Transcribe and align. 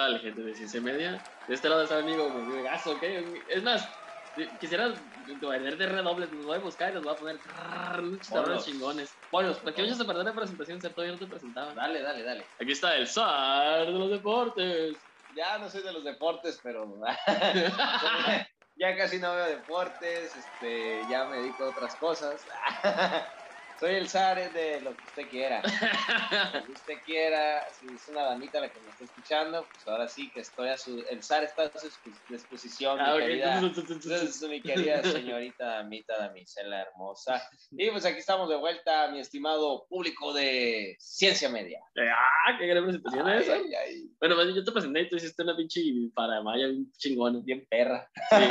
¿Qué 0.00 0.06
tal, 0.06 0.20
gente 0.20 0.40
de 0.40 0.54
Ciencia 0.54 0.80
Media? 0.80 1.22
De 1.46 1.54
este 1.54 1.68
lado 1.68 1.82
está 1.82 1.96
mi 1.96 2.14
amigo, 2.14 2.30
mi 2.30 2.40
amigo 2.40 2.62
Gaso, 2.62 2.92
¿ok? 2.92 3.02
Es 3.50 3.62
más, 3.62 3.86
quisiera 4.58 4.94
tener 5.38 5.76
de 5.76 5.86
redobles, 5.88 6.32
nos 6.32 6.46
voy 6.46 6.56
a 6.56 6.60
buscar 6.60 6.90
y 6.90 6.94
nos 6.94 7.04
voy 7.04 7.12
a 7.12 7.18
poner 7.18 7.38
unos 8.32 8.64
chingones. 8.64 9.14
Bueno, 9.30 9.54
porque 9.62 9.82
hoy 9.82 9.92
se 9.92 10.02
perder 10.06 10.24
la 10.24 10.32
presentación, 10.32 10.80
¿cierto? 10.80 10.94
Todavía 10.94 11.18
no 11.18 11.20
te 11.20 11.30
presentaba. 11.30 11.74
Dale, 11.74 12.00
dale, 12.00 12.22
dale. 12.22 12.46
Aquí 12.58 12.72
está 12.72 12.96
el 12.96 13.06
zar 13.06 13.88
de 13.88 13.92
los 13.92 14.10
deportes. 14.10 14.96
Ya 15.36 15.58
no 15.58 15.68
soy 15.68 15.82
de 15.82 15.92
los 15.92 16.02
deportes, 16.02 16.58
pero 16.62 16.98
ya 18.76 18.96
casi 18.96 19.18
no 19.18 19.34
veo 19.34 19.48
deportes, 19.48 20.34
este, 20.34 21.02
ya 21.10 21.26
me 21.26 21.36
dedico 21.40 21.64
a 21.64 21.68
otras 21.72 21.94
cosas. 21.96 22.42
Soy 23.80 23.94
el 23.94 24.08
zar 24.10 24.52
de 24.52 24.80
lo 24.82 24.94
que 24.94 25.02
usted 25.04 25.28
quiera. 25.30 25.62
Lo 26.54 26.64
que 26.66 26.72
usted 26.72 26.94
quiera, 27.06 27.66
si 27.72 27.86
es 27.86 28.08
una 28.08 28.24
damita 28.24 28.60
la 28.60 28.68
que 28.68 28.78
me 28.80 28.90
está 28.90 29.04
escuchando, 29.04 29.66
pues 29.72 29.88
ahora 29.88 30.06
sí 30.06 30.30
que 30.30 30.40
estoy 30.40 30.68
a 30.68 30.76
su. 30.76 31.02
El 31.08 31.22
zar 31.22 31.44
está 31.44 31.62
a 31.62 31.70
su 31.78 31.88
disposición, 32.28 33.00
Ah, 33.00 33.14
mi, 33.14 33.20
querida, 33.22 33.58
entonces, 33.58 34.42
mi 34.48 34.60
querida 34.60 35.02
señorita 35.02 35.64
damita, 35.64 36.18
damisela 36.18 36.82
hermosa. 36.82 37.42
Y 37.70 37.90
pues 37.90 38.04
aquí 38.04 38.18
estamos 38.18 38.50
de 38.50 38.56
vuelta, 38.56 39.08
mi 39.08 39.20
estimado 39.20 39.86
público 39.88 40.34
de 40.34 40.96
Ciencia 40.98 41.48
Media. 41.48 41.80
Ah, 41.96 42.58
qué 42.58 42.66
gran 42.66 42.84
presentación 42.84 43.26
Ay, 43.26 43.42
esa. 43.42 43.54
ay, 43.54 43.74
ay, 43.74 44.10
Bueno, 44.18 44.36
más 44.36 44.44
bien 44.44 44.56
yo 44.58 44.64
te 44.64 44.72
presenté 44.72 45.00
y 45.00 45.08
tú 45.08 45.16
hiciste 45.16 45.42
una 45.42 45.56
pinche 45.56 45.80
paramaya 46.14 46.66
bien 46.66 46.92
chingona. 46.98 47.40
bien 47.42 47.66
perra. 47.70 48.06
Sí. 48.30 48.44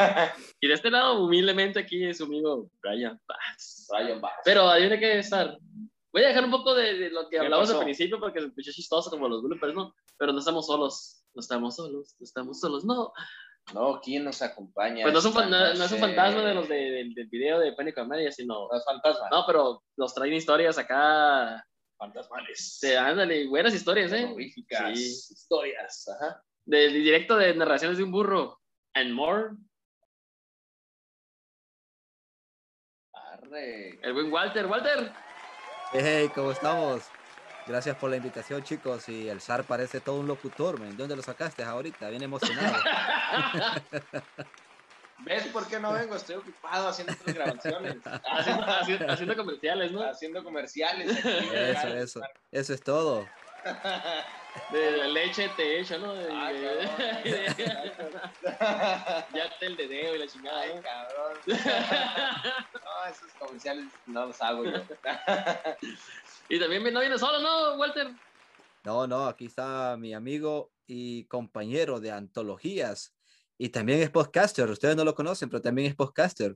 Y 0.61 0.67
de 0.67 0.73
este 0.73 0.89
lado, 0.89 1.23
humildemente, 1.23 1.79
aquí 1.79 2.03
es 2.03 2.17
su 2.17 2.23
amigo 2.23 2.69
Brian 2.81 3.19
Paz. 3.27 3.78
Ryan 3.91 4.21
Bass. 4.21 4.33
Pero 4.45 4.67
adivina 4.69 4.99
qué 4.99 5.19
estar. 5.19 5.57
Voy 6.11 6.23
a 6.23 6.29
dejar 6.29 6.43
un 6.45 6.51
poco 6.51 6.73
de, 6.73 6.95
de 6.97 7.09
lo 7.11 7.23
que 7.29 7.37
¿Qué 7.37 7.39
hablamos 7.39 7.69
al 7.69 7.83
principio 7.83 8.19
porque 8.19 8.39
escuchó 8.39 8.71
chistoso 8.71 9.09
como 9.11 9.27
los 9.29 9.43
bloopers, 9.43 9.73
¿no? 9.75 9.93
Pero 10.17 10.31
no 10.33 10.39
estamos 10.39 10.65
solos. 10.65 11.23
No 11.35 11.41
estamos 11.41 11.75
solos, 11.75 12.15
no 12.19 12.23
estamos 12.23 12.59
solos, 12.59 12.83
no. 12.83 13.13
No, 13.75 14.01
¿quién 14.01 14.23
nos 14.23 14.41
acompaña? 14.41 15.03
Pues 15.03 15.13
no 15.13 15.19
es 15.19 15.25
un, 15.25 15.33
fan- 15.33 15.49
no, 15.51 15.73
no 15.75 15.83
es 15.83 15.91
un 15.91 15.99
fantasma 15.99 16.41
de 16.43 16.55
los 16.55 16.67
de- 16.67 16.75
del, 16.91 17.13
del 17.13 17.27
video 17.27 17.59
de 17.59 17.73
Pánico 17.73 18.01
de 18.01 18.07
Media, 18.07 18.31
sino. 18.31 18.67
No 18.67 18.75
es 18.75 18.83
fantasma. 18.83 19.29
No, 19.29 19.43
pero 19.45 19.83
nos 19.97 20.13
traen 20.15 20.33
historias 20.33 20.79
acá. 20.79 21.63
Fantasmales. 21.99 22.79
De, 22.81 22.97
ándale, 22.97 23.47
buenas 23.47 23.75
historias, 23.75 24.11
¿eh? 24.13 24.33
Sí. 24.95 25.33
historias. 25.33 26.07
Ajá. 26.09 26.41
Del 26.65 26.93
directo 26.93 27.35
de 27.37 27.53
narraciones 27.53 27.97
de 27.97 28.03
un 28.03 28.11
burro. 28.11 28.59
And 28.95 29.11
more. 29.13 29.49
El 33.57 34.13
buen 34.13 34.31
Walter. 34.31 34.65
Walter. 34.67 35.11
Hey, 35.91 36.29
¿cómo 36.35 36.51
estamos? 36.51 37.01
Gracias 37.65 37.95
por 37.95 38.09
la 38.09 38.17
invitación, 38.17 38.63
chicos. 38.63 39.09
Y 39.09 39.27
el 39.27 39.41
zar 39.41 39.65
parece 39.65 39.99
todo 40.01 40.19
un 40.19 40.27
locutor, 40.27 40.79
men. 40.79 40.95
¿Dónde 40.95 41.15
lo 41.15 41.21
sacaste 41.21 41.63
ahorita? 41.63 42.09
Bien 42.09 42.23
emocionado. 42.23 42.75
¿Ves 45.25 45.47
por 45.47 45.67
qué 45.67 45.79
no 45.79 45.91
vengo? 45.93 46.15
Estoy 46.15 46.35
ocupado 46.37 46.87
haciendo 46.89 47.13
otras 47.13 47.35
grabaciones. 47.35 47.97
haciendo, 48.05 48.63
haciendo- 48.65 49.11
haciendo 49.11 49.35
comerciales, 49.35 49.91
¿no? 49.91 50.01
haciendo 50.03 50.43
comerciales. 50.43 51.11
aquí, 51.11 51.49
Eso, 51.53 51.87
eso. 51.87 52.21
Eso 52.51 52.73
es 52.73 52.83
todo. 52.83 53.25
De 54.71 54.97
la 54.97 55.07
leche 55.07 55.49
te 55.55 55.79
hecho, 55.79 55.97
¿no? 55.99 56.13
De, 56.13 56.27
Ah, 56.31 56.51
de- 56.51 57.55
cabrón. 57.55 58.21
ya 59.33 59.57
te 59.59 59.65
el 59.67 59.77
dedeo 59.77 60.15
y 60.15 60.19
la 60.19 60.27
chingada. 60.27 60.61
Ay, 60.61 60.75
¿no? 60.75 60.81
cabrón. 60.81 61.37
No, 62.73 63.11
esos 63.11 63.31
comerciales 63.39 63.85
no 64.07 64.25
los 64.25 64.41
hago 64.41 64.65
yo. 64.65 64.81
Y 66.49 66.59
también 66.59 66.93
no 66.93 66.99
viene 66.99 67.17
solo, 67.17 67.39
¿no, 67.39 67.75
Walter? 67.77 68.11
No, 68.83 69.07
no, 69.07 69.27
aquí 69.27 69.45
está 69.45 69.95
mi 69.97 70.13
amigo 70.13 70.71
y 70.87 71.25
compañero 71.25 71.99
de 71.99 72.11
antologías. 72.11 73.15
Y 73.57 73.69
también 73.69 74.01
es 74.01 74.09
podcaster. 74.09 74.69
Ustedes 74.69 74.95
no 74.95 75.03
lo 75.05 75.13
conocen, 75.15 75.49
pero 75.49 75.61
también 75.61 75.89
es 75.89 75.95
podcaster. 75.95 76.55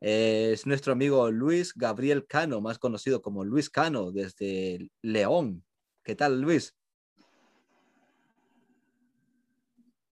Eh, 0.00 0.50
es 0.52 0.66
nuestro 0.66 0.92
amigo 0.92 1.30
Luis 1.30 1.72
Gabriel 1.74 2.26
Cano, 2.26 2.60
más 2.60 2.78
conocido 2.78 3.20
como 3.22 3.44
Luis 3.44 3.70
Cano, 3.70 4.10
desde 4.12 4.88
León. 5.02 5.64
¿Qué 6.04 6.14
tal, 6.14 6.38
Luis? 6.38 6.76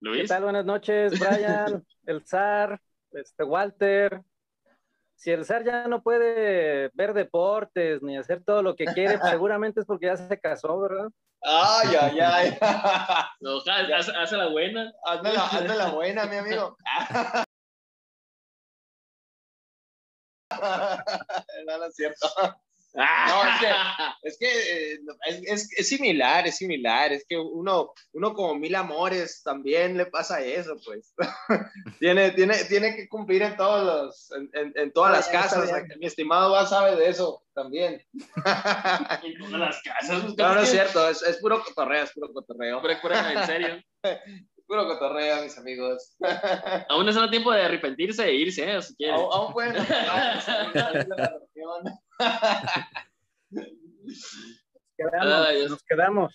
Luis. 0.00 0.28
tal? 0.28 0.44
Buenas 0.44 0.64
noches, 0.64 1.12
Brian, 1.20 1.84
el 2.06 2.26
zar, 2.26 2.80
este 3.12 3.44
Walter. 3.44 4.22
Si 5.14 5.30
el 5.30 5.44
zar 5.44 5.62
ya 5.62 5.86
no 5.86 6.02
puede 6.02 6.90
ver 6.94 7.12
deportes 7.12 8.02
ni 8.02 8.16
hacer 8.16 8.42
todo 8.42 8.62
lo 8.62 8.74
que 8.76 8.86
quiere, 8.86 9.18
pues 9.18 9.30
seguramente 9.38 9.80
es 9.80 9.86
porque 9.86 10.06
ya 10.06 10.16
se 10.16 10.40
casó, 10.40 10.80
¿verdad? 10.80 11.08
Ay, 11.42 11.94
ay, 12.00 12.20
ay. 12.20 12.58
Ojalá, 13.42 13.98
hace, 13.98 14.12
hace 14.12 14.36
la 14.38 14.48
buena. 14.48 14.90
Hazme 15.04 15.34
la, 15.34 15.44
hazme 15.44 15.76
la 15.76 15.90
buena, 15.90 16.24
mi 16.24 16.36
amigo. 16.36 16.76
No, 21.66 21.78
no 21.78 21.84
es 21.86 21.96
cierto. 21.96 22.28
No, 22.94 23.42
es 23.48 23.58
que, 23.60 23.68
es, 24.22 24.38
que 24.38 24.92
eh, 24.94 24.98
es, 25.26 25.42
es- 25.46 25.78
es 25.78 25.88
similar, 25.88 26.46
es 26.46 26.56
similar. 26.58 27.12
Es 27.12 27.24
que 27.28 27.36
uno, 27.36 27.92
uno 28.12 28.34
como 28.34 28.54
mil 28.54 28.74
amores 28.76 29.42
también 29.42 29.96
le 29.96 30.06
pasa 30.06 30.40
eso, 30.40 30.76
pues. 30.84 31.12
tiene, 31.98 32.30
tiene, 32.30 32.54
tiene 32.64 32.94
que 32.94 33.08
cumplir 33.08 33.42
en 33.42 33.56
todos 33.56 33.84
los, 33.84 34.30
en, 34.32 34.48
en- 34.54 34.72
en 34.76 34.92
todas 34.92 35.12
las 35.12 35.28
casas. 35.28 35.70
Mi 35.98 36.06
estimado 36.06 36.52
va 36.52 36.66
sabe 36.66 36.94
de 36.96 37.08
eso 37.08 37.42
también. 37.54 38.00
En 39.24 39.38
todas 39.38 39.60
las 39.60 39.82
casas. 39.82 40.24
No, 40.36 40.54
no 40.54 40.60
es 40.60 40.68
cierto, 40.70 41.08
es, 41.08 41.22
es 41.22 41.38
puro 41.38 41.62
cotorreo, 41.64 42.04
es 42.04 42.12
puro 42.12 42.32
cotorreo. 42.32 42.76
Hombre, 42.78 42.96
pura- 43.02 43.32
en 43.32 43.46
serio. 43.46 43.82
Puro 44.66 44.86
cotorreo, 44.88 45.42
mis 45.42 45.58
amigos. 45.58 46.16
Aún 46.88 47.06
es 47.06 47.14
no 47.14 47.28
tiempo 47.28 47.52
de 47.52 47.64
arrepentirse 47.64 48.24
e 48.24 48.32
irse, 48.34 48.62
¿eh? 48.76 48.80
Si 48.80 48.96
quieres. 48.96 49.20
Aún, 49.20 49.28
aún 49.30 49.52
pueden 49.52 49.76
Quedamos, 54.96 55.46
Ay, 55.48 55.66
nos 55.68 55.82
quedamos. 55.84 56.32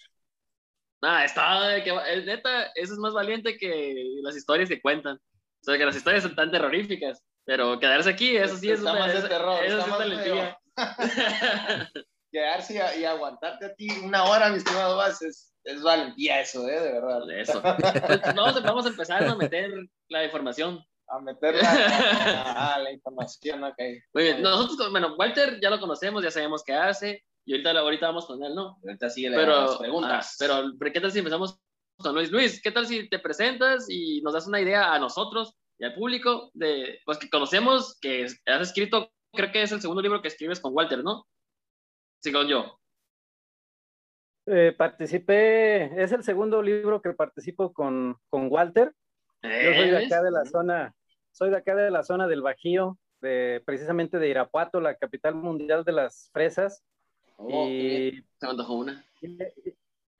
Nada, 1.02 1.24
está. 1.26 1.84
Que, 1.84 1.98
es 2.14 2.26
neta, 2.26 2.66
eso 2.76 2.94
es 2.94 3.00
más 3.00 3.14
valiente 3.14 3.58
que 3.58 3.96
las 4.22 4.36
historias 4.36 4.68
que 4.70 4.82
cuentan. 4.82 5.16
O 5.16 5.64
sea, 5.64 5.78
que 5.78 5.86
las 5.86 5.96
historias 5.96 6.24
son 6.24 6.36
tan 6.36 6.52
terroríficas. 6.52 7.24
Pero 7.46 7.80
quedarse 7.80 8.10
aquí, 8.10 8.36
eso 8.38 8.58
sí 8.58 8.70
es 8.72 8.80
Está 8.80 8.92
una. 8.92 9.00
más 9.02 9.14
de 9.14 9.20
eso- 9.20 9.30
terror, 9.30 9.64
Eso 9.64 9.78
está 9.80 9.84
sí 9.84 9.84
es 9.84 9.90
más 9.90 10.00
valentía. 10.00 10.58
Quedarse 12.32 12.76
y, 12.76 13.02
y 13.02 13.06
aguantarte 13.06 13.66
a 13.66 13.74
ti 13.76 13.90
una 14.04 14.24
hora, 14.26 14.50
mi 14.50 14.58
estimado 14.58 14.98
Vaz, 14.98 15.20
es, 15.24 15.52
es 15.64 15.82
valentía 15.82 16.42
eso, 16.42 16.68
¿eh? 16.68 16.80
De 16.80 16.92
verdad. 16.92 17.22
Eso. 17.32 17.60
Pues 17.62 17.76
vamos, 18.36 18.56
a- 18.58 18.60
vamos 18.60 18.86
a 18.86 18.90
empezar 18.90 19.24
a 19.24 19.36
meter 19.36 19.72
la 20.10 20.24
información. 20.26 20.84
A 21.12 21.20
meterla 21.20 21.62
a, 21.64 22.76
a 22.76 22.80
la 22.80 22.92
información, 22.92 23.64
ok. 23.64 23.78
Muy 24.14 24.24
bien. 24.24 24.42
Nosotros, 24.42 24.92
bueno, 24.92 25.16
Walter 25.18 25.60
ya 25.62 25.70
lo 25.70 25.80
conocemos, 25.80 26.24
ya 26.24 26.32
sabemos 26.32 26.64
qué 26.64 26.74
hace. 26.74 27.24
Y 27.46 27.54
ahorita, 27.54 27.72
ahorita 27.72 28.08
vamos 28.08 28.28
con 28.28 28.44
él, 28.44 28.54
¿no? 28.54 28.78
Ahorita 28.84 29.10
sigue 29.10 29.32
Pero, 29.32 29.62
las 29.62 29.78
preguntas. 29.78 30.32
ah, 30.32 30.36
pero, 30.78 30.92
¿qué 30.94 31.02
tal 31.02 31.12
si 31.12 31.20
empezamos 31.20 31.60
con 31.98 32.14
Luis? 32.14 32.32
Luis, 32.32 32.62
¿qué 32.62 32.72
tal 32.72 32.86
si 32.86 33.10
te 33.10 33.18
presentas 33.18 33.90
y 33.90 34.22
nos 34.22 34.34
das 34.34 34.46
una 34.48 34.62
idea 34.62 34.94
a 34.94 35.00
nosotros 35.00 35.58
y 35.80 35.86
al 35.86 35.96
público 35.96 36.52
de, 36.54 37.00
pues 37.06 37.18
que 37.18 37.30
conocemos 37.30 37.98
que 38.00 38.26
has 38.46 38.62
escrito, 38.62 39.12
creo 39.34 39.52
que 39.52 39.64
es 39.64 39.72
el 39.72 39.82
segundo 39.82 40.02
libro 40.02 40.22
que 40.22 40.28
escribes 40.28 40.60
con 40.60 40.76
Walter, 40.76 41.04
¿no? 41.04 41.26
Sí, 42.22 42.32
con 42.32 42.48
yo. 42.48 42.78
Eh, 44.46 44.74
participé, 44.78 46.02
es 46.02 46.12
el 46.12 46.24
segundo 46.24 46.62
libro 46.62 47.02
que 47.02 47.14
participo 47.14 47.72
con, 47.72 48.18
con 48.30 48.48
Walter. 48.52 48.94
Yo 49.42 49.50
soy 49.50 49.90
de 49.90 50.06
acá 50.06 50.22
de 50.22 50.32
la 50.32 50.46
zona, 50.46 50.94
soy 51.40 51.52
de 51.52 51.56
acá 51.56 51.74
de 51.74 51.90
la 51.90 52.04
zona 52.04 52.28
del 52.28 52.42
Bajío, 52.42 52.98
de, 53.22 53.64
precisamente 53.66 54.20
de 54.20 54.28
Irapuato, 54.28 54.82
la 54.82 54.96
capital 54.96 55.36
mundial 55.36 55.86
de 55.86 55.94
las 55.94 56.30
fresas. 56.34 56.84
Oh, 57.38 57.66
y 57.66 58.26
Se 58.38 58.46
me 58.46 58.52
antojó 58.52 58.76
una. 58.76 59.06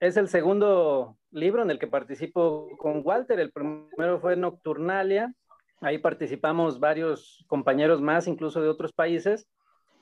es 0.00 0.16
el 0.16 0.28
segundo 0.28 1.18
libro 1.30 1.62
en 1.62 1.70
el 1.70 1.78
que 1.78 1.86
participo 1.86 2.70
con 2.78 3.02
Walter. 3.04 3.38
El 3.38 3.52
primero 3.52 4.18
fue 4.18 4.34
Nocturnalia. 4.34 5.34
Ahí 5.82 5.98
participamos 5.98 6.80
varios 6.80 7.44
compañeros 7.48 8.00
más, 8.00 8.26
incluso 8.26 8.62
de 8.62 8.70
otros 8.70 8.94
países, 8.94 9.46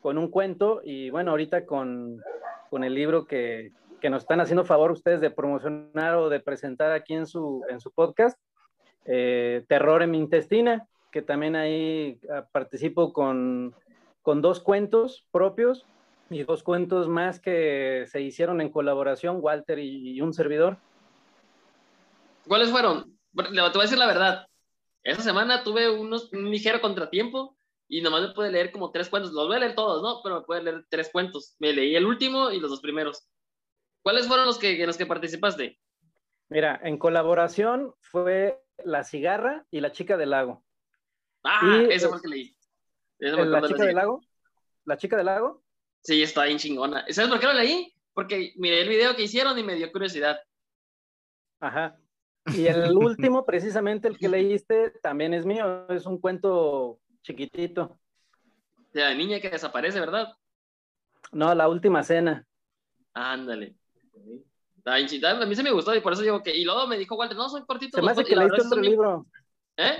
con 0.00 0.19
un 0.19 0.31
cuento. 0.31 0.82
Y 0.85 1.11
bueno, 1.11 1.32
ahorita 1.32 1.67
con, 1.67 2.23
con 2.71 2.85
el 2.85 2.94
libro 2.94 3.26
que, 3.26 3.73
que 4.00 4.09
nos 4.09 4.23
están 4.23 4.41
haciendo 4.41 4.64
favor 4.64 4.93
ustedes 4.93 5.21
de 5.21 5.32
promocionar 5.32 6.14
o 6.14 6.29
de 6.29 6.38
presentar 6.38 6.93
aquí 6.93 7.14
en 7.14 7.26
su, 7.26 7.64
en 7.69 7.81
su 7.81 7.91
podcast, 7.91 8.38
eh, 9.05 9.64
Terror 9.67 10.03
en 10.03 10.12
mi 10.12 10.19
intestina, 10.19 10.87
que 11.11 11.23
también 11.23 11.57
ahí 11.57 12.21
ah, 12.33 12.47
participo 12.51 13.13
con, 13.13 13.75
con 14.23 14.43
dos 14.43 14.61
cuentos 14.61 15.27
propios 15.31 15.85
y 16.31 16.43
dos 16.43 16.63
cuentos 16.63 17.09
más 17.09 17.41
que 17.41 18.05
se 18.09 18.21
hicieron 18.21 18.61
en 18.61 18.71
colaboración, 18.71 19.39
Walter 19.41 19.79
y, 19.79 20.13
y 20.13 20.21
un 20.21 20.35
servidor. 20.35 20.79
¿Cuáles 22.47 22.71
fueron? 22.71 23.19
Bueno, 23.33 23.51
Te 23.51 23.61
voy 23.61 23.81
a 23.81 23.83
decir 23.83 23.99
la 23.99 24.07
verdad. 24.07 24.47
Esa 25.03 25.23
semana 25.23 25.63
tuve 25.63 25.91
unos, 25.91 26.33
un 26.33 26.51
ligero 26.51 26.81
contratiempo 26.81 27.57
y 27.89 28.03
nomás 28.03 28.23
me 28.23 28.35
pude 28.35 28.51
leer 28.51 28.73
como 28.73 28.91
tres 28.91 29.09
cuentos. 29.09 29.33
Los 29.33 29.47
voy 29.47 29.57
a 29.57 29.61
leer 29.61 29.75
todos, 29.75 30.03
¿no? 30.03 30.21
Pero 30.23 30.41
me 30.41 30.47
pude 30.47 30.63
leer 30.63 30.85
tres 30.89 31.11
cuentos. 31.11 31.57
Me 31.59 31.73
leí 31.73 31.97
el 31.97 32.07
último 32.07 32.51
y 32.51 32.61
los 32.61 32.71
dos 32.71 32.81
primeros. 32.81 33.27
¿Cuáles 34.03 34.27
fueron 34.27 34.47
los 34.47 34.59
que, 34.59 34.81
en 34.81 34.87
los 34.87 34.97
que 34.97 35.07
participaste? 35.07 35.79
Mira, 36.49 36.81
en 36.83 36.99
colaboración 36.99 37.95
fue 38.01 38.63
La 38.85 39.05
Cigarra 39.05 39.67
y 39.71 39.81
La 39.81 39.93
Chica 39.93 40.17
del 40.17 40.31
Lago. 40.31 40.65
Ah, 41.44 41.61
Y, 41.62 41.93
ese 41.93 42.06
eh, 42.06 42.08
fue 42.08 42.17
el 42.17 42.23
que 42.23 42.29
leí. 42.29 42.56
Me 43.20 43.46
¿La 43.46 43.62
Chica 43.62 43.85
del 43.85 43.94
Lago? 43.94 44.20
¿La 44.85 44.96
Chica 44.96 45.17
del 45.17 45.26
Lago? 45.26 45.62
Sí, 46.02 46.23
está 46.23 46.44
bien 46.44 46.58
chingona. 46.58 47.05
¿Sabes 47.11 47.31
por 47.31 47.40
qué 47.40 47.46
lo 47.46 47.52
leí? 47.55 47.93
Porque 48.14 48.52
miré 48.56 48.82
el 48.82 48.88
video 48.88 49.14
que 49.14 49.23
hicieron 49.23 49.58
y 49.58 49.62
me 49.62 49.75
dio 49.75 49.90
curiosidad. 49.93 50.38
Ajá. 51.61 51.99
Y 52.55 52.67
el 52.67 52.96
último, 52.96 53.44
precisamente 53.44 54.08
el 54.08 54.19
que 54.19 54.29
leíste, 54.29 54.90
también 55.02 55.35
es 55.35 55.44
mío. 55.44 55.87
Es 55.88 56.06
un 56.06 56.19
cuento 56.19 57.00
chiquitito. 57.23 57.99
De 58.93 59.02
la 59.02 59.14
niña 59.14 59.40
que 59.40 59.50
desaparece, 59.50 60.00
¿verdad? 60.00 60.35
No, 61.32 61.55
La 61.55 61.69
Última 61.69 62.02
Cena. 62.02 62.46
Ándale. 63.12 63.76
Está 64.79 64.96
bien 64.96 65.08
chida. 65.08 65.43
A 65.43 65.46
mí 65.46 65.55
se 65.55 65.62
me 65.62 65.73
gustó 65.73 65.94
y 65.94 66.00
por 66.00 66.12
eso 66.12 66.23
digo 66.23 66.43
que. 66.43 66.56
Y 66.56 66.64
luego 66.64 66.87
me 66.87 66.96
dijo 66.96 67.17
Walter, 67.17 67.37
no, 67.37 67.49
son 67.49 67.67
cortitos. 67.67 67.99
Se 67.99 68.05
me 68.05 68.12
hace 68.12 68.23
dos", 68.23 68.29
que 68.29 68.37
la 68.37 68.44
leíste 68.44 68.67
otro 68.67 68.81
libro. 68.81 69.26
¿Eh? 69.79 69.97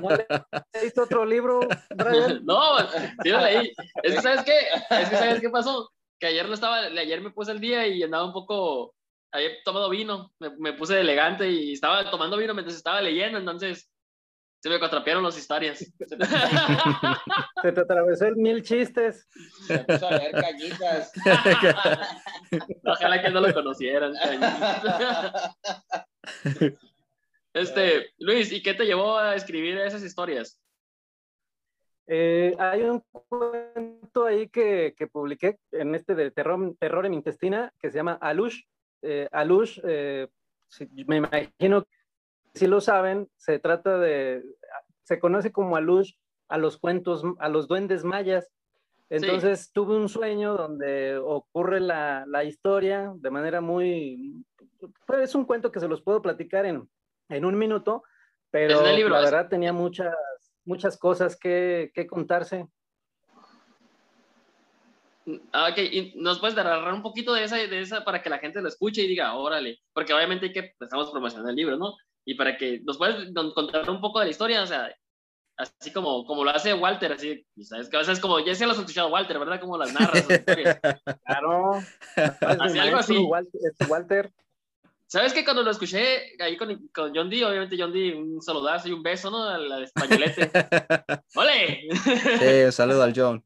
¿No 0.00 0.08
leíste 0.74 1.00
otro 1.00 1.24
libro, 1.24 1.60
Brian? 1.94 2.40
No, 2.44 2.78
sí 3.22 3.30
lo 3.30 3.40
leí. 3.40 3.72
Es 4.02 4.14
que, 4.14 4.20
¿sabes 4.20 4.42
qué? 4.42 4.58
Es 4.90 5.08
que, 5.08 5.16
¿sabes 5.16 5.40
qué 5.40 5.48
pasó? 5.48 5.90
Que 6.18 6.26
ayer, 6.26 6.48
lo 6.48 6.54
estaba, 6.54 6.78
ayer 6.78 7.20
me 7.20 7.30
puse 7.30 7.52
el 7.52 7.60
día 7.60 7.86
y 7.86 8.02
andaba 8.02 8.24
un 8.26 8.32
poco. 8.32 8.94
Había 9.32 9.50
tomado 9.64 9.90
vino, 9.90 10.32
me, 10.38 10.50
me 10.58 10.72
puse 10.72 11.00
elegante 11.00 11.48
y 11.48 11.74
estaba 11.74 12.10
tomando 12.10 12.36
vino 12.36 12.54
mientras 12.54 12.76
estaba 12.76 13.00
leyendo, 13.00 13.38
entonces 13.38 13.90
se 14.66 14.70
me 14.70 14.80
contrapearon 14.80 15.22
las 15.22 15.38
historias. 15.38 15.78
Se 17.62 17.72
te 17.72 17.80
atravesó 17.80 18.26
el 18.26 18.36
mil 18.36 18.62
chistes. 18.62 19.28
Se 19.66 19.78
puso 19.80 20.08
a 20.08 20.16
leer 20.16 20.32
cañitas. 20.32 21.12
Ojalá 22.84 23.22
que 23.22 23.30
no 23.30 23.40
lo 23.40 23.54
conocieran. 23.54 24.14
Este, 27.56 28.10
Luis, 28.18 28.52
¿y 28.52 28.62
qué 28.62 28.74
te 28.74 28.84
llevó 28.84 29.16
a 29.16 29.34
escribir 29.34 29.78
esas 29.78 30.02
historias? 30.04 30.60
Eh, 32.06 32.54
hay 32.58 32.82
un 32.82 33.00
cuento 33.10 34.26
ahí 34.26 34.48
que, 34.48 34.94
que 34.94 35.06
publiqué 35.06 35.58
en 35.72 35.94
este 35.94 36.14
de 36.14 36.30
terror, 36.30 36.74
terror 36.78 37.06
en 37.06 37.12
mi 37.12 37.16
intestina 37.16 37.72
que 37.80 37.90
se 37.90 37.96
llama 37.96 38.18
Alush. 38.20 38.60
Eh, 39.00 39.26
Alush, 39.32 39.80
eh, 39.84 40.28
si- 40.68 40.86
me 41.06 41.16
imagino 41.16 41.82
que 41.84 41.90
si 42.54 42.66
lo 42.66 42.82
saben, 42.82 43.26
se 43.36 43.58
trata 43.58 43.98
de, 43.98 44.44
se 45.04 45.18
conoce 45.18 45.50
como 45.50 45.76
Alush 45.76 46.12
a 46.48 46.58
los 46.58 46.76
cuentos, 46.76 47.22
a 47.38 47.48
los 47.48 47.68
duendes 47.68 48.04
mayas. 48.04 48.52
Entonces 49.08 49.72
tuve 49.72 49.96
un 49.96 50.10
sueño 50.10 50.56
donde 50.56 51.16
ocurre 51.16 51.80
la, 51.80 52.24
la 52.26 52.44
historia 52.44 53.12
de 53.16 53.30
manera 53.30 53.62
muy, 53.62 54.44
pues, 55.06 55.20
es 55.20 55.34
un 55.34 55.46
cuento 55.46 55.72
que 55.72 55.80
se 55.80 55.88
los 55.88 56.02
puedo 56.02 56.20
platicar 56.20 56.66
en, 56.66 56.86
en 57.28 57.44
un 57.44 57.56
minuto, 57.58 58.04
pero 58.50 58.84
libro, 58.94 59.14
la 59.14 59.24
es- 59.24 59.30
verdad 59.30 59.48
tenía 59.48 59.72
muchas, 59.72 60.14
muchas 60.64 60.96
cosas 60.98 61.36
que, 61.36 61.90
que 61.94 62.06
contarse. 62.06 62.66
Ah, 65.52 65.70
ok, 65.72 65.78
y 65.78 66.12
nos 66.16 66.38
puedes 66.38 66.56
agarrar 66.56 66.94
un 66.94 67.02
poquito 67.02 67.34
de 67.34 67.42
esa, 67.44 67.56
de 67.56 67.80
esa 67.80 68.04
para 68.04 68.22
que 68.22 68.30
la 68.30 68.38
gente 68.38 68.62
lo 68.62 68.68
escuche 68.68 69.02
y 69.02 69.08
diga, 69.08 69.34
órale, 69.34 69.80
porque 69.92 70.14
obviamente 70.14 70.46
hay 70.46 70.52
que, 70.52 70.62
pues, 70.78 70.86
estamos 70.86 71.10
promocionando 71.10 71.50
el 71.50 71.56
libro, 71.56 71.76
¿no? 71.76 71.96
Y 72.24 72.34
para 72.36 72.56
que 72.56 72.80
nos 72.84 72.96
puedes 72.96 73.32
don- 73.34 73.52
contar 73.52 73.90
un 73.90 74.00
poco 74.00 74.20
de 74.20 74.26
la 74.26 74.30
historia, 74.30 74.62
o 74.62 74.66
sea, 74.66 74.94
así 75.56 75.92
como, 75.92 76.24
como 76.26 76.44
lo 76.44 76.50
hace 76.50 76.74
Walter, 76.74 77.12
así, 77.12 77.44
sabes 77.60 77.88
que 77.88 77.96
a 77.96 78.00
veces 78.00 78.20
como, 78.20 78.38
ya 78.38 78.54
se 78.54 78.66
lo 78.66 78.72
has 78.72 78.78
escuchado 78.78 79.08
Walter, 79.08 79.36
¿verdad? 79.40 79.60
Como 79.60 79.76
las 79.76 79.92
narras. 79.92 80.24
Claro. 81.26 81.82
Así, 82.60 82.78
algo 82.78 82.96
así. 82.98 83.16
Walter, 83.18 83.60
Walter. 83.88 84.32
¿Sabes 85.08 85.32
que 85.32 85.44
cuando 85.44 85.62
lo 85.62 85.70
escuché 85.70 86.34
ahí 86.40 86.56
con, 86.56 86.88
con 86.88 87.14
John 87.14 87.30
D, 87.30 87.44
obviamente 87.44 87.76
John 87.78 87.92
D, 87.92 88.14
un 88.14 88.42
saludazo 88.42 88.88
y 88.88 88.92
un 88.92 89.02
beso, 89.02 89.30
¿no? 89.30 89.44
Al, 89.44 89.70
al 89.70 89.84
españolete. 89.84 90.50
¡Ole! 91.36 91.88
Sí, 92.40 92.64
un 92.64 92.72
saludo 92.72 93.02
al 93.04 93.12
John. 93.14 93.44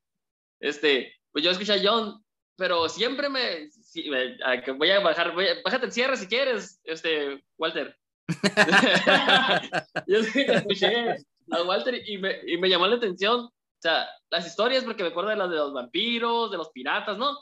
Este, 0.58 1.14
pues 1.32 1.44
yo 1.44 1.50
escuché 1.50 1.74
a 1.74 1.80
John, 1.82 2.24
pero 2.56 2.88
siempre 2.88 3.28
me, 3.28 3.68
me- 4.10 4.72
voy 4.72 4.90
a 4.90 5.00
bajar, 5.00 5.32
voy 5.34 5.48
a- 5.48 5.56
bájate 5.64 5.86
el 5.86 5.92
cierre 5.92 6.16
si 6.16 6.26
quieres, 6.26 6.80
este, 6.84 7.44
Walter. 7.58 7.94
yo 10.06 10.18
escuché 10.18 11.16
a 11.50 11.62
Walter 11.62 12.00
y 12.06 12.18
me, 12.18 12.40
y 12.46 12.56
me 12.58 12.68
llamó 12.68 12.86
la 12.86 12.96
atención, 12.96 13.40
o 13.40 13.52
sea, 13.82 14.08
las 14.30 14.46
historias, 14.46 14.84
porque 14.84 15.02
me 15.02 15.08
acuerdo 15.10 15.30
de 15.30 15.36
las 15.36 15.50
de 15.50 15.56
los 15.56 15.72
vampiros, 15.72 16.50
de 16.50 16.56
los 16.56 16.70
piratas, 16.70 17.18
¿no? 17.18 17.36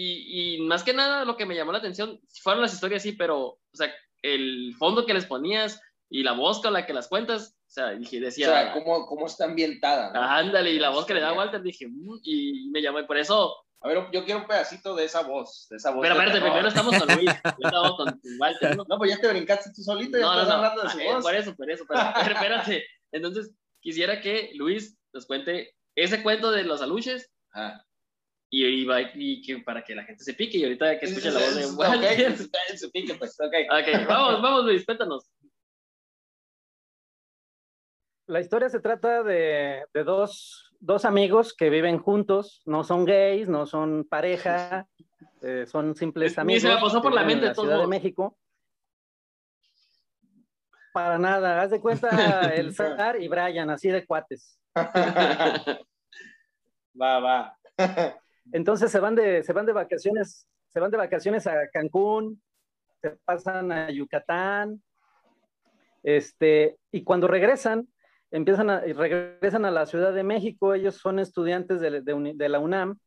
Y, 0.00 0.54
y 0.54 0.60
más 0.62 0.84
que 0.84 0.92
nada 0.92 1.24
lo 1.24 1.36
que 1.36 1.44
me 1.44 1.56
llamó 1.56 1.72
la 1.72 1.78
atención 1.78 2.20
fueron 2.42 2.62
las 2.62 2.72
historias, 2.72 3.02
sí, 3.02 3.12
pero, 3.12 3.38
o 3.46 3.60
sea, 3.72 3.92
el 4.22 4.72
fondo 4.78 5.04
que 5.04 5.12
les 5.14 5.26
ponías 5.26 5.80
y 6.08 6.22
la 6.22 6.32
voz 6.32 6.62
con 6.62 6.72
la 6.72 6.86
que 6.86 6.92
las 6.92 7.08
cuentas, 7.08 7.56
o 7.66 7.70
sea, 7.70 7.90
dije, 7.90 8.18
O 8.18 8.20
decía, 8.20 8.46
sea, 8.46 8.72
¿cómo, 8.72 9.06
cómo 9.06 9.26
está 9.26 9.46
ambientada? 9.46 10.12
¿no? 10.12 10.22
ándale, 10.22 10.70
y 10.70 10.78
la 10.78 10.90
voz 10.90 11.04
que 11.04 11.14
le 11.14 11.20
da 11.20 11.32
Walter, 11.32 11.60
dije, 11.62 11.88
"Mm", 11.88 12.20
y 12.22 12.68
me 12.70 12.80
llamó, 12.80 13.00
y 13.00 13.06
por 13.06 13.18
eso 13.18 13.52
A 13.80 13.88
ver, 13.88 14.06
yo 14.12 14.24
quiero 14.24 14.40
un 14.40 14.46
pedacito 14.46 14.94
de 14.94 15.04
esa 15.04 15.22
voz. 15.22 15.66
De 15.68 15.76
esa 15.78 15.90
voz 15.90 16.02
Pero 16.02 16.14
espérate, 16.14 16.40
primero 16.40 16.68
estamos 16.68 16.96
con 16.96 17.16
Luis, 17.16 17.30
estamos 17.58 17.96
con 17.96 18.20
Walter, 18.38 18.76
¿no? 18.76 18.84
No, 18.88 18.98
pues 18.98 19.10
ya 19.10 19.20
te 19.20 19.28
brincaste 19.28 19.70
tú 19.74 19.82
solito, 19.82 20.16
ya 20.16 20.24
No, 20.24 20.34
no, 20.34 20.42
estás 20.42 20.48
no, 20.48 20.54
hablando 20.54 20.82
de 20.82 20.90
su 20.90 20.98
eh, 21.00 21.12
voz. 21.12 21.22
por 21.24 21.34
eso, 21.34 21.56
por 21.56 21.70
eso, 21.70 21.84
pero, 21.88 22.00
pero 22.14 22.34
espérate. 22.34 22.84
Entonces, 23.10 23.52
quisiera 23.80 24.20
que 24.20 24.52
Luis 24.54 24.96
nos 25.12 25.26
cuente 25.26 25.74
ese 25.96 26.22
cuento 26.22 26.52
de 26.52 26.62
los 26.62 26.82
aluches 26.82 27.30
Ajá. 27.52 27.84
Y, 28.50 28.64
y, 28.64 28.84
va- 28.84 29.02
y 29.14 29.42
que 29.42 29.58
para 29.58 29.82
que 29.82 29.94
la 29.94 30.04
gente 30.04 30.24
se 30.24 30.34
pique 30.34 30.58
y 30.58 30.64
ahorita 30.64 30.98
que 30.98 31.06
escuche 31.06 31.30
la 31.30 31.40
voz 31.40 31.54
de 31.54 31.66
Walter. 31.76 32.34
en 32.70 32.78
su 32.78 32.90
pique, 32.90 33.14
pues, 33.14 33.38
ok. 33.40 33.52
Ok, 33.70 34.06
vamos, 34.08 34.42
vamos 34.42 34.64
Luis, 34.64 34.84
cuéntanos. 34.84 35.30
La 38.26 38.40
historia 38.40 38.68
se 38.68 38.80
trata 38.80 39.22
de, 39.22 39.84
de 39.94 40.04
dos, 40.04 40.70
dos 40.80 41.04
amigos 41.06 41.54
que 41.54 41.70
viven 41.70 41.98
juntos, 41.98 42.62
no 42.66 42.84
son 42.84 43.04
gays, 43.06 43.48
no 43.48 43.64
son 43.66 44.04
pareja, 44.08 44.86
eh, 45.42 45.64
son 45.66 45.94
simples 45.96 46.36
amigos. 46.38 46.62
se 46.62 46.68
me 46.68 46.76
pasó 46.78 47.00
por 47.00 47.14
la 47.14 47.22
mente, 47.22 47.34
en 47.34 47.40
de 47.40 47.46
la 47.48 47.54
todos 47.54 47.68
Ciudad 47.68 47.80
de. 47.80 47.86
México. 47.86 48.36
Para 50.92 51.18
nada, 51.18 51.62
haz 51.62 51.70
de 51.70 51.80
cuenta 51.80 52.08
el 52.54 52.74
Zar 52.74 53.20
y 53.20 53.28
Brian, 53.28 53.70
así 53.70 53.88
de 53.88 54.04
cuates. 54.06 54.58
va, 57.00 57.20
va. 57.20 57.56
Entonces 58.52 58.90
se 58.90 59.00
van 59.00 59.14
de, 59.14 59.42
se 59.42 59.52
van 59.52 59.66
de 59.66 59.72
vacaciones, 59.72 60.48
se 60.68 60.80
van 60.80 60.90
de 60.90 60.96
vacaciones 60.96 61.46
a 61.46 61.68
Cancún, 61.72 62.42
se 63.00 63.10
pasan 63.24 63.70
a 63.72 63.90
Yucatán, 63.90 64.82
este, 66.02 66.78
y 66.90 67.04
cuando 67.04 67.28
regresan, 67.28 67.88
empiezan 68.30 68.70
a, 68.70 68.80
regresan 68.80 69.64
a 69.64 69.70
la 69.70 69.86
Ciudad 69.86 70.12
de 70.12 70.22
México, 70.22 70.74
ellos 70.74 70.96
son 70.96 71.18
estudiantes 71.18 71.80
de, 71.80 72.48
la 72.48 72.58
UNAM, 72.58 72.98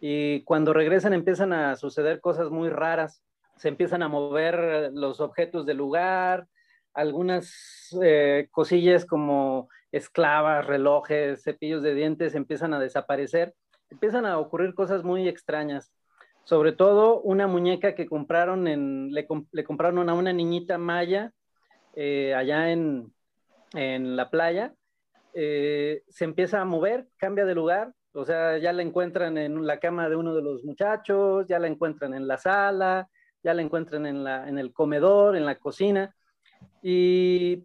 y 0.00 0.42
cuando 0.44 0.72
regresan 0.72 1.12
empiezan 1.12 1.52
a 1.52 1.76
suceder 1.76 2.20
cosas 2.20 2.50
muy 2.50 2.68
raras, 2.68 3.22
se 3.56 3.68
empiezan 3.68 4.02
a 4.02 4.08
mover 4.08 4.90
los 4.92 5.20
objetos 5.20 5.66
del 5.66 5.78
lugar, 5.78 6.46
algunas 6.94 7.96
eh, 8.02 8.48
cosillas 8.50 9.04
como 9.04 9.68
esclavas, 9.90 10.66
relojes, 10.66 11.42
cepillos 11.42 11.82
de 11.82 11.94
dientes 11.94 12.34
empiezan 12.34 12.72
a 12.74 12.80
desaparecer 12.80 13.54
empiezan 13.90 14.26
a 14.26 14.38
ocurrir 14.38 14.74
cosas 14.74 15.02
muy 15.04 15.28
extrañas. 15.28 15.92
Sobre 16.44 16.72
todo 16.72 17.20
una 17.20 17.46
muñeca 17.46 17.94
que 17.94 18.06
compraron 18.06 18.64
le, 19.12 19.26
com- 19.26 19.46
le 19.52 19.64
compraron 19.64 20.08
a 20.08 20.14
una 20.14 20.32
niñita 20.32 20.78
maya 20.78 21.32
eh, 21.94 22.34
allá 22.34 22.70
en, 22.70 23.12
en 23.74 24.16
la 24.16 24.30
playa. 24.30 24.74
eh, 25.34 26.02
se 26.08 26.24
empieza 26.24 26.60
a 26.60 26.64
mover, 26.64 27.06
cambia 27.18 27.44
de 27.44 27.54
lugar, 27.54 27.92
o 28.12 28.24
sea, 28.24 28.56
ya 28.58 28.72
la 28.72 28.82
encuentran 28.82 29.36
en 29.36 29.66
la 29.66 29.78
cama 29.78 30.08
de 30.08 30.16
uno 30.16 30.34
de 30.34 30.42
los 30.42 30.64
muchachos, 30.64 31.46
ya 31.46 31.58
la 31.58 31.66
encuentran 31.68 32.14
en 32.14 32.26
la 32.26 32.38
sala, 32.38 33.08
ya 33.42 33.52
la 33.54 33.62
encuentran 33.62 34.06
en, 34.06 34.24
la, 34.24 34.48
en 34.48 34.58
el 34.58 34.72
comedor, 34.72 35.36
en 35.36 35.44
la 35.44 35.56
cocina. 35.56 36.14
Y 36.82 37.64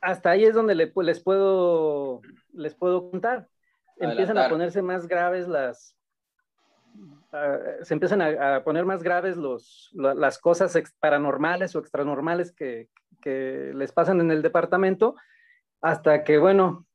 hasta 0.00 0.30
ahí 0.30 0.44
es 0.44 0.54
donde 0.54 0.74
le- 0.74 0.92
les, 1.02 1.22
puedo, 1.22 2.22
les 2.52 2.74
puedo 2.74 3.10
contar 3.10 3.46
empiezan 3.98 4.36
a 4.38 4.42
ponerse 4.50 4.82
más 4.82 5.06
graves 5.08 5.48
las 5.48 5.96
ah, 7.32 7.58
se 7.82 7.94
empiezan 7.94 8.22
a, 8.22 8.56
a 8.56 8.64
poner 8.64 8.84
más 8.84 9.02
graves 9.02 9.36
los, 9.36 9.90
la- 9.94 10.14
las 10.14 10.38
cosas 10.38 10.76
paranormales 11.00 11.74
o 11.74 11.78
extranormales 11.80 12.52
que, 12.52 12.88
que 13.20 13.72
les 13.74 13.92
pasan 13.92 14.20
en 14.20 14.30
el 14.30 14.42
departamento 14.42 15.16
hasta 15.80 16.24
que 16.24 16.38
bueno 16.38 16.86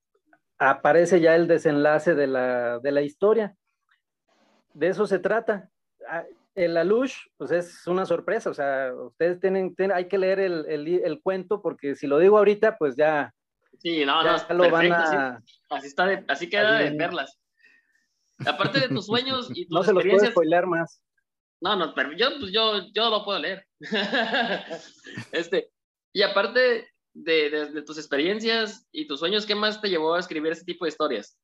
aparece 0.57 1.19
ya 1.21 1.35
el 1.35 1.47
desenlace 1.47 2.15
de 2.15 2.27
la, 2.27 2.79
de 2.79 2.91
la 2.91 3.01
historia. 3.01 3.55
De 4.73 4.87
eso 4.87 5.07
se 5.07 5.19
trata. 5.19 5.69
Ah, 6.07 6.25
el 6.55 6.75
Alush 6.75 7.15
pues 7.37 7.51
es 7.51 7.87
una 7.87 8.05
sorpresa 8.05 8.49
o 8.49 8.53
sea 8.53 8.91
ustedes 8.93 9.39
tienen, 9.39 9.75
tienen- 9.75 9.95
hay 9.95 10.07
que 10.07 10.17
leer 10.17 10.39
el, 10.39 10.65
el, 10.67 10.87
el 10.87 11.21
cuento 11.21 11.61
porque 11.61 11.95
si 11.95 12.07
lo 12.07 12.17
digo 12.17 12.37
ahorita 12.37 12.77
pues 12.77 12.95
ya, 12.95 13.33
Sí, 13.79 14.05
no, 14.05 14.23
no, 14.23 14.37
ya 14.37 14.53
lo 14.53 14.69
van 14.69 14.89
perfecto, 14.89 15.03
así- 15.03 15.15
a 15.15 15.41
así, 15.69 15.87
está 15.87 16.05
de- 16.05 16.25
así 16.27 16.49
queda 16.49 16.79
de 16.79 16.91
perlas. 16.91 17.39
Aparte 18.45 18.79
de 18.79 18.89
tus 18.89 19.05
sueños 19.05 19.49
y 19.53 19.65
tus 19.67 19.75
no 19.75 19.83
se 19.83 19.93
los 19.93 20.05
puedo 20.05 20.25
spoiler 20.31 20.65
más 20.65 21.01
No, 21.61 21.75
no, 21.75 21.93
pero 21.93 22.13
yo, 22.13 22.29
pues 22.39 22.51
yo, 22.51 22.87
yo 22.93 23.09
lo 23.09 23.23
puedo 23.23 23.39
leer. 23.39 23.65
este, 25.31 25.71
y 26.13 26.21
aparte 26.21 26.89
de, 27.13 27.49
de, 27.49 27.81
tus 27.83 27.97
experiencias 27.97 28.87
y 28.91 29.07
tus 29.07 29.19
sueños, 29.19 29.45
¿qué 29.45 29.55
más 29.55 29.81
te 29.81 29.89
llevó 29.89 30.13
a 30.13 30.19
escribir 30.19 30.51
ese 30.51 30.65
tipo 30.65 30.85
de 30.85 30.89
historias? 30.89 31.37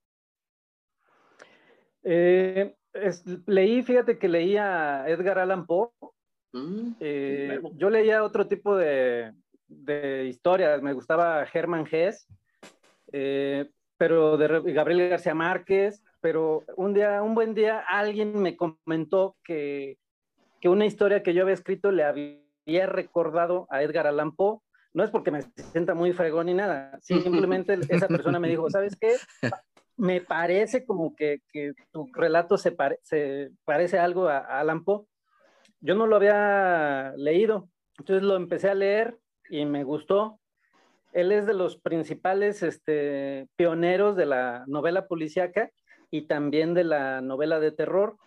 Eh, 2.03 2.75
leí, 3.45 3.81
fíjate 3.81 4.19
que 4.19 4.27
leía 4.27 5.05
Edgar 5.07 5.39
Allan 5.39 5.65
Poe. 5.65 5.89
Mm, 6.53 6.95
eh, 6.99 7.61
yo 7.73 7.89
leía 7.89 8.23
otro 8.23 8.47
tipo 8.47 8.77
de, 8.77 9.33
de, 9.67 10.25
historias. 10.27 10.81
Me 10.81 10.93
gustaba 10.93 11.45
Herman 11.51 11.87
Hesse, 11.89 12.27
eh, 13.11 13.69
pero 13.97 14.37
de 14.37 14.73
Gabriel 14.73 15.09
García 15.09 15.35
Márquez. 15.35 16.01
Pero 16.21 16.63
un 16.75 16.93
día, 16.93 17.21
un 17.21 17.35
buen 17.35 17.53
día, 17.53 17.83
alguien 17.87 18.41
me 18.41 18.57
comentó 18.57 19.35
que, 19.43 19.97
que 20.59 20.69
una 20.69 20.85
historia 20.85 21.21
que 21.21 21.33
yo 21.33 21.43
había 21.43 21.53
escrito 21.53 21.91
le 21.91 22.03
había 22.03 22.87
recordado 22.87 23.67
a 23.69 23.83
Edgar 23.83 24.07
Allan 24.07 24.35
Poe. 24.35 24.59
No 24.93 25.03
es 25.03 25.11
porque 25.11 25.29
me 25.29 25.41
sienta 25.71 25.93
muy 25.93 26.13
fregón 26.13 26.47
ni 26.47 26.53
nada, 26.53 26.97
simplemente 27.01 27.77
esa 27.89 28.07
persona 28.07 28.39
me 28.39 28.47
dijo, 28.47 28.69
¿sabes 28.69 28.95
qué? 28.95 29.13
me 29.97 30.21
parece 30.21 30.85
como 30.85 31.15
que, 31.15 31.41
tu 31.91 32.07
relato 32.13 32.57
se, 32.57 32.71
parece 32.71 33.99
algo 33.99 34.27
a, 34.27 34.39
Alan 34.39 34.83
Poe. 34.83 35.05
Yo 35.79 35.95
no 35.95 36.07
lo 36.07 36.15
había 36.15 37.13
leído, 37.17 37.69
entonces 37.99 38.23
lo 38.23 38.35
empecé 38.35 38.69
a 38.69 38.75
leer 38.75 39.17
y 39.49 39.65
me 39.65 39.83
gustó. 39.83 40.39
Él 41.13 41.31
es 41.31 41.45
de 41.45 41.53
los 41.53 41.77
principales 41.77 42.61
este, 42.61 43.47
pioneros 43.55 44.15
de 44.15 44.25
la 44.25 44.65
novela 44.67 45.07
policíaca 45.07 45.71
y 46.11 46.23
también 46.23 46.73
de 46.73 46.83
la 46.83 47.21
novela 47.21 47.59
de 47.59 47.71
terror. 47.71 48.17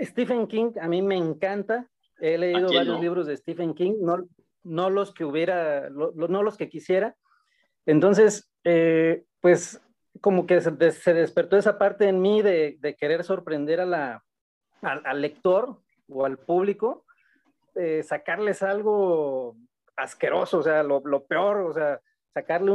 Stephen 0.00 0.46
King 0.46 0.72
a 0.80 0.88
mí 0.88 1.02
me 1.02 1.16
encanta. 1.16 1.88
He 2.20 2.36
leído 2.36 2.72
varios 2.72 3.00
libros 3.00 3.26
de 3.26 3.36
Stephen 3.36 3.74
King, 3.74 3.94
no, 4.00 4.26
no 4.64 4.90
los 4.90 5.14
que 5.14 5.24
hubiera, 5.24 5.88
no 5.88 6.42
los 6.42 6.56
que 6.56 6.68
quisiera. 6.68 7.14
Entonces, 7.86 8.50
eh, 8.64 9.24
pues 9.40 9.80
como 10.20 10.46
que 10.46 10.60
se, 10.60 10.72
despertó 11.14 11.56
esa 11.56 11.78
parte 11.78 12.08
en 12.08 12.20
mí 12.20 12.42
de, 12.42 12.96
querer 12.98 13.24
sorprender 13.24 13.80
a 13.80 13.86
la, 13.86 14.24
al, 14.82 15.20
lector 15.20 15.80
o 16.08 16.24
al 16.24 16.38
público, 16.38 17.04
eh, 17.76 18.02
sacarles 18.02 18.62
algo 18.62 19.56
asqueroso, 19.98 20.58
o 20.58 20.62
sea, 20.62 20.82
lo, 20.82 21.26
peor, 21.26 21.58
o 21.58 21.72
sea, 21.72 22.00
sacarle 22.32 22.70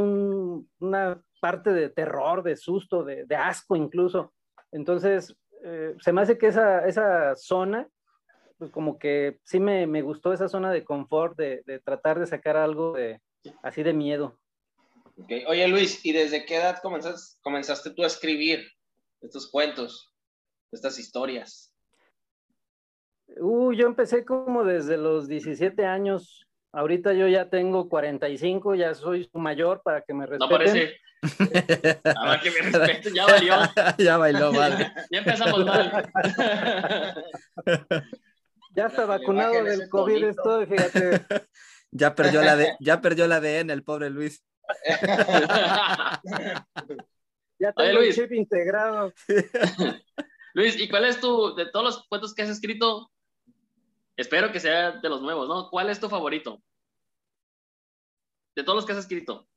una 0.78 1.22
parte 1.40 1.72
de 1.72 1.90
terror, 1.90 2.42
de 2.42 2.56
susto, 2.56 3.02
de, 3.02 3.26
asco 3.36 3.76
incluso. 3.76 4.32
Entonces, 4.70 5.34
eh, 5.64 5.94
se 6.00 6.12
me 6.12 6.22
hace 6.22 6.38
que 6.38 6.48
esa, 6.48 6.86
esa 6.86 7.34
zona, 7.36 7.88
pues 8.58 8.70
como 8.70 8.98
que 8.98 9.38
sí 9.42 9.58
me, 9.58 10.02
gustó 10.02 10.32
esa 10.32 10.48
zona 10.48 10.70
de 10.70 10.84
confort, 10.84 11.36
de, 11.36 11.62
de 11.66 11.80
tratar 11.80 12.20
de 12.20 12.26
sacar 12.26 12.56
algo 12.56 12.92
de, 12.92 13.20
así 13.62 13.82
de 13.82 13.92
miedo. 13.92 14.38
Oye 15.46 15.68
Luis, 15.68 16.04
¿y 16.04 16.12
desde 16.12 16.44
qué 16.44 16.56
edad 16.56 16.78
comenzaste, 16.82 17.38
comenzaste 17.42 17.90
tú 17.90 18.02
a 18.02 18.08
escribir 18.08 18.66
estos 19.20 19.48
cuentos, 19.48 20.12
estas 20.72 20.98
historias? 20.98 21.72
Uh, 23.36 23.72
yo 23.72 23.86
empecé 23.86 24.24
como 24.24 24.64
desde 24.64 24.96
los 24.96 25.28
17 25.28 25.84
años. 25.86 26.46
Ahorita 26.74 27.12
yo 27.12 27.28
ya 27.28 27.48
tengo 27.48 27.88
45, 27.88 28.74
ya 28.74 28.94
soy 28.96 29.30
su 29.30 29.38
mayor 29.38 29.80
para 29.84 30.00
que 30.02 30.12
me 30.12 30.26
respeten. 30.26 30.50
No 30.50 30.56
parece. 30.56 30.96
Ahora 32.16 32.40
que 32.40 32.50
me 32.50 32.62
respeten, 32.62 33.14
ya 33.14 33.26
valió. 33.26 33.54
ya 33.98 34.16
bailó 34.16 34.52
mal. 34.52 34.92
ya 35.08 35.18
empezamos 35.18 35.64
mal. 35.64 36.10
ya 38.74 38.86
está 38.86 39.06
vacunado 39.06 39.62
del 39.62 39.88
COVID 39.88 40.24
esto, 40.24 40.66
fíjate. 40.66 41.24
Ya 41.92 42.12
perdió 42.16 42.42
la 42.42 42.56
de, 42.56 42.74
ya 42.80 43.00
perdió 43.00 43.28
la 43.28 43.36
ADN 43.36 43.70
el 43.70 43.84
pobre 43.84 44.10
Luis. 44.10 44.44
ya 47.60 47.72
tengo 47.72 48.00
el 48.00 48.12
chip 48.12 48.32
integrado. 48.32 49.12
Luis, 50.54 50.76
¿y 50.76 50.88
cuál 50.88 51.04
es 51.04 51.20
tu, 51.20 51.54
de 51.54 51.70
todos 51.70 51.84
los 51.84 52.08
cuentos 52.08 52.34
que 52.34 52.42
has 52.42 52.48
escrito? 52.48 53.12
Espero 54.16 54.52
que 54.52 54.60
sea 54.60 54.92
de 54.92 55.08
los 55.08 55.22
nuevos, 55.22 55.48
¿no? 55.48 55.70
¿Cuál 55.70 55.90
es 55.90 56.00
tu 56.00 56.08
favorito? 56.08 56.62
De 58.54 58.62
todos 58.62 58.76
los 58.76 58.86
que 58.86 58.92
has 58.92 58.98
escrito. 58.98 59.48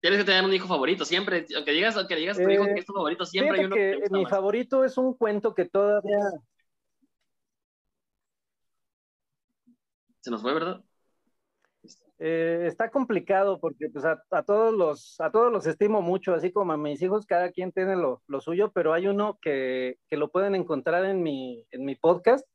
Tienes 0.00 0.18
que 0.18 0.24
tener 0.24 0.44
un 0.44 0.52
hijo 0.52 0.66
favorito, 0.66 1.04
siempre, 1.04 1.46
aunque 1.54 1.70
digas, 1.70 1.96
aunque 1.96 2.16
digas 2.16 2.36
tu 2.36 2.50
hijo 2.50 2.64
que 2.64 2.80
es 2.80 2.86
tu 2.86 2.92
favorito, 2.92 3.24
siempre 3.24 3.60
hay 3.60 3.66
uno 3.66 3.76
que, 3.76 4.00
Mi 4.10 4.26
favorito 4.26 4.84
es 4.84 4.98
un 4.98 5.14
cuento 5.14 5.54
que 5.54 5.66
todavía. 5.66 6.18
Se 10.20 10.30
nos 10.30 10.42
fue, 10.42 10.54
¿verdad? 10.54 10.82
Eh, 12.18 12.66
está 12.66 12.90
complicado 12.90 13.58
porque 13.58 13.88
pues, 13.90 14.04
a, 14.04 14.42
todos 14.44 14.72
los, 14.72 15.20
a 15.20 15.30
todos 15.32 15.52
los 15.52 15.66
estimo 15.66 16.02
mucho, 16.02 16.34
así 16.34 16.52
como 16.52 16.72
a 16.72 16.76
mis 16.76 17.00
hijos, 17.02 17.26
cada 17.26 17.50
quien 17.50 17.72
tiene 17.72 17.96
lo, 17.96 18.22
suyo, 18.40 18.70
pero 18.72 18.92
hay 18.92 19.08
uno 19.08 19.38
que, 19.40 19.98
lo 20.10 20.30
pueden 20.30 20.54
encontrar 20.54 21.04
en 21.04 21.22
mi, 21.22 21.66
en 21.70 21.84
mi 21.84 21.96
podcast, 21.96 22.46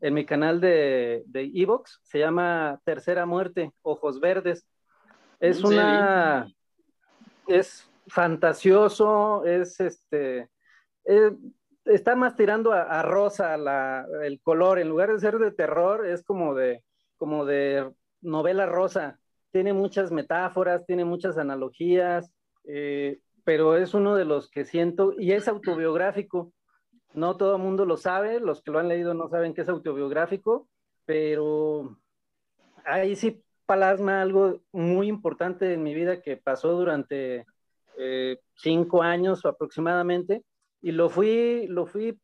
en 0.00 0.14
mi 0.14 0.24
canal 0.24 0.60
de 0.60 1.24
Evox, 1.32 2.00
se 2.02 2.18
llama 2.18 2.80
Tercera 2.84 3.26
Muerte, 3.26 3.72
Ojos 3.82 4.20
Verdes. 4.20 4.66
Es 5.40 5.64
una, 5.64 6.46
es 7.46 7.90
fantasioso, 8.06 9.44
es 9.44 9.80
este, 9.80 10.50
eh, 11.04 11.32
está 11.84 12.14
más 12.14 12.36
tirando 12.36 12.72
a, 12.72 13.02
rosa 13.02 13.54
el 14.22 14.40
color, 14.42 14.78
en 14.78 14.88
lugar 14.88 15.12
de 15.12 15.18
ser 15.18 15.38
de 15.38 15.50
terror, 15.50 16.06
es 16.06 16.22
como 16.22 16.54
de, 16.54 16.84
como 17.16 17.44
de 17.44 17.90
novela 18.20 18.66
rosa. 18.66 19.18
Tiene 19.50 19.72
muchas 19.72 20.12
metáforas, 20.12 20.86
tiene 20.86 21.04
muchas 21.04 21.38
analogías, 21.38 22.30
eh, 22.64 23.18
pero 23.44 23.76
es 23.76 23.94
uno 23.94 24.14
de 24.14 24.24
los 24.24 24.50
que 24.50 24.64
siento, 24.64 25.14
y 25.18 25.32
es 25.32 25.48
autobiográfico. 25.48 26.52
No 27.12 27.36
todo 27.36 27.56
el 27.56 27.62
mundo 27.62 27.84
lo 27.84 27.96
sabe, 27.96 28.40
los 28.40 28.62
que 28.62 28.70
lo 28.70 28.78
han 28.78 28.88
leído 28.88 29.14
no 29.14 29.28
saben 29.28 29.54
que 29.54 29.62
es 29.62 29.68
autobiográfico, 29.68 30.68
pero 31.04 31.98
ahí 32.84 33.16
sí 33.16 33.42
plasma 33.66 34.20
algo 34.20 34.62
muy 34.72 35.08
importante 35.08 35.72
en 35.72 35.82
mi 35.82 35.94
vida 35.94 36.22
que 36.22 36.36
pasó 36.36 36.72
durante 36.72 37.46
eh, 37.98 38.38
cinco 38.54 39.02
años 39.02 39.44
aproximadamente, 39.44 40.44
y 40.82 40.92
lo 40.92 41.08
fui, 41.08 41.66
lo 41.68 41.86
fui 41.86 42.18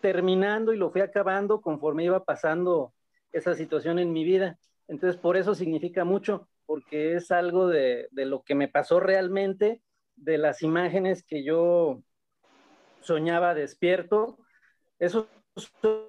terminando 0.00 0.72
y 0.72 0.78
lo 0.78 0.90
fui 0.90 1.00
acabando 1.00 1.60
conforme 1.60 2.04
iba 2.04 2.24
pasando 2.24 2.92
esa 3.32 3.54
situación 3.54 3.98
en 3.98 4.12
mi 4.12 4.24
vida. 4.24 4.58
Entonces, 4.88 5.20
por 5.20 5.36
eso 5.36 5.54
significa 5.54 6.04
mucho, 6.04 6.48
porque 6.66 7.14
es 7.14 7.30
algo 7.30 7.68
de, 7.68 8.08
lo 8.12 8.42
que 8.42 8.54
me 8.54 8.68
pasó 8.68 9.00
realmente, 9.00 9.82
de 10.16 10.38
las 10.38 10.62
imágenes 10.62 11.22
que 11.22 11.44
yo 11.44 12.02
soñaba 13.00 13.54
despierto, 13.54 14.38
esos 14.98 15.26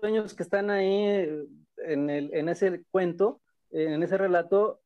sueños 0.01 0.33
que 0.33 0.43
están 0.43 0.69
ahí 0.69 1.27
en, 1.77 2.09
en 2.09 2.49
ese 2.49 2.83
cuento, 2.91 3.41
en 3.71 4.03
ese 4.03 4.17
relato, 4.17 4.81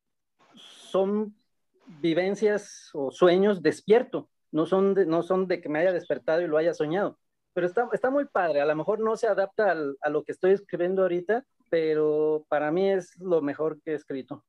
son 0.55 1.35
vivencias 1.85 2.89
o 2.93 3.11
sueños 3.11 3.61
despierto, 3.61 4.29
no 4.51 4.65
son 4.65 4.93
de, 4.93 5.61
que 5.61 5.69
me 5.69 5.79
haya 5.79 5.91
despertado 5.91 6.41
y 6.41 6.47
lo 6.47 6.57
haya 6.57 6.73
soñado. 6.73 7.19
Pero 7.53 7.67
está, 7.67 7.87
está 7.93 8.09
muy 8.09 8.25
padre, 8.25 8.61
a 8.61 8.65
lo 8.65 8.75
mejor 8.75 8.99
no 8.99 9.15
se 9.15 9.27
adapta 9.27 9.75
a 10.01 10.09
lo 10.09 10.23
que 10.23 10.31
estoy 10.31 10.51
escribiendo 10.51 11.03
ahorita, 11.03 11.45
pero 11.69 12.45
para 12.49 12.71
mí 12.71 12.89
es 12.89 13.17
lo 13.19 13.41
mejor 13.41 13.81
que 13.81 13.91
he 13.91 13.95
escrito. 13.95 14.43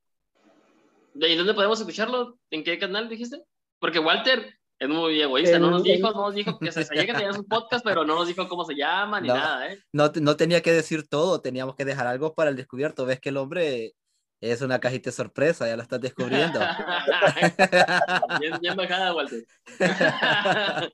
¿Y 1.13 1.35
dónde 1.35 1.53
podemos 1.53 1.79
escucharlo? 1.79 2.37
¿En 2.51 2.63
qué 2.63 2.77
canal 2.77 3.09
dijiste? 3.09 3.43
Porque 3.79 3.99
Walter 3.99 4.53
es 4.79 4.89
muy 4.89 5.21
egoísta, 5.21 5.59
no, 5.59 5.71
nos 5.71 5.83
dijo, 5.83 6.11
no 6.11 6.21
nos 6.21 6.35
dijo 6.35 6.57
que 6.59 6.71
se 6.71 6.83
sabía 6.83 7.05
que 7.05 7.13
tenía 7.13 7.33
su 7.33 7.47
podcast, 7.47 7.83
pero 7.83 8.05
no 8.05 8.15
nos 8.15 8.27
dijo 8.27 8.47
cómo 8.47 8.63
se 8.65 8.75
llama 8.75 9.19
ni 9.19 9.27
nada, 9.27 9.71
¿eh? 9.71 9.79
No, 9.91 10.11
no 10.21 10.35
tenía 10.35 10.61
que 10.61 10.71
decir 10.71 11.07
todo, 11.07 11.41
teníamos 11.41 11.75
que 11.75 11.85
dejar 11.85 12.07
algo 12.07 12.35
para 12.35 12.49
el 12.49 12.55
descubierto. 12.55 13.05
Ves 13.05 13.19
que 13.19 13.29
el 13.29 13.37
hombre 13.37 13.95
es 14.39 14.61
una 14.61 14.79
cajita 14.79 15.09
de 15.09 15.15
sorpresa, 15.15 15.67
ya 15.67 15.75
lo 15.75 15.81
estás 15.81 16.01
descubriendo. 16.01 16.59
bien, 18.39 18.59
bien 18.61 18.75
bajada, 18.75 19.15
Walter. 19.15 19.43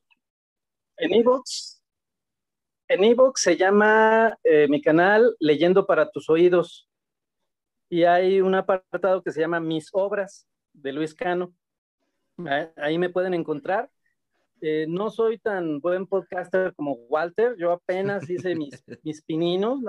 en 0.98 1.14
ebooks 1.14 1.84
en 2.94 3.04
ebook 3.04 3.38
se 3.38 3.58
llama 3.58 4.38
eh, 4.44 4.68
mi 4.68 4.82
canal 4.82 5.36
Leyendo 5.40 5.86
para 5.86 6.12
tus 6.12 6.30
oídos. 6.30 6.88
Y 7.90 8.04
hay 8.04 8.42
un 8.42 8.56
apartado 8.56 9.24
que 9.24 9.32
se 9.32 9.42
llama 9.42 9.60
Mis 9.60 9.90
obras 9.94 10.48
de 10.74 10.92
Luis 10.94 11.14
Cano. 11.14 11.54
Ahí 12.78 12.98
me 12.98 13.10
pueden 13.10 13.34
encontrar. 13.34 13.90
Eh, 14.62 14.86
no 14.88 15.10
soy 15.10 15.40
tan 15.40 15.80
buen 15.80 16.08
podcaster 16.08 16.74
como 16.76 16.94
Walter. 16.94 17.56
Yo 17.58 17.72
apenas 17.72 18.30
hice 18.30 18.56
mis, 18.56 18.84
mis 19.04 19.22
pininos. 19.22 19.80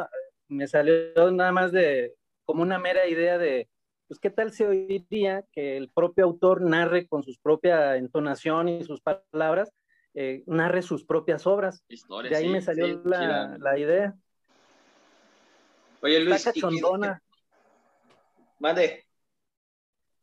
Me 0.49 0.67
salió 0.67 1.31
nada 1.31 1.53
más 1.53 1.73
de 1.73 2.15
como 2.45 2.63
una 2.63 2.79
mera 2.79 3.07
idea 3.07 3.39
de, 3.39 3.69
pues, 4.09 4.21
¿qué 4.21 4.31
tal 4.31 4.53
se 4.53 4.67
oiría 4.67 5.45
que 5.53 5.77
el 5.77 5.91
propio 5.91 6.25
autor 6.25 6.61
narre 6.61 7.07
con 7.07 7.23
su 7.23 7.35
propia 7.43 7.97
entonación 7.97 8.69
y 8.69 8.85
sus 8.85 9.01
palabras 9.01 9.73
eh, 10.17 10.45
narre 10.47 10.83
sus 10.83 11.05
propias 11.05 11.45
obras. 11.47 11.83
de 11.89 12.37
ahí 12.37 12.49
me 12.49 12.63
salió 12.63 13.03
la, 13.05 13.77
idea. 13.77 14.15
Oye, 16.01 16.21
Luis, 16.21 16.37
Está 16.37 16.51
¿y 16.51 16.53
qué- 16.53 16.61
cachondona. 16.61 17.21
Mande. 18.61 19.05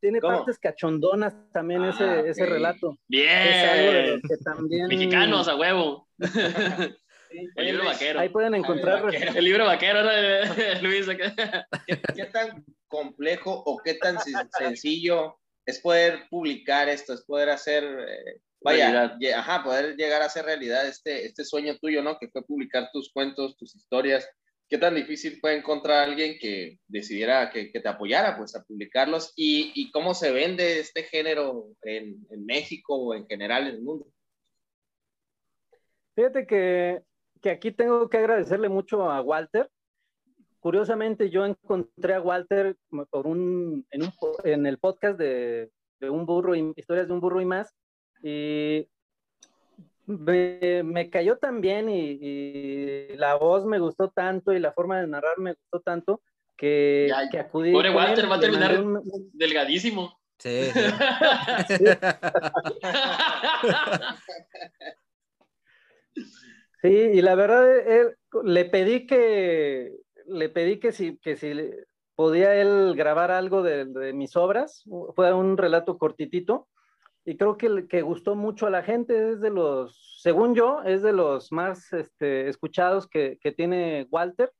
Tiene 0.02 0.20
¿Cómo? 0.20 0.38
partes 0.38 0.58
cachondonas 0.60 1.34
también 1.54 1.84
Ah, 1.84 1.90
ese, 1.92 2.30
ese 2.30 2.44
ok. 2.44 2.50
relato. 2.50 2.98
Es 3.08 3.70
algo 3.70 3.92
de 3.92 4.02
Bien. 4.02 4.12
los 4.14 4.22
que 4.24 4.38
también. 4.44 4.88
Mexicanos 4.88 5.48
a 5.48 5.56
huevo. 5.56 6.08
Sí. 6.20 7.48
El 7.56 7.66
libro 7.66 7.86
vaquero. 7.86 8.20
Ahí 8.20 8.28
pueden 8.30 8.56
encontrar. 8.56 9.06
El 9.14 9.44
libro 9.46 9.66
vaquero, 9.66 10.04
¿no? 10.04 10.10
Luis. 10.82 11.08
¿Qué, 11.08 12.02
qué 12.14 12.26
tan 12.26 12.66
complejo 12.88 13.54
o 13.66 13.78
qué 13.78 13.94
tan 13.94 14.18
sen- 14.18 14.50
sencillo 14.58 15.38
es 15.66 15.80
poder 15.80 16.24
publicar 16.30 16.90
esto, 16.90 17.14
es 17.14 17.24
poder 17.24 17.50
hacer, 17.50 17.84
eh, 17.86 18.42
vaya, 18.62 19.16
ajá, 19.38 19.64
poder 19.64 19.96
llegar 19.96 20.22
a 20.22 20.26
hacer 20.26 20.44
realidad 20.44 20.86
este, 20.88 21.26
este 21.26 21.46
sueño 21.46 21.78
tuyo, 21.78 22.02
¿no? 22.04 22.18
Que 22.20 22.28
fue 22.28 22.44
publicar 22.44 22.90
tus 22.92 23.14
cuentos, 23.14 23.56
tus 23.58 23.76
historias. 23.76 24.28
¿Qué 24.72 24.78
tan 24.78 24.96
difícil 24.96 25.38
fue 25.42 25.58
encontrar 25.58 25.98
a 25.98 26.04
alguien 26.04 26.38
que 26.40 26.80
decidiera, 26.88 27.50
que, 27.50 27.66
te 27.66 27.90
apoyara, 27.90 28.38
pues, 28.38 28.56
a 28.56 28.64
publicarlos? 28.64 29.34
Y, 29.36 29.92
cómo 29.92 30.14
se 30.14 30.32
vende 30.32 30.80
este 30.80 31.04
género 31.04 31.66
en, 31.82 32.26
México 32.46 32.96
o 32.96 33.14
en 33.14 33.28
general 33.28 33.68
en 33.68 33.76
el 33.76 33.82
mundo? 33.82 34.08
Fíjate 36.16 36.48
que, 36.48 37.02
aquí 37.50 37.74
tengo 37.74 38.08
que 38.08 38.20
agradecerle 38.20 38.70
mucho 38.70 39.12
a 39.12 39.20
Walter. 39.20 39.70
Curiosamente, 40.62 41.30
yo 41.30 41.46
encontré 41.46 42.14
a 42.14 42.22
Walter 42.22 42.78
por 43.10 43.28
un, 43.28 43.86
en 43.92 44.66
el 44.66 44.78
podcast 44.78 45.20
de, 45.20 45.70
de 46.00 46.10
un 46.10 46.26
burro 46.26 46.56
y 46.56 46.72
historias 46.78 47.10
de 47.10 47.14
un 47.14 47.20
burro 47.20 47.42
y 47.42 47.46
más. 47.46 47.76
Y 48.24 48.88
me, 50.20 50.84
me 50.84 51.10
cayó 51.10 51.38
tan 51.38 51.62
bien 51.62 51.90
y, 51.90 52.18
y 52.22 53.08
la 53.18 53.36
voz 53.36 53.66
me 53.66 53.80
gustó 53.80 54.10
tanto 54.10 54.54
y 54.54 54.60
la 54.60 54.72
forma 54.74 55.00
de 55.02 55.08
narrar 55.08 55.38
me 55.40 55.54
gustó 55.54 55.80
tanto 55.82 56.22
que, 56.58 57.08
Ya, 57.10 57.28
que 57.30 57.40
acudí. 57.40 57.72
pobre 57.72 57.90
Walter, 57.92 58.30
va 58.32 58.36
a 58.36 58.40
terminar- 58.40 58.80
un- 58.80 59.02
Delgadísimo. 59.34 60.20
Sí, 60.38 60.70
sí. 61.68 61.86
Sí, 66.82 66.88
y 66.90 67.22
la 67.22 67.36
verdad, 67.36 67.78
él- 67.88 68.16
le 68.44 68.66
pedí 68.66 69.06
que, 69.06 69.96
le 70.26 70.50
pedí 70.50 70.80
que 70.80 70.92
si, 70.92 71.18
que 71.20 71.36
si 71.36 71.54
podía 72.16 72.56
él 72.56 72.94
grabar 72.96 73.30
algo 73.32 73.62
de, 73.62 73.86
de 73.86 74.14
mis 74.14 74.36
obras, 74.36 74.84
fue 75.16 75.32
un 75.34 75.58
relato 75.58 75.98
cortitito, 76.00 76.68
y 77.26 77.38
creo 77.38 77.58
que, 77.58 77.88
que 77.88 78.02
gustó 78.02 78.36
mucho 78.36 78.68
a 78.68 78.72
la 78.72 78.84
gente, 78.84 79.32
es 79.32 79.42
de 79.42 79.50
los, 79.50 80.20
según 80.22 80.56
yo, 80.56 80.82
es 80.84 81.02
de 81.02 81.14
los 81.14 81.52
más 81.52 81.92
este, 81.94 82.48
escuchados 82.50 83.08
que, 83.08 83.38
que 83.42 83.52
tiene 83.52 84.08
Walter, 84.10 84.52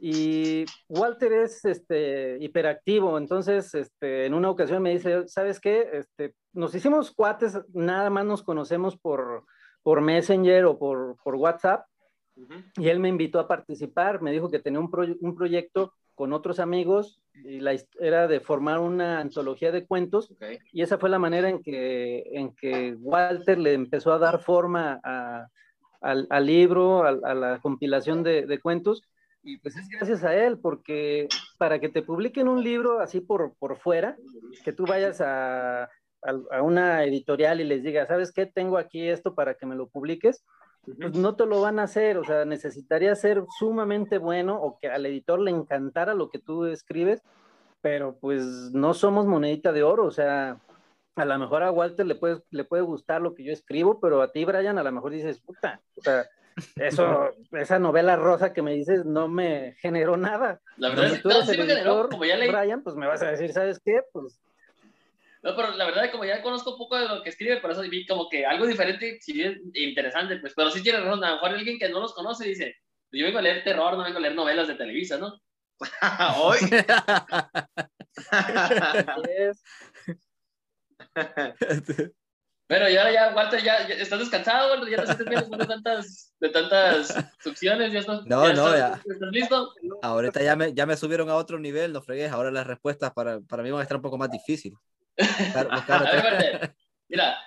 y 0.00 0.64
Walter 0.88 1.32
es 1.32 1.64
este, 1.64 2.38
hiperactivo, 2.40 3.18
entonces 3.18 3.74
este, 3.74 4.26
en 4.26 4.34
una 4.34 4.50
ocasión 4.50 4.80
me 4.80 4.90
dice, 4.90 5.26
¿sabes 5.26 5.58
qué? 5.58 5.88
Este, 5.92 6.34
nos 6.52 6.72
hicimos 6.74 7.10
cuates, 7.10 7.60
nada 7.74 8.08
más 8.08 8.24
nos 8.24 8.44
conocemos 8.44 8.96
por, 8.96 9.44
por 9.82 10.00
Messenger 10.00 10.66
o 10.66 10.78
por, 10.78 11.16
por 11.24 11.34
WhatsApp, 11.34 11.84
y 12.76 12.88
él 12.88 13.00
me 13.00 13.08
invitó 13.08 13.40
a 13.40 13.48
participar, 13.48 14.22
me 14.22 14.30
dijo 14.30 14.48
que 14.48 14.60
tenía 14.60 14.78
un, 14.78 14.88
proye- 14.88 15.18
un 15.20 15.34
proyecto 15.34 15.92
con 16.18 16.32
otros 16.32 16.58
amigos, 16.58 17.20
y 17.32 17.60
la 17.60 17.76
era 18.00 18.26
de 18.26 18.40
formar 18.40 18.80
una 18.80 19.20
antología 19.20 19.70
de 19.70 19.86
cuentos, 19.86 20.32
Ok. 20.32 20.44
y 20.72 20.82
esa 20.82 20.98
fue 20.98 21.08
la 21.08 21.20
manera 21.20 21.48
en 21.48 21.62
que, 21.62 22.24
en 22.32 22.52
que 22.56 22.96
Walter 22.98 23.56
le 23.56 23.72
empezó 23.74 24.12
a 24.12 24.18
dar 24.18 24.40
forma 24.42 25.00
a- 25.04 25.46
al, 26.00 26.26
al 26.28 26.44
libro, 26.46 27.04
a, 27.04 27.10
a 27.10 27.34
la 27.34 27.60
compilación 27.60 28.24
de, 28.24 28.46
de 28.46 28.58
cuentos. 28.60 29.02
Y 29.44 29.58
pues 29.58 29.76
es 29.76 29.88
gracias 29.88 30.24
a 30.24 30.34
él, 30.34 30.58
porque 30.58 31.28
para 31.56 31.78
que 31.78 31.88
te 31.88 32.02
publiquen 32.02 32.48
un 32.48 32.62
libro 32.64 32.98
así 33.00 33.20
por, 33.20 33.54
por 33.60 33.76
fuera, 33.76 34.16
que 34.64 34.72
tú 34.72 34.84
vayas 34.86 35.20
a, 35.20 35.84
a- 35.84 35.88
a 36.50 36.62
una 36.62 37.04
editorial 37.04 37.60
y 37.60 37.64
les 37.64 37.84
digas, 37.84 38.08
¿sabes 38.08 38.32
qué? 38.32 38.44
Tengo 38.46 38.76
aquí 38.76 39.08
esto 39.08 39.36
para 39.36 39.54
que 39.54 39.66
me 39.66 39.76
lo 39.76 39.86
publiques, 39.86 40.44
pues 40.96 41.14
no 41.14 41.36
te 41.36 41.46
lo 41.46 41.60
van 41.60 41.78
a 41.78 41.84
hacer, 41.84 42.18
o 42.18 42.24
sea, 42.24 42.44
necesitaría 42.44 43.14
ser 43.14 43.44
sumamente 43.58 44.18
bueno 44.18 44.60
o 44.60 44.78
que 44.78 44.88
al 44.88 45.06
editor 45.06 45.40
le 45.40 45.50
encantara 45.50 46.14
lo 46.14 46.30
que 46.30 46.38
tú 46.38 46.66
escribes, 46.66 47.22
pero 47.80 48.16
pues 48.18 48.44
no 48.72 48.94
somos 48.94 49.26
monedita 49.26 49.72
de 49.72 49.82
oro, 49.82 50.04
o 50.04 50.10
sea, 50.10 50.60
a 51.16 51.24
lo 51.24 51.38
mejor 51.38 51.62
a 51.62 51.70
Walter 51.70 52.06
le 52.06 52.14
puede, 52.14 52.42
le 52.50 52.64
puede 52.64 52.82
gustar 52.82 53.20
lo 53.20 53.34
que 53.34 53.44
yo 53.44 53.52
escribo, 53.52 54.00
pero 54.00 54.22
a 54.22 54.30
ti, 54.32 54.44
Brian, 54.44 54.78
a 54.78 54.82
lo 54.82 54.92
mejor 54.92 55.12
dices, 55.12 55.40
puta, 55.40 55.80
o 55.96 56.00
sea, 56.00 56.26
eso, 56.76 57.30
esa 57.52 57.78
novela 57.78 58.16
rosa 58.16 58.52
que 58.52 58.62
me 58.62 58.74
dices 58.74 59.04
no 59.04 59.28
me 59.28 59.74
generó 59.78 60.16
nada. 60.16 60.60
La 60.76 60.88
verdad 60.90 61.08
Si 61.08 61.14
es 61.14 61.22
tú 61.22 61.28
que 61.28 61.34
eres 61.36 61.48
sí 61.48 61.58
me 61.58 61.66
generó, 61.66 61.92
editor, 61.92 62.08
como 62.10 62.24
ya 62.24 62.36
leí. 62.36 62.50
Brian, 62.50 62.82
pues 62.82 62.96
me 62.96 63.06
vas 63.06 63.22
a 63.22 63.30
decir, 63.30 63.52
¿sabes 63.52 63.80
qué? 63.84 64.02
Pues 64.12 64.40
No, 65.42 65.54
pero 65.54 65.70
la 65.72 65.84
verdad, 65.86 66.10
como 66.10 66.24
ya 66.24 66.42
conozco 66.42 66.72
un 66.72 66.78
poco 66.78 66.98
de 66.98 67.08
lo 67.08 67.22
que 67.22 67.30
escribe, 67.30 67.60
por 67.60 67.70
eso 67.70 67.82
vi 67.82 68.06
como 68.06 68.28
que 68.28 68.44
algo 68.44 68.66
diferente, 68.66 69.18
si 69.20 69.32
bien 69.32 69.60
interesante, 69.74 70.36
pues, 70.38 70.52
pero 70.54 70.70
sí 70.70 70.82
tiene 70.82 71.00
razón. 71.00 71.22
A 71.22 71.30
lo 71.30 71.34
mejor 71.36 71.50
alguien 71.50 71.78
que 71.78 71.88
no 71.88 72.00
los 72.00 72.12
conoce 72.14 72.48
dice, 72.48 72.76
yo 73.12 73.24
vengo 73.24 73.38
a 73.38 73.42
leer 73.42 73.62
terror, 73.62 73.96
no 73.96 74.04
vengo 74.04 74.18
a 74.18 74.20
leer 74.20 74.34
novelas 74.34 74.66
de 74.68 74.74
Televisa, 74.74 75.16
¿no? 75.18 75.40
Hoy. 76.42 76.58
Pero 82.66 82.86
ya, 82.90 83.10
ya, 83.10 83.34
Walter, 83.34 83.62
ya, 83.62 83.88
ya 83.88 83.94
estás 83.94 84.18
descansado, 84.18 84.70
Walter, 84.70 84.90
ya 84.90 84.98
te 84.98 85.06
sientes 85.06 85.26
bien 85.26 85.50
de 85.50 85.66
tantas, 85.66 86.34
de 86.38 86.48
tantas 86.50 87.14
succiones, 87.42 87.92
ya 87.92 88.00
estás, 88.00 88.26
No, 88.26 88.42
no, 88.52 88.74
estás, 88.74 88.78
ya. 88.78 89.00
¿estás 89.10 89.30
listo? 89.30 89.72
Ahorita 90.02 90.42
ya 90.42 90.54
me, 90.54 90.74
ya 90.74 90.84
me 90.84 90.96
subieron 90.96 91.30
a 91.30 91.36
otro 91.36 91.58
nivel, 91.58 91.94
no 91.94 92.02
fregues. 92.02 92.30
Ahora 92.30 92.50
las 92.50 92.66
respuestas 92.66 93.12
para, 93.12 93.40
para 93.40 93.62
mí 93.62 93.70
van 93.70 93.80
a 93.80 93.84
estar 93.84 93.96
un 93.96 94.02
poco 94.02 94.18
más 94.18 94.30
difíciles. 94.30 94.78
Buscar- 95.18 95.70
buscar 95.70 96.06
A 96.08 96.22
ver, 96.22 96.74
mira, 97.08 97.38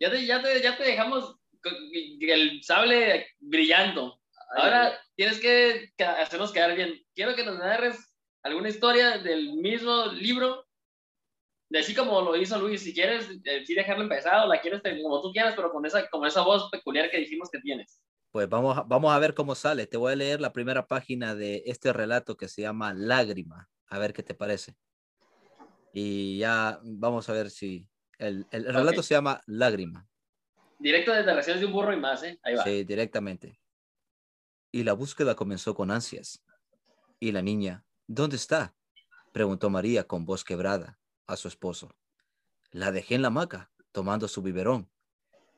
ya 0.00 0.10
te, 0.10 0.26
ya 0.26 0.42
te, 0.42 0.62
ya 0.62 0.76
te 0.76 0.84
dejamos 0.84 1.36
el 2.20 2.62
sable 2.62 3.28
brillando. 3.38 4.20
Ahora 4.56 4.98
tienes 5.14 5.38
que 5.38 5.92
hacernos 5.98 6.52
quedar 6.52 6.74
bien. 6.74 6.94
Quiero 7.14 7.36
que 7.36 7.44
nos 7.44 7.58
narres 7.58 8.14
alguna 8.42 8.68
historia 8.68 9.18
del 9.18 9.52
mismo 9.54 10.06
libro, 10.06 10.66
de 11.70 11.78
así 11.78 11.94
como 11.94 12.20
lo 12.22 12.34
hizo 12.36 12.58
Luis. 12.58 12.82
Si 12.82 12.92
quieres, 12.92 13.28
eh, 13.44 13.64
sí 13.64 13.74
dejarlo 13.74 14.02
empezado, 14.02 14.48
la 14.48 14.60
quieres 14.60 14.82
como 14.82 15.22
tú 15.22 15.30
quieras, 15.32 15.54
pero 15.54 15.70
con 15.70 15.86
esa, 15.86 16.08
con 16.08 16.26
esa 16.26 16.40
voz 16.42 16.68
peculiar 16.70 17.10
que 17.10 17.18
dijimos 17.18 17.48
que 17.50 17.60
tienes. 17.60 18.02
Pues 18.32 18.48
vamos, 18.48 18.80
vamos 18.86 19.12
a 19.12 19.18
ver 19.18 19.34
cómo 19.34 19.54
sale. 19.54 19.86
Te 19.86 19.96
voy 19.96 20.12
a 20.12 20.16
leer 20.16 20.40
la 20.40 20.52
primera 20.52 20.86
página 20.86 21.34
de 21.34 21.62
este 21.66 21.92
relato 21.92 22.36
que 22.36 22.48
se 22.48 22.62
llama 22.62 22.94
Lágrima. 22.94 23.68
A 23.88 23.98
ver 23.98 24.12
qué 24.12 24.22
te 24.22 24.34
parece. 24.34 24.76
Y 25.92 26.38
ya 26.38 26.80
vamos 26.82 27.28
a 27.28 27.32
ver 27.32 27.50
si... 27.50 27.86
El, 28.18 28.46
el 28.50 28.64
relato 28.66 29.02
se 29.02 29.14
llama 29.14 29.40
Lágrima. 29.46 30.06
Directo 30.78 31.10
desde 31.10 31.24
Relaciones 31.24 31.60
de 31.60 31.66
un 31.66 31.72
burro 31.72 31.92
y 31.92 31.96
más, 31.96 32.22
¿eh? 32.22 32.38
Ahí 32.42 32.54
va. 32.54 32.64
Sí, 32.64 32.84
directamente. 32.84 33.60
Y 34.72 34.82
la 34.84 34.92
búsqueda 34.92 35.34
comenzó 35.34 35.74
con 35.74 35.90
ansias. 35.90 36.44
Y 37.18 37.32
la 37.32 37.42
niña, 37.42 37.84
¿dónde 38.06 38.36
está? 38.36 38.74
Preguntó 39.32 39.70
María 39.70 40.04
con 40.04 40.24
voz 40.24 40.44
quebrada 40.44 41.00
a 41.26 41.36
su 41.36 41.48
esposo. 41.48 41.94
La 42.70 42.92
dejé 42.92 43.14
en 43.14 43.22
la 43.22 43.28
hamaca, 43.28 43.72
tomando 43.92 44.28
su 44.28 44.42
biberón. 44.42 44.90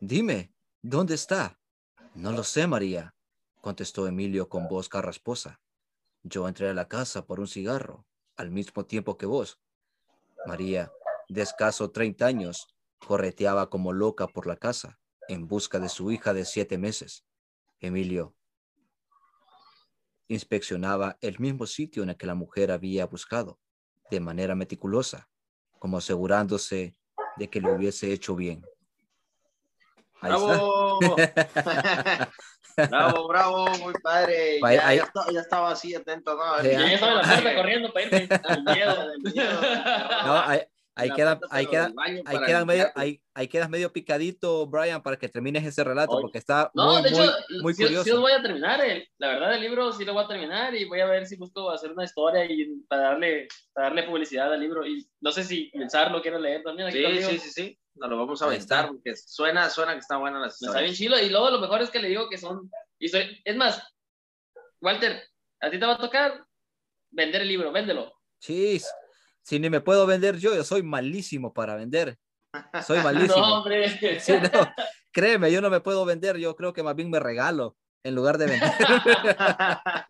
Dime, 0.01 0.55
¿dónde 0.83 1.15
está? 1.15 1.61
No 2.15 2.33
lo 2.33 2.45
sé, 2.45 2.67
María, 2.67 3.15
contestó 3.61 4.07
Emilio 4.07 4.49
con 4.49 4.69
voz 4.69 4.89
carrasposa. 4.89 5.61
Yo 6.23 6.47
entré 6.47 6.69
a 6.69 6.75
la 6.75 6.89
casa 6.89 7.27
por 7.27 7.41
un 7.41 7.49
cigarro, 7.49 8.07
al 8.37 8.51
mismo 8.51 8.85
tiempo 8.85 9.17
que 9.17 9.27
vos. 9.27 9.61
María, 10.47 10.93
de 11.29 11.43
escaso 11.43 11.91
30 11.91 12.27
años, 12.27 12.67
correteaba 12.99 13.71
como 13.71 13.93
loca 13.93 14.27
por 14.27 14.47
la 14.47 14.57
casa 14.57 14.99
en 15.29 15.47
busca 15.47 15.79
de 15.79 15.89
su 15.89 16.11
hija 16.11 16.35
de 16.35 16.45
siete 16.45 16.79
meses. 16.79 17.25
Emilio 17.81 18.35
inspeccionaba 20.29 21.19
el 21.21 21.39
mismo 21.39 21.67
sitio 21.67 22.03
en 22.03 22.11
el 22.11 22.17
que 22.17 22.27
la 22.27 22.35
mujer 22.35 22.71
había 22.71 23.07
buscado, 23.07 23.61
de 24.11 24.21
manera 24.21 24.55
meticulosa, 24.55 25.29
como 25.79 25.99
asegurándose 25.99 26.97
de 27.37 27.51
que 27.51 27.61
lo 27.61 27.75
hubiese 27.75 28.13
hecho 28.13 28.35
bien. 28.35 28.65
Ahí 30.21 30.33
está. 30.33 32.31
¡Bravo! 32.77 33.29
bravo, 33.29 33.67
muy 33.79 33.95
padre. 34.03 34.61
Ya, 34.73 34.95
ya 34.95 35.03
estaba, 35.03 35.27
ya 35.33 35.41
estaba 35.41 35.71
así 35.73 35.95
atento, 35.95 36.35
¿no? 36.35 36.63
Sí, 36.63 36.71
ya 36.71 36.93
estaba 36.93 37.13
en 37.13 37.19
la 37.19 37.35
puerta 37.35 37.55
corriendo 37.57 37.93
para 37.93 38.07
irme. 38.07 38.29
El 38.49 38.63
miedo. 38.65 39.13
El 39.13 39.33
miedo. 39.33 39.61
No, 40.25 40.41
ahí, 40.47 40.61
ahí 40.95 41.11
queda, 41.13 41.41
ahí 41.51 41.67
queda, 41.67 41.93
ahí 41.97 42.23
para 42.23 42.47
queda 42.47 42.65
medio, 42.65 42.87
ahí, 42.95 43.23
ahí 43.35 43.49
quedas 43.49 43.71
medio 43.71 43.93
picadito, 43.93 44.67
Brian, 44.67 45.03
para 45.03 45.17
que 45.17 45.29
termines 45.29 45.65
ese 45.65 45.83
relato, 45.85 46.13
Oye. 46.13 46.23
porque 46.23 46.39
está 46.39 46.71
No, 46.75 46.93
muy, 46.93 47.03
de 47.03 47.09
hecho, 47.09 47.23
muy, 47.51 47.61
muy 47.63 47.75
sí, 47.75 47.83
curioso. 47.85 48.05
sí 48.05 48.11
los 48.11 48.21
voy 48.21 48.33
a 48.33 48.43
terminar. 48.43 48.81
eh. 48.85 49.09
La 49.19 49.29
verdad, 49.29 49.55
el 49.55 49.61
libro 49.61 49.93
sí 49.93 50.05
lo 50.05 50.13
voy 50.15 50.25
a 50.25 50.29
terminar 50.29 50.75
y 50.75 50.85
voy 50.85 51.01
a 51.01 51.07
ver 51.07 51.27
si 51.27 51.37
busco 51.37 51.71
hacer 51.71 51.93
una 51.93 52.05
historia 52.05 52.45
y 52.45 52.67
para 52.89 53.03
darle, 53.03 53.49
para 53.73 53.89
darle 53.89 54.03
publicidad 54.05 54.53
al 54.53 54.61
libro. 54.61 54.87
Y 54.87 55.07
no 55.21 55.33
sé 55.33 55.45
si 55.45 55.71
Zar 55.91 56.11
lo 56.11 56.21
quiere 56.21 56.39
leer 56.41 56.63
también. 56.63 56.89
Aquí 56.89 56.99
Sí, 56.99 57.05
conmigo. 57.05 57.29
sí, 57.31 57.39
sí, 57.39 57.51
sí. 57.51 57.79
Nos 57.95 58.09
lo 58.09 58.17
vamos 58.19 58.41
a 58.41 58.47
aventar 58.47 58.89
porque 58.89 59.15
suena, 59.17 59.69
suena 59.69 59.93
que 59.93 59.99
está 59.99 60.17
buena 60.17 60.41
la 60.41 60.47
Está 60.47 60.81
bien 60.81 60.95
chilo. 60.95 61.19
Y 61.21 61.29
luego 61.29 61.51
lo 61.51 61.59
mejor 61.61 61.83
es 61.83 61.91
que 61.91 61.99
le 62.01 62.09
digo 62.09 62.29
que 62.29 62.39
son 62.39 62.71
historias. 62.99 63.31
Es 63.45 63.57
más, 63.57 63.83
Walter, 64.81 65.23
a 65.61 65.71
ti 65.71 65.79
te 65.79 65.87
va 65.87 65.95
a 65.95 65.99
tocar 65.99 66.45
vender 67.11 67.43
el 67.43 67.49
libro, 67.49 67.71
véndelo. 67.71 68.13
Sí, 68.41 68.81
si 69.43 69.59
ni 69.59 69.71
me 69.71 69.81
puedo 69.81 70.07
vender 70.07 70.39
yo, 70.39 70.55
yo 70.55 70.65
soy 70.65 70.83
malísimo 70.83 71.53
para 71.53 71.77
vender. 71.77 72.19
Soy 72.87 72.99
malísimo. 73.03 73.47
No, 73.47 73.59
hombre. 73.59 73.89
Sí, 74.21 74.33
no, 74.33 74.73
créeme, 75.13 75.51
yo 75.53 75.61
no 75.61 75.71
me 75.71 75.81
puedo 75.81 76.05
vender, 76.05 76.37
yo 76.37 76.55
creo 76.57 76.73
que 76.73 76.83
más 76.83 76.95
bien 76.95 77.11
me 77.11 77.21
regalo 77.21 77.77
en 78.05 78.15
lugar 78.15 78.39
de 78.39 78.47
vender. 78.47 78.71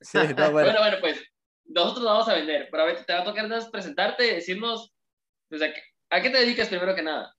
sí, 0.00 0.18
no, 0.36 0.50
bueno. 0.52 0.70
Bueno, 0.70 0.80
bueno, 0.80 0.96
pues 1.00 1.22
nosotros 1.64 2.04
vamos 2.04 2.28
a 2.28 2.34
vender, 2.34 2.68
pero 2.70 2.82
a 2.82 2.86
ver, 2.86 3.04
te 3.04 3.12
va 3.12 3.20
a 3.20 3.24
tocar 3.24 3.48
presentarte, 3.70 4.34
decirnos, 4.34 4.92
¿a, 5.52 5.58
qué, 5.58 5.82
a 6.10 6.22
qué 6.22 6.30
te 6.30 6.38
dedicas 6.38 6.68
primero 6.68 6.94
que 6.94 7.02
nada? 7.02 7.34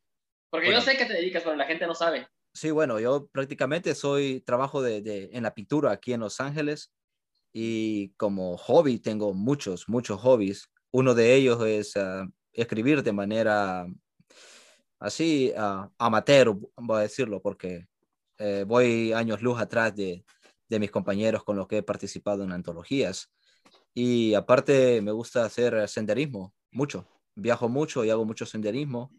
Porque 0.49 0.67
Bueno. 0.67 0.79
yo 0.79 0.85
sé 0.85 0.97
que 0.97 1.05
te 1.05 1.13
dedicas, 1.13 1.43
pero 1.43 1.55
la 1.55 1.65
gente 1.65 1.85
no 1.85 1.93
sabe. 1.93 2.27
Sí, 2.53 2.71
bueno, 2.71 2.99
yo 2.99 3.27
prácticamente 3.27 3.93
soy, 3.93 4.41
trabajo 4.41 4.81
de, 4.81 5.01
de- 5.01 5.29
en 5.33 5.43
la 5.43 5.53
pintura 5.53 5.91
aquí 5.91 6.13
en 6.13 6.21
Los 6.21 6.41
Ángeles 6.41 6.91
y 7.53 8.09
como 8.11 8.57
hobby 8.57 8.99
tengo 8.99 9.33
muchos, 9.33 9.89
muchos 9.89 10.19
hobbies. 10.21 10.69
Uno 10.91 11.13
de 11.15 11.35
ellos 11.35 11.61
es 11.65 11.95
ah, 11.97 12.27
escribir 12.53 13.03
de 13.03 13.13
manera 13.13 13.87
así 14.99 15.53
ah, 15.57 15.89
amateur, 15.97 16.55
voy 16.77 16.97
a 16.97 17.01
decirlo, 17.01 17.41
porque 17.41 17.87
eh, 18.37 18.65
voy 18.67 19.13
años 19.13 19.41
luz 19.41 19.59
atrás 19.59 19.95
de, 19.95 20.25
de 20.69 20.79
mis 20.79 20.91
compañeros 20.91 21.43
con 21.43 21.57
los 21.57 21.67
que 21.67 21.77
he 21.77 21.83
participado 21.83 22.43
en 22.43 22.51
antologías. 22.51 23.31
Y 23.93 24.33
aparte 24.35 25.01
me 25.01 25.11
gusta 25.11 25.45
hacer 25.45 25.87
senderismo, 25.87 26.53
mucho. 26.71 27.07
Viajo 27.35 27.69
mucho 27.69 28.05
y 28.05 28.09
hago 28.09 28.25
mucho 28.25 28.45
senderismo 28.45 29.11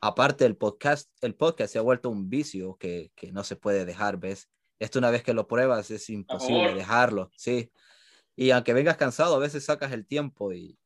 aparte 0.00 0.44
el 0.44 0.56
podcast, 0.56 1.10
el 1.22 1.34
podcast 1.34 1.72
se 1.72 1.78
ha 1.78 1.82
vuelto 1.82 2.10
un 2.10 2.28
vicio 2.28 2.76
que, 2.76 3.12
que 3.14 3.32
no 3.32 3.44
se 3.44 3.56
puede 3.56 3.84
dejar, 3.84 4.18
¿ves? 4.18 4.48
Esto 4.78 4.98
una 4.98 5.10
vez 5.10 5.22
que 5.22 5.34
lo 5.34 5.46
pruebas 5.46 5.90
es 5.90 6.08
imposible 6.10 6.74
dejarlo, 6.74 7.30
sí. 7.36 7.70
Y 8.36 8.50
aunque 8.50 8.72
vengas 8.72 8.96
cansado, 8.96 9.34
a 9.34 9.40
veces 9.40 9.64
sacas 9.64 9.92
el 9.92 10.06
tiempo 10.06 10.52
y, 10.52 10.78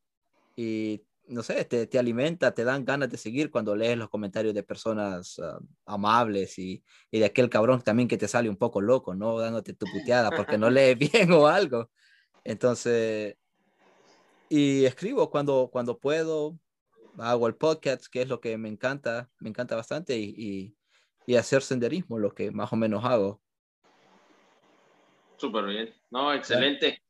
y 0.57 1.05
no 1.27 1.43
sé, 1.43 1.65
te, 1.65 1.87
te 1.87 1.99
alimenta, 1.99 2.55
te 2.55 2.65
dan 2.65 2.85
ganas 2.85 3.11
de 3.11 3.17
seguir 3.17 3.51
cuando 3.51 3.77
lees 3.77 3.97
los 3.97 4.09
comentarios 4.09 4.55
de 4.55 4.63
personas 4.63 5.39
ah, 5.39 5.59
amables 5.87 6.59
y, 6.59 6.83
y 7.11 7.19
de 7.19 7.27
aquel 7.27 7.51
cabrón 7.51 7.83
también 7.83 8.09
que 8.09 8.17
te 8.17 8.29
sale 8.29 8.49
un 8.49 8.57
poco 8.57 8.81
loco, 8.81 9.15
¿no? 9.15 9.39
Dándote 9.39 9.75
tu 9.75 9.87
puteada 9.87 10.31
porque 10.31 10.59
no 10.59 10.71
lees 10.71 10.99
bien 10.99 11.31
o 11.33 11.47
algo. 11.47 11.91
Entonces, 12.45 13.37
y 14.49 14.85
escribo 14.85 15.31
cuando, 15.31 15.69
cuando 15.71 15.99
puedo, 15.99 16.59
hago 17.19 17.47
el 17.47 17.57
podcast, 17.57 18.07
que 18.07 18.23
es 18.23 18.29
lo 18.29 18.41
que 18.41 18.57
me 18.57 18.69
encanta, 18.69 19.31
me 19.39 19.51
encanta 19.51 19.77
bastante, 19.77 20.17
y, 20.17 20.35
y, 20.37 20.77
y 21.27 21.37
hacer 21.37 21.63
senderismo, 21.63 22.19
lo 22.19 22.35
que 22.35 22.51
más 22.51 22.73
o 22.73 22.77
menos 22.77 23.05
hago. 23.05 23.42
Súper 25.43 25.65
bien. 25.65 25.93
No, 26.09 26.33
excelente. 26.33 27.03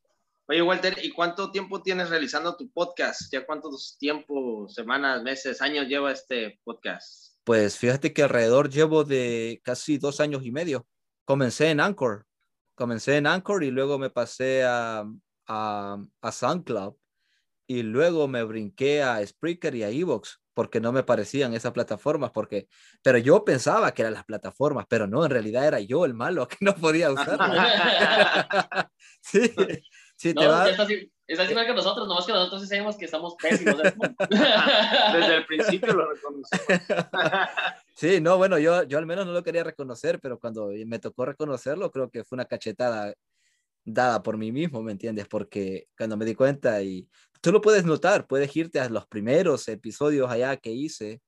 Oye, 0.49 0.63
Walter, 0.63 0.97
¿y 1.03 1.11
cuánto 1.11 1.51
tiempo 1.51 1.83
tienes 1.83 2.09
realizando 2.09 2.57
tu 2.57 2.73
podcast? 2.73 3.31
¿Ya 3.31 3.45
cuántos 3.45 3.99
tiempos, 3.99 4.73
semanas, 4.73 5.23
meses, 5.23 5.61
años 5.61 5.87
lleva 5.87 6.13
este 6.13 6.59
podcast? 6.65 7.37
Pues 7.45 7.77
fíjate 7.77 8.15
que 8.15 8.23
alrededor 8.23 8.71
llevo 8.71 9.05
de 9.05 9.61
casi 9.63 9.99
dos 9.99 10.19
años 10.19 10.47
y 10.47 10.51
medio. 10.51 10.87
Comencé 11.27 11.69
en 11.69 11.81
Anchor, 11.81 12.25
comencé 12.75 13.19
en 13.19 13.27
Anchor 13.27 13.65
y 13.65 13.71
luego 13.71 13.99
me 13.99 14.09
pasé 14.09 14.65
a, 14.65 15.05
a, 15.47 15.99
a 16.23 16.33
SoundCloud 16.33 16.95
y 17.67 17.83
luego 17.83 18.29
me 18.29 18.45
brinqué 18.45 19.03
a 19.03 19.27
Spreaker 19.27 19.75
y 19.75 19.83
a 19.83 19.91
Evox 19.91 20.42
porque 20.55 20.81
no 20.81 20.93
me 20.93 21.03
parecían 21.03 21.55
esas 21.55 21.73
plataformas, 21.73 22.31
porque, 22.31 22.69
pero 23.03 23.19
yo 23.19 23.45
pensaba 23.45 23.93
que 23.93 24.03
eran 24.03 24.15
las 24.15 24.25
plataformas, 24.25 24.87
pero 24.89 25.07
no, 25.07 25.25
en 25.25 25.31
realidad 25.31 25.67
era 25.67 25.81
yo 25.81 26.05
el 26.05 26.15
malo 26.15 26.47
que 26.49 26.57
no 26.61 26.75
podía 26.75 27.11
usarlas. 27.11 28.89
sí, 29.21 29.53
sí, 30.17 30.35
No, 30.35 30.41
te 30.43 30.47
va- 30.49 30.71
estás 30.71 31.51
igual 31.51 31.67
que 31.67 31.73
nosotros, 31.75 32.07
nomás 32.07 32.27
que 32.27 32.33
nosotros 32.33 32.61
sí 32.63 32.69
sabemos 32.69 32.97
que 32.97 33.07
estamos 33.07 33.35
pésimos. 33.41 33.81
Desde 34.31 35.37
el 35.37 35.47
principio 35.47 35.95
lo 35.95 36.13
reconocemos. 36.13 36.67
Sí, 37.95 38.21
no, 38.21 38.37
bueno, 38.37 38.59
yo, 38.59 38.83
yo 38.83 38.99
al 38.99 39.07
menos 39.07 39.27
no 39.27 39.33
lo 39.33 39.43
quería 39.43 39.65
reconocer, 39.65 40.21
pero 40.21 40.39
cuando 40.39 40.71
me 40.87 40.99
tocó 40.99 41.25
reconocerlo, 41.25 41.91
creo 41.91 42.11
que 42.11 42.25
fue 42.25 42.37
una 42.37 42.45
cachetada 42.45 43.15
dada 43.85 44.23
por 44.23 44.37
mí 44.37 44.53
mismo, 44.53 44.83
¿me 44.83 44.93
entiendes? 44.93 45.27
Porque 45.27 45.89
cuando 45.97 46.17
me 46.17 46.25
di 46.25 46.35
cuenta 46.35 46.83
y 46.83 47.09
tú 47.43 47.53
lo 47.53 47.61
puedes 47.61 47.85
notar, 47.85 48.27
puedes 48.27 48.57
irte 48.57 48.81
a 48.81 48.89
los 48.89 49.07
primeros 49.07 49.69
episodios 49.69 50.31
allá 50.31 50.57
que 50.57 50.71
hice 50.71 51.21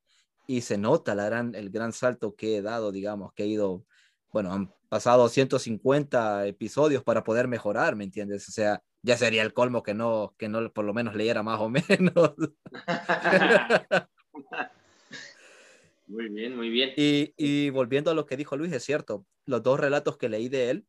y 0.46 0.62
se 0.62 0.78
nota 0.78 1.14
la 1.14 1.26
gran, 1.26 1.54
el 1.54 1.70
gran 1.70 1.92
salto 1.92 2.34
que 2.34 2.56
he 2.56 2.62
dado, 2.62 2.92
digamos, 2.92 3.32
que 3.34 3.42
he 3.42 3.46
ido, 3.48 3.84
bueno, 4.32 4.52
han 4.52 4.72
pasado 4.88 5.28
150 5.28 6.46
episodios 6.46 7.02
para 7.02 7.24
poder 7.24 7.48
mejorar, 7.48 7.96
¿me 7.96 8.04
entiendes? 8.04 8.48
O 8.48 8.52
sea, 8.52 8.80
ya 9.02 9.16
sería 9.16 9.42
el 9.42 9.52
colmo 9.52 9.82
que 9.82 9.92
no, 9.92 10.34
que 10.38 10.48
no 10.48 10.72
por 10.72 10.84
lo 10.84 10.94
menos 10.94 11.16
leyera 11.16 11.42
más 11.42 11.60
o 11.60 11.68
menos. 11.68 12.34
Muy 16.06 16.28
bien, 16.28 16.54
muy 16.54 16.68
bien. 16.68 16.90
Y, 16.98 17.32
y 17.36 17.70
volviendo 17.70 18.10
a 18.10 18.14
lo 18.14 18.26
que 18.26 18.36
dijo 18.36 18.58
Luis, 18.58 18.70
es 18.72 18.84
cierto, 18.84 19.24
los 19.46 19.62
dos 19.62 19.80
relatos 19.80 20.18
que 20.18 20.28
leí 20.28 20.50
de 20.50 20.68
él, 20.68 20.86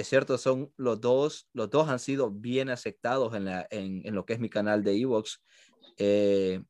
es 0.00 0.08
cierto, 0.08 0.38
son 0.38 0.72
los 0.76 1.00
dos, 1.00 1.48
los 1.52 1.70
dos 1.70 1.88
han 1.88 1.98
sido 1.98 2.30
bien 2.30 2.70
aceptados 2.70 3.34
en, 3.34 3.44
la, 3.46 3.66
en, 3.70 4.02
en 4.04 4.14
lo 4.14 4.24
que 4.24 4.34
es 4.34 4.40
mi 4.40 4.48
canal 4.48 4.82
de 4.82 5.00
Evox, 5.00 5.42
eh, 5.96 6.62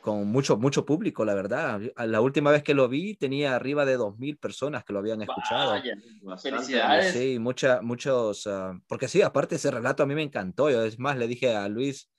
con 0.00 0.26
mucho, 0.28 0.56
mucho 0.56 0.84
público, 0.86 1.24
la 1.24 1.34
verdad. 1.34 1.80
La 1.96 2.20
última 2.20 2.50
vez 2.50 2.62
que 2.62 2.74
lo 2.74 2.88
vi 2.88 3.16
tenía 3.16 3.54
arriba 3.54 3.84
de 3.84 3.98
2.000 3.98 4.38
personas 4.38 4.84
que 4.84 4.92
lo 4.92 4.98
habían 4.98 5.22
escuchado. 5.22 5.72
Vaya, 5.72 5.96
felicidades. 6.42 7.12
Sí, 7.12 7.38
mucha, 7.38 7.82
muchos, 7.82 8.46
ah, 8.46 8.78
porque 8.86 9.08
sí, 9.08 9.20
aparte 9.22 9.56
ese 9.56 9.70
relato 9.70 10.02
a 10.02 10.06
mí 10.06 10.14
me 10.14 10.22
encantó. 10.22 10.70
Yo, 10.70 10.84
es 10.84 10.98
más, 10.98 11.18
le 11.18 11.26
dije 11.28 11.54
a 11.54 11.68
Luis, 11.68 12.10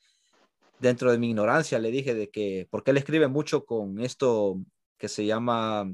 dentro 0.79 1.11
de 1.11 1.17
mi 1.17 1.29
ignorancia, 1.29 1.79
le 1.79 1.91
dije 1.91 2.13
de 2.13 2.29
que, 2.29 2.67
porque 2.69 2.91
él 2.91 2.97
escribe 2.97 3.27
mucho 3.27 3.65
con 3.65 3.99
esto 3.99 4.59
que 4.97 5.07
se 5.07 5.25
llama, 5.25 5.91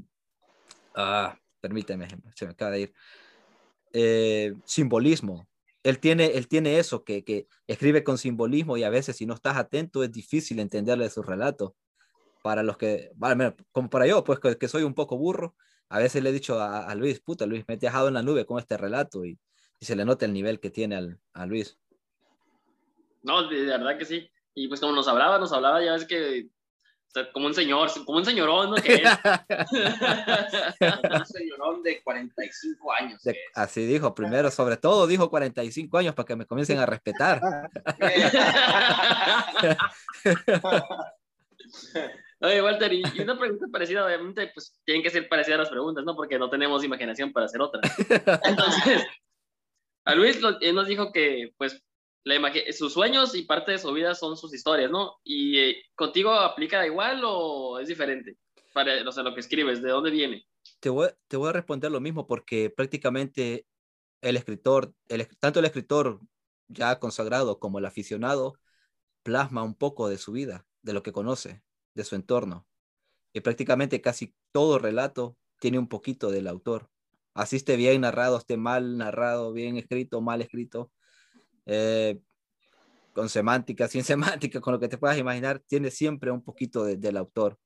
ah, 0.94 1.38
permíteme, 1.60 2.08
se 2.34 2.44
me 2.44 2.52
acaba 2.52 2.72
de 2.72 2.80
ir, 2.80 2.94
eh, 3.92 4.54
simbolismo. 4.64 5.48
Él 5.82 5.98
tiene, 6.00 6.26
él 6.36 6.48
tiene 6.48 6.78
eso, 6.78 7.04
que, 7.04 7.24
que 7.24 7.46
escribe 7.66 8.04
con 8.04 8.18
simbolismo 8.18 8.76
y 8.76 8.84
a 8.84 8.90
veces 8.90 9.16
si 9.16 9.26
no 9.26 9.34
estás 9.34 9.56
atento 9.56 10.02
es 10.02 10.12
difícil 10.12 10.58
entenderle 10.58 11.08
su 11.10 11.22
relato. 11.22 11.76
Para 12.42 12.62
los 12.62 12.76
que, 12.76 13.10
bueno, 13.14 13.54
como 13.72 13.90
para 13.90 14.06
yo, 14.06 14.22
pues 14.24 14.38
que, 14.38 14.56
que 14.56 14.68
soy 14.68 14.82
un 14.82 14.94
poco 14.94 15.16
burro, 15.16 15.56
a 15.88 15.98
veces 15.98 16.22
le 16.22 16.30
he 16.30 16.32
dicho 16.32 16.60
a, 16.60 16.94
Luis, 16.94 17.20
puta, 17.20 17.46
Luis, 17.46 17.64
me 17.66 17.74
he 17.74 17.78
dejado 17.78 18.08
en 18.08 18.14
la 18.14 18.22
nube 18.22 18.44
con 18.44 18.58
este 18.58 18.76
relato 18.76 19.24
y, 19.24 19.38
y 19.80 19.86
se 19.86 19.96
le 19.96 20.04
nota 20.04 20.26
el 20.26 20.32
nivel 20.32 20.60
que 20.60 20.70
tiene 20.70 20.96
al, 20.96 21.18
a 21.32 21.46
Luis. 21.46 21.78
No, 23.22 23.48
de, 23.48 23.64
verdad 23.64 23.98
que 23.98 24.04
sí. 24.04 24.30
Y 24.54 24.68
pues 24.68 24.80
como 24.80 24.92
nos 24.92 25.08
hablaba, 25.08 25.38
nos 25.38 25.52
hablaba, 25.52 25.82
ya 25.82 25.92
ves 25.92 26.04
que 26.04 26.48
o 27.08 27.10
sea, 27.10 27.32
como 27.32 27.46
un 27.46 27.54
señor, 27.54 27.90
como 28.04 28.18
un 28.18 28.24
señorón, 28.24 28.70
¿no? 28.70 28.76
Que 28.76 28.94
es. 28.96 29.02
un 31.20 31.26
señorón 31.26 31.82
de 31.82 32.02
45 32.02 32.92
años. 32.92 33.22
De, 33.22 33.38
así 33.54 33.86
dijo, 33.86 34.14
primero, 34.14 34.50
sobre 34.50 34.76
todo 34.76 35.06
dijo 35.06 35.30
45 35.30 35.96
años 35.96 36.14
para 36.14 36.26
que 36.26 36.36
me 36.36 36.44
comiencen 36.44 36.78
a 36.78 36.86
respetar. 36.86 37.40
Oye, 42.40 42.62
Walter, 42.62 42.92
y, 42.92 43.02
y, 43.14 43.20
una 43.20 43.38
pregunta 43.38 43.66
parecida, 43.72 44.04
obviamente, 44.04 44.50
pues 44.54 44.78
tienen 44.84 45.02
que 45.02 45.10
ser 45.10 45.28
parecidas 45.28 45.60
las 45.60 45.70
preguntas, 45.70 46.04
¿no? 46.04 46.14
Porque 46.14 46.38
no 46.38 46.50
tenemos 46.50 46.84
imaginación 46.84 47.32
para 47.32 47.46
hacer 47.46 47.60
otra. 47.60 47.80
Entonces, 48.44 49.04
a 50.04 50.14
Luis 50.14 50.40
lo, 50.40 50.60
él 50.60 50.74
nos 50.74 50.86
dijo 50.86 51.10
que, 51.10 51.52
pues, 51.56 51.82
la 52.28 52.52
sus 52.72 52.92
sueños 52.92 53.34
y 53.34 53.42
parte 53.42 53.72
de 53.72 53.78
su 53.78 53.92
vida 53.92 54.14
son 54.14 54.36
sus 54.36 54.54
historias, 54.54 54.90
¿no? 54.90 55.16
¿Y 55.24 55.58
eh, 55.58 55.82
contigo 55.94 56.30
aplica 56.32 56.86
igual 56.86 57.22
o 57.24 57.78
es 57.78 57.88
diferente? 57.88 58.36
Para, 58.72 59.08
o 59.08 59.12
sea, 59.12 59.22
lo 59.22 59.34
que 59.34 59.40
escribes, 59.40 59.82
¿de 59.82 59.90
dónde 59.90 60.10
viene? 60.10 60.46
Te 60.80 60.90
voy, 60.90 61.08
te 61.26 61.36
voy 61.36 61.48
a 61.48 61.52
responder 61.52 61.90
lo 61.90 62.00
mismo 62.00 62.26
porque 62.26 62.70
prácticamente 62.70 63.66
el 64.20 64.36
escritor, 64.36 64.92
el, 65.08 65.26
tanto 65.38 65.60
el 65.60 65.64
escritor 65.64 66.20
ya 66.68 66.98
consagrado 66.98 67.58
como 67.58 67.78
el 67.78 67.86
aficionado, 67.86 68.54
plasma 69.22 69.62
un 69.62 69.74
poco 69.74 70.08
de 70.08 70.18
su 70.18 70.32
vida, 70.32 70.66
de 70.82 70.92
lo 70.92 71.02
que 71.02 71.12
conoce, 71.12 71.62
de 71.94 72.04
su 72.04 72.14
entorno. 72.14 72.66
Y 73.32 73.40
prácticamente 73.40 74.00
casi 74.00 74.34
todo 74.52 74.78
relato 74.78 75.36
tiene 75.60 75.78
un 75.78 75.88
poquito 75.88 76.30
del 76.30 76.46
autor. 76.46 76.90
Así 77.34 77.56
esté 77.56 77.76
bien 77.76 78.02
narrado, 78.02 78.38
esté 78.38 78.56
mal 78.56 78.98
narrado, 78.98 79.52
bien 79.52 79.76
escrito, 79.76 80.20
mal 80.20 80.42
escrito, 80.42 80.90
eh, 81.68 82.18
con 83.12 83.28
semántica, 83.28 83.88
sin 83.88 84.02
semántica, 84.04 84.60
con 84.60 84.72
lo 84.72 84.80
que 84.80 84.88
te 84.88 84.98
puedas 84.98 85.18
imaginar, 85.18 85.60
tiene 85.60 85.90
siempre 85.90 86.30
un 86.30 86.42
poquito 86.42 86.84
de, 86.84 86.96
del 86.96 87.16
autor. 87.16 87.58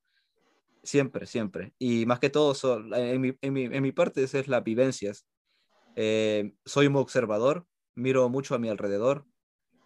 Siempre, 0.83 1.25
siempre. 1.25 1.73
Y 1.79 2.05
más 2.05 2.19
que 2.19 2.29
todo, 2.29 2.53
so, 2.53 2.79
en, 2.93 3.21
mi, 3.21 3.33
en, 3.41 3.83
mi, 3.83 3.91
parte, 3.93 4.23
es 4.23 4.47
las 4.49 4.63
vivencias. 4.63 5.25
Eh, 5.95 6.53
soy 6.65 6.87
un 6.87 6.97
observador, 6.97 7.65
miro 7.95 8.27
mucho 8.29 8.55
a 8.55 8.59
mi 8.59 8.67
alrededor, 8.67 9.25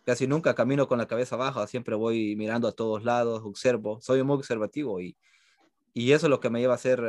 casi 0.06 0.26
nunca 0.26 0.56
camino 0.56 0.88
con 0.88 0.98
la 0.98 1.08
cabeza 1.08 1.36
baja, 1.36 1.68
siempre 1.68 1.96
voy 1.96 2.36
mirando 2.36 2.68
a 2.68 2.72
todos 2.72 3.04
lados, 3.04 3.42
observo, 3.44 4.00
soy 4.02 4.24
muy 4.24 4.38
observativo 4.38 5.02
y, 5.02 5.18
eso 5.94 6.28
es 6.28 6.30
lo 6.30 6.40
que 6.40 6.50
me 6.50 6.60
lleva 6.60 6.74
a 6.74 6.76
hacer 6.76 7.04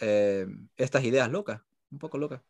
eh, 0.00 0.46
estas 0.76 1.04
ideas 1.04 1.30
locas, 1.30 1.60
un 1.90 1.98
poco 1.98 2.18
locas. 2.18 2.42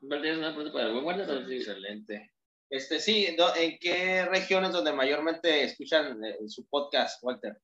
¿Tienes 0.00 0.38
una 0.38 0.54
pregunta 0.54 0.72
para 0.72 0.86
el 0.86 0.92
buen 0.92 1.04
Walter? 1.04 1.46
Sí. 1.48 1.56
Excelente. 1.56 2.32
Este, 2.70 3.00
sí, 3.00 3.26
¿en 3.26 3.78
qué 3.80 4.26
regiones 4.26 4.72
donde 4.72 4.92
mayormente 4.92 5.64
escuchan 5.64 6.22
eh, 6.24 6.36
su 6.48 6.66
podcast, 6.68 7.22
Walter? 7.22 7.56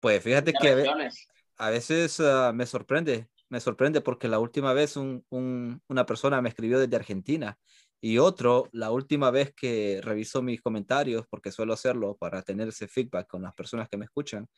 Pues 0.00 0.22
fíjate 0.22 0.52
¿Qué 0.52 0.58
que 0.60 0.68
a 0.68 0.74
ve- 0.74 0.82
regiones? 0.82 1.28
a 1.56 1.70
veces 1.70 2.18
ah, 2.20 2.52
me 2.52 2.66
sorprende, 2.66 3.28
me 3.48 3.60
sorprende 3.60 4.00
porque 4.00 4.26
la 4.26 4.40
última 4.40 4.72
vez 4.72 4.96
un- 4.96 5.24
un- 5.30 5.80
una 5.88 6.04
persona 6.04 6.42
me 6.42 6.48
escribió 6.48 6.80
desde 6.80 6.96
Argentina 6.96 7.56
y 8.00 8.18
otro, 8.18 8.68
la 8.72 8.90
última 8.90 9.30
vez 9.30 9.54
que 9.54 10.00
revisó 10.02 10.42
mis 10.42 10.60
comentarios, 10.60 11.24
porque 11.30 11.52
suelo 11.52 11.72
hacerlo 11.72 12.16
para 12.16 12.42
tener 12.42 12.66
ese 12.68 12.88
feedback 12.88 13.28
con 13.28 13.42
las 13.42 13.54
personas 13.54 13.88
que 13.88 13.96
me 13.96 14.06
escuchan, 14.06 14.48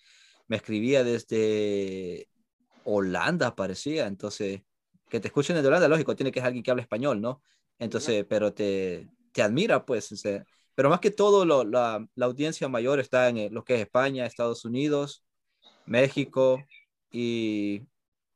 me 0.49 0.57
escribía 0.57 1.05
desde 1.05 2.27
Holanda, 2.85 3.55
parecía. 3.55 4.07
Entonces, 4.07 4.63
que 5.15 5.21
te 5.21 5.29
escuchen 5.29 5.55
desde 5.55 5.69
Holanda, 5.69 5.87
lógico, 5.87 6.17
tiene 6.17 6.33
que 6.33 6.41
ser 6.41 6.49
alguien 6.49 6.65
que 6.65 6.73
hable 6.73 6.83
español, 6.83 7.21
¿no? 7.21 7.41
Entonces, 7.79 8.27
pero 8.29 8.53
te, 8.53 9.09
te 9.31 9.43
admira, 9.43 9.85
pues. 9.87 10.11
o 10.11 10.17
sea, 10.17 10.43
pero 10.75 10.91
más 10.91 10.99
que 10.99 11.13
todo, 11.13 11.45
lo- 11.45 11.63
la, 11.63 12.05
la 12.17 12.27
audiencia 12.27 12.67
mayor 12.67 12.99
está 12.99 13.29
en 13.29 13.39
eh, 13.39 13.49
lo 13.49 13.63
que 13.65 13.77
es 13.77 13.81
España, 13.83 14.27
Estados 14.27 14.65
Unidos, 14.65 15.25
México 15.87 16.65
y, 17.13 17.83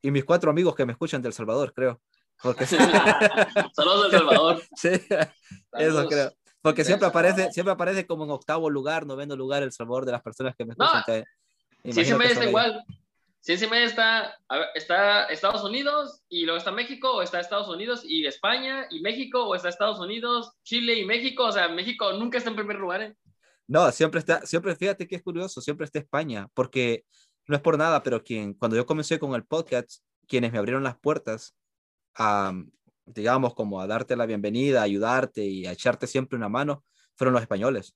y 0.03 0.11
mis 0.13 0.25
cuatro 0.25 0.53
amigos 0.53 0.77
que 0.77 0.87
me 0.87 0.93
escuchan 0.93 1.21
de 1.21 1.27
El 1.27 1.35
Salvador, 1.35 1.73
creo. 1.75 2.01
Porque 2.41 2.65
sí, 2.65 2.77
Saludos 3.75 4.13
del 4.13 4.21
Salvador. 4.21 4.63
sí, 4.77 4.89
eso 4.91 5.33
Saludos. 5.73 6.07
creo. 6.09 6.33
Porque 6.63 6.83
Del 6.83 6.87
siempre 6.87 7.09
aparece, 7.09 7.51
siempre 7.51 7.73
aparece 7.73 8.07
como 8.07 8.23
en 8.23 8.31
octavo 8.31 8.71
lugar, 8.71 9.05
noveno 9.05 9.35
lugar 9.35 9.65
El 9.65 9.73
Salvador 9.73 10.05
de 10.07 10.13
las 10.13 10.23
personas 10.23 10.55
que 10.57 10.65
me 10.65 10.75
No, 10.79 10.85
escuchan. 10.87 11.25
imagino 11.83 12.19
que 12.19 12.23
media 12.23 12.35
son 12.37 12.45
está 12.45 12.67
ellos. 12.69 12.85
Ciencia 13.41 13.69
media 13.69 13.87
está, 13.87 14.35
está 14.75 15.25
Estados 15.27 15.63
Unidos 15.63 16.23
y 16.29 16.45
luego 16.45 16.59
está 16.59 16.73
México, 16.73 17.13
o 17.13 17.23
está 17.23 17.41
Estados 17.41 17.69
Unidos 17.69 18.03
y 18.05 18.27
España 18.27 18.87
y 18.91 19.01
México, 19.01 19.45
o 19.47 19.55
está 19.55 19.69
Estados 19.69 20.01
Unidos, 20.01 20.53
Chile 20.65 20.95
y 20.99 21.05
México. 21.05 21.45
O 21.45 21.53
sea, 21.53 21.69
México 21.69 22.13
nunca 22.13 22.39
está 22.39 22.51
en 22.51 22.57
primer 22.57 22.77
lugar. 22.77 23.03
¿eh? 23.03 23.17
No, 23.67 23.91
siempre 23.93 24.21
está, 24.21 24.45
siempre, 24.45 24.75
fíjate 24.75 25.07
que 25.07 25.17
es 25.17 25.23
curioso, 25.23 25.61
siempre 25.61 25.85
está 25.85 25.99
España, 25.99 26.49
porque 26.55 27.05
no 27.47 27.57
es 27.57 27.63
por 27.63 27.79
nada, 27.79 28.03
pero 28.03 28.23
quien, 28.23 28.55
cuando 28.55 28.77
yo 28.77 28.87
comencé 28.87 29.19
con 29.19 29.35
el 29.35 29.45
podcast, 29.45 30.03
quienes 30.27 30.53
me 30.53 30.59
abrieron 30.59 30.83
las 30.83 30.99
puertas 30.99 31.55
a, 32.15 32.53
digamos, 33.07 33.55
como 33.55 33.81
a 33.81 33.87
darte 33.87 34.17
la 34.17 34.27
bienvenida, 34.27 34.81
a 34.81 34.85
ayudarte 34.85 35.45
y 35.45 35.67
a 35.67 35.73
echarte 35.73 36.07
siempre 36.07 36.37
una 36.37 36.49
mano, 36.49 36.85
fueron 37.17 37.35
los 37.35 37.43
españoles. 37.43 37.95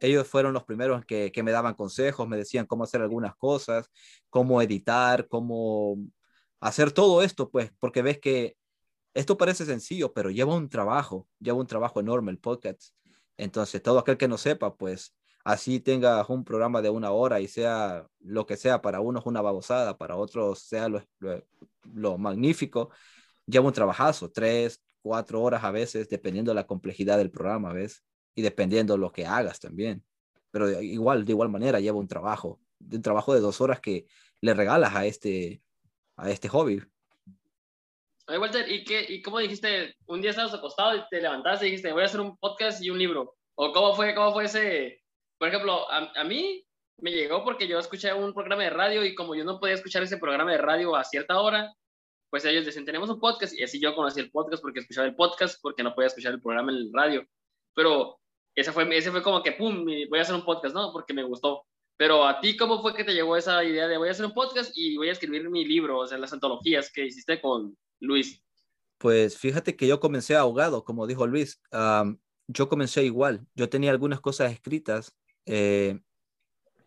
Ellos 0.00 0.26
fueron 0.28 0.52
los 0.52 0.64
primeros 0.64 1.04
que, 1.04 1.32
que 1.32 1.42
me 1.42 1.52
daban 1.52 1.74
consejos, 1.74 2.28
me 2.28 2.36
decían 2.36 2.66
cómo 2.66 2.84
hacer 2.84 3.02
algunas 3.02 3.34
cosas, 3.36 3.90
cómo 4.30 4.62
editar, 4.62 5.28
cómo 5.28 5.96
hacer 6.60 6.92
todo 6.92 7.22
esto, 7.22 7.50
pues, 7.50 7.72
porque 7.80 8.02
ves 8.02 8.18
que 8.20 8.56
esto 9.14 9.36
parece 9.36 9.64
sencillo, 9.66 10.12
pero 10.12 10.30
lleva 10.30 10.54
un 10.54 10.68
trabajo, 10.68 11.26
lleva 11.40 11.58
un 11.58 11.66
trabajo 11.66 12.00
enorme 12.00 12.30
el 12.30 12.38
podcast. 12.38 12.94
Entonces, 13.36 13.82
todo 13.82 13.98
aquel 13.98 14.16
que 14.16 14.28
no 14.28 14.38
sepa, 14.38 14.76
pues 14.76 15.14
así 15.44 15.80
tengas 15.80 16.28
un 16.28 16.44
programa 16.44 16.82
de 16.82 16.90
una 16.90 17.10
hora 17.12 17.40
y 17.40 17.48
sea 17.48 18.06
lo 18.20 18.46
que 18.46 18.56
sea, 18.56 18.82
para 18.82 19.00
unos 19.00 19.26
una 19.26 19.40
babosada, 19.40 19.96
para 19.96 20.16
otros 20.16 20.60
sea 20.62 20.88
lo, 20.88 21.02
lo, 21.20 21.42
lo 21.94 22.18
magnífico, 22.18 22.90
lleva 23.46 23.66
un 23.66 23.72
trabajazo, 23.72 24.30
tres, 24.30 24.82
cuatro 25.02 25.42
horas 25.42 25.64
a 25.64 25.70
veces, 25.70 26.08
dependiendo 26.08 26.50
de 26.50 26.56
la 26.56 26.66
complejidad 26.66 27.18
del 27.18 27.30
programa, 27.30 27.72
¿ves? 27.72 28.04
Y 28.34 28.42
dependiendo 28.42 28.96
lo 28.96 29.12
que 29.12 29.26
hagas 29.26 29.60
también. 29.60 30.04
Pero 30.50 30.66
de 30.68 30.84
igual, 30.84 31.24
de 31.24 31.32
igual 31.32 31.48
manera, 31.48 31.80
lleva 31.80 31.98
un 31.98 32.08
trabajo, 32.08 32.60
un 32.80 33.02
trabajo 33.02 33.34
de 33.34 33.40
dos 33.40 33.60
horas 33.60 33.80
que 33.80 34.06
le 34.40 34.54
regalas 34.54 34.94
a 34.94 35.06
este, 35.06 35.62
a 36.16 36.30
este 36.30 36.48
hobby. 36.48 36.82
Oye, 38.28 38.38
Walter, 38.38 38.70
¿y, 38.70 38.84
qué, 38.84 39.04
¿y 39.08 39.22
cómo 39.22 39.38
dijiste? 39.38 39.96
Un 40.06 40.20
día 40.20 40.30
estabas 40.30 40.54
acostado 40.54 40.96
y 40.96 41.02
te 41.10 41.20
levantaste 41.20 41.66
y 41.66 41.70
dijiste, 41.70 41.92
voy 41.92 42.02
a 42.02 42.06
hacer 42.06 42.20
un 42.20 42.36
podcast 42.36 42.82
y 42.82 42.90
un 42.90 42.98
libro. 42.98 43.36
¿O 43.54 43.72
cómo 43.72 43.94
fue, 43.94 44.14
cómo 44.14 44.32
fue 44.32 44.44
ese? 44.44 45.02
Por 45.38 45.48
ejemplo, 45.48 45.90
a, 45.90 46.12
a 46.14 46.24
mí 46.24 46.64
me 46.98 47.12
llegó 47.12 47.44
porque 47.44 47.66
yo 47.66 47.78
escuché 47.78 48.12
un 48.12 48.34
programa 48.34 48.64
de 48.64 48.70
radio 48.70 49.04
y 49.04 49.14
como 49.14 49.34
yo 49.34 49.44
no 49.44 49.58
podía 49.58 49.74
escuchar 49.74 50.02
ese 50.02 50.18
programa 50.18 50.52
de 50.52 50.58
radio 50.58 50.94
a 50.96 51.04
cierta 51.04 51.40
hora, 51.40 51.72
pues 52.30 52.44
ellos 52.44 52.66
decían, 52.66 52.84
tenemos 52.84 53.08
un 53.08 53.20
podcast 53.20 53.54
y 53.54 53.62
así 53.62 53.80
yo 53.80 53.94
conocí 53.94 54.20
el 54.20 54.30
podcast 54.30 54.62
porque 54.62 54.80
escuchaba 54.80 55.06
el 55.06 55.14
podcast 55.14 55.58
porque 55.62 55.82
no 55.82 55.94
podía 55.94 56.08
escuchar 56.08 56.34
el 56.34 56.42
programa 56.42 56.72
en 56.72 56.78
el 56.78 56.90
radio. 56.92 57.26
Pero 57.78 58.18
ese 58.56 58.72
fue, 58.72 58.98
ese 58.98 59.12
fue 59.12 59.22
como 59.22 59.40
que, 59.40 59.52
pum, 59.52 59.84
voy 59.84 60.18
a 60.18 60.22
hacer 60.22 60.34
un 60.34 60.44
podcast, 60.44 60.74
¿no? 60.74 60.92
Porque 60.92 61.14
me 61.14 61.22
gustó. 61.22 61.64
Pero 61.96 62.26
a 62.26 62.40
ti, 62.40 62.56
¿cómo 62.56 62.82
fue 62.82 62.92
que 62.92 63.04
te 63.04 63.14
llegó 63.14 63.36
esa 63.36 63.62
idea 63.62 63.86
de 63.86 63.96
voy 63.96 64.08
a 64.08 64.10
hacer 64.10 64.26
un 64.26 64.34
podcast 64.34 64.72
y 64.74 64.96
voy 64.96 65.10
a 65.10 65.12
escribir 65.12 65.48
mi 65.48 65.64
libro, 65.64 66.00
o 66.00 66.06
sea, 66.08 66.18
las 66.18 66.32
antologías 66.32 66.90
que 66.92 67.06
hiciste 67.06 67.40
con 67.40 67.78
Luis? 68.00 68.42
Pues 68.98 69.38
fíjate 69.38 69.76
que 69.76 69.86
yo 69.86 70.00
comencé 70.00 70.34
ahogado, 70.34 70.82
como 70.82 71.06
dijo 71.06 71.28
Luis. 71.28 71.62
Yo 72.48 72.68
comencé 72.68 73.04
igual. 73.04 73.46
Yo 73.54 73.68
tenía 73.68 73.92
algunas 73.92 74.20
cosas 74.20 74.50
escritas 74.50 75.16
eh, 75.46 76.00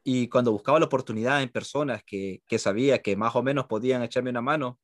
y 0.03 0.27
cuando 0.27 0.51
buscaba 0.51 0.77
la 0.77 0.87
oportunidad 0.87 1.41
en 1.41 1.47
personas 1.47 2.03
que, 2.03 2.41
que, 2.47 2.59
sabía 2.59 3.01
que 3.01 3.15
más 3.15 3.33
o 3.37 3.43
menos 3.43 3.67
podían 3.67 4.03
echarme 4.03 4.31
una 4.31 4.41
mano, 4.41 4.77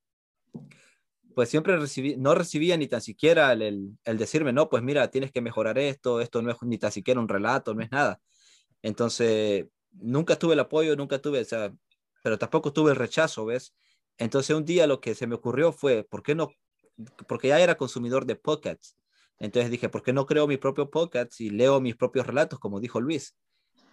pues 1.37 1.49
siempre 1.49 1.77
recibí, 1.77 2.15
no 2.17 2.33
recibía 2.33 2.77
ni 2.77 2.87
tan 2.87 2.99
siquiera 2.99 3.53
el, 3.53 3.95
decirme, 4.03 4.53
no, 4.53 4.69
pues 4.69 4.81
mira, 4.81 5.11
tienes 5.11 5.31
que 5.31 5.39
mejorar 5.39 5.77
esto, 5.77 6.19
esto 6.19 6.41
no 6.41 6.49
es 6.49 6.57
ni 6.63 6.79
tan 6.79 6.91
siquiera 6.91 7.19
un 7.19 7.29
relato, 7.29 7.75
no 7.75 7.83
es 7.83 7.91
nada. 7.91 8.19
Entonces, 8.81 9.67
nunca 9.91 10.39
tuve 10.39 10.55
el 10.55 10.61
apoyo, 10.61 10.95
nunca 10.95 11.21
tuve, 11.21 11.41
o 11.41 11.45
sea, 11.45 11.71
pero 12.23 12.39
tampoco 12.39 12.73
tuve 12.73 12.89
el 12.89 12.97
rechazo, 12.97 13.45
¿ves? 13.45 13.75
Entonces, 14.17 14.55
un 14.55 14.65
día 14.65 14.87
lo 14.87 14.99
que 14.99 15.13
se 15.13 15.27
me 15.27 15.35
ocurrió 15.35 15.71
fue, 15.71 16.03
¿por 16.03 16.23
qué 16.23 16.33
no? 16.33 16.49
Porque 17.27 17.49
ya 17.49 17.59
era 17.59 17.77
consumidor 17.77 18.25
de 18.25 18.35
podcasts. 18.35 18.97
Entonces 19.37 19.69
dije, 19.69 19.89
¿por 19.89 20.01
qué 20.01 20.13
no 20.13 20.25
creo 20.25 20.47
mi 20.47 20.57
propio 20.57 20.89
podcast 20.89 21.39
y 21.39 21.51
leo 21.51 21.79
mis 21.79 21.95
propios 21.95 22.25
relatos, 22.25 22.57
como 22.57 22.79
dijo 22.79 22.99
Luis? 22.99 23.35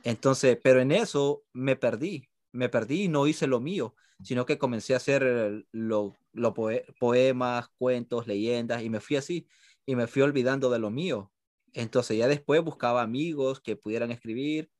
Entonces, 0.02 0.58
pero 0.64 0.80
en 0.80 0.92
eso 0.92 1.44
me 1.52 1.76
perdí, 1.76 2.26
me 2.52 2.70
perdí 2.70 3.02
y 3.02 3.08
no 3.08 3.26
hice 3.26 3.46
lo 3.46 3.60
mío, 3.60 3.94
sino 4.22 4.46
que 4.46 4.56
comencé 4.56 4.94
a 4.94 4.96
hacer 4.96 5.66
lo, 5.72 6.16
lo 6.34 6.52
poe 6.54 6.84
poemas, 6.98 7.68
cuentos, 7.78 8.26
leyendas 8.26 8.82
y 8.82 8.90
me 8.90 9.00
fui 9.00 9.16
así 9.16 9.48
y 9.86 9.96
me 9.96 10.06
fui 10.06 10.22
olvidando 10.22 10.70
de 10.70 10.78
lo 10.78 10.90
mío. 10.90 11.32
Entonces 11.72 12.18
ya 12.18 12.28
después 12.28 12.62
buscaba 12.62 13.02
amigos 13.02 13.60
que 13.60 13.76
pudieran 13.76 14.10
escribir 14.10 14.70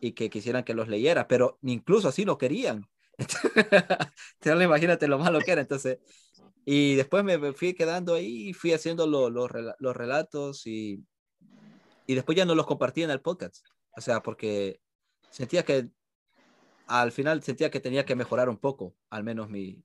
y 0.00 0.12
que 0.12 0.30
quisieran 0.30 0.64
que 0.64 0.74
los 0.74 0.88
leyera, 0.88 1.28
pero 1.28 1.58
incluso 1.62 2.08
así 2.08 2.24
lo 2.24 2.38
querían. 2.38 2.88
Entonces, 3.18 4.64
imagínate 4.64 5.08
lo 5.08 5.18
malo 5.18 5.40
que 5.40 5.52
era. 5.52 5.60
Entonces, 5.60 5.98
y 6.64 6.94
después 6.94 7.22
me 7.24 7.52
fui 7.52 7.74
quedando 7.74 8.14
ahí, 8.14 8.52
fui 8.52 8.72
haciendo 8.72 9.06
lo, 9.06 9.30
lo, 9.30 9.48
los 9.78 9.96
relatos 9.96 10.66
y, 10.66 11.04
y 12.06 12.14
después 12.14 12.36
ya 12.36 12.44
no 12.44 12.54
los 12.54 12.66
compartí 12.66 13.02
en 13.02 13.10
el 13.10 13.20
podcast. 13.20 13.66
O 13.96 14.00
sea, 14.00 14.22
porque 14.22 14.80
sentía 15.30 15.64
que 15.64 15.90
al 16.86 17.12
final 17.12 17.42
sentía 17.42 17.70
que 17.70 17.80
tenía 17.80 18.04
que 18.04 18.16
mejorar 18.16 18.48
un 18.48 18.58
poco, 18.58 18.96
al 19.10 19.22
menos 19.22 19.48
mi, 19.48 19.84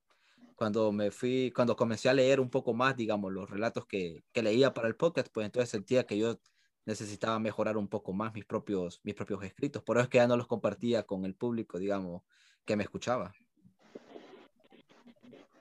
cuando 0.56 0.92
me 0.92 1.12
fui, 1.12 1.52
cuando 1.54 1.76
comencé 1.76 2.10
a 2.10 2.14
leer 2.14 2.40
un 2.40 2.50
poco 2.50 2.74
más, 2.74 2.96
digamos, 2.96 3.32
los 3.32 3.50
relatos 3.50 3.86
que, 3.86 4.24
que 4.32 4.42
leía 4.42 4.74
para 4.74 4.88
el 4.88 4.96
podcast, 4.96 5.28
pues 5.32 5.46
entonces 5.46 5.70
sentía 5.70 6.06
que 6.06 6.18
yo 6.18 6.40
necesitaba 6.86 7.40
mejorar 7.40 7.78
un 7.78 7.88
poco 7.88 8.14
más 8.14 8.34
mis 8.34 8.46
propios, 8.46 9.02
mis 9.04 9.16
propios 9.16 9.44
escritos. 9.44 9.84
Por 9.84 9.98
eso 9.98 10.04
es 10.04 10.10
que 10.10 10.20
ya 10.20 10.28
no 10.28 10.38
los 10.38 10.48
compartía 10.48 11.04
con 11.04 11.26
el 11.26 11.36
público, 11.36 11.78
digamos, 11.78 12.24
que 12.64 12.76
me 12.76 12.84
escuchaba. 12.84 13.34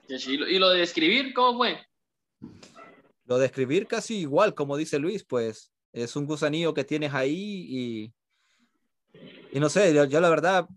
¿Y 0.08 0.58
lo 0.58 0.70
de 0.70 0.82
escribir, 0.82 1.32
cómo 1.32 1.58
fue? 1.58 1.78
Lo 3.24 3.38
de 3.38 3.46
escribir 3.46 3.86
casi 3.86 4.18
igual, 4.18 4.54
como 4.54 4.76
dice 4.76 4.98
Luis, 4.98 5.24
pues 5.24 5.72
es 5.92 6.14
un 6.14 6.26
gusanillo 6.26 6.74
que 6.74 6.84
tienes 6.84 7.14
ahí 7.14 7.66
y, 7.68 8.14
y 9.52 9.60
no 9.60 9.70
sé, 9.70 9.94
yo, 9.94 10.04
yo, 10.04 10.20
la 10.20 10.28
verdad 10.28 10.68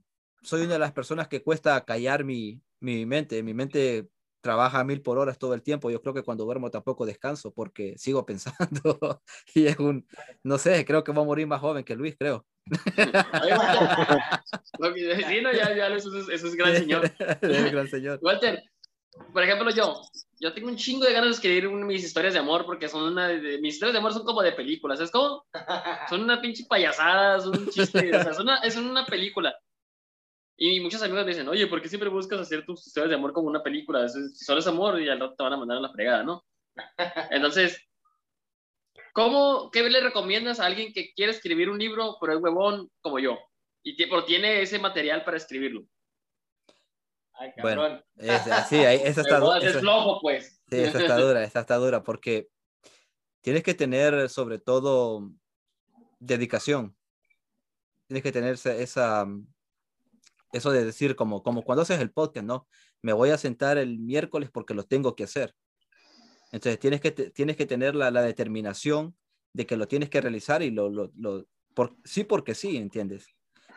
soy 0.42 0.62
una 0.62 0.74
de 0.74 0.80
las 0.80 0.94
personas 0.94 1.28
que 1.28 1.44
cuesta 1.44 1.84
callar 1.84 2.24
mi, 2.24 2.62
mi 2.80 3.06
mente. 3.06 3.42
Mi 3.44 3.54
mente 3.54 4.08
trabaja 4.42 4.80
a 4.80 4.84
mil 4.84 5.02
por 5.02 5.18
horas 5.18 5.38
todo 5.38 5.54
el 5.54 5.62
tiempo. 5.62 5.92
Yo 5.92 6.02
creo 6.02 6.14
que 6.14 6.24
cuando 6.24 6.46
duermo 6.46 6.72
tampoco 6.72 7.06
descanso 7.06 7.52
porque 7.54 7.98
sigo 7.98 8.26
pensando 8.26 9.22
y 9.54 9.68
es 9.68 9.78
un, 9.78 10.08
no 10.44 10.58
sé, 10.58 10.86
creo 10.86 11.04
que 11.04 11.12
voy 11.12 11.24
a 11.24 11.28
morir 11.28 11.48
más 11.48 11.60
joven 11.62 11.84
que 11.84 11.96
Luis, 11.96 12.16
creo. 12.18 12.46
sí, 15.28 15.42
no, 15.42 15.54
ya, 15.54 15.74
ya, 15.76 15.88
eso, 15.88 16.18
es, 16.18 16.30
eso 16.30 16.48
es 16.48 16.56
gran 16.56 16.76
señor. 16.78 17.12
el 17.42 17.72
gran 17.72 17.88
señor. 17.88 18.20
Walter, 18.22 18.62
por 19.34 19.44
ejemplo, 19.44 19.70
yo, 19.72 20.02
yo 20.40 20.54
tengo 20.54 20.68
un 20.68 20.76
chingo 20.76 21.06
de 21.06 21.14
ganas 21.14 21.30
de 21.30 21.36
escribir 21.36 21.70
mis 21.70 22.04
historias 22.04 22.34
de 22.34 22.40
amor 22.40 22.66
porque 22.66 22.88
son 22.88 23.04
una 23.04 23.28
de, 23.30 23.60
mis 23.60 23.76
historias 23.76 23.94
de 23.94 24.00
amor 24.00 24.14
son 24.14 24.26
como 24.26 24.42
de 24.42 24.52
películas, 24.52 25.00
¿es 25.00 25.12
como? 25.12 25.46
Son 26.10 26.22
una 26.22 26.42
pinche 26.42 26.66
payasada, 26.70 27.40
son 27.40 27.58
un 27.58 27.70
chiste, 27.70 28.16
o 28.16 28.24
sea, 28.24 28.34
son 28.34 28.44
una, 28.44 28.60
es 28.60 28.76
una 28.76 29.06
película. 29.06 29.56
Y 30.60 30.80
muchos 30.80 31.04
amigos 31.04 31.24
me 31.24 31.32
dicen, 31.32 31.48
oye, 31.48 31.68
¿por 31.68 31.82
qué 31.82 31.88
siempre 31.88 32.10
buscas 32.10 32.40
hacer 32.40 32.66
tus 32.66 32.86
historias 32.86 33.12
de 33.12 33.16
amor 33.16 33.32
como 33.32 33.48
una 33.48 33.62
película? 33.62 34.04
Es, 34.04 34.40
solo 34.44 34.60
es 34.60 34.66
amor 34.66 35.00
y 35.00 35.08
al 35.08 35.20
rato 35.20 35.36
te 35.36 35.44
van 35.44 35.54
a 35.54 35.58
mandar 35.58 35.78
a 35.78 35.82
la 35.82 35.92
fregada, 35.92 36.24
¿no? 36.24 36.44
Entonces, 37.30 37.80
¿cómo, 39.14 39.70
qué 39.72 39.88
le 39.88 40.02
recomiendas 40.02 40.60
a 40.60 40.66
alguien 40.66 40.94
que 40.94 41.14
quiere 41.14 41.32
escribir 41.32 41.70
un 41.70 41.78
libro, 41.78 42.18
pero 42.20 42.34
es 42.34 42.42
huevón 42.42 42.90
como 43.02 43.20
yo? 43.20 43.38
Y 43.84 43.96
pero 44.08 44.26
tiene 44.26 44.62
ese 44.64 44.80
material 44.80 45.24
para 45.24 45.38
escribirlo. 45.38 45.86
Ay, 47.34 47.52
bueno, 47.62 48.04
es, 48.16 48.48
así, 48.48 48.78
esa 48.78 49.22
está, 49.22 49.38
es 49.60 49.64
esa, 49.64 49.80
flojo, 49.80 50.20
pues. 50.22 50.60
Sí, 50.72 50.80
esta 50.80 51.00
está 51.00 51.18
dura, 51.18 51.44
esta 51.44 51.60
está 51.60 51.76
dura, 51.76 52.04
porque 52.04 52.48
tienes 53.42 53.62
que 53.62 53.76
tener 53.76 54.28
sobre 54.28 54.58
todo 54.58 55.30
dedicación. 56.20 56.98
Tienes 58.08 58.24
que 58.24 58.32
tener 58.32 58.54
esa, 58.54 59.28
eso 60.52 60.72
de 60.72 60.86
decir, 60.86 61.16
como, 61.16 61.44
como 61.44 61.64
cuando 61.64 61.82
haces 61.82 62.00
el 62.00 62.12
podcast, 62.12 62.46
¿no? 62.46 62.68
Me 63.02 63.14
voy 63.14 63.30
a 63.30 63.38
sentar 63.38 63.78
el 63.78 64.00
miércoles 64.00 64.50
porque 64.52 64.74
lo 64.74 64.84
tengo 64.84 65.16
que 65.16 65.26
hacer. 65.26 65.54
Entonces 66.52 66.80
tienes 66.80 67.02
que, 67.02 67.12
tienes 67.12 67.58
que 67.58 67.66
tener 67.66 67.96
la, 67.96 68.10
la, 68.12 68.22
determinación 68.22 69.16
de 69.54 69.66
que 69.66 69.76
lo 69.76 69.88
tienes 69.88 70.10
que 70.10 70.22
realizar 70.22 70.64
y 70.64 70.72
lo, 70.72 70.90
lo, 70.90 71.12
lo 71.16 71.46
por, 71.74 71.96
sí 72.06 72.24
porque 72.24 72.56
sí, 72.56 72.78
¿entiendes? 72.78 73.28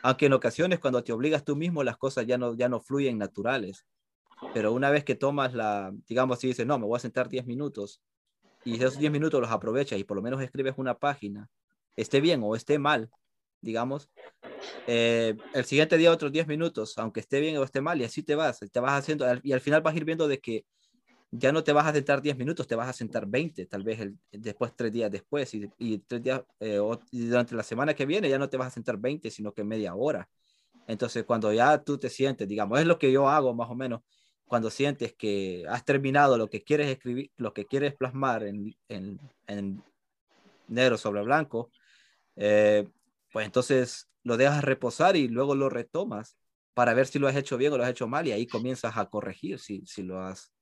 Aunque 0.02 0.26
en 0.26 0.33
ocasiones 0.33 0.78
cuando 0.78 1.02
te 1.02 1.12
obligas 1.12 1.44
tú 1.44 1.56
mismo 1.56 1.83
las 1.83 1.96
cosas 1.96 2.26
ya 2.26 2.38
no, 2.38 2.54
ya 2.54 2.68
no 2.68 2.80
fluyen 2.80 3.18
naturales. 3.18 3.85
Pero 4.54 4.72
una 4.72 4.90
vez 4.90 5.04
que 5.04 5.14
tomas 5.14 5.52
la, 5.52 5.92
digamos, 6.09 6.38
si 6.38 6.48
dices, 6.48 6.66
no, 6.66 6.78
me 6.78 6.87
voy 6.87 6.96
a 6.96 7.00
sentar 7.00 7.28
10 7.28 7.46
minutos 7.46 8.00
y 8.64 8.76
esos 8.76 8.98
10 8.98 9.12
minutos 9.12 9.40
los 9.40 9.50
aprovechas 9.50 9.98
y 9.98 10.04
por 10.04 10.16
lo 10.16 10.22
menos 10.22 10.40
escribes 10.40 10.74
una 10.76 10.98
página, 10.98 11.48
esté 11.96 12.20
bien 12.20 12.40
o 12.42 12.56
esté 12.56 12.78
mal, 12.78 13.11
digamos, 13.61 14.11
eh, 14.87 15.37
el 15.55 15.64
siguiente 15.64 15.96
día 15.96 16.12
otros 16.12 16.33
10 16.33 16.46
minutos, 16.46 16.96
aunque 16.99 17.20
esté 17.20 17.40
bien 17.40 17.57
o 17.59 17.64
esté 17.64 17.81
mal, 17.81 18.01
y 18.01 18.05
así 18.05 18.23
te 18.23 18.35
vas, 18.35 18.61
te 18.61 18.81
vas 18.81 18.92
haciendo, 18.92 19.27
y 19.42 19.53
al 19.53 19.61
final 19.61 19.83
vas 19.83 19.94
a 19.94 19.96
ir 19.96 20.05
viendo 20.05 20.29
de 20.29 20.38
que 20.38 20.64
ya 21.31 21.53
no 21.53 21.62
te 21.62 21.73
vas 21.73 21.87
a 21.87 21.92
sentar 21.92 22.20
10 22.20 22.37
minutos, 22.37 22.66
te 22.66 22.75
vas 22.75 22.88
a 22.88 22.92
sentar 22.92 23.27
20, 23.27 23.66
tal 23.66 23.85
vez 23.85 24.11
después 24.33 24.73
tres 24.75 24.92
días 24.92 25.11
después, 25.11 25.53
y, 25.55 25.99
tres 25.99 26.23
días, 26.23 26.42
eh, 26.59 26.81
durante 27.12 27.55
la 27.55 27.62
semana 27.62 27.94
que 27.94 28.07
viene 28.07 28.29
ya 28.29 28.38
no 28.38 28.49
te 28.49 28.57
vas 28.57 28.68
a 28.68 28.70
sentar 28.70 28.99
20, 28.99 29.31
sino 29.31 29.53
que 29.53 29.62
media 29.64 29.94
hora. 29.94 30.29
Entonces, 30.88 31.25
cuando 31.25 31.53
ya 31.53 31.79
tú 31.83 31.99
te 31.99 32.11
sientes, 32.11 32.49
digamos, 32.49 32.81
es 32.81 32.87
lo 32.87 32.99
que 32.99 33.12
yo 33.12 33.29
hago 33.29 33.55
más 33.55 33.70
o 33.70 33.77
menos, 33.77 34.01
cuando 34.46 34.70
sientes 34.70 35.14
que 35.14 35.64
has 35.68 35.85
terminado 35.85 36.37
lo 36.37 36.51
que 36.51 36.62
quieres 36.62 36.88
escribir, 36.88 37.31
lo 37.37 37.55
que 37.55 37.66
quieres 37.66 37.94
plasmar 37.94 38.42
en, 38.42 38.75
en, 38.88 39.20
en 39.46 39.81
negro 40.66 40.99
sobre 40.99 41.23
blanco, 41.23 41.70
eh, 42.35 42.88
pues 43.32 43.46
entonces 43.46 44.08
lo 44.22 44.36
dejas 44.36 44.64
reposar 44.64 45.16
y 45.16 45.28
luego 45.28 45.54
lo 45.54 45.68
retomas 45.68 46.36
para 46.74 46.94
ver 46.94 47.06
si 47.06 47.18
lo 47.18 47.28
has 47.28 47.36
hecho 47.36 47.56
bien 47.58 47.72
o 47.72 47.78
lo 47.78 47.84
has 47.84 47.90
hecho 47.90 48.08
mal 48.08 48.26
y 48.26 48.32
ahí 48.32 48.46
comienzas 48.46 48.96
a 48.96 49.06
corregir 49.10 49.58
si, 49.58 49.84
si 49.86 50.02
lo 50.02 50.20
has 50.20 50.52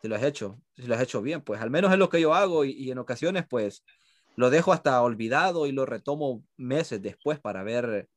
si 0.00 0.08
lo 0.08 0.16
has 0.16 0.22
hecho, 0.24 0.60
si 0.76 0.86
lo 0.86 0.94
has 0.96 1.02
hecho 1.02 1.22
bien, 1.22 1.42
pues 1.42 1.60
al 1.60 1.70
menos 1.70 1.92
es 1.92 1.98
lo 1.98 2.08
que 2.08 2.20
yo 2.20 2.34
hago 2.34 2.64
y, 2.64 2.72
y 2.72 2.90
en 2.90 2.98
ocasiones 2.98 3.44
pues 3.48 3.84
lo 4.36 4.50
dejo 4.50 4.72
hasta 4.72 5.00
olvidado 5.02 5.66
y 5.66 5.72
lo 5.72 5.86
retomo 5.86 6.44
meses 6.56 7.00
después 7.02 7.38
para 7.38 7.62
ver, 7.62 8.08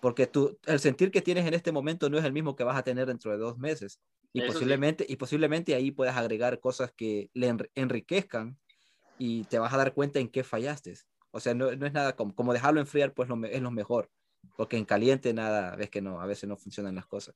porque 0.00 0.26
tú, 0.26 0.58
el 0.66 0.80
sentir 0.80 1.10
que 1.10 1.22
tienes 1.22 1.46
en 1.46 1.54
este 1.54 1.72
momento 1.72 2.10
no 2.10 2.18
es 2.18 2.24
el 2.24 2.32
mismo 2.32 2.56
que 2.56 2.64
vas 2.64 2.76
a 2.76 2.82
tener 2.82 3.06
dentro 3.06 3.30
de 3.30 3.38
dos 3.38 3.58
meses 3.58 4.00
y 4.32 4.40
Eso 4.40 4.52
posiblemente, 4.52 5.06
sí. 5.06 5.12
y 5.12 5.16
posiblemente 5.16 5.74
ahí 5.74 5.90
puedas 5.90 6.16
agregar 6.16 6.60
cosas 6.60 6.92
que 6.96 7.30
le 7.34 7.54
enriquezcan 7.74 8.58
y 9.18 9.44
te 9.44 9.58
vas 9.58 9.72
a 9.72 9.76
dar 9.76 9.94
cuenta 9.94 10.20
en 10.20 10.28
qué 10.28 10.44
fallaste. 10.44 10.94
O 11.30 11.40
sea, 11.40 11.54
no, 11.54 11.70
no 11.74 11.86
es 11.86 11.92
nada 11.92 12.16
como, 12.16 12.34
como 12.34 12.52
dejarlo 12.52 12.80
enfriar, 12.80 13.12
pues 13.12 13.28
lo, 13.28 13.44
es 13.46 13.60
lo 13.60 13.70
mejor. 13.70 14.10
Porque 14.56 14.76
en 14.76 14.84
caliente 14.84 15.32
nada, 15.32 15.76
ves 15.76 15.90
que 15.90 16.00
no, 16.00 16.20
a 16.20 16.26
veces 16.26 16.48
no 16.48 16.56
funcionan 16.56 16.94
las 16.94 17.06
cosas. 17.06 17.34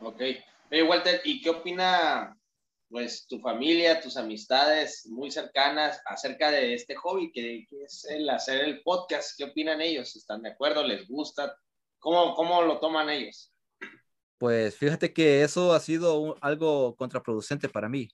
Ok. 0.00 0.20
Hey, 0.70 0.82
Walter, 0.82 1.20
¿y 1.24 1.40
qué 1.40 1.50
opina 1.50 2.36
pues 2.88 3.26
tu 3.26 3.40
familia, 3.40 4.00
tus 4.00 4.16
amistades 4.16 5.06
muy 5.08 5.30
cercanas 5.30 6.00
acerca 6.06 6.50
de 6.50 6.74
este 6.74 6.94
hobby 6.94 7.32
que, 7.32 7.66
que, 7.68 7.84
es 7.84 8.04
el 8.08 8.28
hacer 8.30 8.64
el 8.64 8.82
podcast? 8.82 9.36
¿Qué 9.36 9.44
opinan 9.44 9.80
ellos? 9.80 10.14
¿Están 10.16 10.42
de 10.42 10.50
acuerdo? 10.50 10.82
¿Les 10.82 11.08
gusta? 11.08 11.56
¿Cómo, 11.98 12.34
cómo 12.34 12.62
lo 12.62 12.78
toman 12.78 13.10
ellos? 13.10 13.52
Pues 14.38 14.76
fíjate 14.76 15.12
que 15.12 15.42
eso 15.42 15.72
ha 15.72 15.80
sido 15.80 16.20
un, 16.20 16.34
algo 16.40 16.94
contraproducente 16.96 17.68
para 17.68 17.88
mí, 17.88 18.10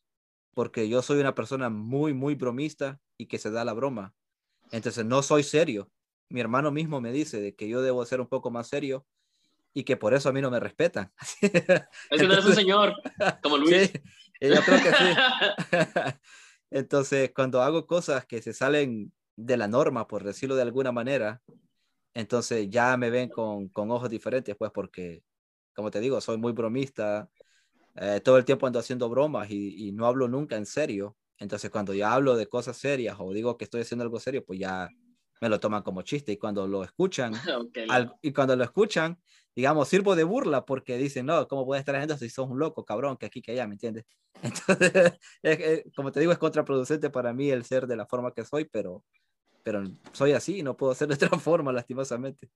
porque 0.55 0.89
yo 0.89 1.03
soy 1.03 1.19
una 1.19 1.35
persona 1.35 1.69
muy, 1.69 2.15
muy 2.15 2.35
bromista 2.35 3.01
y 3.19 3.27
que 3.27 3.39
se 3.39 3.51
da 3.51 3.65
la 3.65 3.73
broma. 3.73 4.15
Entonces 4.73 5.05
no 5.05 5.23
soy 5.23 5.45
serio. 5.45 5.89
Mi 6.29 6.41
hermano 6.41 6.73
mismo 6.73 7.01
me 7.01 7.13
dice 7.13 7.41
de 7.41 7.55
que 7.55 7.69
yo 7.69 7.83
debo 7.83 8.05
ser 8.05 8.21
un 8.21 8.27
poco 8.27 8.51
más 8.51 8.67
serio 8.69 9.07
y 9.75 9.85
que 9.85 9.97
por 9.97 10.15
eso 10.15 10.29
a 10.29 10.33
mí 10.33 10.41
no 10.41 10.51
me 10.51 10.59
respetan. 10.59 11.13
Es 12.11 12.21
que 12.21 12.27
no 12.27 12.33
eres 12.33 12.45
un 12.47 12.55
señor 12.55 12.95
como 13.43 13.57
Luis. 13.59 13.93
Sí, 13.93 14.01
yo 14.41 14.61
creo 14.63 14.83
que 14.83 14.93
sí. 14.93 16.17
Entonces, 16.71 17.33
cuando 17.35 17.63
hago 17.63 17.87
cosas 17.87 18.25
que 18.27 18.41
se 18.41 18.55
salen 18.55 19.13
de 19.37 19.57
la 19.59 19.69
norma, 19.69 20.09
por 20.09 20.25
decirlo 20.25 20.57
de 20.57 20.63
alguna 20.63 20.91
manera, 20.91 21.43
entonces 22.15 22.69
ya 22.71 22.97
me 22.97 23.11
ven 23.11 23.29
con, 23.29 23.69
con 23.69 23.91
ojos 23.91 24.09
diferentes, 24.09 24.57
pues 24.57 24.71
porque, 24.73 25.23
como 25.75 25.91
te 25.91 26.01
digo, 26.01 26.21
soy 26.21 26.39
muy 26.39 26.53
bromista, 26.53 27.29
eh, 27.97 28.21
todo 28.25 28.39
el 28.39 28.47
tiempo 28.47 28.67
ando 28.67 28.79
haciendo 28.79 29.09
bromas 29.11 29.51
y, 29.51 29.89
y 29.89 29.93
no 29.93 30.07
hablo 30.07 30.29
nunca 30.29 30.57
en 30.57 30.65
serio. 30.65 31.17
Entonces, 31.43 31.71
cuando 31.71 31.93
ya 31.93 32.15
hablo 32.15 32.37
de 32.37 32.47
cosas 32.47 32.77
serias 32.77 33.17
o 33.19 33.33
digo 33.33 33.59
que 33.59 33.65
estoy 33.65 33.81
haciendo 33.81 34.05
algo 34.05 34.21
serio, 34.21 34.45
pues 34.45 34.61
ya 34.61 34.89
me 35.41 35.49
lo 35.49 35.59
toman 35.59 35.83
como 35.83 36.03
chiste. 36.03 36.31
Y 36.31 36.37
cuando 36.37 36.69
lo 36.69 36.85
escuchan, 36.85 37.33
okay, 37.69 37.87
al, 37.91 38.15
y 38.23 38.33
cuando 38.33 38.55
lo 38.55 38.63
escuchan, 38.63 39.21
digamos, 39.55 39.89
sirvo 39.89 40.15
de 40.15 40.23
burla 40.23 40.65
porque 40.65 40.97
dicen, 40.97 41.27
no, 41.27 41.49
¿cómo 41.49 41.67
puedes 41.67 41.81
estar 41.81 41.97
haciendo 41.97 42.17
si 42.17 42.31
sos 42.31 42.49
un 42.49 42.61
loco, 42.61 42.85
cabrón, 42.85 43.17
que 43.17 43.27
aquí, 43.27 43.43
que 43.43 43.53
allá, 43.53 43.67
¿me 43.67 43.75
entiendes? 43.75 44.05
Entonces, 44.43 45.19
es, 45.43 45.61
es, 45.61 45.85
como 45.97 46.13
te 46.13 46.21
digo, 46.21 46.31
es 46.31 46.39
contraproducente 46.39 47.11
para 47.11 47.33
mí 47.33 47.51
el 47.51 47.65
ser 47.65 47.89
de 47.89 47.97
la 47.97 48.07
forma 48.07 48.33
que 48.33 48.45
soy, 48.45 48.67
pero, 48.67 49.05
pero 49.65 49.83
soy 50.13 50.33
así, 50.33 50.63
no 50.63 50.77
puedo 50.77 50.95
ser 50.95 51.09
de 51.09 51.15
otra 51.15 51.29
forma, 51.41 51.73
lastimosamente. 51.73 52.49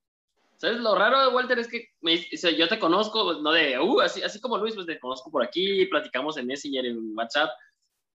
¿Sabes? 0.55 0.79
Lo 0.79 0.95
raro, 0.95 1.35
Walter, 1.35 1.59
es 1.59 1.67
que 1.67 1.89
me, 2.01 2.15
o 2.15 2.37
sea, 2.37 2.51
yo 2.51 2.69
te 2.69 2.79
conozco, 2.79 3.41
no 3.41 3.51
de, 3.51 3.77
uh, 3.77 3.99
así, 3.99 4.23
así 4.23 4.39
como 4.39 4.57
Luis, 4.57 4.73
pues 4.75 4.87
te 4.87 4.97
conozco 4.97 5.29
por 5.29 5.43
aquí, 5.43 5.85
platicamos 5.87 6.37
en 6.37 6.47
Messenger, 6.47 6.85
en 6.85 7.15
WhatsApp, 7.15 7.49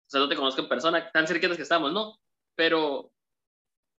o 0.09 0.11
sea, 0.11 0.21
no 0.21 0.29
te 0.29 0.37
conozco 0.37 0.63
en 0.63 0.69
persona, 0.69 1.11
tan 1.13 1.27
cercanos 1.27 1.59
que 1.59 1.65
estamos, 1.65 1.93
¿no? 1.93 2.19
Pero 2.55 3.13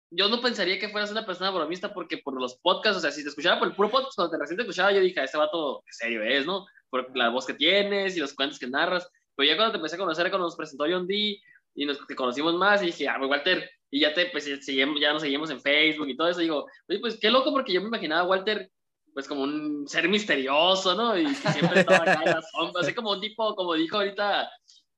yo 0.10 0.28
no 0.28 0.42
pensaría 0.42 0.80
que 0.80 0.90
fueras 0.90 1.12
una 1.12 1.24
persona 1.24 1.52
bromista 1.52 1.94
porque 1.94 2.18
por 2.18 2.34
los 2.34 2.58
podcasts, 2.58 2.98
o 2.98 3.02
sea, 3.02 3.12
si 3.12 3.22
te 3.22 3.30
escuchaba 3.30 3.60
por 3.60 3.68
el 3.68 3.76
puro 3.76 3.92
podcast, 3.92 4.16
cuando 4.16 4.32
te 4.32 4.40
recién 4.40 4.58
te 4.58 4.64
escuchaba, 4.64 4.92
yo 4.92 5.02
dije, 5.02 5.24
este 5.24 5.38
vato, 5.38 5.84
qué 5.86 5.94
serio 5.94 6.24
es, 6.24 6.48
¿no? 6.48 6.66
Por 6.90 7.16
la 7.16 7.30
voz 7.30 7.46
que 7.46 7.54
tienes 7.54 8.18
y 8.18 8.20
los 8.20 8.34
cuentos 8.34 8.58
que 8.58 8.68
narras. 8.68 9.08
Pero 9.36 9.48
ya 9.48 9.56
cuando 9.56 9.74
te 9.74 9.78
empecé 9.78 9.98
a 9.98 10.00
conocer, 10.00 10.30
cuando 10.32 10.48
nos 10.48 10.56
presentó 10.56 10.86
John 10.90 11.06
D 11.06 11.40
y 11.76 11.86
nos 11.86 12.06
te 12.08 12.16
conocimos 12.16 12.56
más, 12.56 12.82
y 12.82 12.88
dije, 12.88 13.08
ah, 13.08 13.20
Walter, 13.22 13.70
y 13.92 14.00
ya 14.00 14.12
te, 14.16 14.26
pues, 14.32 14.46
seguimos, 14.66 15.00
ya 15.00 15.14
nos 15.14 15.22
seguimos 15.22 15.52
en 15.52 15.62
Facebook 15.62 16.10
y 16.10 16.18
todo 16.18 16.30
eso, 16.30 16.40
digo, 16.40 16.66
oye, 16.88 17.00
pues 17.00 17.20
qué 17.22 17.30
loco, 17.30 17.52
porque 17.52 17.74
yo 17.74 17.82
me 17.82 17.88
imaginaba 17.88 18.22
a 18.22 18.28
Walter, 18.28 18.72
pues 19.14 19.28
como 19.28 19.44
un 19.44 19.88
ser 19.88 20.10
misterioso, 20.10 20.96
¿no? 20.96 21.16
Y 21.16 21.26
que 21.26 21.52
siempre 21.52 21.82
estaba 21.82 22.02
acá 22.02 22.22
en 22.26 22.34
las 22.34 22.50
sombras, 22.50 22.84
así 22.84 22.96
como 22.96 23.12
un 23.12 23.22
tipo, 23.22 23.56
como 23.56 23.76
dijo 23.76 23.98
ahorita 23.98 24.50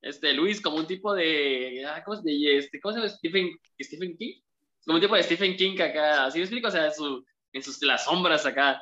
este, 0.02 0.34
Luis, 0.34 0.62
como 0.62 0.78
un 0.78 0.88
tipo 0.88 1.14
de, 1.14 1.86
ah, 1.86 2.04
¿cómo, 2.04 2.22
de 2.22 2.58
este, 2.58 2.80
¿cómo 2.80 2.94
se 2.94 3.00
llama? 3.00 3.10
Stephen, 3.10 3.52
Stephen 3.80 4.18
King 4.18 4.42
como 4.86 4.96
un 4.96 5.02
tipo 5.02 5.16
de 5.16 5.24
Stephen 5.24 5.56
King 5.56 5.80
acá, 5.80 6.26
así 6.26 6.40
me 6.40 6.46
explico, 6.46 6.68
o 6.68 6.72
sea, 6.72 6.88
en, 6.88 6.94
su, 6.94 7.26
en 7.54 7.64
sus, 7.64 7.82
las 7.84 8.06
sombras 8.06 8.46
acá. 8.46 8.82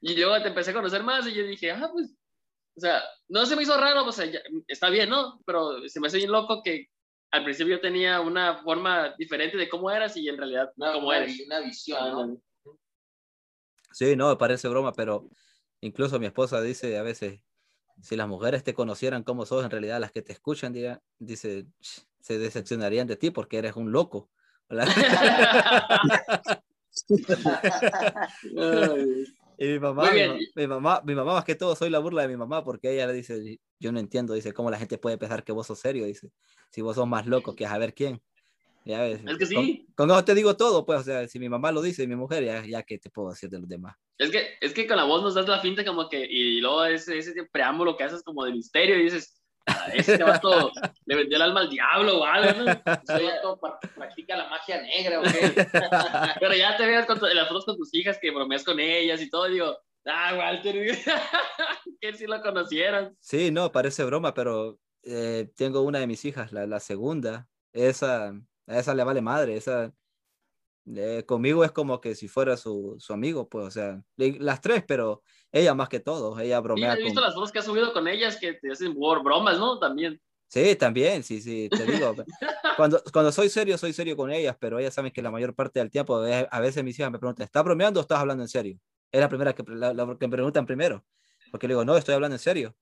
Y 0.00 0.16
luego 0.16 0.40
te 0.42 0.48
empecé 0.48 0.70
a 0.70 0.74
conocer 0.74 1.02
más 1.02 1.26
y 1.26 1.32
yo 1.32 1.44
dije, 1.44 1.70
ah, 1.70 1.88
pues, 1.92 2.12
o 2.76 2.80
sea, 2.80 3.02
no 3.28 3.46
se 3.46 3.56
me 3.56 3.62
hizo 3.62 3.78
raro, 3.78 4.04
o 4.04 4.12
sea, 4.12 4.26
ya, 4.26 4.40
está 4.66 4.90
bien, 4.90 5.08
¿no? 5.08 5.40
Pero 5.46 5.88
se 5.88 6.00
me 6.00 6.08
hace 6.08 6.18
bien 6.18 6.32
loco 6.32 6.62
que 6.62 6.88
al 7.30 7.44
principio 7.44 7.76
yo 7.76 7.80
tenía 7.80 8.20
una 8.20 8.62
forma 8.62 9.14
diferente 9.16 9.56
de 9.56 9.68
cómo 9.68 9.90
eras 9.90 10.16
y 10.16 10.28
en 10.28 10.36
realidad 10.36 10.70
no, 10.76 10.92
cómo 10.92 11.08
una, 11.08 11.18
eres. 11.18 11.40
Una 11.46 11.60
visión, 11.60 12.10
¿no? 12.10 12.42
Sí, 13.92 14.16
no, 14.16 14.36
parece 14.36 14.68
broma, 14.68 14.92
pero 14.92 15.28
incluso 15.80 16.18
mi 16.18 16.26
esposa 16.26 16.60
dice 16.60 16.98
a 16.98 17.02
veces, 17.02 17.40
si 18.02 18.16
las 18.16 18.28
mujeres 18.28 18.64
te 18.64 18.74
conocieran 18.74 19.22
cómo 19.22 19.46
sos, 19.46 19.64
en 19.64 19.70
realidad 19.70 20.00
las 20.00 20.10
que 20.10 20.22
te 20.22 20.32
escuchan, 20.32 20.72
diga, 20.72 21.00
dice, 21.18 21.66
se 22.20 22.38
decepcionarían 22.38 23.06
de 23.06 23.16
ti 23.16 23.30
porque 23.30 23.58
eres 23.58 23.76
un 23.76 23.92
loco. 23.92 24.28
y 29.58 29.64
mi 29.66 29.78
mamá, 29.78 30.10
mi, 30.10 30.20
mi, 30.54 30.66
mamá, 30.66 31.02
mi 31.04 31.14
mamá 31.14 31.34
más 31.34 31.44
que 31.44 31.54
todo 31.54 31.76
soy 31.76 31.90
la 31.90 31.98
burla 31.98 32.22
de 32.22 32.28
mi 32.28 32.36
mamá 32.36 32.64
porque 32.64 32.92
ella 32.92 33.06
le 33.06 33.12
dice, 33.12 33.60
yo 33.78 33.92
no 33.92 34.00
entiendo, 34.00 34.34
dice, 34.34 34.52
cómo 34.52 34.70
la 34.70 34.78
gente 34.78 34.98
puede 34.98 35.18
pensar 35.18 35.44
que 35.44 35.52
vos 35.52 35.66
sos 35.66 35.78
serio, 35.78 36.06
dice, 36.06 36.32
si 36.70 36.80
vos 36.80 36.96
sos 36.96 37.06
más 37.06 37.26
loco 37.26 37.54
que 37.54 37.66
a 37.66 37.78
ver 37.78 37.94
quién. 37.94 38.20
Ya 38.84 39.02
ves, 39.02 39.20
es 39.26 39.38
que 39.38 39.46
sí. 39.46 39.86
Con, 39.94 40.08
con, 40.08 40.10
eso 40.10 40.24
te 40.24 40.34
digo 40.34 40.56
todo, 40.56 40.84
pues, 40.84 41.00
o 41.00 41.04
sea, 41.04 41.28
si 41.28 41.38
mi 41.38 41.48
mamá 41.48 41.70
lo 41.70 41.82
dice, 41.82 42.06
mi 42.06 42.16
mujer, 42.16 42.44
ya, 42.44 42.64
ya 42.66 42.82
que 42.82 42.98
te 42.98 43.10
puedo 43.10 43.30
decir 43.30 43.48
de 43.48 43.60
los 43.60 43.68
demás. 43.68 43.96
Es 44.18 44.30
que, 44.30 44.54
es 44.60 44.72
que 44.72 44.86
con 44.86 44.96
la 44.96 45.04
voz 45.04 45.22
nos 45.22 45.34
das 45.34 45.48
la 45.48 45.60
finta 45.60 45.84
como 45.84 46.08
que, 46.08 46.24
y 46.24 46.60
luego 46.60 46.84
ese, 46.84 47.18
ese 47.18 47.32
preámbulo 47.50 47.96
que 47.96 48.04
haces 48.04 48.22
como 48.22 48.44
de 48.44 48.52
misterio 48.52 48.98
y 48.98 49.04
dices, 49.04 49.42
este 49.94 50.22
vato 50.22 50.72
le 51.06 51.16
vendió 51.16 51.36
el 51.36 51.42
alma 51.42 51.60
al 51.60 51.70
diablo 51.70 52.20
o 52.20 52.24
algo, 52.24 52.60
¿no? 52.60 52.64
Vato 52.64 53.60
practica 53.94 54.36
la 54.36 54.48
magia 54.48 54.82
negra. 54.82 55.22
Pero 56.40 56.54
ya 56.54 56.76
te 56.76 56.86
veas 56.86 57.06
con 57.06 57.18
las 57.20 57.48
fotos 57.48 57.64
con 57.64 57.76
tus 57.76 57.94
hijas 57.94 58.18
que 58.20 58.30
bromeas 58.30 58.64
con 58.64 58.80
ellas 58.80 59.20
y 59.20 59.30
todo, 59.30 59.48
y 59.48 59.54
digo, 59.54 59.76
ah, 60.06 60.34
Walter, 60.36 60.74
que 62.00 62.14
si 62.14 62.26
lo 62.26 62.40
conocieran. 62.42 63.16
Sí, 63.20 63.50
no, 63.50 63.70
parece 63.70 64.04
broma, 64.04 64.34
pero 64.34 64.78
eh, 65.02 65.50
tengo 65.56 65.82
una 65.82 66.00
de 66.00 66.06
mis 66.06 66.24
hijas, 66.24 66.52
la, 66.52 66.66
la 66.66 66.80
segunda, 66.80 67.48
esa, 67.72 68.32
a 68.66 68.78
esa 68.78 68.94
le 68.94 69.04
vale 69.04 69.20
madre, 69.20 69.56
esa 69.56 69.92
eh, 70.86 71.24
conmigo 71.26 71.64
es 71.64 71.70
como 71.70 72.00
que 72.00 72.14
si 72.14 72.28
fuera 72.28 72.56
su, 72.56 72.96
su 72.98 73.12
amigo, 73.12 73.48
pues, 73.48 73.66
o 73.66 73.70
sea, 73.70 74.02
las 74.16 74.60
tres, 74.60 74.84
pero 74.86 75.22
ella 75.52 75.74
más 75.74 75.88
que 75.88 76.00
todo, 76.00 76.38
ella 76.40 76.60
bromea. 76.60 76.94
Sí, 76.94 77.00
he 77.00 77.04
visto 77.04 77.20
con... 77.20 77.24
las 77.24 77.34
fotos 77.34 77.52
que 77.52 77.58
has 77.60 77.64
subido 77.64 77.92
con 77.92 78.08
ellas 78.08 78.36
que 78.40 78.54
te 78.54 78.72
hacen 78.72 78.94
bromas, 78.94 79.58
¿no? 79.58 79.78
También. 79.78 80.20
Sí, 80.48 80.76
también, 80.76 81.22
sí, 81.22 81.40
sí, 81.40 81.68
te 81.70 81.86
digo. 81.86 82.14
cuando, 82.76 83.02
cuando 83.12 83.32
soy 83.32 83.48
serio, 83.48 83.78
soy 83.78 83.92
serio 83.92 84.16
con 84.16 84.30
ellas, 84.30 84.56
pero 84.58 84.78
ellas 84.78 84.92
saben 84.92 85.12
que 85.12 85.22
la 85.22 85.30
mayor 85.30 85.54
parte 85.54 85.78
del 85.78 85.90
tiempo, 85.90 86.16
a 86.16 86.60
veces 86.60 86.82
mis 86.84 86.98
hijas 86.98 87.10
me 87.10 87.18
preguntan, 87.18 87.44
¿estás 87.44 87.64
bromeando 87.64 88.00
o 88.00 88.02
estás 88.02 88.18
hablando 88.18 88.42
en 88.42 88.48
serio? 88.48 88.78
Es 89.10 89.20
la 89.20 89.28
primera 89.28 89.54
que, 89.54 89.62
la, 89.68 89.94
que 90.18 90.26
me 90.26 90.32
preguntan 90.32 90.66
primero, 90.66 91.04
porque 91.50 91.68
le 91.68 91.74
digo, 91.74 91.84
no, 91.84 91.96
estoy 91.96 92.14
hablando 92.14 92.34
en 92.34 92.40
serio. 92.40 92.74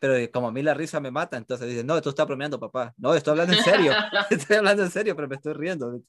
Pero 0.00 0.30
como 0.32 0.48
a 0.48 0.52
mí 0.52 0.62
la 0.62 0.74
risa 0.74 1.00
me 1.00 1.10
mata, 1.10 1.36
entonces 1.36 1.68
dicen, 1.68 1.86
no, 1.86 2.00
tú 2.02 2.10
estás 2.10 2.26
bromeando, 2.26 2.58
papá. 2.58 2.94
No, 2.96 3.14
estoy 3.14 3.32
hablando 3.32 3.54
en 3.54 3.62
serio. 3.62 3.92
estoy 4.30 4.56
hablando 4.56 4.82
en 4.82 4.90
serio, 4.90 5.16
pero 5.16 5.28
me 5.28 5.36
estoy 5.36 5.52
riendo. 5.52 6.00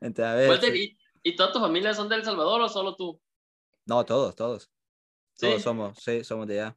Entonces, 0.00 0.24
a 0.24 0.34
ver, 0.34 0.76
¿y, 0.76 0.98
¿y 1.22 1.36
toda 1.36 1.52
tu 1.52 1.60
familia 1.60 1.94
son 1.94 2.08
de 2.08 2.16
El 2.16 2.24
Salvador 2.24 2.60
o 2.62 2.68
solo 2.68 2.96
tú? 2.96 3.20
No, 3.86 4.04
todos, 4.04 4.34
todos. 4.34 4.70
Todos 5.38 5.62
somos, 5.62 5.98
sí, 5.98 6.22
somos 6.24 6.46
de 6.46 6.60
allá. 6.60 6.76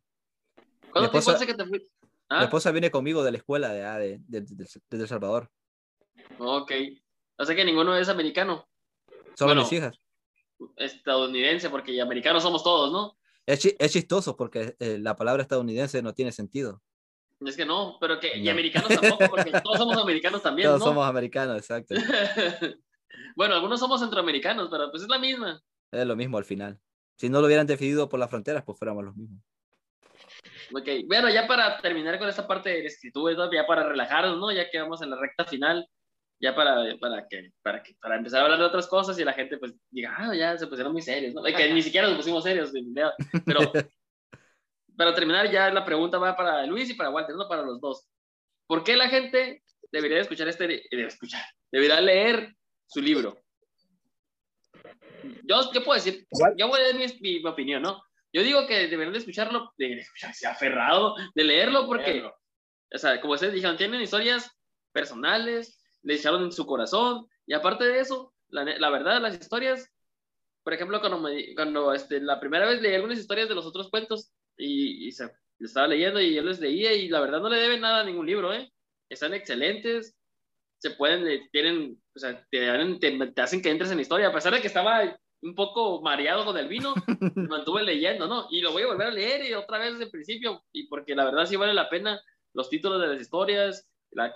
¿Cuándo 0.91 1.11
te 1.11 1.17
hace 1.17 1.45
que 1.45 1.53
te 1.53 1.65
fuiste? 1.65 1.89
Mi 2.01 2.37
¿Ah? 2.37 2.43
esposa 2.45 2.71
viene 2.71 2.89
conmigo 2.89 3.23
de 3.23 3.31
la 3.31 3.37
escuela 3.37 3.69
de, 3.69 4.19
de, 4.27 4.41
de, 4.41 4.65
de, 4.89 4.97
El 4.97 5.07
Salvador. 5.07 5.51
Ok. 6.39 6.71
O 7.37 7.45
sea 7.45 7.55
que 7.55 7.65
ninguno 7.65 7.95
es 7.95 8.09
americano. 8.09 8.67
Solo 9.35 9.55
mis 9.55 9.71
hijas. 9.73 9.99
Estadounidense, 10.77 11.69
porque 11.69 12.01
americanos 12.01 12.41
somos 12.41 12.63
todos, 12.63 12.91
¿no? 12.91 13.17
Es, 13.45 13.65
es 13.77 13.91
chistoso 13.91 14.35
porque 14.35 14.75
eh, 14.79 14.97
la 14.99 15.15
palabra 15.15 15.43
estadounidense 15.43 16.01
no 16.01 16.13
tiene 16.13 16.31
sentido. 16.31 16.81
Es 17.41 17.55
que 17.55 17.65
no, 17.65 17.97
pero 17.99 18.19
que 18.19 18.37
y 18.37 18.49
americanos 18.49 18.89
tampoco, 18.89 19.27
porque 19.29 19.51
todos 19.63 19.77
somos 19.77 19.97
americanos 19.97 20.41
también. 20.41 20.69
Todos 20.69 20.83
somos 20.83 21.05
americanos, 21.07 21.57
exacto. 21.57 21.95
bueno, 23.35 23.55
algunos 23.55 23.79
somos 23.79 23.99
centroamericanos, 23.99 24.69
pero 24.71 24.89
pues 24.89 25.03
es 25.03 25.09
la 25.09 25.19
misma. 25.19 25.61
Es 25.91 26.07
lo 26.07 26.15
mismo 26.15 26.37
al 26.37 26.45
final. 26.45 26.79
Si 27.17 27.29
no 27.29 27.41
lo 27.41 27.47
hubieran 27.47 27.67
definido 27.67 28.09
por 28.09 28.19
las 28.19 28.29
fronteras, 28.29 28.63
pues 28.63 28.77
fuéramos 28.77 29.03
los 29.03 29.15
mismos. 29.15 29.41
Ok, 30.73 30.87
bueno, 31.07 31.29
ya 31.29 31.47
para 31.47 31.79
terminar 31.79 32.17
con 32.17 32.27
esta 32.27 32.47
parte 32.47 32.69
de 32.69 32.85
escritura, 32.85 33.49
ya 33.51 33.67
para 33.67 33.87
relajarnos, 33.87 34.39
¿no? 34.39 34.51
Ya 34.51 34.69
que 34.69 34.79
vamos 34.79 35.01
en 35.01 35.11
la 35.11 35.19
recta 35.19 35.45
final, 35.45 35.87
ya 36.39 36.53
para, 36.53 36.97
para, 36.99 37.27
que, 37.27 37.51
para, 37.61 37.81
que, 37.81 37.95
para 37.95 38.17
empezar 38.17 38.41
a 38.41 38.43
hablar 38.43 38.59
de 38.59 38.65
otras 38.65 38.87
cosas 38.87 39.17
y 39.17 39.23
la 39.23 39.33
gente 39.33 39.57
pues 39.57 39.73
diga, 39.89 40.13
ah, 40.17 40.35
ya 40.35 40.57
se 40.57 40.67
pusieron 40.67 40.93
muy 40.93 41.01
serios, 41.01 41.33
¿no? 41.33 41.43
que 41.43 41.73
ni 41.73 41.81
siquiera 41.81 42.07
nos 42.07 42.17
pusimos 42.17 42.43
serios, 42.43 42.71
pero 43.45 43.59
para 44.97 45.13
terminar 45.13 45.49
ya 45.49 45.71
la 45.71 45.85
pregunta 45.85 46.17
va 46.17 46.35
para 46.35 46.65
Luis 46.65 46.89
y 46.89 46.93
para 46.93 47.09
Walter, 47.09 47.35
no 47.35 47.47
para 47.47 47.63
los 47.63 47.79
dos. 47.79 48.07
¿Por 48.67 48.83
qué 48.83 48.95
la 48.95 49.09
gente 49.09 49.63
debería 49.91 50.19
escuchar 50.19 50.47
este, 50.47 50.83
debe 50.89 51.07
escuchar, 51.07 51.43
debería 51.71 52.01
leer 52.01 52.53
su 52.87 53.01
libro? 53.01 53.39
Yo, 55.43 55.71
¿qué 55.71 55.81
puedo 55.81 55.95
decir? 55.95 56.27
Yo 56.57 56.67
voy 56.67 56.81
a 56.81 56.83
dar 56.83 56.95
mi, 56.95 57.05
mi 57.19 57.45
opinión, 57.45 57.81
¿no? 57.81 58.01
Yo 58.33 58.43
digo 58.43 58.67
que 58.67 58.87
deberían 58.87 59.13
de 59.13 59.19
escucharlo, 59.19 59.71
de 59.77 59.93
escucharse 59.93 60.45
aferrado, 60.45 61.15
de 61.33 61.43
leerlo, 61.45 61.87
porque, 61.87 62.21
o 62.93 62.97
sea, 62.97 63.21
como 63.21 63.33
ustedes 63.33 63.53
dijeron, 63.53 63.77
tienen 63.77 64.01
historias 64.01 64.51
personales, 64.91 65.84
le 66.05 66.15
echaron 66.15 66.43
en 66.43 66.51
su 66.51 66.65
corazón, 66.65 67.27
y 67.45 67.53
aparte 67.53 67.83
de 67.85 67.99
eso, 67.99 68.33
la, 68.49 68.63
la 68.63 68.89
verdad, 68.89 69.21
las 69.21 69.35
historias, 69.35 69.91
por 70.63 70.73
ejemplo, 70.73 70.99
cuando, 70.99 71.19
me, 71.19 71.53
cuando 71.55 71.93
este, 71.93 72.21
la 72.21 72.39
primera 72.39 72.65
vez 72.65 72.81
leí 72.81 72.95
algunas 72.95 73.19
historias 73.19 73.49
de 73.49 73.55
los 73.55 73.65
otros 73.65 73.89
cuentos, 73.89 74.31
y, 74.57 75.07
y 75.07 75.11
se, 75.11 75.29
estaba 75.59 75.87
leyendo 75.87 76.21
y 76.21 76.35
yo 76.35 76.43
les 76.43 76.59
leía, 76.59 76.93
y 76.93 77.09
la 77.09 77.19
verdad 77.19 77.41
no 77.41 77.49
le 77.49 77.57
deben 77.57 77.81
nada 77.81 78.01
a 78.01 78.05
ningún 78.05 78.25
libro, 78.25 78.53
¿eh? 78.53 78.71
Están 79.09 79.33
excelentes, 79.33 80.15
se 80.77 80.91
pueden, 80.91 81.49
tienen, 81.51 82.01
o 82.15 82.19
sea, 82.19 82.45
te, 82.49 82.97
te, 82.99 83.31
te 83.31 83.41
hacen 83.41 83.61
que 83.61 83.71
entres 83.71 83.91
en 83.91 83.97
la 83.97 84.03
historia, 84.03 84.27
a 84.27 84.33
pesar 84.33 84.53
de 84.53 84.61
que 84.61 84.67
estaba 84.67 85.17
un 85.41 85.55
poco 85.55 86.01
mareado 86.01 86.45
con 86.45 86.57
el 86.57 86.67
vino, 86.67 86.93
me 87.35 87.47
mantuve 87.47 87.83
leyendo, 87.83 88.27
¿no? 88.27 88.47
Y 88.51 88.61
lo 88.61 88.71
voy 88.71 88.83
a 88.83 88.87
volver 88.87 89.07
a 89.07 89.11
leer 89.11 89.45
y 89.45 89.53
otra 89.53 89.79
vez 89.79 89.93
desde 89.93 90.05
el 90.05 90.11
principio, 90.11 90.63
y 90.71 90.87
porque 90.87 91.15
la 91.15 91.25
verdad 91.25 91.45
sí 91.45 91.55
vale 91.55 91.73
la 91.73 91.89
pena 91.89 92.21
los 92.53 92.69
títulos 92.69 93.01
de 93.01 93.07
las 93.07 93.21
historias, 93.21 93.87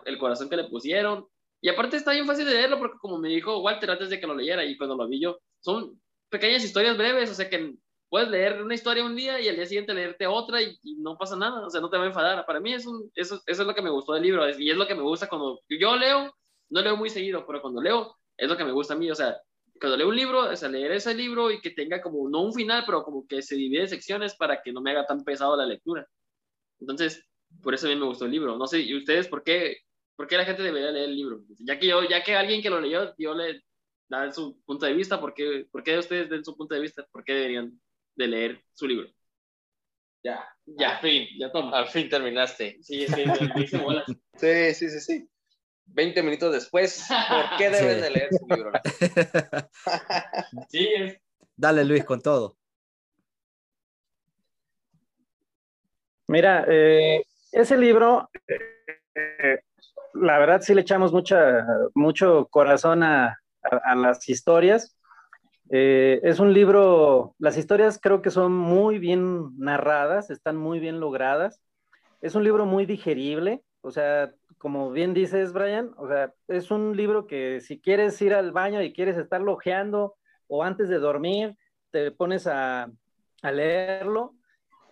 el 0.05 0.17
corazón 0.17 0.49
que 0.49 0.57
le 0.57 0.65
pusieron. 0.65 1.27
Y 1.61 1.69
aparte 1.69 1.97
está 1.97 2.11
bien 2.11 2.25
fácil 2.25 2.45
de 2.45 2.53
leerlo 2.53 2.79
porque 2.79 2.97
como 2.99 3.17
me 3.17 3.29
dijo 3.29 3.59
Walter 3.59 3.91
antes 3.91 4.09
de 4.09 4.19
que 4.19 4.27
lo 4.27 4.35
leyera 4.35 4.63
y 4.65 4.77
cuando 4.77 4.95
lo 4.95 5.07
vi 5.07 5.19
yo, 5.21 5.39
son 5.59 5.99
pequeñas 6.29 6.63
historias 6.63 6.97
breves, 6.97 7.31
o 7.31 7.33
sea 7.33 7.49
que 7.49 7.75
puedes 8.09 8.29
leer 8.29 8.61
una 8.63 8.73
historia 8.73 9.05
un 9.05 9.15
día 9.15 9.39
y 9.39 9.47
al 9.47 9.55
día 9.55 9.65
siguiente 9.65 9.93
leerte 9.93 10.25
otra 10.27 10.61
y, 10.61 10.77
no 10.97 11.17
pasa 11.17 11.35
nada, 11.35 11.65
o 11.65 11.69
sea, 11.69 11.81
no 11.81 11.89
te 11.89 11.97
va 11.97 12.03
a 12.03 12.07
enfadar. 12.07 12.45
Para 12.45 12.59
mí 12.59 12.73
es 12.73 12.85
un, 12.85 13.11
eso, 13.15 13.41
eso 13.45 13.61
es 13.61 13.67
lo 13.67 13.75
que 13.75 13.81
me 13.81 13.89
gustó 13.89 14.13
del 14.13 14.23
libro 14.23 14.47
y 14.57 14.69
es 14.69 14.77
lo 14.77 14.87
que 14.87 14.95
me 14.95 15.03
gusta 15.03 15.27
cuando 15.27 15.61
yo 15.69 15.95
leo, 15.95 16.33
no 16.69 16.81
leo 16.81 16.97
muy 16.97 17.09
seguido, 17.09 17.45
pero 17.45 17.61
cuando 17.61 17.81
leo 17.81 18.15
es 18.37 18.49
lo 18.49 18.57
que 18.57 18.65
me 18.65 18.71
gusta 18.71 18.93
a 18.93 18.97
mí, 18.97 19.11
o 19.11 19.15
sea, 19.15 19.37
cuando 19.79 19.97
leo 19.97 20.09
un 20.09 20.15
libro, 20.15 20.51
es 20.51 20.61
leer 20.63 20.91
ese 20.91 21.13
libro 21.13 21.51
y 21.51 21.61
que 21.61 21.71
tenga 21.71 22.01
como, 22.01 22.29
no 22.29 22.41
un 22.41 22.53
final, 22.53 22.83
pero 22.85 23.03
como 23.03 23.25
que 23.27 23.41
se 23.41 23.55
divide 23.55 23.83
en 23.83 23.89
secciones 23.89 24.35
para 24.35 24.61
que 24.61 24.73
no 24.73 24.81
me 24.81 24.91
haga 24.91 25.05
tan 25.05 25.23
pesado 25.23 25.55
la 25.55 25.65
lectura. 25.65 26.05
Entonces, 26.79 27.25
por 27.63 27.73
eso 27.73 27.87
a 27.87 27.89
mí 27.89 27.95
me 27.95 28.05
gustó 28.05 28.25
el 28.25 28.31
libro. 28.31 28.57
No 28.57 28.67
sé, 28.67 28.79
¿y 28.81 28.95
ustedes 28.97 29.27
por 29.27 29.43
qué, 29.43 29.77
por 30.19 30.27
qué 30.27 30.35
la 30.35 30.43
gente 30.43 30.63
debería 30.63 30.91
leer 30.91 31.07
el 31.07 31.15
libro? 31.15 31.45
Ya 31.59 31.79
que, 31.79 31.87
yo, 31.87 32.03
ya 32.03 32.21
que 32.21 32.35
alguien 32.35 32.61
que 32.61 32.69
lo 32.69 32.81
leyó, 32.81 33.15
yo 33.17 33.33
le 33.33 33.63
da 34.09 34.29
su 34.33 34.61
punto 34.65 34.85
de 34.85 34.91
vista, 34.91 35.17
¿por 35.17 35.33
qué, 35.33 35.65
¿por 35.71 35.81
qué 35.81 35.97
ustedes 35.97 36.29
den 36.29 36.43
su 36.43 36.57
punto 36.57 36.75
de 36.75 36.81
vista? 36.81 37.07
¿Por 37.09 37.23
qué 37.23 37.35
deberían 37.35 37.79
de 38.15 38.27
leer 38.27 38.61
su 38.73 38.85
libro? 38.85 39.07
Ya, 40.21 40.45
ya, 40.65 40.97
al 40.97 40.99
fin, 40.99 41.25
ya 41.39 41.49
toma. 41.53 41.77
Al 41.77 41.87
fin 41.87 42.09
terminaste. 42.09 42.79
Sí, 42.83 43.07
sí, 43.07 43.23
sí, 44.35 44.73
sí, 44.73 44.89
sí, 44.89 44.99
sí. 44.99 45.29
20 45.85 46.21
minutos 46.21 46.51
después, 46.51 47.07
¿por 47.07 47.57
qué 47.57 47.69
deben 47.69 48.01
de 48.01 48.09
leer 48.09 48.29
su 48.37 48.45
libro? 48.53 48.71
sí, 50.67 50.89
es. 50.97 51.17
Dale, 51.55 51.85
Luis, 51.85 52.03
con 52.03 52.21
todo. 52.21 52.57
Mira, 56.27 56.65
eh, 56.67 57.23
ese 57.53 57.77
libro, 57.77 58.29
eh, 59.15 59.61
la 60.13 60.39
verdad 60.39 60.61
sí 60.61 60.73
le 60.73 60.81
echamos 60.81 61.11
mucha, 61.13 61.65
mucho 61.93 62.47
corazón 62.49 63.03
a, 63.03 63.39
a, 63.61 63.95
las 63.95 64.27
historias. 64.29 64.97
Eh, 65.71 66.19
es 66.23 66.39
un 66.39 66.53
libro, 66.53 67.35
las 67.37 67.57
historias 67.57 67.99
creo 68.01 68.21
que 68.21 68.31
son 68.31 68.53
muy 68.53 68.97
bien 68.99 69.57
narradas, 69.57 70.29
están 70.29 70.57
muy 70.57 70.79
bien 70.79 70.99
logradas. 70.99 71.61
Es 72.21 72.35
un 72.35 72.43
libro 72.43 72.65
muy 72.65 72.85
digerible, 72.85 73.63
o 73.81 73.91
sea, 73.91 74.33
como 74.57 74.91
bien 74.91 75.13
dices, 75.13 75.53
Brian, 75.53 75.91
o 75.97 76.07
sea, 76.07 76.33
es 76.47 76.69
un 76.69 76.97
libro 76.97 77.27
que 77.27 77.61
si 77.61 77.79
quieres 77.79 78.21
ir 78.21 78.33
al 78.33 78.51
baño 78.51 78.81
y 78.81 78.93
quieres 78.93 79.17
estar 79.17 79.41
lojeando 79.41 80.15
o 80.47 80.63
antes 80.63 80.89
de 80.89 80.99
dormir, 80.99 81.55
te 81.91 82.11
pones 82.11 82.45
a, 82.47 82.91
leerlo. 83.41 84.35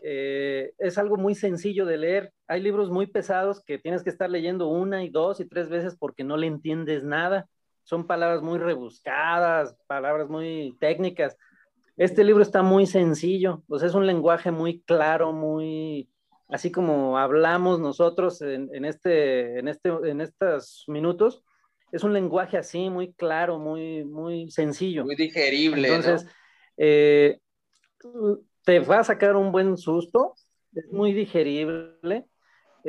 Eh, 0.03 0.73
es 0.77 0.97
algo 0.97 1.17
muy 1.17 1.35
sencillo 1.35 1.85
de 1.85 1.97
leer. 1.97 2.33
Hay 2.47 2.61
libros 2.61 2.89
muy 2.89 3.07
pesados 3.07 3.61
que 3.63 3.77
tienes 3.77 4.03
que 4.03 4.09
estar 4.09 4.29
leyendo 4.29 4.67
una 4.67 5.03
y 5.03 5.09
dos 5.09 5.39
y 5.39 5.45
tres 5.45 5.69
veces 5.69 5.95
porque 5.97 6.23
no 6.23 6.37
le 6.37 6.47
entiendes 6.47 7.03
nada. 7.03 7.47
Son 7.83 8.07
palabras 8.07 8.41
muy 8.41 8.57
rebuscadas, 8.57 9.75
palabras 9.87 10.29
muy 10.29 10.75
técnicas. 10.79 11.37
Este 11.97 12.23
libro 12.23 12.43
está 12.43 12.61
muy 12.61 12.85
sencillo, 12.85 13.63
o 13.67 13.79
sea, 13.79 13.87
es 13.87 13.95
un 13.95 14.05
lenguaje 14.05 14.51
muy 14.51 14.81
claro, 14.81 15.33
muy, 15.33 16.07
así 16.47 16.71
como 16.71 17.17
hablamos 17.17 17.79
nosotros 17.79 18.41
en, 18.43 18.85
este, 18.85 19.57
en, 19.57 19.67
este, 19.67 19.89
en 19.89 20.21
estos 20.21 20.85
minutos, 20.87 21.43
es 21.91 22.03
un 22.03 22.13
lenguaje 22.13 22.57
así 22.57 22.89
muy 22.89 23.13
claro, 23.13 23.57
muy, 23.57 24.03
muy 24.03 24.51
sencillo. 24.51 25.05
Muy 25.05 25.15
digerible. 25.15 25.87
Entonces, 25.87 26.29
eh, 26.77 27.39
te 28.63 28.79
va 28.79 28.99
a 28.99 29.03
sacar 29.03 29.35
un 29.35 29.51
buen 29.51 29.77
susto, 29.77 30.35
es 30.73 30.91
muy 30.91 31.13
digerible. 31.13 32.25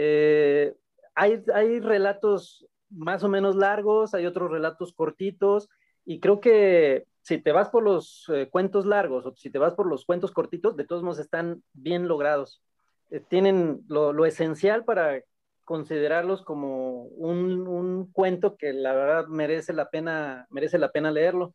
Eh, 0.00 0.76
hay, 1.16 1.42
hay 1.52 1.80
relatos 1.80 2.64
más 2.88 3.24
o 3.24 3.28
menos 3.28 3.56
largos, 3.56 4.14
hay 4.14 4.26
otros 4.26 4.48
relatos 4.48 4.92
cortitos, 4.92 5.68
y 6.04 6.20
creo 6.20 6.40
que 6.40 7.04
si 7.22 7.38
te 7.38 7.50
vas 7.50 7.68
por 7.68 7.82
los 7.82 8.30
eh, 8.32 8.48
cuentos 8.48 8.86
largos 8.86 9.26
o 9.26 9.34
si 9.34 9.50
te 9.50 9.58
vas 9.58 9.74
por 9.74 9.86
los 9.86 10.06
cuentos 10.06 10.30
cortitos, 10.30 10.76
de 10.76 10.84
todos 10.84 11.02
modos 11.02 11.18
están 11.18 11.64
bien 11.72 12.06
logrados. 12.06 12.62
Eh, 13.10 13.20
tienen 13.20 13.82
lo, 13.88 14.24
esencial 14.24 14.84
para 14.84 15.20
considerarlos 15.64 16.42
como 16.42 17.02
un, 17.02 18.08
cuento 18.12 18.56
que 18.56 18.72
la 18.72 18.94
verdad 18.94 19.26
merece 19.26 19.72
la 19.72 19.90
pena, 19.90 20.46
merece 20.48 20.78
la 20.78 20.92
pena 20.92 21.10
leerlo. 21.10 21.54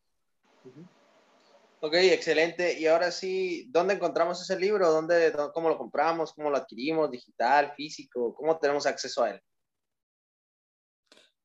Ok, 1.84 1.92
excelente. 1.96 2.80
Y 2.80 2.86
ahora 2.86 3.10
sí, 3.10 3.66
¿dónde 3.68 3.92
encontramos 3.92 4.40
ese 4.40 4.58
libro? 4.58 4.90
¿Dónde, 4.90 5.34
¿Cómo 5.52 5.68
lo 5.68 5.76
compramos? 5.76 6.32
¿Cómo 6.32 6.48
lo 6.48 6.56
adquirimos? 6.56 7.10
¿Digital? 7.10 7.74
¿Físico? 7.76 8.34
¿Cómo 8.34 8.58
tenemos 8.58 8.86
acceso 8.86 9.22
a 9.22 9.32
él? 9.32 9.40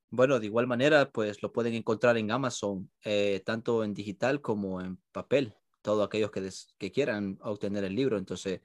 Bueno, 0.09 0.39
de 0.39 0.45
igual 0.45 0.65
manera, 0.65 1.11
pues 1.11 1.43
lo 1.43 1.51
pueden 1.51 1.73
encontrar 1.73 2.15
en 2.15 2.31
Amazon, 2.31 2.89
eh, 3.03 3.41
tanto 3.45 3.83
en 3.83 3.93
digital 3.93 4.39
como 4.39 4.79
en 4.79 4.95
papel, 5.11 5.53
todos 5.81 6.07
aquellos 6.07 6.31
que, 6.31 6.49
que 6.77 6.89
quieran 6.89 7.37
obtener 7.41 7.83
el 7.83 7.93
libro. 7.93 8.17
Entonces, 8.17 8.61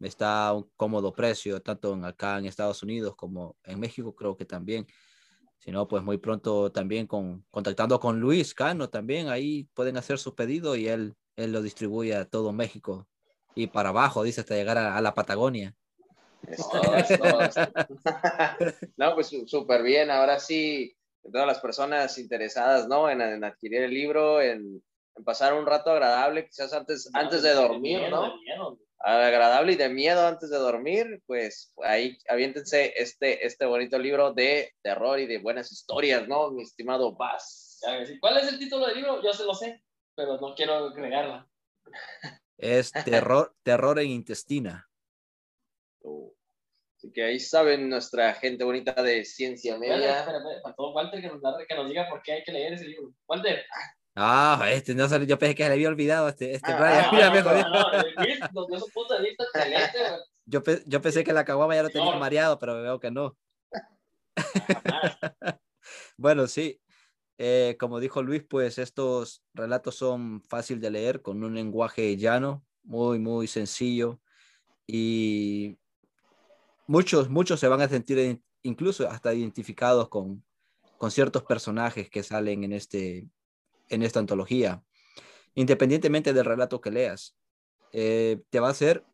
está 0.00 0.46
a 0.46 0.54
un 0.54 0.70
cómodo 0.78 1.12
precio, 1.12 1.60
tanto 1.60 1.92
en, 1.92 2.06
acá 2.06 2.38
en 2.38 2.46
Estados 2.46 2.82
Unidos 2.82 3.14
como 3.16 3.58
en 3.64 3.78
México, 3.78 4.14
creo 4.14 4.34
que 4.34 4.46
también. 4.46 4.86
Si 5.58 5.72
no, 5.72 5.88
pues 5.88 6.02
muy 6.02 6.18
pronto 6.18 6.70
también 6.70 7.06
con, 7.06 7.44
contactando 7.50 7.98
con 7.98 8.20
Luis 8.20 8.54
Cano 8.54 8.88
también, 8.88 9.28
ahí 9.28 9.68
pueden 9.74 9.96
hacer 9.96 10.18
su 10.18 10.34
pedido 10.34 10.76
y 10.76 10.88
él, 10.88 11.16
él 11.36 11.52
lo 11.52 11.62
distribuye 11.62 12.14
a 12.14 12.24
todo 12.24 12.52
México 12.52 13.08
y 13.58 13.66
para 13.66 13.88
abajo, 13.88 14.22
dice, 14.22 14.42
hasta 14.42 14.54
llegar 14.54 14.78
a, 14.78 15.00
la 15.00 15.14
Patagonia. 15.14 15.74
no, 18.96 19.14
pues 19.16 19.34
súper 19.46 19.82
bien. 19.82 20.12
Ahora 20.12 20.38
sí, 20.38 20.96
todas 21.22 21.46
las 21.46 21.58
personas 21.58 22.16
interesadas, 22.18 22.86
¿no? 22.86 23.10
En, 23.10 23.42
adquirir 23.42 23.82
el 23.82 23.90
libro, 23.90 24.40
en, 24.40 24.80
pasar 25.24 25.54
un 25.54 25.66
rato 25.66 25.90
agradable, 25.90 26.46
quizás 26.46 26.72
antes, 26.72 27.10
no, 27.12 27.18
antes 27.18 27.42
de 27.42 27.54
dormir, 27.54 28.02
¿no? 28.08 28.34
Agradable 29.00 29.72
y 29.72 29.76
de 29.76 29.88
miedo 29.88 30.26
antes 30.26 30.50
de 30.50 30.58
dormir, 30.58 31.22
pues 31.26 31.72
ahí 31.84 32.18
aviéntense 32.28 32.94
este, 32.96 33.46
este 33.46 33.64
bonito 33.64 33.96
libro 33.98 34.32
de 34.32 34.72
terror 34.82 35.20
y 35.20 35.26
de 35.26 35.38
buenas 35.38 35.70
historias, 35.70 36.26
¿no? 36.26 36.50
Mi 36.50 36.64
estimado 36.64 37.16
Paz. 37.16 37.80
¿Cuál 38.20 38.38
es 38.38 38.48
el 38.48 38.58
título 38.58 38.86
del 38.86 38.96
libro? 38.96 39.22
Yo 39.22 39.32
se 39.32 39.44
lo 39.44 39.54
sé, 39.54 39.84
pero 40.16 40.38
no 40.40 40.54
quiero 40.54 40.74
agregarla. 40.74 41.48
Es 42.56 42.92
terror, 43.04 43.54
terror 43.62 44.00
en 44.00 44.08
intestina. 44.08 44.88
Oh. 46.02 46.34
Así 46.96 47.12
que 47.12 47.22
ahí 47.22 47.38
saben 47.38 47.88
nuestra 47.88 48.34
gente 48.34 48.64
bonita 48.64 49.00
de 49.00 49.24
ciencia 49.24 49.78
media. 49.78 49.94
Espera, 49.94 50.18
espera, 50.18 50.38
espera. 50.38 50.62
Para 50.62 50.74
todo 50.74 50.92
Walter 50.92 51.20
que 51.20 51.28
nos, 51.28 51.40
que 51.68 51.74
nos 51.76 51.88
diga 51.88 52.08
por 52.10 52.20
qué 52.22 52.32
hay 52.32 52.42
que 52.42 52.50
leer 52.50 52.72
ese 52.72 52.86
libro. 52.86 53.14
Walter. 53.28 53.64
Ah, 54.20 54.66
este, 54.72 54.94
no, 54.94 55.06
yo 55.24 55.38
pensé 55.38 55.54
que 55.54 55.62
se 55.62 55.68
le 55.68 55.74
había 55.74 55.88
olvidado 55.88 56.28
este, 56.28 56.52
este 56.54 56.72
Ah, 56.72 56.76
Brian. 56.76 57.04
ah, 57.04 57.10
Mira, 57.12 57.28
no, 57.28 57.34
mejor. 57.34 57.70
no, 57.70 57.92
no, 57.92 58.24
Luis 58.24 58.38
nos 58.52 58.66
dio 58.66 58.78
su 58.80 58.88
punto 58.92 59.14
de 59.14 59.22
vista 59.28 59.44
excelente. 59.44 59.98
güey. 59.98 60.20
Yo, 60.46 60.62
pe- 60.62 60.82
yo 60.86 61.00
pensé 61.00 61.22
que 61.24 61.32
la 61.32 61.44
caguama 61.44 61.74
ya 61.76 61.82
lo 61.84 61.90
tenía 61.90 62.16
mareado, 62.16 62.58
pero 62.58 62.82
veo 62.82 62.98
que 62.98 63.10
no. 63.10 63.36
Bueno, 66.16 66.46
sí. 66.46 66.80
Eh, 67.38 67.76
como 67.78 68.00
dijo 68.00 68.22
Luis, 68.22 68.42
pues 68.48 68.78
estos 68.78 69.44
relatos 69.54 69.94
son 69.94 70.42
fácil 70.42 70.80
de 70.80 70.90
leer 70.90 71.22
con 71.22 71.42
un 71.44 71.54
lenguaje 71.54 72.16
llano, 72.16 72.64
muy, 72.82 73.18
muy 73.20 73.46
sencillo. 73.46 74.20
Y 74.86 75.78
muchos, 76.86 77.28
muchos 77.28 77.60
se 77.60 77.68
van 77.68 77.80
a 77.80 77.88
sentir 77.88 78.18
in- 78.18 78.44
incluso 78.62 79.08
hasta 79.08 79.32
identificados 79.34 80.08
con, 80.08 80.44
con 80.96 81.10
ciertos 81.12 81.44
personajes 81.44 82.10
que 82.10 82.22
salen 82.24 82.64
en, 82.64 82.72
este, 82.72 83.28
en 83.88 84.02
esta 84.02 84.20
antología, 84.20 84.82
independientemente 85.54 86.32
del 86.32 86.44
relato 86.44 86.80
que 86.80 86.90
leas. 86.90 87.36
Eh, 87.92 88.42
te 88.50 88.60
va 88.60 88.68
a 88.68 88.72
hacer, 88.72 89.04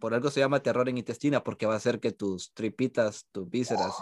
por 0.00 0.14
algo 0.14 0.30
se 0.30 0.40
llama 0.40 0.62
terror 0.62 0.88
en 0.88 0.98
intestina, 0.98 1.42
porque 1.44 1.66
va 1.66 1.74
a 1.74 1.78
hacer 1.78 2.00
que 2.00 2.12
tus 2.12 2.52
tripitas, 2.52 3.26
tus 3.32 3.48
vísceras, 3.48 3.94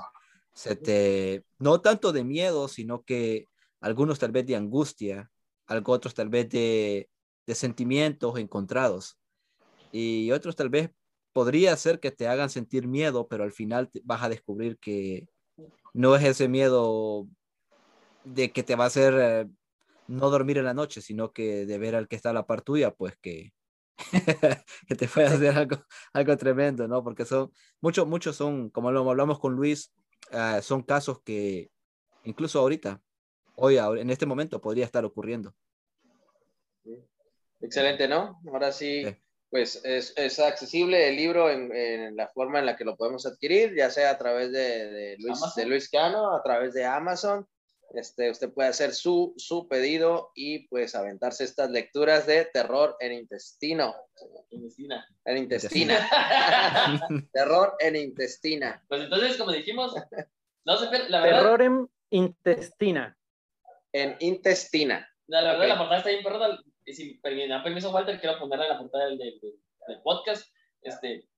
se 0.55 0.77
te, 0.77 1.45
no 1.59 1.81
tanto 1.81 2.13
de 2.13 2.25
miedo, 2.25 2.69
sino 2.69 3.03
que 3.03 3.49
algunos 3.81 4.19
tal 4.19 4.33
vez 4.33 4.47
de 4.47 4.57
angustia, 4.57 5.31
algo 5.67 5.93
otros 5.93 6.15
tal 6.15 6.29
vez 6.29 6.49
de, 6.49 7.09
de 7.47 7.55
sentimientos 7.55 8.39
encontrados, 8.39 9.19
y 9.93 10.31
otros 10.33 10.57
tal 10.57 10.71
vez 10.71 10.91
podría 11.33 11.77
ser 11.77 12.01
que 12.01 12.11
te 12.11 12.29
hagan 12.29 12.51
sentir 12.51 12.87
miedo, 12.87 13.29
pero 13.29 13.45
al 13.45 13.53
final 13.53 13.91
vas 14.05 14.23
a 14.23 14.29
descubrir 14.29 14.79
que 14.79 15.29
no 15.93 16.17
es 16.17 16.25
ese 16.25 16.49
miedo 16.49 17.27
de 18.25 18.53
que 18.53 18.63
te 18.63 18.77
va 18.77 18.85
a 18.85 18.87
hacer 18.89 19.15
eh, 19.21 19.49
no 20.07 20.31
dormir 20.31 20.59
en 20.59 20.65
la 20.65 20.75
noche, 20.75 21.01
sino 21.01 21.33
que 21.33 21.67
de 21.67 21.79
ver 21.79 21.95
al 21.95 22.09
que 22.09 22.17
está 22.17 22.31
a 22.31 22.35
la 22.35 22.47
par 22.47 22.63
tuya, 22.63 22.93
pues 22.93 23.17
que, 23.21 23.53
que 24.89 24.95
te 24.95 25.09
puede 25.09 25.27
hacer 25.29 25.57
algo, 25.57 25.77
algo 26.13 26.37
tremendo, 26.37 26.87
¿no? 26.89 27.03
Porque 27.03 27.25
son, 27.25 27.51
muchos, 27.81 28.07
muchos 28.07 28.37
son, 28.37 28.71
como 28.71 28.91
lo 28.93 29.09
hablamos 29.09 29.39
con 29.39 29.55
Luis, 29.55 29.93
ah, 30.33 30.61
son 30.63 30.83
casos 30.83 31.21
que 31.23 31.71
incluso 32.25 32.59
ahorita, 32.59 33.01
hoy, 33.57 33.77
ahora- 33.79 34.01
en 34.01 34.11
este 34.11 34.27
momento, 34.27 34.61
podría 34.61 34.85
estar 34.85 35.05
ocurriendo. 35.05 35.55
Excelente, 37.61 38.09
¿no? 38.09 38.41
Ahora 38.53 38.73
sí, 38.73 39.05
Sí. 39.05 39.17
pues 39.51 39.81
es, 39.85 40.13
es 40.17 40.39
accesible 40.39 41.09
el 41.09 41.17
libro 41.17 41.51
en, 41.51 41.75
en 41.75 42.17
la 42.17 42.29
forma 42.29 42.59
en 42.59 42.67
la 42.67 42.77
que 42.77 42.85
lo 42.85 42.97
podemos 42.97 43.25
adquirir, 43.27 43.75
ya 43.75 43.91
sea 43.91 44.11
a 44.11 44.19
través 44.19 44.53
de, 44.53 44.59
de 44.91 45.17
Luis, 45.19 45.39
Amazon. 45.39 45.63
de 45.63 45.69
Luis 45.71 45.89
Cano, 45.89 46.35
a 46.35 46.43
través 46.43 46.75
de 46.75 46.85
Amazon. 46.85 47.47
Este, 47.91 48.31
usted 48.31 48.53
puede 48.53 48.69
hacer 48.71 48.93
su, 48.93 49.35
su 49.37 49.69
pedido 49.69 50.33
y 50.35 50.67
pues 50.69 50.95
aventarse 50.95 51.45
estas 51.45 51.71
lecturas 51.71 52.27
de 52.27 52.45
terror 52.47 52.97
en 53.01 53.13
intestino. 53.13 53.95
Intestina. 54.51 55.07
En 55.25 55.37
intestina. 55.39 56.09
terror 57.33 57.75
en 57.79 57.97
intestina. 57.97 58.85
Pues 58.89 59.03
entonces, 59.03 59.37
como 59.37 59.53
dijimos, 59.53 59.95
no 60.65 60.77
se. 60.77 61.09
La 61.09 61.21
verdad, 61.21 61.41
Terrorem 61.43 61.87
intestina. 62.11 63.17
En 63.93 64.17
intestina. 64.21 65.09
la, 65.29 65.43
verdad 65.43 65.61
Ok. 65.63 65.69
la 65.69 65.79
portada 65.79 65.99
está 65.99 66.11
bien 66.11 66.25
perrona. 66.25 66.61
Y 66.85 66.93
si 66.93 67.21
me 67.23 67.49
da 67.49 67.63
permiso, 67.63 67.91
Walter, 67.93 68.21
quiero 68.21 68.39
ponerla 68.39 68.67
en 68.67 68.73
la 68.73 68.79
portada 68.79 69.05
del, 69.07 69.19
del- 69.19 69.41
del 69.41 70.03
podcast. 70.03 70.47
Este, 70.83 71.29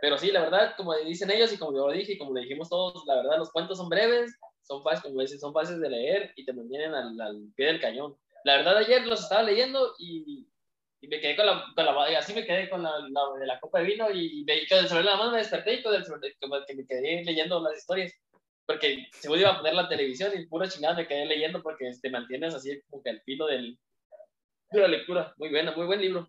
pero 0.00 0.18
sí, 0.18 0.30
la 0.30 0.42
verdad, 0.42 0.74
como 0.76 0.94
dicen 0.98 1.30
ellos 1.30 1.52
y 1.52 1.58
como 1.58 1.72
yo 1.72 1.86
lo 1.86 1.92
dije 1.92 2.12
y 2.12 2.18
como 2.18 2.34
le 2.34 2.42
dijimos 2.42 2.68
todos, 2.68 3.04
la 3.06 3.16
verdad, 3.16 3.38
los 3.38 3.50
cuentos 3.50 3.78
son 3.78 3.88
breves, 3.88 4.36
son 4.64 4.82
fáciles, 4.82 5.02
como 5.04 5.20
dicen, 5.22 5.40
son 5.40 5.52
fáciles 5.52 5.80
de 5.80 5.90
leer 5.90 6.32
y 6.36 6.44
te 6.44 6.52
mantienen 6.52 6.94
al, 6.94 7.20
al 7.20 7.52
pie 7.56 7.66
del 7.66 7.80
cañón. 7.80 8.16
La 8.44 8.56
verdad, 8.58 8.78
ayer 8.78 9.06
los 9.06 9.22
estaba 9.22 9.42
leyendo 9.42 9.94
y, 9.98 10.48
y 11.00 11.08
me 11.08 11.20
quedé 11.20 11.36
con 11.36 11.46
la, 11.46 11.64
con 11.74 11.84
la, 11.86 12.10
y 12.10 12.14
así 12.14 12.34
me 12.34 12.44
quedé 12.46 12.68
con 12.70 12.82
la, 12.82 12.90
la- 13.10 13.38
de 13.40 13.46
la 13.46 13.60
copa 13.60 13.80
de 13.80 13.86
vino 13.86 14.10
y, 14.10 14.44
me, 14.44 14.66
con 14.68 14.78
el 14.78 14.88
sobre 14.88 15.04
la 15.04 15.16
mano 15.16 15.32
me 15.32 15.38
desperté 15.38 15.74
y 15.74 15.82
con 15.82 15.94
el 15.94 16.04
sobre, 16.04 16.34
como 16.40 16.56
que 16.66 16.74
me 16.74 16.86
quedé 16.86 17.24
leyendo 17.24 17.60
las 17.62 17.78
historias. 17.78 18.12
Porque 18.66 19.06
según 19.12 19.40
iba 19.40 19.50
a 19.50 19.58
poner 19.58 19.74
la 19.74 19.88
televisión 19.88 20.32
y 20.34 20.46
pura 20.46 20.68
chingada 20.68 20.94
me 20.96 21.06
quedé 21.06 21.26
leyendo 21.26 21.62
porque 21.62 21.90
te 22.00 22.10
mantienes 22.10 22.54
así 22.54 22.80
como 22.88 23.02
que 23.02 23.10
al 23.10 23.20
filo 23.22 23.46
del, 23.46 23.78
de 24.72 24.80
la 24.80 24.88
lectura. 24.88 25.34
Muy 25.38 25.50
buena, 25.50 25.72
muy 25.76 25.86
buen 25.86 26.00
libro. 26.00 26.28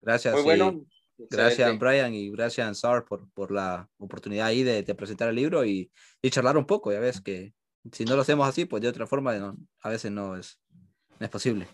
Gracias. 0.00 0.34
Muy 0.34 0.42
y 0.42 0.44
bueno. 0.44 0.84
Gracias. 1.18 1.78
Brian, 1.78 2.14
y 2.14 2.30
gracias, 2.30 2.80
Sar, 2.80 3.04
por, 3.04 3.28
por 3.32 3.50
la 3.50 3.88
oportunidad 3.98 4.46
ahí 4.46 4.62
de, 4.62 4.82
de 4.82 4.94
presentar 4.94 5.28
el 5.28 5.34
libro 5.34 5.64
y, 5.64 5.90
y 6.22 6.30
charlar 6.30 6.56
un 6.56 6.66
poco. 6.66 6.92
Ya 6.92 7.00
ves 7.00 7.20
que 7.20 7.52
si 7.92 8.04
no 8.04 8.14
lo 8.16 8.22
hacemos 8.22 8.48
así, 8.48 8.64
pues 8.66 8.82
de 8.82 8.88
otra 8.88 9.06
forma 9.06 9.34
no- 9.34 9.56
a 9.82 9.88
veces 9.88 10.10
no 10.12 10.36
es, 10.36 10.60
no 11.18 11.24
es 11.24 11.30
posible. 11.30 11.66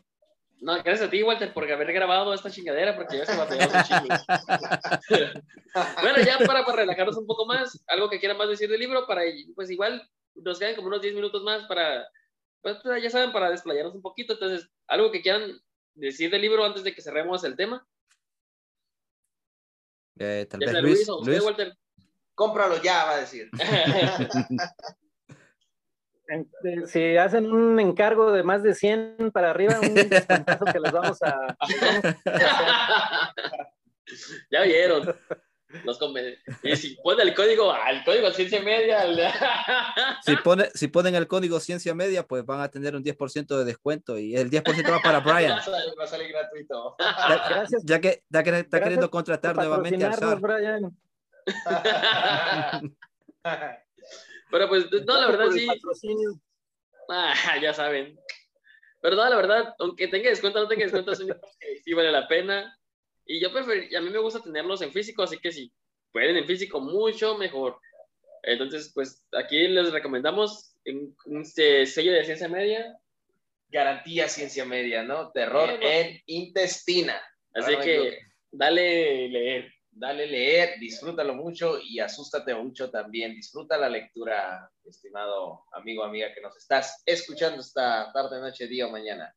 No, 0.60 0.72
gracias 0.82 1.02
a 1.08 1.10
ti, 1.10 1.22
Walter, 1.22 1.52
por 1.52 1.70
haber 1.70 1.92
grabado 1.92 2.32
esta 2.32 2.50
chingadera, 2.50 2.96
porque 2.96 3.18
ya 3.18 3.26
se 3.26 3.36
batallamos 3.36 3.74
un 3.74 3.82
chingo. 3.82 4.08
bueno, 6.02 6.18
ya 6.24 6.38
para, 6.46 6.64
para 6.64 6.76
relajarnos 6.78 7.16
un 7.18 7.26
poco 7.26 7.44
más, 7.44 7.84
algo 7.88 8.08
que 8.08 8.18
quieran 8.18 8.38
más 8.38 8.48
decir 8.48 8.70
del 8.70 8.80
libro, 8.80 9.06
para, 9.06 9.22
pues 9.54 9.70
igual 9.70 10.08
nos 10.36 10.58
quedan 10.58 10.74
como 10.74 10.88
unos 10.88 11.02
10 11.02 11.14
minutos 11.14 11.42
más 11.42 11.64
para, 11.66 12.06
pues 12.62 12.78
pues, 12.82 13.02
ya 13.02 13.10
saben, 13.10 13.32
para 13.32 13.50
desplayarnos 13.50 13.94
un 13.94 14.00
poquito. 14.02 14.34
Entonces, 14.34 14.70
algo 14.86 15.10
que 15.12 15.20
quieran 15.20 15.52
decir 15.94 16.30
del 16.30 16.40
libro 16.42 16.64
antes 16.64 16.82
de 16.82 16.94
que 16.94 17.02
cerremos 17.02 17.44
el 17.44 17.56
tema. 17.56 17.86
Eh, 20.18 20.46
tal 20.48 20.60
Ya 20.60 20.66
vez 20.66 20.82
Luis, 20.82 20.98
Luis 20.98 21.08
o 21.08 21.18
usted, 21.18 21.32
Luis. 21.32 21.44
Walter. 21.44 21.76
Cómpralo 22.34 22.82
ya, 22.82 23.04
va 23.04 23.12
a 23.12 23.20
decir. 23.20 23.48
Este, 26.26 26.86
Si 26.86 27.16
hacen 27.18 27.52
un 27.52 27.78
encargo 27.78 28.32
de 28.32 28.42
más 28.42 28.62
de 28.62 28.74
100 28.74 29.30
para 29.30 29.50
arriba, 29.50 29.78
un 29.78 29.94
descuentazo 29.94 30.64
que 30.64 30.80
les 30.80 30.90
vamos 30.90 31.22
a... 31.22 31.54
ya 34.50 34.62
vieron. 34.62 35.14
Los 35.82 35.98
conven- 36.00 36.38
y 36.62 36.76
si 36.76 36.94
ponen 37.02 37.26
el 37.28 37.34
código, 37.34 37.72
al 37.72 38.04
código 38.04 38.30
ciencia 38.30 38.62
media, 38.62 39.00
al- 39.02 39.18
Si, 40.24 40.36
pone, 40.36 40.68
si 40.74 40.88
ponen 40.88 41.14
el 41.16 41.26
código 41.26 41.58
ciencia 41.58 41.94
media, 41.94 42.26
pues 42.26 42.44
van 42.46 42.60
a 42.60 42.70
tener 42.70 42.94
un 42.94 43.02
10% 43.02 43.58
de 43.58 43.64
descuento 43.64 44.18
y 44.18 44.36
el 44.36 44.50
10% 44.50 44.90
va 44.92 45.00
para 45.02 45.18
Brian. 45.48 45.58
Va 45.58 46.04
a 46.04 46.06
salir 46.06 46.28
gratuito. 46.28 46.96
Ya, 46.98 47.48
Gracias 47.48 47.82
ya 47.84 48.00
que 48.00 48.08
está, 48.08 48.42
quer- 48.42 48.54
está 48.54 48.78
Gracias 48.78 48.82
queriendo 48.82 49.10
contratar 49.10 49.56
nuevamente 49.56 50.04
al 50.04 50.14
SAR. 50.14 50.40
Brian. 50.40 50.96
Pero 54.50 54.68
pues, 54.68 54.86
no, 55.06 55.20
la 55.20 55.26
verdad 55.26 55.50
sí. 55.52 55.66
Ah, 57.08 57.34
ya 57.60 57.74
saben. 57.74 58.16
Pero 59.00 59.16
no, 59.16 59.28
la 59.28 59.36
verdad, 59.36 59.74
aunque 59.78 60.08
tenga 60.08 60.30
descuento, 60.30 60.60
no 60.60 60.68
tenga 60.68 60.84
descuento, 60.84 61.12
que 61.60 61.80
sí 61.84 61.92
vale 61.92 62.10
la 62.12 62.26
pena. 62.28 62.78
Y 63.26 63.40
yo 63.40 63.52
prefiero, 63.52 63.98
a 63.98 64.00
mí 64.00 64.10
me 64.10 64.18
gusta 64.18 64.42
tenerlos 64.42 64.82
en 64.82 64.92
físico, 64.92 65.22
así 65.22 65.38
que 65.38 65.52
si 65.52 65.72
pueden 66.12 66.36
en 66.36 66.46
físico, 66.46 66.80
mucho 66.80 67.36
mejor. 67.36 67.78
Entonces, 68.42 68.92
pues 68.94 69.26
aquí 69.32 69.66
les 69.68 69.92
recomendamos 69.92 70.76
un, 70.86 71.16
un 71.26 71.44
eh, 71.56 71.86
sello 71.86 72.12
de 72.12 72.24
ciencia 72.24 72.48
media. 72.48 72.96
Garantía 73.68 74.28
ciencia 74.28 74.64
media, 74.64 75.02
¿no? 75.02 75.32
Terror 75.32 75.70
Sí, 75.70 75.76
no. 75.80 75.88
en 75.90 76.22
intestina. 76.26 77.20
Así 77.54 77.72
Ahora 77.72 77.84
que 77.84 78.18
dale 78.50 79.28
leer. 79.28 79.72
Dale 79.96 80.26
leer, 80.26 80.78
disfrútalo 80.80 81.34
mucho 81.34 81.78
y 81.80 82.00
asústate 82.00 82.52
mucho 82.54 82.90
también. 82.90 83.34
Disfruta 83.34 83.78
la 83.78 83.88
lectura, 83.88 84.68
estimado 84.84 85.64
amigo, 85.72 86.02
amiga 86.02 86.34
que 86.34 86.40
nos 86.40 86.56
estás 86.56 87.00
escuchando 87.06 87.60
esta 87.60 88.12
tarde, 88.12 88.40
noche, 88.40 88.66
día 88.66 88.88
o 88.88 88.90
mañana. 88.90 89.32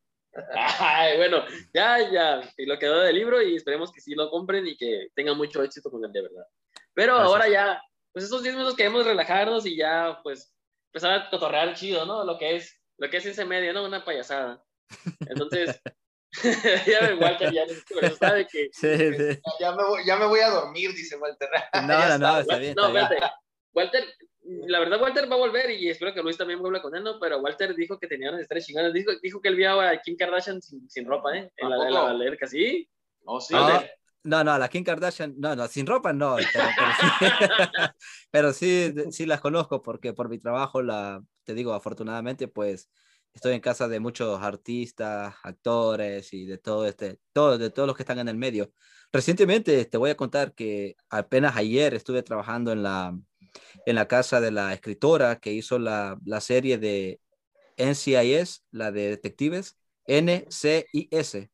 Ay, 0.54 1.16
bueno, 1.16 1.44
ya, 1.72 2.10
ya, 2.10 2.52
y 2.56 2.66
lo 2.66 2.78
quedó 2.78 3.00
del 3.00 3.16
libro 3.16 3.42
y 3.42 3.56
esperemos 3.56 3.90
que 3.92 4.00
sí 4.00 4.14
lo 4.14 4.30
compren 4.30 4.66
y 4.66 4.76
que 4.76 5.08
tengan 5.14 5.36
mucho 5.36 5.62
éxito 5.62 5.90
con 5.90 6.04
él 6.04 6.12
de 6.12 6.22
verdad. 6.22 6.46
Pero 6.94 7.14
Gracias. 7.14 7.32
ahora 7.32 7.48
ya, 7.48 7.82
pues 8.12 8.24
estos 8.24 8.42
10 8.42 8.54
minutos 8.54 8.76
queremos 8.76 9.04
relajarnos 9.04 9.66
y 9.66 9.76
ya, 9.76 10.20
pues, 10.22 10.54
empezar 10.92 11.12
a 11.12 11.30
cotorrear 11.30 11.74
chido, 11.74 12.04
¿no? 12.06 12.24
Lo 12.24 12.38
que 12.38 12.56
es, 12.56 12.80
lo 12.98 13.08
que 13.08 13.18
es 13.18 13.22
ciencia 13.22 13.44
media, 13.44 13.72
¿no? 13.72 13.84
Una 13.84 14.04
payasada. 14.04 14.62
Entonces, 15.20 15.80
ya 16.86 17.00
me 17.02 17.14
Walter 17.14 17.52
ya 17.52 17.64
no 17.66 18.16
sabe 18.16 18.46
que. 18.46 18.68
Sí, 18.72 18.96
sí. 18.96 19.40
Ya 19.60 19.72
me, 19.72 19.84
voy, 19.84 20.04
ya 20.04 20.16
me 20.16 20.26
voy 20.26 20.40
a 20.40 20.50
dormir, 20.50 20.92
dice 20.92 21.16
Walter. 21.16 21.48
No, 21.74 21.80
no, 21.86 22.18
no, 22.18 22.38
está 22.40 22.58
bien. 22.58 22.74
No, 22.74 22.88
Está 22.88 23.08
bien. 23.08 23.30
Walter, 23.72 24.04
la 24.48 24.78
verdad, 24.80 25.00
Walter 25.00 25.30
va 25.30 25.36
a 25.36 25.38
volver 25.38 25.70
y 25.70 25.90
espero 25.90 26.14
que 26.14 26.22
Luis 26.22 26.38
también 26.38 26.60
vuelva 26.60 26.80
con 26.80 26.94
él, 26.96 27.04
¿no? 27.04 27.20
Pero 27.20 27.38
Walter 27.40 27.74
dijo 27.74 27.98
que 27.98 28.06
tenía 28.06 28.30
unas 28.30 28.42
estrellas 28.42 28.66
chingonas. 28.66 28.92
Dijo, 28.94 29.12
dijo 29.22 29.40
que 29.40 29.48
él 29.48 29.56
vio 29.56 29.80
a 29.80 29.96
Kim 29.98 30.16
Kardashian 30.16 30.62
sin, 30.62 30.88
sin 30.88 31.06
ropa, 31.06 31.36
¿eh? 31.36 31.52
En 31.56 31.68
la, 31.68 31.76
en 31.76 31.92
la 31.92 32.00
¿A 32.00 32.02
poco? 32.02 32.06
alberca, 32.06 32.46
sí. 32.46 32.88
No, 33.26 33.40
sí. 33.40 33.54
No, 33.54 33.60
¿Dónde? 33.60 33.90
no, 34.24 34.44
no, 34.44 34.58
la 34.58 34.68
Kim 34.68 34.84
Kardashian, 34.84 35.34
no, 35.38 35.54
no, 35.54 35.68
sin 35.68 35.86
ropa 35.86 36.12
no, 36.12 36.36
pero, 36.52 36.68
pero 36.76 36.92
sí, 36.94 37.26
pero 38.30 38.52
sí, 38.52 38.94
sí 39.10 39.26
las 39.26 39.40
conozco 39.40 39.82
porque 39.82 40.14
por 40.14 40.28
mi 40.28 40.38
trabajo, 40.38 40.82
la, 40.82 41.22
te 41.44 41.54
digo, 41.54 41.74
afortunadamente, 41.74 42.48
pues 42.48 42.90
estoy 43.34 43.54
en 43.54 43.60
casa 43.60 43.86
de 43.86 44.00
muchos 44.00 44.40
artistas, 44.42 45.34
actores 45.42 46.32
y 46.32 46.46
de 46.46 46.58
todo 46.58 46.86
este, 46.86 47.18
todo, 47.32 47.58
de 47.58 47.70
todos 47.70 47.86
los 47.86 47.96
que 47.96 48.02
están 48.02 48.18
en 48.18 48.28
el 48.28 48.36
medio. 48.36 48.72
Recientemente 49.12 49.84
te 49.84 49.98
voy 49.98 50.10
a 50.10 50.16
contar 50.16 50.54
que 50.54 50.96
apenas 51.10 51.56
ayer 51.56 51.94
estuve 51.94 52.22
trabajando 52.22 52.72
en 52.72 52.82
la, 52.82 53.16
en 53.86 53.94
la 53.94 54.08
casa 54.08 54.40
de 54.40 54.50
la 54.50 54.72
escritora 54.72 55.40
que 55.40 55.52
hizo 55.52 55.78
la, 55.78 56.18
la 56.24 56.40
serie 56.40 56.78
de 56.78 57.20
NCIS, 57.76 58.64
la 58.70 58.90
de 58.90 59.10
detectives, 59.10 59.76
NCIS. 60.06 61.48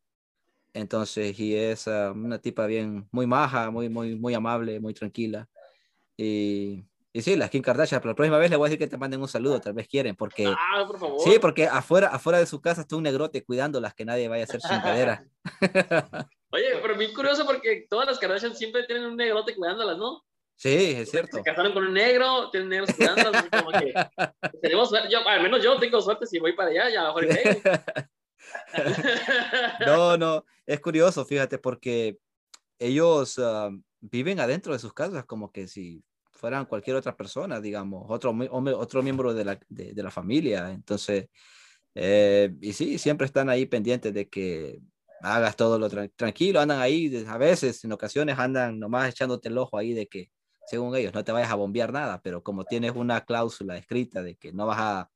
Entonces, 0.72 1.38
y 1.38 1.54
es 1.54 1.86
ah, 1.86 2.12
una 2.12 2.38
tipa 2.38 2.66
bien, 2.66 3.08
muy 3.12 3.26
maja, 3.26 3.70
muy, 3.70 3.88
muy, 3.88 4.16
muy 4.16 4.34
amable, 4.34 4.80
muy 4.80 4.92
tranquila. 4.92 5.48
Y, 6.16 6.84
y 7.12 7.22
sí, 7.22 7.36
la 7.36 7.48
Kim 7.48 7.62
Kardashian, 7.62 8.00
pero 8.00 8.10
la 8.10 8.16
próxima 8.16 8.38
vez 8.38 8.50
le 8.50 8.56
voy 8.56 8.66
a 8.66 8.70
decir 8.70 8.78
que 8.78 8.88
te 8.88 8.96
manden 8.96 9.20
un 9.20 9.28
saludo, 9.28 9.60
tal 9.60 9.72
vez 9.72 9.86
quieren, 9.86 10.16
porque 10.16 10.46
Ah, 10.46 10.84
por 10.86 10.98
favor. 10.98 11.20
sí, 11.20 11.38
porque 11.40 11.66
afuera, 11.66 12.08
afuera 12.08 12.38
de 12.38 12.46
su 12.46 12.60
casa 12.60 12.80
está 12.80 12.96
un 12.96 13.04
negrote 13.04 13.44
cuidándolas, 13.44 13.94
que 13.94 14.04
nadie 14.04 14.26
vaya 14.28 14.42
a 14.42 14.46
hacer 14.46 14.60
chingadera. 14.60 15.24
Oye, 16.50 16.66
pero 16.82 16.96
bien 16.96 17.12
curioso 17.12 17.46
porque 17.46 17.86
todas 17.88 18.06
las 18.06 18.18
Kardashian 18.18 18.56
siempre 18.56 18.84
tienen 18.84 19.04
un 19.06 19.16
negrote 19.16 19.54
cuidándolas, 19.54 19.96
¿no? 19.98 20.24
Sí, 20.56 20.94
es 20.96 21.10
cierto. 21.10 21.38
Se 21.38 21.42
casaron 21.42 21.72
con 21.72 21.84
un 21.84 21.92
negro, 21.92 22.50
tienen 22.50 22.68
negros 22.68 22.90
cuidándolas, 22.96 23.34
así 23.34 23.50
como 23.50 23.70
que 23.72 23.92
tenemos 24.62 24.88
suerte. 24.88 25.08
Yo, 25.10 25.26
al 25.26 25.42
menos 25.42 25.62
yo 25.62 25.78
tengo 25.78 26.00
suerte 26.00 26.26
si 26.26 26.38
voy 26.38 26.52
para 26.54 26.70
allá, 26.70 26.90
ya 26.90 27.04
mejor 27.04 27.24
el 27.24 27.34
negro. 27.34 27.60
No, 29.86 30.16
no, 30.16 30.44
es 30.66 30.80
curioso, 30.80 31.24
fíjate, 31.24 31.58
porque 31.58 32.18
ellos 32.78 33.38
ah, 33.38 33.70
viven 34.00 34.38
adentro 34.40 34.72
de 34.72 34.78
sus 34.78 34.92
casas 34.92 35.24
como 35.24 35.50
que 35.50 35.66
si 35.66 36.02
fueran 36.30 36.66
cualquier 36.66 36.96
otra 36.96 37.16
persona, 37.16 37.60
digamos, 37.60 38.04
otro, 38.08 38.36
otro 38.76 39.02
miembro 39.02 39.32
de 39.32 39.44
la, 39.44 39.58
de, 39.68 39.92
de 39.94 40.02
la 40.02 40.10
familia. 40.10 40.70
Entonces, 40.70 41.28
eh, 41.94 42.52
y 42.60 42.72
sí, 42.72 42.98
siempre 42.98 43.26
están 43.26 43.48
ahí 43.48 43.66
pendientes 43.66 44.12
de 44.12 44.28
que 44.28 44.80
hagas 45.22 45.56
todo 45.56 45.78
lo 45.78 45.88
tran- 45.88 46.12
tranquilo, 46.14 46.60
andan 46.60 46.80
ahí, 46.80 47.24
a 47.26 47.38
veces, 47.38 47.82
en 47.84 47.92
ocasiones 47.92 48.38
andan 48.38 48.78
nomás 48.78 49.08
echándote 49.08 49.48
el 49.48 49.56
ojo 49.58 49.78
ahí 49.78 49.94
de 49.94 50.06
que, 50.06 50.30
según 50.66 50.96
ellos, 50.96 51.14
no 51.14 51.24
te 51.24 51.32
vayas 51.32 51.50
a 51.50 51.54
bombear 51.56 51.92
nada, 51.92 52.20
pero 52.22 52.42
como 52.42 52.64
tienes 52.64 52.92
una 52.94 53.24
cláusula 53.24 53.76
escrita 53.76 54.22
de 54.22 54.36
que 54.36 54.52
no 54.52 54.66
vas 54.66 54.78
a, 54.80 55.10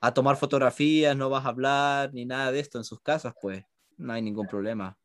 a 0.00 0.14
tomar 0.14 0.36
fotografías, 0.36 1.16
no 1.16 1.30
vas 1.30 1.44
a 1.44 1.48
hablar 1.48 2.12
ni 2.12 2.24
nada 2.24 2.52
de 2.52 2.60
esto 2.60 2.78
en 2.78 2.84
sus 2.84 3.00
casas, 3.00 3.34
pues 3.40 3.64
no 3.96 4.12
hay 4.12 4.22
ningún 4.22 4.46
problema. 4.46 4.98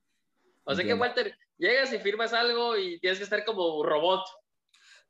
O 0.63 0.73
sea 0.73 0.83
que. 0.83 0.93
Walter, 0.93 1.37
llegas 1.57 1.93
y 1.93 1.99
firmas 1.99 2.33
algo 2.33 2.77
y 2.77 2.99
tienes 2.99 3.19
que 3.19 3.23
estar 3.23 3.43
como 3.45 3.83
robot. 3.83 4.25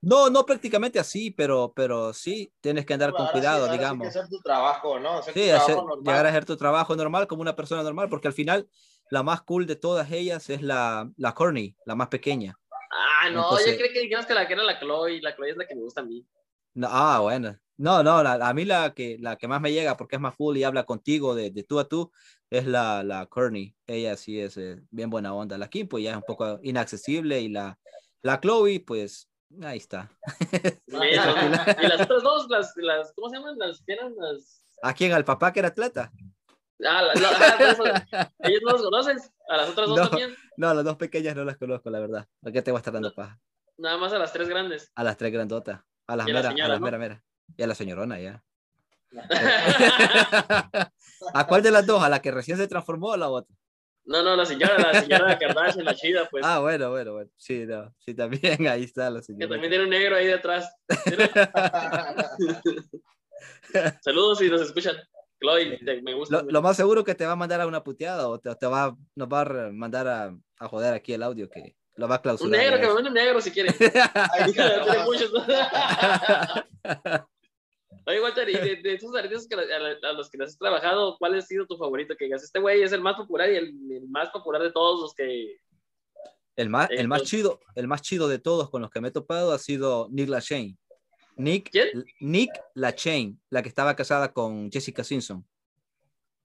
No, 0.01 0.29
no 0.29 0.45
prácticamente 0.45 0.99
así, 0.99 1.31
pero, 1.31 1.73
pero 1.75 2.13
sí, 2.13 2.53
tienes 2.61 2.85
que 2.85 2.93
andar 2.93 3.13
con 3.13 3.25
sí, 3.25 3.31
cuidado, 3.33 3.65
sí 3.65 3.71
digamos. 3.71 4.03
que 4.13 4.19
hacer 4.19 4.29
tu 4.29 4.39
trabajo, 4.39 4.99
¿no? 4.99 5.17
Hacer 5.17 5.33
tu 5.33 5.39
Sí, 5.39 5.49
hacer- 5.49 5.75
normal. 5.77 5.99
llegar 6.03 6.25
a 6.25 6.29
hacer 6.29 6.45
tu 6.45 6.57
trabajo 6.57 6.95
normal 6.95 7.25
como 7.27 7.41
una 7.41 7.55
persona 7.55 7.81
normal, 7.81 8.07
porque 8.09 8.27
al 8.27 8.33
final 8.33 8.69
la 9.09 9.23
más 9.23 9.41
cool 9.41 9.65
de 9.65 9.75
todas 9.75 10.11
ellas 10.11 10.49
es 10.49 10.61
la, 10.61 11.09
la 11.17 11.33
Courtney, 11.33 11.75
la 11.85 11.95
más 11.95 12.09
pequeña. 12.09 12.59
Ah, 12.91 13.29
no, 13.29 13.43
Entonces- 13.43 13.71
yo 13.73 13.77
creí 13.77 13.93
que 13.93 14.01
dijeras 14.01 14.25
que 14.25 14.33
la 14.33 14.47
que 14.47 14.53
era 14.53 14.63
la 14.63 14.79
Chloe, 14.79 15.21
la 15.21 15.35
Chloe 15.35 15.49
es 15.51 15.57
la 15.57 15.65
que 15.67 15.75
me 15.75 15.81
gusta 15.81 16.01
a 16.01 16.05
mí. 16.05 16.25
No, 16.73 16.87
ah, 16.89 17.19
bueno. 17.21 17.57
No, 17.77 18.03
no, 18.03 18.23
la- 18.23 18.33
a 18.35 18.53
mí 18.53 18.63
la 18.65 18.93
que, 18.93 19.17
la 19.19 19.35
que 19.35 19.47
más 19.47 19.59
me 19.61 19.71
llega 19.73 19.97
porque 19.97 20.15
es 20.15 20.21
más 20.21 20.35
cool 20.35 20.57
y 20.57 20.63
habla 20.63 20.83
contigo 20.85 21.35
de, 21.35 21.51
de 21.51 21.63
tú 21.63 21.79
a 21.79 21.87
tú 21.87 22.11
es 22.49 22.65
la, 22.65 23.03
la 23.03 23.25
Courtney. 23.25 23.75
Ella 23.87 24.15
sí 24.15 24.39
es 24.39 24.55
eh, 24.57 24.81
bien 24.91 25.09
buena 25.09 25.33
onda. 25.33 25.57
La 25.57 25.67
Kim 25.69 25.87
pues 25.87 26.03
ya 26.03 26.11
es 26.11 26.17
un 26.17 26.23
poco 26.23 26.59
inaccesible 26.63 27.41
y 27.41 27.49
la, 27.49 27.77
la 28.21 28.39
Chloe 28.39 28.79
pues 28.79 29.29
ahí 29.61 29.77
está. 29.77 30.09
Y 30.87 31.87
las 31.87 32.01
otras 32.01 32.23
dos, 32.23 32.47
las, 32.49 32.73
las, 32.77 33.13
¿cómo 33.13 33.29
se 33.29 33.37
llaman? 33.37 33.57
Las 33.57 33.81
que 33.85 33.93
eran 33.93 34.13
las... 34.17 34.61
¿A 34.81 34.93
quién? 34.93 35.11
¿Al 35.13 35.25
papá 35.25 35.51
que 35.51 35.59
era 35.59 35.69
atleta? 35.69 36.11
Ah, 36.83 37.01
la- 37.03 37.13
la- 37.13 38.05
ah, 38.11 38.31
ellos 38.39 38.61
no 38.65 38.71
los 38.73 38.81
conoces, 38.81 39.31
a 39.47 39.57
las 39.57 39.69
otras 39.69 39.87
dos 39.87 39.97
No. 39.97 40.09
también, 40.09 40.35
No, 40.57 40.73
las 40.73 40.83
dos 40.83 40.97
pequeñas 40.97 41.35
no 41.35 41.45
las 41.45 41.57
conozco, 41.57 41.89
la 41.89 41.99
verdad. 41.99 42.27
¿Por 42.41 42.51
qué 42.51 42.61
te 42.61 42.71
voy 42.71 42.77
a 42.77 42.81
estar 42.81 42.93
dando 42.93 43.13
paja? 43.13 43.39
nada 43.77 43.97
más 43.97 44.11
a 44.13 44.19
las 44.19 44.31
tres 44.33 44.47
grandes. 44.49 44.91
A 44.95 45.03
las 45.03 45.17
tres 45.17 45.31
grandotas. 45.33 45.81
A 46.07 46.15
las 46.15 46.27
Y 46.27 46.31
a 46.31 46.33
la 46.33 46.39
a 46.39 46.43
las 46.69 46.79
¿no? 46.79 46.85
mera, 46.85 46.97
mera. 46.97 47.23
Y 47.57 47.63
a 47.63 47.67
la 47.67 47.75
señorona, 47.75 48.19
ya. 48.19 48.43
¿A 51.33 51.47
cuál 51.47 51.61
de 51.63 51.71
las 51.71 51.85
dos? 51.85 52.03
¿A 52.03 52.09
la 52.09 52.21
que 52.21 52.31
recién 52.31 52.57
se 52.57 52.67
transformó 52.67 53.07
o 53.09 53.13
a 53.13 53.17
la 53.17 53.29
otra? 53.29 53.55
No, 54.05 54.21
no, 54.21 54.35
la 54.35 54.45
señora, 54.45 54.77
la 54.77 55.01
señora 55.01 55.37
Kardashian, 55.39 55.85
la 55.85 55.95
chida, 55.95 56.27
pues, 56.29 56.43
Ah, 56.45 56.59
bueno, 56.59 56.91
bueno, 56.91 57.13
bueno. 57.13 57.29
Sí, 57.37 57.65
no. 57.65 57.93
Sí, 57.97 58.13
también 58.13 58.67
ahí 58.67 58.83
está 58.83 59.09
la 59.09 59.19
que 59.19 59.25
señora. 59.25 59.49
también 59.49 59.71
tiene 59.71 59.83
un 59.85 59.89
negro 59.89 60.15
ahí 60.15 60.27
detrás. 60.27 60.71
Saludos 64.01 64.37
si 64.39 64.49
nos 64.49 64.61
escuchan. 64.61 64.95
Chloe, 65.45 65.79
te- 65.85 66.01
me 66.01 66.13
gusta. 66.13 66.41
Lo, 66.43 66.51
lo 66.51 66.61
más 66.61 66.75
seguro 66.77 67.03
que 67.03 67.15
te 67.15 67.25
va 67.25 67.31
a 67.33 67.37
mandar 67.37 67.61
a 67.61 67.67
una 67.67 67.83
puteada 67.83 68.27
o 68.27 68.39
te, 68.39 68.53
te 68.55 68.67
va, 68.67 68.95
nos 69.15 69.27
va 69.27 69.41
a 69.41 69.71
mandar 69.71 70.07
a, 70.07 70.37
a 70.59 70.67
joder 70.67 70.93
aquí 70.93 71.13
el 71.13 71.23
audio 71.23 71.49
que 71.49 71.75
lo 71.95 72.07
va 72.07 72.15
a 72.15 72.17
un 72.17 72.21
clausurar. 72.23 72.59
negro, 72.59 72.75
ya 72.75 72.81
que 72.81 72.87
me 72.87 72.93
mande 72.93 73.09
un 73.09 73.15
negro 73.15 73.41
si 73.41 73.51
quiere. 73.51 73.73
Ay. 74.13 74.53
Oye, 78.07 78.21
Walter, 78.21 78.47
y 78.49 78.53
de, 78.53 78.75
de 78.83 78.93
esos 78.93 79.15
artistas 79.15 79.47
que, 79.47 79.55
a, 79.55 80.09
a 80.09 80.13
los 80.13 80.29
que 80.29 80.41
has 80.43 80.57
trabajado, 80.57 81.17
¿cuál 81.17 81.33
ha 81.35 81.41
sido 81.41 81.65
tu 81.65 81.75
favorito? 81.75 82.15
Que 82.15 82.25
digas, 82.25 82.43
este 82.43 82.59
güey 82.59 82.83
es 82.83 82.91
el 82.91 83.01
más 83.01 83.15
popular 83.15 83.51
y 83.51 83.55
el, 83.55 83.73
el 83.91 84.07
más 84.09 84.29
popular 84.29 84.61
de 84.61 84.71
todos 84.71 85.01
los 85.01 85.13
que. 85.15 85.57
El 86.55 86.69
más, 86.69 86.87
el 86.91 87.07
más 87.07 87.23
chido, 87.23 87.59
el 87.73 87.87
más 87.87 88.01
chido 88.01 88.27
de 88.29 88.37
todos 88.39 88.69
con 88.69 88.81
los 88.81 88.91
que 88.91 89.01
me 89.01 89.07
he 89.07 89.11
topado 89.11 89.51
ha 89.53 89.59
sido 89.59 90.07
Nick 90.11 90.29
Lachey. 90.29 90.77
Nick, 91.35 91.69
¿Quién? 91.69 92.05
Nick 92.19 92.51
Lachey, 92.73 93.37
la 93.49 93.61
que 93.61 93.69
estaba 93.69 93.95
casada 93.95 94.31
con 94.31 94.71
Jessica 94.71 95.03
Simpson. 95.03 95.45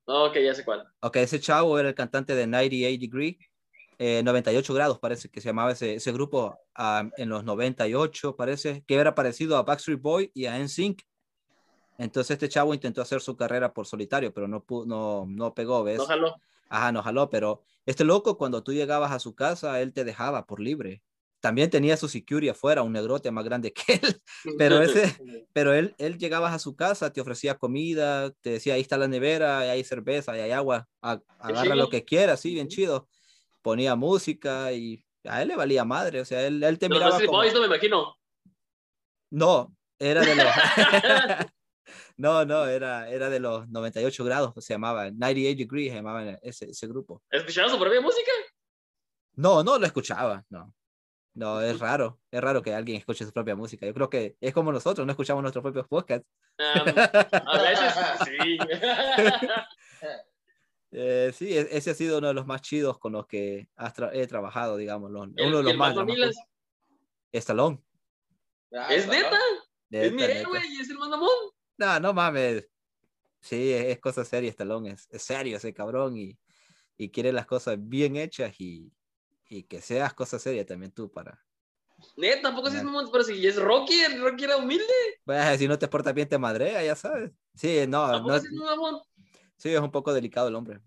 No, 0.07 0.25
ok, 0.25 0.39
ya 0.39 0.55
sé 0.55 0.65
cuál. 0.65 0.87
Ok, 1.01 1.17
ese 1.17 1.39
chavo 1.39 1.79
era 1.79 1.89
el 1.89 1.95
cantante 1.95 2.35
de 2.35 2.47
98 2.47 3.01
Degree, 3.01 3.39
eh, 4.03 4.23
98 4.25 4.73
grados 4.73 4.99
parece 4.99 5.29
que 5.29 5.43
se 5.43 5.51
llamaba 5.51 5.73
ese, 5.73 5.95
ese 5.97 6.11
grupo 6.11 6.59
ah, 6.75 7.09
en 7.19 7.29
los 7.29 7.45
98 7.45 8.35
parece, 8.35 8.83
que 8.87 8.95
era 8.95 9.15
parecido 9.15 9.57
a 9.57 9.63
Backstreet 9.63 10.01
Boy 10.01 10.31
y 10.35 10.47
a 10.47 10.59
NSYNC. 10.59 11.03
Entonces 11.99 12.31
este 12.31 12.49
chavo 12.49 12.73
intentó 12.73 13.03
hacer 13.03 13.21
su 13.21 13.37
carrera 13.37 13.75
por 13.75 13.87
solitario, 13.87 14.33
pero 14.33 14.49
no, 14.49 14.65
no, 14.87 15.27
no 15.29 15.55
pegó, 15.55 15.85
¿ves? 15.85 15.99
No 15.99 16.07
jaló. 16.07 16.35
Ajá, 16.71 16.93
no 16.93 17.03
jaló, 17.03 17.29
pero 17.29 17.61
este 17.85 18.05
loco 18.05 18.39
cuando 18.39 18.63
tú 18.63 18.73
llegabas 18.73 19.13
a 19.13 19.19
su 19.19 19.35
casa, 19.35 19.81
él 19.83 19.93
te 19.93 20.05
dejaba 20.05 20.47
por 20.47 20.61
libre. 20.61 21.03
También 21.41 21.71
tenía 21.71 21.97
su 21.97 22.07
security 22.07 22.51
afuera, 22.51 22.83
un 22.83 22.93
negrote 22.93 23.31
más 23.31 23.45
grande 23.45 23.73
que 23.75 23.95
él, 23.95 24.23
pero 24.59 24.81
ese, 24.83 25.17
pero 25.53 25.73
él, 25.73 25.95
él 25.99 26.19
llegabas 26.19 26.55
a 26.55 26.59
su 26.59 26.77
casa, 26.77 27.13
te 27.13 27.21
ofrecía 27.21 27.57
comida, 27.57 28.31
te 28.43 28.51
decía, 28.51 28.75
ahí 28.75 28.83
está 28.83 28.99
la 28.99 29.09
nevera, 29.09 29.59
ahí 29.61 29.69
hay 29.71 29.85
cerveza, 29.85 30.33
ahí 30.33 30.41
hay 30.41 30.53
agua, 30.53 30.87
a- 31.03 31.21
agarra 31.39 31.75
lo 31.75 31.89
que 31.89 32.05
quieras, 32.05 32.41
sí, 32.41 32.55
bien 32.55 32.69
chido. 32.69 33.09
Ponía 33.63 33.95
música 33.95 34.73
y 34.73 35.05
a 35.25 35.43
él 35.43 35.49
le 35.49 35.57
valía 35.57 35.85
madre, 35.85 36.21
o 36.21 36.25
sea, 36.25 36.47
él, 36.47 36.63
él 36.63 36.79
te 36.79 36.89
Los 36.89 36.97
miraba 36.97 37.11
Backstreet 37.11 37.29
como... 37.29 37.39
Boys, 37.43 37.55
no 37.55 37.61
me 37.61 37.67
imagino. 37.67 38.17
No, 39.31 39.77
era 39.99 40.23
de 40.23 40.35
los... 40.35 40.47
no, 42.17 42.45
no, 42.45 42.67
era, 42.67 43.11
era 43.11 43.29
de 43.31 43.41
los 43.41 43.69
98 43.69 44.25
grados, 44.25 44.53
se 44.65 44.75
llamaba, 44.75 45.11
98 45.11 45.59
degrees, 45.59 45.91
se 45.91 45.97
llamaba 45.97 46.31
ese, 46.43 46.71
ese 46.71 46.87
grupo. 46.87 47.23
¿Escuchabas 47.31 47.73
su 47.73 47.79
propia 47.79 48.01
música? 48.01 48.31
No, 49.37 49.63
no 49.63 49.79
lo 49.79 49.87
escuchaba, 49.87 50.45
no. 50.49 50.75
No, 51.35 51.61
es 51.63 51.79
raro, 51.79 52.21
es 52.31 52.41
raro 52.41 52.61
que 52.61 52.75
alguien 52.75 52.97
escuche 52.99 53.25
su 53.25 53.33
propia 53.33 53.55
música. 53.55 53.87
Yo 53.87 53.95
creo 53.95 54.11
que 54.11 54.37
es 54.41 54.53
como 54.53 54.73
nosotros, 54.73 55.07
no 55.07 55.13
escuchamos 55.13 55.43
nuestros 55.43 55.63
propios 55.63 55.87
podcasts. 55.87 56.27
Um, 56.59 56.89
a 57.47 57.63
veces 57.63 57.95
sí. 58.25 58.59
Eh, 60.93 61.31
sí, 61.33 61.57
e- 61.57 61.69
ese 61.77 61.91
ha 61.93 61.95
sido 61.95 62.19
uno 62.19 62.27
de 62.29 62.35
los 62.35 62.47
más 62.47 62.63
chidos 62.63 62.99
con 62.99 63.13
los 63.13 63.27
que 63.27 63.69
tra- 63.77 64.11
he 64.13 64.27
trabajado, 64.27 64.77
digamos. 64.77 65.11
los- 65.13 65.29
El- 65.37 65.47
uno 65.47 65.59
de 65.59 65.63
los 65.63 65.77
más. 65.77 65.95
Más 65.95 66.05
cool. 66.05 66.33
Stallone. 67.33 67.81
Ah, 68.73 68.93
¿Es 68.93 69.07
¿no? 69.07 69.13
neta? 69.13 69.39
Es 69.91 70.11
mi 70.11 70.17
neta, 70.19 70.29
neta. 70.35 70.41
héroe 70.41 70.61
y 70.69 70.81
es 70.81 70.91
el 70.91 70.99
mandamón. 70.99 71.29
No, 71.79 72.01
no 72.01 72.13
mames. 72.13 72.69
Sí, 73.41 73.73
es, 73.73 73.85
es 73.87 74.01
cosa 74.01 74.25
seria, 74.25 74.51
Stallone. 74.51 74.91
Es, 74.91 75.07
es 75.11 75.23
serio 75.23 75.57
ese 75.59 75.73
cabrón 75.73 76.17
y, 76.17 76.37
y 76.97 77.09
quiere 77.11 77.33
las 77.33 77.47
cosas 77.47 77.77
bien 77.79 78.17
hechas 78.17 78.53
y, 78.61 78.93
y 79.51 79.65
que 79.65 79.83
seas 79.83 80.15
cosa 80.15 80.39
seria 80.39 80.65
también 80.65 80.93
tú 80.93 81.11
para. 81.11 81.45
Neta, 82.17 82.43
tampoco 82.43 82.71
sí 82.71 82.77
es 82.77 82.85
mamón, 82.85 83.11
pero 83.13 83.25
si 83.25 83.47
es 83.47 83.57
Rocky, 83.57 84.01
el 84.01 84.23
Rocky 84.23 84.45
era 84.45 84.57
humilde. 84.57 84.85
Pues, 85.25 85.59
si 85.59 85.69
no 85.69 85.79
te 85.79 85.89
portas 85.89 86.15
bien, 86.15 86.29
te 86.29 86.39
madrea, 86.39 86.83
ya 86.83 86.95
sabes. 86.97 87.33
Sí, 87.55 87.85
no, 87.87 88.21
no 88.21 88.35
es 88.37 88.51
mamón. 88.53 89.03
sí, 89.57 89.71
es 89.71 89.81
un 89.81 89.91
poco 89.91 90.15
delicado 90.15 90.49
el 90.49 90.55
hombre. 90.55 90.81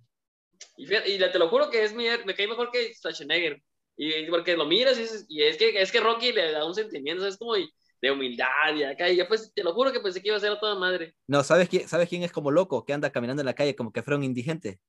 Y, 0.78 0.88
fíjate- 0.88 1.14
y 1.14 1.20
te 1.20 1.38
lo 1.38 1.50
juro 1.50 1.70
que 1.70 1.84
es 1.84 1.94
mi, 1.94 2.06
me 2.26 2.34
cae 2.34 2.48
mejor 2.48 2.72
que 2.72 2.94
Schwarzenegger. 2.96 3.62
Y 3.96 4.26
porque 4.28 4.58
lo 4.58 4.66
miras 4.66 4.98
y, 4.98 5.02
dices- 5.02 5.26
y 5.28 5.44
es, 5.44 5.58
que, 5.58 5.80
es 5.80 5.92
que 5.92 6.00
Rocky 6.00 6.32
le 6.32 6.52
da 6.52 6.66
un 6.66 6.74
sentimiento, 6.74 7.28
es 7.28 7.38
como 7.38 7.54
de, 7.54 7.70
humildad 8.12 8.76
y 8.76 8.84
acá. 8.84 9.10
Y 9.10 9.18
ya 9.18 9.28
pues, 9.28 9.54
te 9.54 9.64
lo 9.64 9.74
juro 9.74 9.92
que 9.92 10.00
pensé 10.00 10.22
que 10.22 10.30
iba 10.30 10.38
a 10.38 10.40
ser 10.40 10.52
a 10.52 10.60
toda 10.60 10.76
madre. 10.76 11.16
No, 11.28 11.44
¿sabes 11.44 11.70
quién, 11.70 11.88
¿sabes 11.88 12.10
quién 12.10 12.24
es 12.24 12.32
como 12.32 12.50
loco? 12.50 12.86
Que 12.86 12.94
anda 12.94 13.12
caminando 13.12 13.42
en 13.42 13.46
la 13.46 13.56
calle 13.56 13.76
como 13.76 13.92
que 13.92 14.02
fuera 14.02 14.18
un 14.18 14.24
indigente. 14.24 14.80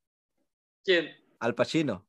¿Quién? 0.84 1.14
Al 1.38 1.54
Pacino. 1.54 2.06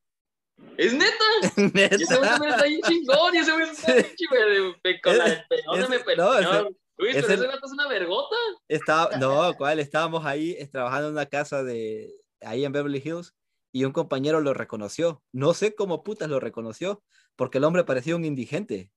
¿Es 0.76 0.92
neta? 0.94 1.24
Y 1.56 2.02
ese 2.02 2.16
güey 2.16 2.28
también 2.30 2.52
está 2.54 2.64
bien 2.64 2.80
chingón. 2.82 3.34
Y 3.34 3.38
ese 3.38 3.52
güey 3.52 3.68
está 3.70 3.92
bien 3.94 4.06
chingón. 4.16 4.76
me- 4.84 5.00
Con 5.00 5.18
la 5.18 5.46
¿Dónde 5.66 5.80
ese- 5.84 5.88
me 5.88 5.98
no, 5.98 6.04
peleó? 6.04 6.38
ese- 6.38 6.76
Luis, 6.98 7.14
pero 7.14 7.26
ese 7.34 7.46
gato 7.46 7.66
es 7.66 7.72
una 7.72 7.88
vergota. 7.88 8.36
Estaba, 8.68 9.16
no, 9.18 9.52
¿cuál? 9.54 9.78
Estábamos 9.80 10.24
ahí 10.24 10.52
eh, 10.58 10.66
trabajando 10.66 11.08
en 11.08 11.12
una 11.12 11.26
casa 11.26 11.62
de 11.62 12.10
ahí 12.40 12.64
en 12.64 12.72
Beverly 12.72 13.02
Hills 13.04 13.34
y 13.70 13.84
un 13.84 13.92
compañero 13.92 14.40
lo 14.40 14.54
reconoció. 14.54 15.22
No 15.30 15.52
sé 15.52 15.74
cómo 15.74 16.02
putas 16.02 16.30
lo 16.30 16.40
reconoció, 16.40 17.02
porque 17.36 17.58
el 17.58 17.64
hombre 17.64 17.84
parecía 17.84 18.16
un 18.16 18.24
indigente. 18.24 18.90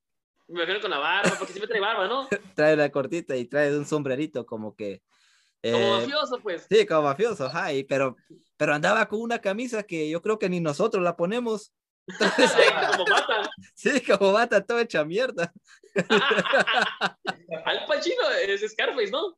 Me 0.48 0.62
imagino 0.64 0.80
con 0.80 0.92
la 0.92 0.98
barba, 1.00 1.32
porque 1.38 1.52
siempre 1.52 1.68
trae 1.68 1.82
barba, 1.82 2.08
¿no? 2.08 2.28
Trae 2.56 2.78
la 2.78 2.90
cortita 2.90 3.36
y 3.36 3.46
trae 3.46 3.78
un 3.78 3.86
sombrerito 3.86 4.46
como 4.46 4.76
que... 4.76 5.02
Como 5.62 5.78
eh, 5.78 5.90
mafioso, 6.00 6.40
pues. 6.42 6.66
Sí, 6.70 6.86
como 6.86 7.02
mafioso, 7.04 7.48
ajá, 7.48 7.74
y- 7.74 7.84
pero, 7.84 8.16
pero 8.60 8.74
andaba 8.74 9.08
con 9.08 9.22
una 9.22 9.40
camisa 9.40 9.84
que 9.84 10.10
yo 10.10 10.22
creo 10.22 10.38
que 10.38 10.50
ni 10.50 10.60
nosotros 10.60 11.02
la 11.02 11.16
ponemos. 11.16 11.72
como 12.98 13.06
mata. 13.08 13.50
Sí, 13.74 14.02
como 14.02 14.34
bata 14.34 14.66
toda 14.66 14.82
hecha 14.82 15.06
mierda. 15.06 15.54
Al 17.66 17.86
Pacino 17.88 18.30
es 18.46 18.70
Scarface, 18.70 19.12
¿no? 19.12 19.38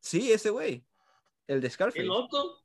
Sí, 0.00 0.30
ese 0.30 0.50
güey, 0.50 0.84
el 1.48 1.60
de 1.60 1.68
Scarface. 1.68 2.04
loco. 2.04 2.62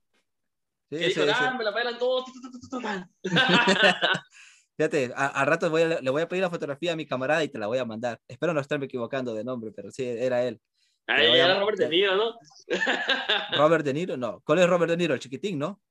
Sí, 0.92 0.98
Que 1.00 1.08
ese- 1.08 1.22
dijo, 1.22 1.32
ese. 1.32 1.44
ah, 1.44 1.56
me 1.58 1.64
la 1.64 1.72
bailan 1.72 1.98
todos. 1.98 2.26
tu, 2.26 2.34
tu, 2.40 2.52
tu, 2.52 2.60
tu, 2.60 2.70
tu". 2.70 2.82
Fíjate, 4.78 5.12
a, 5.16 5.28
a 5.28 5.46
rato 5.46 5.70
voy 5.72 5.82
a- 5.84 6.02
le 6.02 6.10
voy 6.12 6.22
a 6.22 6.28
pedir 6.28 6.44
la 6.44 6.50
fotografía 6.52 6.94
a 6.94 6.96
mi 6.96 7.08
camarada 7.08 7.44
y 7.44 7.50
te 7.50 7.58
la 7.58 7.66
voy 7.66 7.80
a 7.80 7.86
mandar. 7.86 8.20
Espero 8.28 8.54
no 8.54 8.60
estarme 8.62 8.86
equivocando 8.86 9.34
de 9.34 9.44
nombre, 9.44 9.72
pero 9.76 9.90
sí, 9.92 10.04
era 10.06 10.44
él. 10.44 10.62
Ahí 11.08 11.40
era 11.40 11.60
Robert 11.60 11.78
De 11.78 11.90
Niro, 11.90 12.16
¿no? 12.16 12.38
Robert 13.58 13.86
De 13.86 13.94
Niro, 13.94 14.18
no. 14.18 14.42
¿Cuál 14.42 14.60
es 14.60 14.70
Robert 14.70 14.92
De 14.92 14.98
Niro? 14.98 15.14
El 15.14 15.20
chiquitín, 15.20 15.60
¿no? 15.60 15.82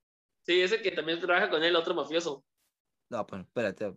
Sí, 0.42 0.60
ese 0.60 0.82
que 0.82 0.90
también 0.90 1.20
trabaja 1.20 1.50
con 1.50 1.62
él, 1.62 1.76
otro 1.76 1.94
mafioso. 1.94 2.44
No, 3.10 3.26
pues 3.26 3.42
espérate. 3.42 3.94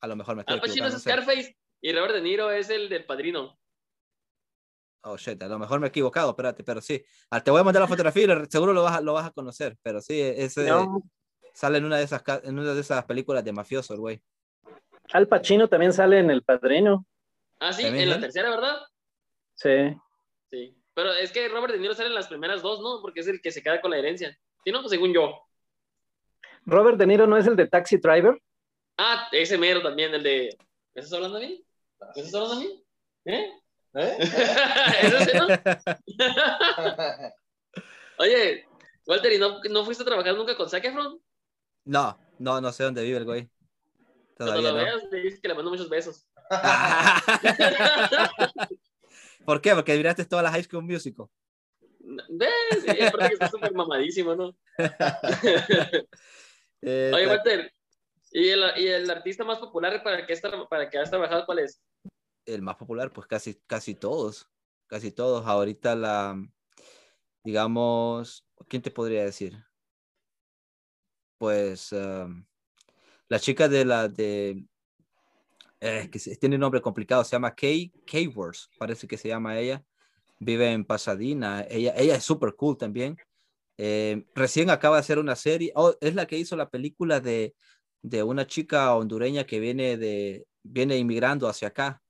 A 0.00 0.06
lo 0.06 0.16
mejor 0.16 0.34
me 0.34 0.42
estoy 0.42 0.54
Al 0.54 0.60
Pacino 0.60 0.86
es 0.86 0.94
sé. 0.94 1.00
Scarface 1.00 1.56
y 1.80 1.92
Robert 1.92 2.14
De 2.14 2.22
Niro 2.22 2.50
es 2.50 2.68
el 2.70 2.88
del 2.88 3.06
padrino. 3.06 3.58
Oh, 5.02 5.16
shit, 5.16 5.40
a 5.42 5.46
lo 5.46 5.58
mejor 5.58 5.78
me 5.78 5.86
he 5.86 5.90
equivocado, 5.90 6.30
espérate, 6.30 6.64
pero 6.64 6.80
sí. 6.80 7.02
Ah, 7.30 7.42
te 7.42 7.50
voy 7.50 7.60
a 7.60 7.64
mandar 7.64 7.82
la 7.82 7.88
fotografía 7.88 8.24
y 8.24 8.46
seguro 8.50 8.72
lo 8.72 8.82
vas, 8.82 8.96
a, 8.96 9.00
lo 9.00 9.12
vas 9.14 9.26
a 9.26 9.30
conocer, 9.30 9.76
pero 9.80 10.00
sí, 10.00 10.20
ese 10.20 10.66
No, 10.66 11.02
sale 11.54 11.78
en 11.78 11.84
una, 11.84 11.98
de 11.98 12.04
esas, 12.04 12.22
en 12.42 12.58
una 12.58 12.74
de 12.74 12.80
esas 12.80 13.04
películas 13.04 13.44
de 13.44 13.52
mafioso, 13.52 13.94
el 13.94 14.00
güey. 14.00 14.22
Al 15.12 15.28
Pacino 15.28 15.68
también 15.68 15.92
sale 15.92 16.18
en 16.18 16.30
El 16.30 16.42
Padrino. 16.42 17.06
Ah, 17.60 17.72
sí, 17.72 17.84
¿También 17.84 18.04
en 18.04 18.10
la 18.10 18.20
tercera, 18.20 18.50
¿verdad? 18.50 18.76
Sí. 19.54 19.96
Sí. 20.50 20.76
Pero 20.94 21.12
es 21.12 21.30
que 21.32 21.48
Robert 21.48 21.74
De 21.74 21.80
Niro 21.80 21.94
sale 21.94 22.08
en 22.08 22.14
las 22.14 22.28
primeras 22.28 22.62
dos, 22.62 22.80
¿no? 22.80 23.00
Porque 23.00 23.20
es 23.20 23.28
el 23.28 23.40
que 23.40 23.52
se 23.52 23.62
queda 23.62 23.80
con 23.80 23.90
la 23.90 23.98
herencia. 23.98 24.36
¿Sí, 24.64 24.72
no? 24.72 24.80
Pues 24.80 24.90
según 24.90 25.12
yo. 25.12 25.40
Robert 26.66 26.98
De 26.98 27.06
Niro 27.06 27.26
no 27.26 27.36
es 27.36 27.46
el 27.46 27.56
de 27.56 27.66
Taxi 27.66 27.96
Driver. 27.98 28.40
Ah, 28.96 29.28
ese 29.32 29.56
mero 29.56 29.82
también, 29.82 30.12
el 30.14 30.22
de. 30.22 30.56
¿Me 30.94 31.00
estás 31.00 31.12
hablando 31.14 31.38
a 31.38 31.40
mí? 31.40 31.64
¿Me 32.16 32.22
estás 32.22 32.34
hablando 32.34 32.56
a 32.56 32.60
mí? 32.60 32.84
¿Eh? 33.26 33.52
¿Eh? 33.94 34.16
¿Es 35.02 35.14
ese, 35.14 35.38
no? 35.38 35.46
Oye, 38.18 38.66
Walter, 39.06 39.32
¿y 39.32 39.38
no, 39.38 39.60
no 39.70 39.84
fuiste 39.84 40.02
a 40.02 40.06
trabajar 40.06 40.34
nunca 40.34 40.56
con 40.56 40.68
Zac 40.68 40.84
Efron? 40.84 41.20
No, 41.84 42.18
no, 42.38 42.60
no 42.60 42.72
sé 42.72 42.82
dónde 42.84 43.02
vive 43.04 43.18
el 43.18 43.24
güey. 43.24 43.48
Cuando 44.36 44.54
Todavía 44.54 44.72
lo 44.72 44.78
no. 44.78 44.84
veas, 44.84 45.04
le 45.10 45.20
dices 45.22 45.40
que 45.40 45.48
le 45.48 45.54
mando 45.54 45.70
muchos 45.70 45.88
besos. 45.88 46.26
¿Por 49.48 49.62
qué? 49.62 49.74
Porque 49.74 49.96
miraste 49.96 50.26
todas 50.26 50.42
las 50.42 50.52
High 50.52 50.64
School 50.64 50.84
Musical. 50.84 51.26
¿Ves? 52.28 52.50
Sí, 52.82 53.00
aparte 53.02 53.28
que 53.28 53.32
está 53.32 53.48
súper 53.48 53.72
mamadísimo, 53.72 54.34
¿no? 54.36 54.54
Eh, 56.82 57.10
Oye, 57.12 57.26
Walter, 57.26 57.74
¿y 58.30 58.50
el, 58.50 58.62
y 58.76 58.86
el 58.88 59.10
artista 59.10 59.44
más 59.44 59.58
popular 59.58 60.02
para 60.04 60.26
que, 60.26 60.34
tra- 60.34 60.68
para 60.68 60.90
que 60.90 60.98
has 60.98 61.08
trabajado 61.10 61.46
cuál 61.46 61.60
es? 61.60 61.82
el 62.44 62.60
más 62.60 62.76
popular, 62.76 63.10
pues 63.10 63.26
casi, 63.26 63.54
casi 63.66 63.94
todos, 63.94 64.50
casi 64.86 65.10
todos. 65.10 65.46
Ahorita 65.46 65.96
la, 65.96 66.40
digamos, 67.42 68.46
¿quién 68.68 68.82
te 68.82 68.90
podría 68.90 69.24
decir? 69.24 69.56
Pues 71.38 71.90
um, 71.92 72.44
la 73.28 73.40
chica 73.40 73.66
de 73.66 73.84
la 73.86 74.08
de, 74.08 74.62
eh, 75.80 76.08
que 76.10 76.18
tiene 76.36 76.56
un 76.56 76.60
nombre 76.60 76.80
complicado, 76.80 77.24
se 77.24 77.32
llama 77.32 77.54
Kay, 77.54 77.92
Kay 78.06 78.26
Wars, 78.28 78.68
parece 78.78 79.06
que 79.06 79.16
se 79.16 79.28
llama 79.28 79.58
ella. 79.58 79.82
Vive 80.40 80.70
en 80.72 80.84
Pasadena. 80.84 81.66
Ella, 81.68 81.94
ella 81.96 82.14
es 82.14 82.24
súper 82.24 82.54
cool 82.54 82.76
también. 82.76 83.16
Eh, 83.76 84.24
recién 84.34 84.70
acaba 84.70 84.96
de 84.96 85.00
hacer 85.00 85.18
una 85.18 85.36
serie. 85.36 85.72
Oh, 85.74 85.94
es 86.00 86.14
la 86.14 86.26
que 86.26 86.38
hizo 86.38 86.56
la 86.56 86.68
película 86.68 87.20
de, 87.20 87.54
de 88.02 88.22
una 88.22 88.46
chica 88.46 88.94
hondureña 88.94 89.44
que 89.44 89.60
viene 89.60 89.96
de 89.96 90.46
viene 90.62 90.96
inmigrando 90.96 91.48
hacia 91.48 91.68
acá 91.68 92.02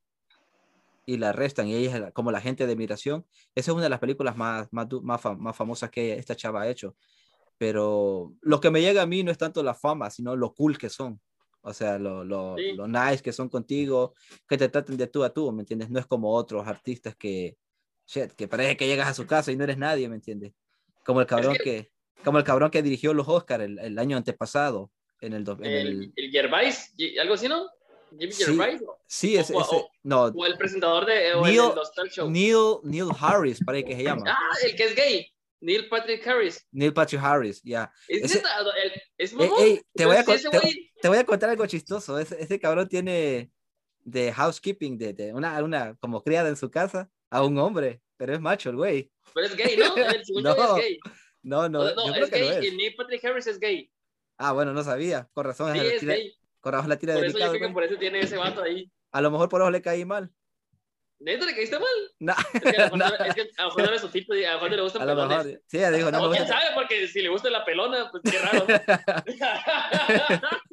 y 1.07 1.17
la 1.17 1.31
arrestan 1.31 1.69
y 1.69 1.75
ella 1.75 2.09
es 2.09 2.13
como 2.13 2.31
la 2.31 2.41
gente 2.41 2.67
de 2.67 2.77
migración. 2.77 3.25
Esa 3.55 3.71
es 3.71 3.75
una 3.75 3.85
de 3.85 3.89
las 3.89 3.99
películas 3.99 4.37
más, 4.37 4.69
más, 4.73 4.89
más 5.03 5.57
famosas 5.57 5.91
que 5.91 6.15
esta 6.15 6.37
chava 6.37 6.63
ha 6.63 6.69
hecho. 6.69 6.97
Pero 7.57 8.35
lo 8.43 8.61
que 8.61 8.71
me 8.71 8.83
llega 8.83 9.03
a 9.03 9.07
mí 9.07 9.23
no 9.23 9.31
es 9.31 9.39
tanto 9.39 9.63
la 9.63 9.75
fama, 9.75 10.11
sino 10.11 10.37
lo 10.37 10.53
cool 10.55 10.77
que 10.77 10.91
son. 10.91 11.19
O 11.69 11.75
sea, 11.75 11.99
lo, 11.99 12.25
lo, 12.25 12.57
Sí. 12.57 12.73
lo 12.73 12.89
nice 12.89 13.23
que 13.23 13.33
son 13.33 13.49
contigo, 13.49 14.15
que 14.49 14.57
te 14.57 14.69
traten 14.69 14.97
de 14.97 15.07
tú 15.07 15.23
a 15.25 15.31
tú, 15.33 15.53
¿me 15.53 15.63
entiendes? 15.63 15.91
No 15.91 15.99
es 16.01 16.07
como 16.07 16.33
otros 16.35 16.67
artistas 16.67 17.15
que, 17.17 17.57
shit, 18.07 18.33
que 18.33 18.49
parece 18.49 18.77
que 18.77 18.87
llegas 18.87 19.09
a 19.09 19.15
su 19.15 19.27
casa 19.27 19.53
y 19.53 19.57
no 19.57 19.65
eres 19.65 19.77
nadie, 19.79 20.09
¿me 20.09 20.17
entiendes? 20.17 20.53
Como 21.05 21.21
el 21.21 21.27
cabrón 21.27 21.55
que- 21.55 21.63
que, 21.63 21.91
como 22.25 22.39
el 22.39 22.45
cabrón 22.45 22.71
que 22.71 22.83
dirigió 22.83 23.13
los 23.15 23.29
Oscars 23.29 23.65
el, 23.65 23.79
el 23.79 23.99
año 23.99 24.17
antepasado, 24.17 24.91
en 25.21 25.33
el, 25.35 25.47
en 25.49 25.65
el- 25.65 25.87
El, 25.89 26.13
el 26.17 26.31
Gervais, 26.31 26.95
algo 27.21 27.35
así, 27.35 27.49
¿no? 27.49 27.69
Jimmy 28.19 28.33
Sí. 28.33 28.45
Gervais. 28.45 28.81
sí, 29.07 29.37
ese, 29.37 29.55
o- 29.55 29.61
ese- 29.61 29.77
o- 29.77 29.91
no, 30.05 30.23
O 30.25 30.47
el 30.47 30.57
presentador 30.57 31.05
de 31.05 31.35
o 31.35 31.45
el 31.45 31.53
Neil- 31.55 31.75
Talk 31.95 32.09
Show. 32.11 32.31
Neil, 32.31 32.77
Neil 32.85 33.09
Harris, 33.21 33.63
parece 33.63 33.85
que 33.89 33.97
se 33.97 34.05
llama. 34.05 34.23
Ah, 34.27 34.39
el 34.65 34.75
que 34.75 34.85
es 34.85 34.97
gay. 34.97 35.27
Neil 35.61 35.89
Patrick 35.89 36.27
Harris. 36.27 36.67
Neil 36.71 36.93
Patrick 36.93 37.21
Harris, 37.23 37.61
ya. 37.63 37.91
Es 38.07 38.35
Ey, 38.35 38.41
ey, 39.61 39.81
te, 39.95 40.07
voy 40.07 40.17
a, 40.17 40.25
te, 40.25 40.39
te 41.03 41.09
voy 41.09 41.25
contar 41.25 41.51
algo 41.51 41.67
chistoso. 41.67 42.19
Ese, 42.19 42.41
ese 42.41 42.59
cabrón 42.61 42.89
tiene 42.89 43.51
de 44.01 44.33
housekeeping, 44.33 44.97
de, 44.99 45.13
de 45.13 45.35
una, 45.35 45.63
una 45.63 45.95
como 45.97 46.23
criada 46.23 46.49
en 46.49 46.57
su 46.57 46.71
casa, 46.71 47.11
a 47.31 47.45
un 47.45 47.59
hombre, 47.59 48.01
pero 48.17 48.33
es 48.35 48.41
macho 48.41 48.71
el 48.71 48.77
güey. 48.77 49.11
Pero 49.35 49.47
es 49.47 49.57
gay, 49.57 49.77
¿no? 49.77 49.95
El 49.97 50.43
No, 50.43 50.53
es 50.53 50.83
gay. 50.83 50.99
No, 51.43 51.69
no, 51.69 51.85
no, 51.95 52.07
yo 52.07 52.13
creo 52.13 52.25
es 52.25 52.31
que 52.31 52.39
gay. 52.39 52.49
no 52.49 52.55
es. 52.55 52.65
y 52.73 52.77
Neil 52.77 52.95
Patrick 52.97 53.25
Harris 53.25 53.47
es 53.47 53.59
gay. 53.61 53.91
Ah, 54.39 54.53
bueno, 54.53 54.73
no 54.73 54.83
sabía. 54.85 55.29
Con 55.35 55.45
razón, 55.45 55.73
Sí, 55.73 55.79
la 55.79 55.85
es 55.85 56.01
tira, 56.01 56.15
gay. 56.15 56.33
con 56.61 56.73
razón 56.73 56.89
la 56.89 56.99
tira 56.99 57.15
Por 57.15 57.25
eso 57.25 57.39
yo 57.39 57.45
delicada, 57.45 57.51
creo 57.51 57.61
que 57.61 57.67
güey. 57.67 57.75
por 57.75 57.85
eso 57.85 57.99
tiene 57.99 58.21
ese 58.21 58.37
vato 58.37 58.63
ahí. 58.63 58.91
A 59.13 59.21
lo 59.21 59.31
mejor 59.31 59.49
por 59.49 59.61
eso 59.61 59.71
le 59.71 59.83
caí 59.83 60.05
mal. 60.05 60.31
¿Neta 61.21 61.47
le 61.47 61.55
caíste 61.55 61.79
mal? 61.79 61.89
No, 62.21 62.33
Es 62.55 62.61
que 62.63 62.69
a 62.81 62.89
lo 62.89 62.97
mejor 62.97 63.19
no, 63.19 63.25
es 63.25 63.35
que 63.35 63.41
a 63.57 63.63
lo 63.63 63.69
mejor 63.69 63.83
no 63.83 63.89
eres 63.89 64.01
su 64.01 64.09
tipo, 64.09 64.33
a 64.33 64.37
lo 64.37 64.43
mejor 64.43 64.71
no 64.71 64.77
le 64.77 64.83
gustan 64.83 65.03
a 65.03 65.05
lo 65.07 65.13
pelones. 65.15 65.47
mejor. 65.47 65.63
Sí, 65.67 65.77
ella 65.79 65.91
dijo, 65.91 66.11
no 66.13 66.29
me 66.29 66.37
quién 66.37 66.49
sabe, 66.49 66.67
porque 66.75 67.09
si 67.09 67.23
le 67.23 67.29
gusta 67.29 67.51
la 67.51 67.65
pelona, 67.65 68.09
pues 68.11 68.23
qué 68.23 68.39
raro. 68.39 68.67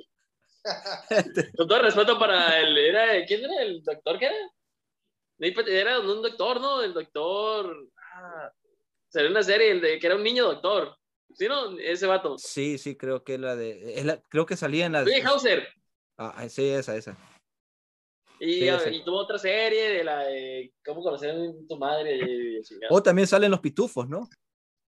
Con 1.57 1.67
todo 1.67 1.81
respeto 1.81 2.17
para 2.17 2.59
el. 2.59 2.77
Era, 2.77 3.25
¿Quién 3.25 3.43
era 3.45 3.61
el 3.63 3.83
doctor? 3.83 4.19
¿Qué 4.19 4.25
era? 4.25 5.53
Pat- 5.55 5.67
Era 5.67 5.99
un 5.99 6.21
doctor, 6.21 6.59
¿no? 6.61 6.81
El 6.81 6.93
doctor. 6.93 7.87
Ah, 8.15 8.51
salió 9.09 9.29
una 9.29 9.43
serie 9.43 9.71
el 9.71 9.81
de 9.81 9.99
que 9.99 10.07
era 10.07 10.15
un 10.15 10.23
niño 10.23 10.45
doctor. 10.45 10.97
¿Sí, 11.33 11.47
no? 11.47 11.77
Ese 11.79 12.05
vato. 12.07 12.37
Sí, 12.37 12.77
sí, 12.77 12.95
creo 12.95 13.23
que 13.23 13.37
la 13.37 13.55
de. 13.55 13.95
es 13.99 14.05
la- 14.05 14.21
creo 14.29 14.45
que 14.45 14.55
salía 14.57 14.85
en 14.85 14.93
la. 14.93 15.01
Oye, 15.01 15.21
Hauser. 15.23 15.67
Ah, 16.17 16.47
sí, 16.49 16.67
esa, 16.69 16.95
esa. 16.95 17.17
Y, 18.39 18.53
Sí, 18.53 18.69
ah, 18.69 18.81
y 18.91 19.03
tuvo 19.03 19.17
otra 19.19 19.37
serie 19.37 19.89
de 19.89 20.03
la 20.03 20.23
de 20.25 20.73
cómo 20.85 21.01
conocer 21.01 21.31
a 21.31 21.35
tu 21.67 21.77
madre. 21.77 22.61
O 22.89 23.01
también 23.01 23.27
salen 23.27 23.51
los 23.51 23.59
pitufos, 23.61 24.07
¿no? 24.09 24.27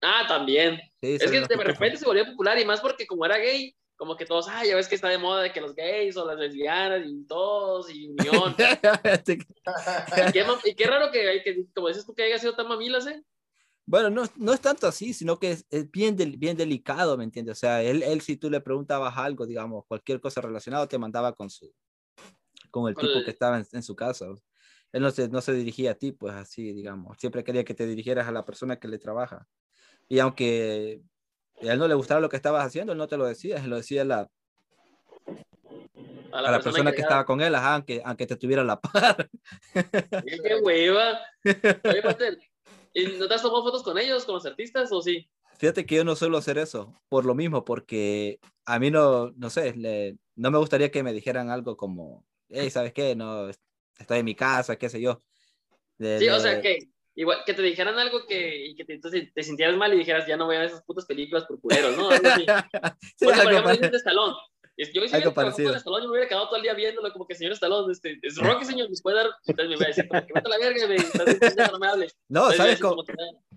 Ah, 0.01 0.25
también. 0.27 0.75
Sí, 1.01 1.13
Es 1.15 1.23
que 1.23 1.39
de 1.41 1.41
pitufos. 1.47 1.65
repente 1.65 1.97
se 1.97 2.05
volvió 2.05 2.25
popular 2.25 2.57
y 2.59 2.65
más 2.65 2.81
porque 2.81 3.05
como 3.07 3.25
era 3.25 3.37
gay, 3.37 3.75
como 3.95 4.15
que 4.15 4.25
todos, 4.25 4.47
ah, 4.49 4.65
ya 4.65 4.75
ves 4.75 4.87
que 4.87 4.95
está 4.95 5.09
de 5.09 5.17
moda 5.17 5.43
de 5.43 5.51
que 5.53 5.61
los 5.61 5.75
gays 5.75 6.17
o 6.17 6.25
las 6.25 6.37
lesbianas 6.37 7.03
y 7.05 7.25
todos 7.27 7.89
y 7.93 8.07
unión. 8.09 8.55
y, 9.27 10.31
qué, 10.31 10.45
y 10.65 10.75
qué 10.75 10.87
raro 10.87 11.11
que, 11.11 11.41
que, 11.43 11.65
como 11.73 11.87
dices 11.87 12.05
tú, 12.05 12.13
que 12.13 12.23
haya 12.23 12.39
sido 12.39 12.55
tan 12.55 12.67
mamilas, 12.67 13.05
¿eh? 13.07 13.23
Bueno, 13.85 14.09
no, 14.09 14.23
no 14.37 14.53
es 14.53 14.61
tanto 14.61 14.87
así, 14.87 15.13
sino 15.13 15.37
que 15.39 15.51
es, 15.51 15.65
es 15.69 15.89
bien, 15.91 16.15
del- 16.15 16.37
bien 16.37 16.55
delicado, 16.55 17.17
¿me 17.17 17.23
entiendes? 17.23 17.57
O 17.57 17.59
sea, 17.59 17.83
él, 17.83 18.03
él 18.03 18.21
si 18.21 18.37
tú 18.37 18.49
le 18.49 18.61
preguntabas 18.61 19.17
algo, 19.17 19.45
digamos, 19.45 19.85
cualquier 19.87 20.21
cosa 20.21 20.39
relacionada, 20.41 20.87
te 20.87 20.97
mandaba 20.97 21.33
con 21.33 21.49
su, 21.49 21.71
con 22.71 22.87
el 22.87 22.95
tipo 22.95 23.23
que 23.23 23.31
estaba 23.31 23.57
en, 23.57 23.65
en 23.71 23.83
su 23.83 23.95
casa. 23.95 24.27
Él 24.91 25.01
no 25.01 25.11
se, 25.11 25.29
no 25.29 25.41
se 25.41 25.53
dirigía 25.53 25.91
a 25.91 25.95
ti, 25.95 26.11
pues 26.11 26.33
así, 26.33 26.73
digamos. 26.73 27.17
Siempre 27.19 27.43
quería 27.43 27.63
que 27.63 27.73
te 27.73 27.85
dirigieras 27.85 28.27
a 28.27 28.31
la 28.31 28.45
persona 28.45 28.79
que 28.79 28.87
le 28.87 28.97
trabaja. 28.97 29.47
Y 30.09 30.19
aunque 30.19 31.01
a 31.61 31.73
él 31.73 31.79
no 31.79 31.87
le 31.87 31.93
gustaba 31.93 32.19
lo 32.19 32.29
que 32.29 32.35
estabas 32.35 32.65
haciendo, 32.65 32.91
él 32.91 32.97
no 32.97 33.07
te 33.07 33.17
lo 33.17 33.25
decía, 33.25 33.57
él 33.57 33.69
lo 33.69 33.77
decía 33.77 34.01
a 34.01 34.05
la, 34.05 34.31
a 36.33 36.41
la, 36.41 36.59
persona, 36.59 36.91
que, 36.91 37.01
estaba 37.01 37.25
con 37.25 37.41
él, 37.41 37.53
ajá, 37.55 37.75
aunque, 37.75 38.01
aunque 38.03 38.27
te 38.27 38.35
tuviera 38.35 38.63
la 38.63 38.79
par. 38.79 39.29
¡Qué 39.73 40.55
hueva! 40.61 41.19
Oye, 41.85 42.01
¿y 42.93 43.05
no 43.17 43.27
te 43.27 43.33
has 43.33 43.41
tomado 43.41 43.63
fotos 43.63 43.83
con 43.83 43.97
ellos, 43.97 44.25
con 44.25 44.35
los 44.35 44.45
artistas, 44.45 44.91
o 44.91 45.01
sí? 45.01 45.29
Fíjate 45.57 45.85
que 45.85 45.95
yo 45.95 46.03
no 46.03 46.15
suelo 46.15 46.37
hacer 46.37 46.57
eso, 46.57 46.99
por 47.07 47.25
lo 47.25 47.35
mismo, 47.35 47.63
porque 47.63 48.39
a 48.65 48.79
mí 48.79 48.89
no, 48.89 49.31
no 49.31 49.49
sé, 49.49 49.75
no 50.35 50.51
me 50.51 50.57
gustaría 50.57 50.91
que 50.91 51.03
me 51.03 51.13
dijeran 51.13 51.49
algo 51.49 51.77
como, 51.77 52.25
hey, 52.51 52.69
¿sabes 52.69 52.93
qué? 52.93 53.15
No, 53.15 53.49
estoy 53.99 54.19
en 54.19 54.25
mi 54.25 54.35
casa, 54.35 54.75
qué 54.75 54.89
sé 54.89 55.01
yo. 55.01 55.19
sí, 55.99 56.27
o 56.29 56.39
sea, 56.39 56.61
que 56.61 56.91
igual 57.15 57.39
que 57.45 57.53
te 57.53 57.61
dijeran 57.61 57.97
algo 57.99 58.25
que, 58.25 58.67
y 58.67 58.75
que 58.75 58.85
te, 58.85 58.93
entonces 58.93 59.33
te 59.33 59.43
sintieras 59.43 59.75
mal 59.77 59.93
y 59.93 59.97
dijeras, 59.97 60.27
ya 60.27 60.37
no 60.37 60.45
voy 60.45 60.55
a 60.55 60.59
ver 60.59 60.69
esas 60.69 60.83
putas 60.83 61.05
películas 61.05 61.45
por 61.45 61.59
culeros, 61.59 61.97
¿no? 61.97 62.09
Algo 62.09 62.27
así. 62.27 62.45
sí, 63.17 63.25
Oye, 63.25 63.43
por 63.43 63.53
ejemplo, 63.53 63.89
de 63.89 63.97
Estalón. 63.97 64.35
Yo 64.77 65.07
si 65.07 65.15
algo 65.15 65.33
parecido. 65.33 65.75
Estalón, 65.75 66.01
yo 66.01 66.07
me 66.07 66.13
hubiera 66.13 66.27
quedado 66.27 66.47
todo 66.47 66.55
el 66.55 66.63
día 66.63 66.73
viéndolo 66.73 67.11
como 67.11 67.27
que 67.27 67.35
señor 67.35 67.53
Estalón, 67.53 67.91
este, 67.91 68.17
es 68.21 68.37
Rocky, 68.37 68.65
señor, 68.65 68.89
¿me 68.89 68.95
puede 69.01 69.17
dar? 69.17 69.29
Entonces 69.45 69.69
me 69.69 69.75
iba 69.75 69.85
a 69.85 69.87
decir, 69.87 70.07
como 70.07 70.25
que 70.25 70.33
mete 70.33 70.49
la 70.49 70.57
verga, 70.57 70.87
me, 70.87 71.71
no 71.71 71.79
me 71.79 71.87
hables. 71.87 72.17
No, 72.29 72.51
¿sabes 72.51 72.79
cómo? 72.79 73.03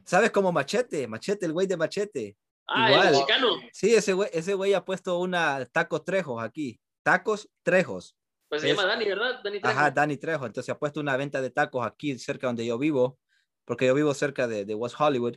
¿Sabes 0.04 0.30
cómo 0.30 0.52
Machete? 0.52 1.06
Machete, 1.06 1.46
el 1.46 1.52
güey 1.52 1.66
de 1.66 1.76
Machete. 1.76 2.36
Ah, 2.66 2.90
Igual. 2.90 3.08
el 3.08 3.20
chicano. 3.20 3.48
Sí, 3.72 3.94
ese 3.94 4.12
güey, 4.12 4.28
ese 4.32 4.54
güey 4.54 4.74
ha 4.74 4.84
puesto 4.84 5.18
una 5.18 5.64
tacos 5.66 6.04
trejos 6.04 6.42
aquí. 6.42 6.80
Tacos 7.02 7.48
trejos. 7.62 8.16
Pues 8.54 8.62
se 8.62 8.68
llama 8.68 8.86
Dani, 8.86 9.04
¿verdad? 9.04 9.40
Dani 9.42 9.60
Trejo. 9.60 9.78
Ajá, 9.78 9.90
Dani 9.90 10.16
Trejo. 10.16 10.46
Entonces 10.46 10.72
ha 10.72 10.78
puesto 10.78 11.00
una 11.00 11.16
venta 11.16 11.42
de 11.42 11.50
tacos 11.50 11.84
aquí 11.84 12.16
cerca 12.18 12.46
donde 12.46 12.64
yo 12.64 12.78
vivo, 12.78 13.18
porque 13.64 13.86
yo 13.86 13.94
vivo 13.94 14.14
cerca 14.14 14.46
de, 14.46 14.64
de 14.64 14.74
West 14.74 14.94
Hollywood. 14.96 15.36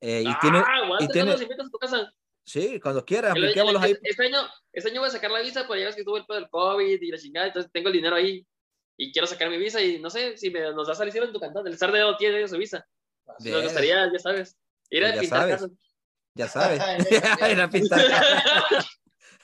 Eh, 0.00 0.22
y 0.22 0.28
ah, 0.28 0.38
tiene, 0.40 0.62
y 1.00 1.08
tiene... 1.08 1.32
invitas 1.32 1.66
a 1.66 1.70
tu 1.70 1.78
casa? 1.78 2.12
Sí, 2.46 2.80
cuando 2.80 3.04
quieras. 3.04 3.36
El, 3.36 3.44
el, 3.44 3.76
ahí. 3.76 3.94
Este, 4.02 4.26
año, 4.26 4.38
este 4.72 4.90
año 4.90 5.00
voy 5.00 5.08
a 5.08 5.12
sacar 5.12 5.30
la 5.30 5.40
visa, 5.40 5.66
porque 5.66 5.80
ya 5.80 5.86
ves 5.86 5.96
que 5.96 6.04
tuvo 6.04 6.16
el 6.16 6.24
pedo 6.24 6.38
del 6.38 6.48
COVID 6.48 7.02
y 7.02 7.10
la 7.10 7.18
chingada, 7.18 7.46
entonces 7.48 7.70
tengo 7.70 7.88
el 7.88 7.94
dinero 7.94 8.16
ahí 8.16 8.46
y 8.96 9.12
quiero 9.12 9.26
sacar 9.26 9.50
mi 9.50 9.58
visa 9.58 9.82
y 9.82 9.98
no 9.98 10.08
sé 10.08 10.38
si 10.38 10.50
me, 10.50 10.60
nos 10.72 10.88
da 10.88 10.94
salir 10.94 11.14
en 11.16 11.32
tu 11.32 11.40
cantón. 11.40 11.66
El 11.66 11.76
Sardeo 11.76 12.16
tiene 12.16 12.48
su 12.48 12.56
visa. 12.56 12.86
Nos 13.40 13.62
gustaría, 13.62 14.10
ya 14.10 14.18
sabes, 14.18 14.56
ir 14.88 15.02
pues 15.02 15.16
a 15.16 15.20
pintar 15.20 15.40
sabes. 15.40 15.60
Casa. 15.60 15.74
Ya 16.34 16.48
sabes, 16.48 16.80
ir 17.50 17.60
a 17.60 17.68
pintar 17.68 18.00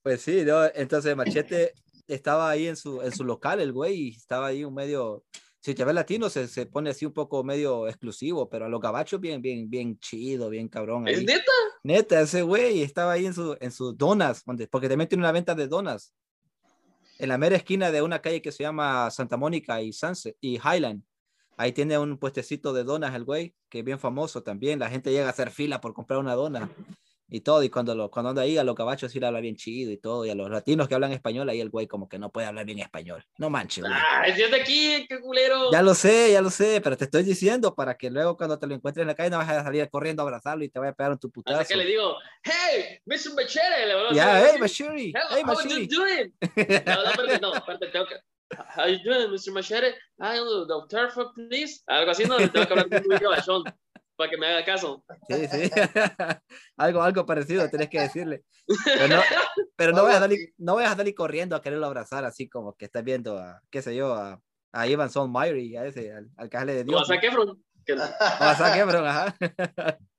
Pues 0.06 0.22
sí, 0.22 0.46
¿no? 0.46 0.64
entonces 0.76 1.16
Machete 1.16 1.74
estaba 2.08 2.52
ahí 2.52 2.68
en 2.68 2.76
su, 2.76 3.02
en 3.02 3.12
su 3.12 3.24
local, 3.24 3.60
el 3.60 3.74
güey, 3.74 3.96
y 3.96 4.10
estaba 4.10 4.46
ahí 4.46 4.64
un 4.64 4.76
medio, 4.76 5.24
si 5.60 5.74
te 5.74 5.84
ves 5.84 5.96
latino, 5.96 6.30
se, 6.30 6.48
se 6.48 6.68
pone 6.68 6.92
así 6.92 7.08
un 7.08 7.12
poco 7.12 7.44
medio 7.44 7.88
exclusivo, 7.88 8.48
pero 8.48 8.66
a 8.66 8.70
los 8.70 8.80
gabachos 8.80 9.20
bien, 9.20 9.42
bien, 9.42 9.68
bien 9.68 9.98
chido, 9.98 10.52
bien 10.52 10.68
cabrón. 10.68 11.08
¿Es 11.08 11.24
neta? 11.24 11.52
Neta, 11.82 12.22
ese 12.22 12.44
güey 12.44 12.84
estaba 12.84 13.14
ahí 13.14 13.26
en 13.26 13.34
su, 13.34 13.58
en 13.60 13.72
sus 13.72 13.98
donas, 13.98 14.44
porque 14.70 14.88
también 14.88 15.10
tiene 15.10 15.24
una 15.24 15.32
venta 15.32 15.56
de 15.56 15.68
donas. 15.68 16.14
En 17.18 17.30
la 17.30 17.40
mera 17.40 17.56
esquina 17.56 17.90
de 17.90 18.04
una 18.04 18.22
calle 18.22 18.44
que 18.44 18.52
se 18.52 18.62
llama 18.62 19.10
Santa 19.10 19.38
Mónica 19.38 19.82
y 19.82 19.92
Sunset 19.92 20.38
y 20.40 20.58
Highland. 20.58 21.02
Ahí 21.58 21.72
tiene 21.72 21.98
un 21.98 22.20
puestecito 22.20 22.74
de 22.74 22.84
donas 22.84 23.16
el 23.16 23.24
güey, 23.24 23.56
que 23.70 23.80
es 23.80 23.86
bien 23.86 23.98
famoso 23.98 24.44
también. 24.44 24.78
La 24.78 24.92
gente 24.92 25.12
llega 25.12 25.26
a 25.26 25.32
hacer 25.32 25.50
fila 25.50 25.82
por 25.82 25.96
comprar 25.96 26.20
una 26.20 26.36
dona 26.36 26.70
y 27.28 27.42
todo. 27.42 27.64
Y 27.64 27.70
cuando, 27.70 27.96
lo, 27.96 28.10
cuando 28.12 28.30
anda 28.30 28.44
ahí, 28.44 28.58
a 28.58 28.64
los 28.64 28.76
cabachos 28.76 29.12
sí 29.12 29.20
le 29.20 29.28
habla 29.28 29.40
bien 29.40 29.56
chido 29.56 29.92
y 29.92 29.98
todo. 29.98 30.26
Y 30.26 30.30
a 30.30 30.36
los 30.36 30.50
latinos 30.50 30.88
que 30.88 30.96
hablan 30.96 31.12
español, 31.12 31.50
ahí 31.50 31.60
el 31.60 31.70
güey 31.70 31.88
como 31.88 32.08
que 32.08 32.20
no 32.20 32.32
puede 32.32 32.48
hablar 32.48 32.66
bien 32.66 32.80
español. 32.80 33.24
No 33.38 33.50
manches, 33.50 33.84
güey. 33.84 33.94
Ah, 33.96 34.24
es 34.28 34.38
de 34.38 34.56
aquí, 34.56 35.06
qué 35.08 35.20
culero. 35.20 35.72
Ya 35.72 35.82
lo 35.82 35.94
sé, 35.94 36.32
ya 36.32 36.42
lo 36.42 36.50
sé, 36.50 36.82
pero 36.82 36.98
te 36.98 37.06
estoy 37.06 37.24
diciendo 37.24 37.74
para 37.74 37.96
que 37.98 38.10
luego 38.10 38.38
cuando 38.38 38.60
te 38.60 38.68
lo 38.68 38.76
encuentres 38.76 39.02
en 39.04 39.08
la 39.08 39.16
calle 39.16 39.30
no 39.30 39.38
vas 39.38 39.50
a 39.50 39.64
salir 39.64 39.90
corriendo 39.90 40.22
a 40.22 40.26
abrazarlo 40.26 40.64
y 40.64 40.70
te 40.70 40.80
vaya 40.80 40.92
a 40.92 40.96
pegar 40.96 41.12
en 41.14 41.20
tu 41.20 41.32
putazo. 41.32 41.60
Así 41.60 41.74
que 41.74 41.80
le 41.80 41.86
digo, 41.86 42.16
hey, 42.44 43.00
Mr. 43.06 43.34
Machete. 43.36 43.88
Ya, 44.12 44.14
yeah, 44.14 44.48
hey, 44.52 44.60
Machete. 44.60 45.14
Hey, 45.32 45.44
How 45.46 45.58
are 45.58 45.70
you 45.70 45.88
doing? 45.88 46.34
no, 46.86 46.96
no, 46.96 47.10
espérate, 47.10 47.40
no, 47.42 47.54
espérate, 47.56 47.88
tengo 47.88 48.06
que... 48.08 48.16
How 48.78 48.88
you 48.88 49.00
doing, 49.04 49.32
Mr. 49.32 49.52
Machete? 49.52 49.96
I 50.20 50.38
am 50.38 50.46
the 50.68 50.86
turf, 50.90 51.16
please. 51.34 51.82
Algo 51.88 52.12
así, 52.12 52.26
no, 52.26 52.38
tengo 52.38 52.68
que 52.68 52.74
hablar 52.74 52.90
con 52.90 53.04
muy 53.08 53.18
cabachón 53.18 53.64
para 54.16 54.30
que 54.30 54.38
me 54.38 54.48
haga 54.48 54.66
caso. 54.66 55.04
Sí, 55.28 55.48
sí. 55.48 55.72
algo, 56.78 57.02
algo 57.02 57.26
parecido 57.26 57.70
tenés 57.70 57.90
que 57.90 58.02
decirle. 58.02 58.44
Pero 58.84 59.08
no, 59.08 59.22
pero 59.76 59.92
no, 59.92 60.04
vayas 60.04 60.18
a 60.18 60.22
salir, 60.22 60.54
no 60.58 60.76
vayas 60.76 60.94
a 60.94 60.98
salir 60.98 61.16
corriendo 61.16 61.56
a 61.56 61.62
quererlo 61.62 61.86
abrazar 61.86 62.26
así 62.26 62.48
como 62.48 62.74
que 62.74 62.86
estás 62.86 63.04
viendo 63.04 63.38
a, 63.38 63.62
qué 63.70 63.82
sé 63.82 63.96
yo, 63.96 64.14
a, 64.14 64.42
a 64.72 64.88
Ivan 64.88 65.10
Son 65.10 65.34
y 65.58 65.76
a 65.76 65.86
ese, 65.86 66.12
al, 66.12 66.30
al 66.38 66.68
de 66.68 66.84
Dios. 66.84 67.02
O 67.02 67.04
a 67.04 67.06
Zac 67.06 67.24
Efron. 67.24 67.50
O 67.50 68.44
a 68.44 68.56
Zac 68.56 68.78
Efron, 68.78 69.06
ajá. 69.06 69.36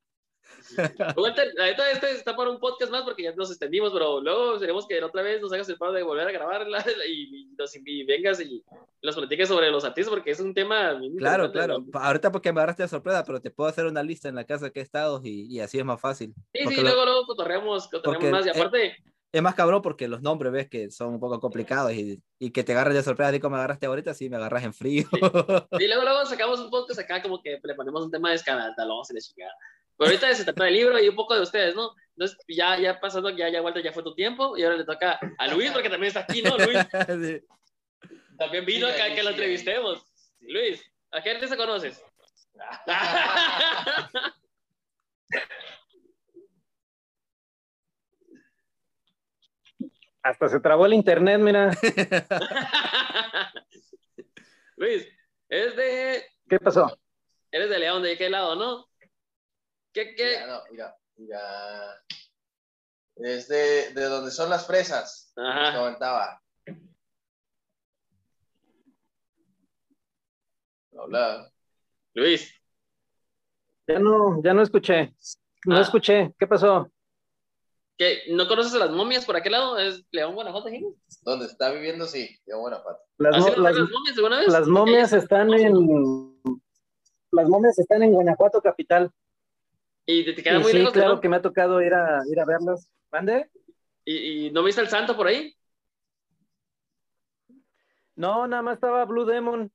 Walter, 1.16 1.52
la 1.54 1.66
neta, 1.66 1.90
este 1.90 2.10
está 2.12 2.36
para 2.36 2.50
un 2.50 2.58
podcast 2.58 2.90
más 2.90 3.02
porque 3.02 3.22
ya 3.22 3.34
nos 3.34 3.50
extendimos, 3.50 3.92
pero 3.92 4.20
luego 4.20 4.58
queremos 4.58 4.86
que 4.86 5.02
otra 5.02 5.22
vez 5.22 5.40
nos 5.40 5.52
hagas 5.52 5.68
el 5.68 5.76
paro 5.76 5.92
de 5.92 6.02
volver 6.02 6.26
a 6.28 6.32
grabarla 6.32 6.84
y, 7.08 7.48
y, 7.84 8.04
vengas 8.04 8.40
y 8.40 8.64
nos 9.02 9.16
platiques 9.16 9.48
sobre 9.48 9.70
los 9.70 9.84
artistas 9.84 10.12
porque 10.12 10.30
es 10.30 10.40
un 10.40 10.54
tema. 10.54 10.98
Claro, 11.18 11.50
claro. 11.52 11.84
Ahorita 11.92 12.32
porque 12.32 12.52
me 12.52 12.60
agarraste 12.60 12.82
de 12.82 12.88
sorpresa, 12.88 13.24
pero 13.24 13.40
te 13.40 13.50
puedo 13.50 13.68
hacer 13.68 13.86
una 13.86 14.02
lista 14.02 14.28
en 14.28 14.34
la 14.34 14.44
casa 14.44 14.70
que 14.70 14.80
he 14.80 14.82
estado 14.82 15.20
y, 15.22 15.46
y 15.54 15.60
así 15.60 15.78
es 15.78 15.84
más 15.84 16.00
fácil. 16.00 16.34
Sí, 16.52 16.66
sí, 16.68 16.80
luego, 16.80 17.04
luego 17.04 17.26
cotorreamos, 17.26 17.88
cotorreamos 17.88 18.30
más 18.30 18.46
y 18.46 18.50
aparte. 18.50 18.96
Es, 19.32 19.42
más 19.42 19.54
cabrón 19.54 19.82
porque 19.82 20.08
los 20.08 20.22
nombres 20.22 20.50
ves 20.50 20.68
que 20.68 20.90
son 20.90 21.14
un 21.14 21.20
poco 21.20 21.38
complicados 21.40 21.92
y, 21.92 22.22
y 22.38 22.50
que 22.50 22.64
te 22.64 22.72
agarras 22.72 22.94
de 22.94 23.02
sorpresa, 23.02 23.28
así 23.28 23.40
como 23.40 23.56
me 23.56 23.58
agarraste 23.58 23.84
ahorita, 23.84 24.14
sí 24.14 24.30
me 24.30 24.36
agarras 24.36 24.64
en 24.64 24.72
frío. 24.72 25.04
Y 25.12 25.20
luego, 25.86 26.02
luego 26.02 26.24
sacamos 26.24 26.58
un 26.60 26.70
podcast 26.70 27.00
acá 27.00 27.20
como 27.20 27.42
que 27.42 27.60
le 27.62 27.74
ponemos 27.74 28.02
un 28.02 28.10
tema 28.10 28.30
de 28.30 28.36
escandaloso 28.36 29.12
y 29.12 29.16
de 29.16 29.20
chingada. 29.20 29.52
Pero 29.96 30.10
ahorita 30.10 30.34
se 30.34 30.44
trata 30.44 30.64
del 30.64 30.74
libro 30.74 30.98
y 30.98 31.08
un 31.08 31.16
poco 31.16 31.34
de 31.34 31.42
ustedes, 31.42 31.74
¿no? 31.74 31.92
Entonces, 32.16 32.38
ya, 32.48 32.78
ya 32.78 33.00
pasando, 33.00 33.30
ya, 33.30 33.48
ya, 33.48 33.62
Walter, 33.62 33.82
ya 33.82 33.92
fue 33.92 34.02
tu 34.02 34.14
tiempo 34.14 34.56
y 34.56 34.62
ahora 34.62 34.76
le 34.76 34.84
toca 34.84 35.18
a 35.38 35.48
Luis, 35.48 35.70
porque 35.70 35.90
también 35.90 36.08
está 36.08 36.20
aquí, 36.20 36.42
¿no, 36.42 36.56
Luis? 36.56 36.78
Sí. 37.22 37.40
También 38.38 38.66
vino 38.66 38.86
acá 38.86 39.14
que 39.14 39.22
lo 39.22 39.30
entrevistemos. 39.30 40.04
Luis, 40.40 40.82
¿a 41.10 41.22
qué 41.22 41.30
artista 41.30 41.56
conoces? 41.56 42.02
Hasta 50.22 50.48
se 50.48 50.60
trabó 50.60 50.86
el 50.86 50.94
internet, 50.94 51.40
mira. 51.40 51.70
Luis, 54.76 55.08
es 55.48 55.76
de. 55.76 56.24
¿Qué 56.48 56.58
pasó? 56.58 56.98
Eres 57.52 57.70
de 57.70 57.78
León, 57.78 58.02
¿de 58.02 58.18
qué 58.18 58.28
lado, 58.28 58.56
no? 58.56 58.88
¿Qué, 59.96 60.14
qué? 60.14 60.40
Mira, 60.42 60.46
no, 60.46 60.60
mira, 60.70 60.96
mira. 61.16 62.04
Es 63.16 63.48
de, 63.48 63.94
de 63.94 64.04
donde 64.04 64.30
son 64.30 64.50
las 64.50 64.66
fresas. 64.66 65.32
Ajá. 65.34 65.78
Comentaba. 65.78 66.42
Hola. 70.90 71.50
Luis. 72.12 72.52
Ya 73.86 73.98
no, 73.98 74.42
ya 74.44 74.52
no 74.52 74.60
escuché. 74.60 75.14
No 75.64 75.78
ah. 75.78 75.80
escuché. 75.80 76.34
¿Qué 76.38 76.46
pasó? 76.46 76.92
¿Qué? 77.96 78.24
¿No 78.28 78.46
conoces 78.48 78.74
a 78.74 78.78
las 78.84 78.90
momias 78.90 79.24
por 79.24 79.36
aquel 79.36 79.52
lado? 79.52 79.78
¿Es 79.78 80.04
León, 80.10 80.34
Guanajuato, 80.34 80.68
¿Dónde 81.22 81.46
está 81.46 81.70
viviendo? 81.70 82.04
Sí, 82.04 82.38
León, 82.44 82.60
Guanajuato. 82.60 83.00
Las, 83.16 83.56
las, 83.56 83.56
las 83.56 83.90
momias 83.90 84.16
alguna 84.18 84.40
vez? 84.40 84.48
Las 84.48 84.68
momias 84.68 85.12
están 85.14 85.54
en... 85.54 85.72
Las 87.30 87.48
momias 87.48 87.78
están 87.78 88.02
en 88.02 88.12
Guanajuato 88.12 88.60
capital. 88.60 89.10
¿Y 90.06 90.24
te, 90.24 90.42
queda 90.42 90.60
muy 90.60 90.70
sí, 90.70 90.78
lejos? 90.78 90.92
claro 90.92 91.20
que 91.20 91.28
me 91.28 91.36
ha 91.36 91.42
tocado 91.42 91.82
ir 91.82 91.92
a, 91.92 92.22
ir 92.30 92.38
a 92.40 92.44
verlas. 92.44 92.88
¿Mande? 93.10 93.50
¿Y, 94.04 94.46
¿Y, 94.46 94.50
no 94.50 94.62
viste 94.62 94.80
el 94.80 94.88
santo 94.88 95.16
por 95.16 95.26
ahí? 95.26 95.54
No, 98.14 98.46
nada 98.46 98.62
más 98.62 98.74
estaba 98.74 99.04
Blue 99.04 99.24
Demon. 99.24 99.70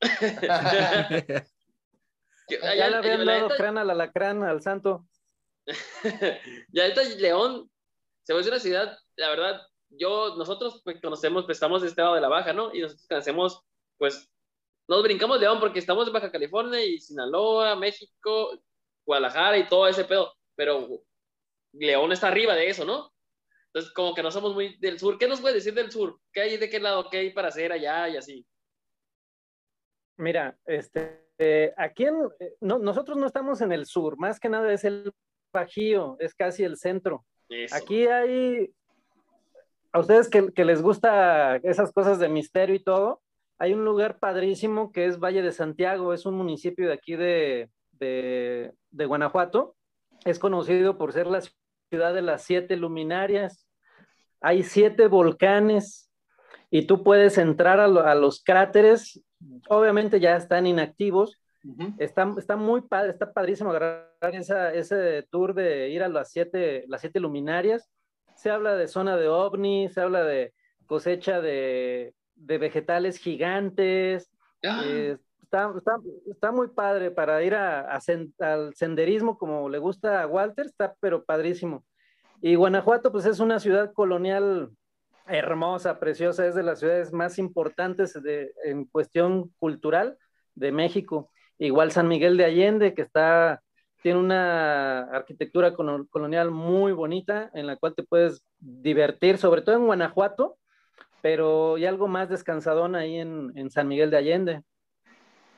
ya, 2.48 2.88
le 2.88 2.96
habían 2.96 3.24
dado 3.24 3.48
crán 3.56 3.78
al 3.78 3.90
alacrán, 3.90 4.42
al 4.42 4.60
santo. 4.60 5.06
ya 6.72 6.82
ahorita 6.82 7.02
León 7.18 7.70
se 8.22 8.32
vuelve 8.32 8.50
una 8.50 8.60
ciudad, 8.60 8.98
la 9.16 9.30
verdad, 9.30 9.60
yo, 9.90 10.36
nosotros 10.36 10.80
pues, 10.84 11.00
conocemos, 11.00 11.44
pues 11.44 11.56
estamos 11.56 11.82
de 11.82 11.88
este 11.88 12.02
lado 12.02 12.14
de 12.16 12.20
la 12.20 12.28
baja, 12.28 12.52
¿no? 12.52 12.74
Y 12.74 12.80
nosotros 12.80 13.06
conocemos, 13.08 13.62
pues, 13.98 14.28
nos 14.88 15.02
brincamos 15.02 15.40
León 15.40 15.58
porque 15.60 15.78
estamos 15.78 16.06
en 16.06 16.12
Baja 16.12 16.30
California 16.30 16.84
y 16.84 17.00
Sinaloa, 17.00 17.76
México, 17.76 18.60
Guadalajara 19.06 19.56
y 19.56 19.68
todo 19.68 19.86
ese 19.86 20.04
pedo, 20.04 20.34
pero 20.56 20.88
León 21.72 22.12
está 22.12 22.28
arriba 22.28 22.54
de 22.54 22.68
eso, 22.68 22.84
¿no? 22.84 23.12
Entonces, 23.68 23.92
como 23.92 24.14
que 24.14 24.22
no 24.22 24.30
somos 24.30 24.54
muy 24.54 24.76
del 24.78 24.98
sur. 24.98 25.18
¿Qué 25.18 25.28
nos 25.28 25.40
puede 25.40 25.54
decir 25.54 25.74
del 25.74 25.90
sur? 25.90 26.18
¿Qué 26.32 26.40
hay 26.40 26.56
de 26.56 26.68
qué 26.68 26.80
lado? 26.80 27.08
¿Qué 27.10 27.18
hay 27.18 27.30
para 27.30 27.48
hacer 27.48 27.72
allá 27.72 28.08
y 28.08 28.16
así? 28.16 28.46
Mira, 30.16 30.58
este, 30.64 31.26
eh, 31.38 31.74
aquí 31.76 32.04
en, 32.04 32.16
no, 32.60 32.78
nosotros 32.78 33.18
no 33.18 33.26
estamos 33.26 33.60
en 33.60 33.72
el 33.72 33.84
sur, 33.84 34.16
más 34.18 34.40
que 34.40 34.48
nada 34.48 34.72
es 34.72 34.84
el 34.84 35.12
Bajío, 35.52 36.16
es 36.20 36.34
casi 36.34 36.64
el 36.64 36.78
centro. 36.78 37.26
Aquí 37.70 38.06
hay, 38.06 38.74
a 39.92 40.00
ustedes 40.00 40.28
que, 40.28 40.52
que, 40.52 40.64
les 40.64 40.80
gusta 40.80 41.56
esas 41.56 41.92
cosas 41.92 42.18
de 42.18 42.28
misterio 42.28 42.74
y 42.74 42.82
todo, 42.82 43.20
hay 43.58 43.74
un 43.74 43.84
lugar 43.84 44.18
padrísimo 44.18 44.90
que 44.90 45.04
es 45.04 45.18
Valle 45.18 45.42
de 45.42 45.52
Santiago, 45.52 46.14
es 46.14 46.24
un 46.24 46.34
municipio 46.34 46.88
de 46.88 46.94
aquí 46.94 47.14
de, 47.14 47.70
de, 47.98 48.72
Guanajuato, 48.90 49.76
es 50.24 50.38
conocido 50.38 50.98
por 50.98 51.12
ser 51.12 51.26
la 51.26 51.40
ciudad 51.90 52.14
de 52.14 52.22
las 52.22 52.42
siete 52.42 52.76
luminarias. 52.76 53.68
Hay 54.40 54.62
siete 54.62 55.06
volcanes 55.08 56.10
y 56.70 56.86
tú 56.86 57.02
puedes 57.02 57.38
entrar 57.38 57.80
a, 57.80 58.14
los 58.14 58.42
cráteres. 58.42 59.22
Obviamente 59.68 60.20
ya 60.20 60.36
están 60.36 60.66
inactivos. 60.66 61.40
está, 61.98 62.34
está, 62.38 62.56
muy 62.56 62.82
padre, 62.82 63.10
está 63.10 63.32
padrísimo 63.32 63.70
agarrar 63.70 64.12
ese 64.74 65.26
tour 65.30 65.54
de 65.54 65.90
ir 65.90 66.02
a 66.02 66.08
las 66.08 66.30
siete, 66.30 66.84
las 66.88 67.00
siete 67.00 67.20
luminarias. 67.20 67.90
Se 68.34 68.50
habla 68.50 68.76
de 68.76 68.88
zona 68.88 69.16
de 69.16 69.28
ovni, 69.28 69.88
se 69.88 70.00
habla 70.00 70.22
de 70.24 70.52
cosecha 70.86 71.40
de, 71.40 72.14
de 72.34 72.58
vegetales 72.58 73.18
gigantes. 73.18 74.30
Ah. 74.62 74.82
Eh, 74.84 75.16
está, 75.46 75.72
está, 75.76 75.96
está, 76.30 76.52
muy 76.52 76.68
padre 76.68 77.10
para 77.10 77.42
ir 77.42 77.54
a, 77.54 77.98
al 78.40 78.74
senderismo 78.74 79.38
como 79.38 79.68
le 79.68 79.78
gusta 79.78 80.22
a 80.22 80.26
Walter, 80.26 80.66
está 80.66 80.94
pero 81.00 81.24
padrísimo. 81.24 81.84
Y 82.42 82.56
Guanajuato, 82.56 83.12
pues 83.12 83.26
es 83.26 83.40
una 83.40 83.58
ciudad 83.60 83.92
colonial 83.92 84.70
hermosa, 85.26 85.98
preciosa, 85.98 86.46
es 86.46 86.54
de 86.54 86.62
las 86.62 86.78
ciudades 86.80 87.12
más 87.12 87.38
importantes 87.38 88.12
de, 88.22 88.52
en 88.64 88.84
cuestión 88.84 89.50
cultural 89.58 90.18
de 90.54 90.72
México. 90.72 91.30
Igual 91.58 91.90
San 91.90 92.08
Miguel 92.08 92.36
de 92.36 92.44
Allende, 92.44 92.94
que 92.94 93.02
está, 93.02 93.62
tiene 94.02 94.20
una 94.20 95.02
arquitectura 95.04 95.74
colonial 95.74 96.50
muy 96.50 96.92
bonita 96.92 97.50
en 97.54 97.66
la 97.66 97.76
cual 97.76 97.94
te 97.94 98.02
puedes 98.02 98.44
divertir, 98.58 99.38
sobre 99.38 99.62
todo 99.62 99.76
en 99.76 99.86
Guanajuato, 99.86 100.58
pero 101.22 101.78
y 101.78 101.86
algo 101.86 102.06
más 102.06 102.28
descansadón 102.28 102.94
ahí 102.94 103.16
en, 103.16 103.52
en 103.56 103.70
San 103.70 103.88
Miguel 103.88 104.10
de 104.10 104.16
Allende. 104.18 104.62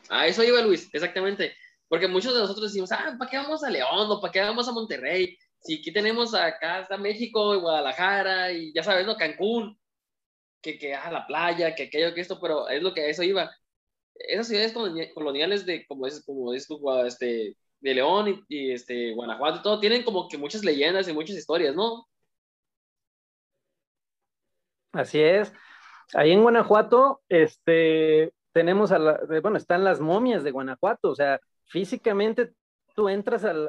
A 0.08 0.26
eso 0.26 0.42
iba 0.42 0.60
Luis, 0.62 0.88
exactamente. 0.92 1.54
Porque 1.88 2.08
muchos 2.08 2.34
de 2.34 2.40
nosotros 2.40 2.70
decimos, 2.70 2.92
ah, 2.92 3.16
¿para 3.18 3.30
qué 3.30 3.36
vamos 3.38 3.64
a 3.64 3.70
León 3.70 4.10
o 4.10 4.20
para 4.20 4.32
qué 4.32 4.40
vamos 4.40 4.68
a 4.68 4.72
Monterrey? 4.72 5.36
Si 5.60 5.78
aquí 5.78 5.92
tenemos 5.92 6.34
acá 6.34 6.80
está 6.80 6.96
México 6.96 7.54
y 7.54 7.60
Guadalajara 7.60 8.52
y 8.52 8.72
ya 8.72 8.82
sabes, 8.82 9.06
¿no? 9.06 9.16
Cancún, 9.16 9.78
que, 10.60 10.78
que 10.78 10.94
ah, 10.94 11.10
la 11.10 11.26
playa, 11.26 11.74
que 11.74 11.84
aquello, 11.84 12.14
que 12.14 12.20
esto, 12.20 12.38
pero 12.40 12.68
es 12.68 12.82
lo 12.82 12.92
que 12.94 13.02
a 13.02 13.06
eso 13.06 13.22
iba. 13.22 13.50
Esas 14.14 14.48
ciudades 14.48 14.72
coloniales 15.14 15.64
de, 15.66 15.86
como 15.86 16.06
es, 16.06 16.24
como 16.24 16.52
este, 17.04 17.56
de 17.80 17.94
León 17.94 18.44
y, 18.48 18.72
este, 18.72 19.14
Guanajuato 19.14 19.58
y 19.60 19.62
todo, 19.62 19.80
tienen 19.80 20.02
como 20.02 20.28
que 20.28 20.38
muchas 20.38 20.64
leyendas 20.64 21.08
y 21.08 21.12
muchas 21.12 21.36
historias, 21.36 21.74
¿no? 21.74 22.06
Así 24.92 25.20
es. 25.20 25.52
Ahí 26.14 26.32
en 26.32 26.42
Guanajuato, 26.42 27.22
este, 27.28 28.32
tenemos 28.52 28.92
a 28.92 28.98
la, 28.98 29.20
bueno, 29.42 29.56
están 29.56 29.84
las 29.84 30.00
momias 30.00 30.42
de 30.42 30.50
Guanajuato, 30.50 31.10
o 31.10 31.14
sea, 31.14 31.40
físicamente 31.66 32.52
tú 32.94 33.08
entras 33.08 33.44
al, 33.44 33.68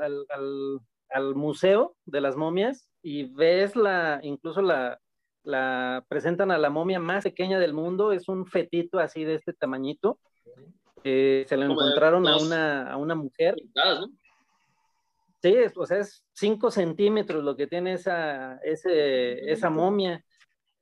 al, 1.09 1.35
museo 1.35 1.95
de 2.05 2.21
las 2.21 2.35
momias 2.35 2.89
y 3.01 3.23
ves 3.33 3.75
la, 3.75 4.19
incluso 4.23 4.61
la, 4.61 4.99
la, 5.43 6.05
presentan 6.07 6.51
a 6.51 6.57
la 6.57 6.69
momia 6.69 6.99
más 6.99 7.23
pequeña 7.23 7.59
del 7.59 7.73
mundo, 7.73 8.11
es 8.11 8.27
un 8.29 8.45
fetito 8.45 8.99
así 8.99 9.23
de 9.23 9.35
este 9.35 9.53
tamañito, 9.53 10.19
se 11.03 11.45
lo 11.51 11.65
encontraron 11.65 12.27
a 12.27 12.37
una, 12.37 12.91
a 12.91 12.97
una 12.97 13.15
mujer. 13.15 13.55
Sí, 15.41 15.55
o 15.75 15.85
sea, 15.85 15.99
es 15.99 16.25
5 16.33 16.69
centímetros 16.69 17.43
lo 17.43 17.55
que 17.55 17.67
tiene 17.67 17.93
esa, 17.93 18.57
ese, 18.57 19.51
esa 19.51 19.69
momia. 19.69 20.23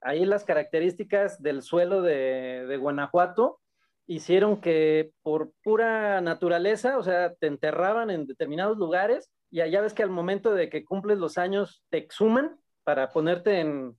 Ahí 0.02 0.26
las 0.26 0.44
características 0.44 1.42
del 1.42 1.62
suelo 1.62 2.02
de, 2.02 2.66
de 2.66 2.78
Guanajuato 2.78 3.60
hicieron 4.08 4.62
que 4.62 5.12
por 5.22 5.52
pura 5.64 6.22
naturaleza, 6.22 6.98
o 6.98 7.04
sea, 7.04 7.36
te 7.36 7.48
enterraban 7.48 8.10
en 8.10 8.26
determinados 8.26 8.78
lugares 8.78 9.30
y 9.52 9.60
allá 9.62 9.82
ves 9.82 9.94
que 9.94 10.04
al 10.04 10.10
momento 10.10 10.54
de 10.54 10.70
que 10.70 10.86
cumples 10.86 11.18
los 11.18 11.38
años 11.38 11.84
te 11.90 11.98
exhuman 11.98 12.58
para 12.84 13.10
ponerte 13.10 13.60
en, 13.60 13.98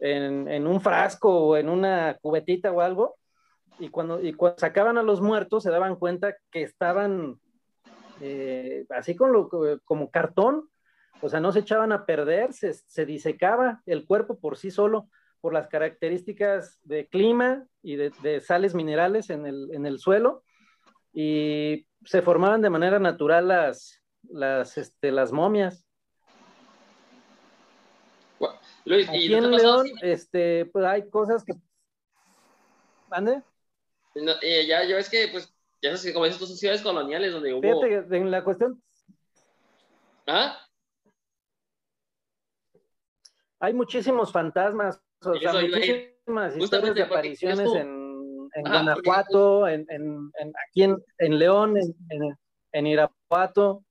en, 0.00 0.66
un 0.66 0.80
frasco 0.80 1.30
o 1.30 1.56
en 1.56 1.68
una 1.68 2.18
cubetita 2.20 2.72
o 2.72 2.80
algo. 2.80 3.16
Y 3.78 3.88
cuando, 3.88 4.20
y 4.20 4.32
cuando 4.34 4.58
sacaban 4.58 4.98
a 4.98 5.02
los 5.02 5.20
muertos 5.20 5.62
se 5.62 5.70
daban 5.70 5.96
cuenta 5.96 6.36
que 6.50 6.62
estaban 6.62 7.40
eh, 8.20 8.86
así 8.90 9.14
con 9.14 9.32
lo, 9.32 9.48
como 9.84 10.10
cartón, 10.10 10.68
o 11.20 11.28
sea, 11.28 11.40
no 11.40 11.52
se 11.52 11.60
echaban 11.60 11.92
a 11.92 12.06
perder, 12.06 12.52
se, 12.52 12.74
se 12.74 13.06
disecaba 13.06 13.82
el 13.86 14.04
cuerpo 14.04 14.38
por 14.38 14.56
sí 14.56 14.70
solo 14.70 15.08
por 15.44 15.52
las 15.52 15.68
características 15.68 16.80
de 16.84 17.06
clima 17.06 17.66
y 17.82 17.96
de, 17.96 18.40
sales 18.40 18.74
minerales 18.74 19.28
en 19.28 19.44
el, 19.44 19.68
en 19.74 19.84
el, 19.84 19.98
suelo 19.98 20.42
y 21.12 21.86
se 22.02 22.22
formaban 22.22 22.62
de 22.62 22.70
manera 22.70 22.98
natural 22.98 23.48
las, 23.48 24.02
las, 24.22 24.78
este, 24.78 25.12
las 25.12 25.32
momias. 25.32 25.86
Luis, 28.86 29.06
Aquí 29.06 29.34
en 29.34 29.50
León, 29.50 29.86
este, 30.00 30.64
pues 30.64 30.82
hay 30.86 31.10
cosas 31.10 31.44
que... 31.44 31.52
¿Mande? 33.10 33.42
Eh, 34.40 34.66
ya, 34.66 34.82
ya 34.84 34.96
ves 34.96 35.10
que, 35.10 35.28
pues, 35.28 35.54
ya 35.82 35.90
sabes 35.90 36.04
que 36.04 36.14
como 36.14 36.24
dices, 36.24 36.40
son 36.40 36.56
ciudades 36.56 36.80
coloniales 36.80 37.34
donde 37.34 37.52
hubo... 37.52 37.82
Fíjate, 37.82 38.16
en 38.16 38.30
la 38.30 38.42
cuestión... 38.42 38.82
¿Ah? 40.26 40.58
Hay 43.60 43.74
muchísimos 43.74 44.32
fantasmas, 44.32 45.00
o 45.26 45.38
sea, 45.38 45.52
muchísimas 45.52 46.56
historias 46.56 46.94
de 46.94 47.02
apariciones 47.02 47.70
en, 47.74 48.48
en 48.54 48.62
Guanajuato, 48.62 49.68
en, 49.68 49.86
en, 49.88 50.30
aquí 50.68 50.82
en, 50.82 51.38
León, 51.38 51.76
en, 52.72 52.86
Irapuato. 52.86 53.84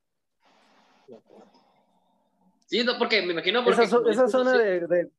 Sí, 2.66 2.82
no, 2.82 2.98
porque 2.98 3.22
me 3.22 3.32
imagino 3.32 3.62
porque... 3.64 3.82
Esa, 3.82 3.98
esa 4.10 4.28
zona 4.28 4.56
de, 4.56 5.10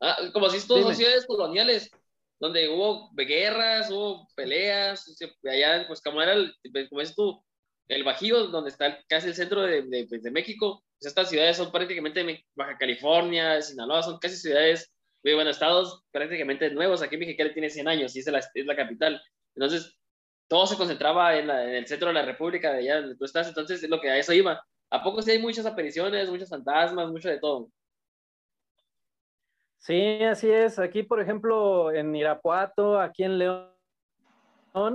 Ah, 0.00 0.18
como 0.32 0.50
si 0.50 0.66
todas 0.66 0.96
ciudades 0.96 1.24
coloniales, 1.24 1.90
donde 2.38 2.68
hubo 2.68 3.10
guerras, 3.14 3.90
hubo 3.90 4.28
peleas, 4.36 5.16
allá, 5.50 5.86
pues 5.86 6.02
como 6.02 6.20
era, 6.20 6.34
el, 6.34 6.54
como 6.90 7.00
es 7.00 7.14
tú, 7.14 7.42
el 7.88 8.04
Bajío, 8.04 8.48
donde 8.48 8.70
está 8.70 8.98
casi 9.08 9.28
el 9.28 9.34
centro 9.34 9.62
de, 9.62 9.82
de, 9.82 10.06
pues, 10.06 10.22
de 10.22 10.30
México, 10.30 10.84
pues 10.98 11.06
estas 11.08 11.30
ciudades 11.30 11.56
son 11.56 11.72
prácticamente 11.72 12.44
Baja 12.54 12.76
California, 12.76 13.62
Sinaloa, 13.62 14.02
son 14.02 14.18
casi 14.18 14.36
ciudades 14.36 14.93
bueno, 15.32 15.50
estados 15.50 16.04
prácticamente 16.10 16.70
nuevos. 16.70 17.02
Aquí 17.02 17.16
Mexicali 17.16 17.54
tiene 17.54 17.70
100 17.70 17.88
años 17.88 18.14
y 18.14 18.18
es 18.18 18.26
la, 18.26 18.38
es 18.38 18.66
la 18.66 18.76
capital. 18.76 19.22
Entonces, 19.54 19.96
todo 20.48 20.66
se 20.66 20.76
concentraba 20.76 21.36
en, 21.36 21.48
el 21.48 21.86
centro 21.86 22.08
de 22.08 22.14
la 22.14 22.26
República, 22.26 22.72
de 22.72 22.80
allá 22.80 23.00
donde 23.00 23.16
tú 23.16 23.24
estás. 23.24 23.48
Entonces, 23.48 23.82
es 23.82 23.88
lo 23.88 24.00
que 24.00 24.10
a 24.10 24.18
eso 24.18 24.34
iba. 24.34 24.62
¿A 24.90 25.02
poco 25.02 25.22
sí 25.22 25.30
hay 25.30 25.38
muchas 25.38 25.64
apariciones, 25.64 26.28
muchos 26.28 26.50
fantasmas, 26.50 27.10
mucho 27.10 27.30
de 27.30 27.38
todo? 27.38 27.70
Sí, 29.78 30.22
así 30.22 30.50
es. 30.50 30.78
Aquí, 30.78 31.02
por 31.02 31.20
ejemplo, 31.20 31.90
en 31.90 32.14
Irapuato, 32.14 33.00
aquí 33.00 33.24
en 33.24 33.38
León, 33.38 33.70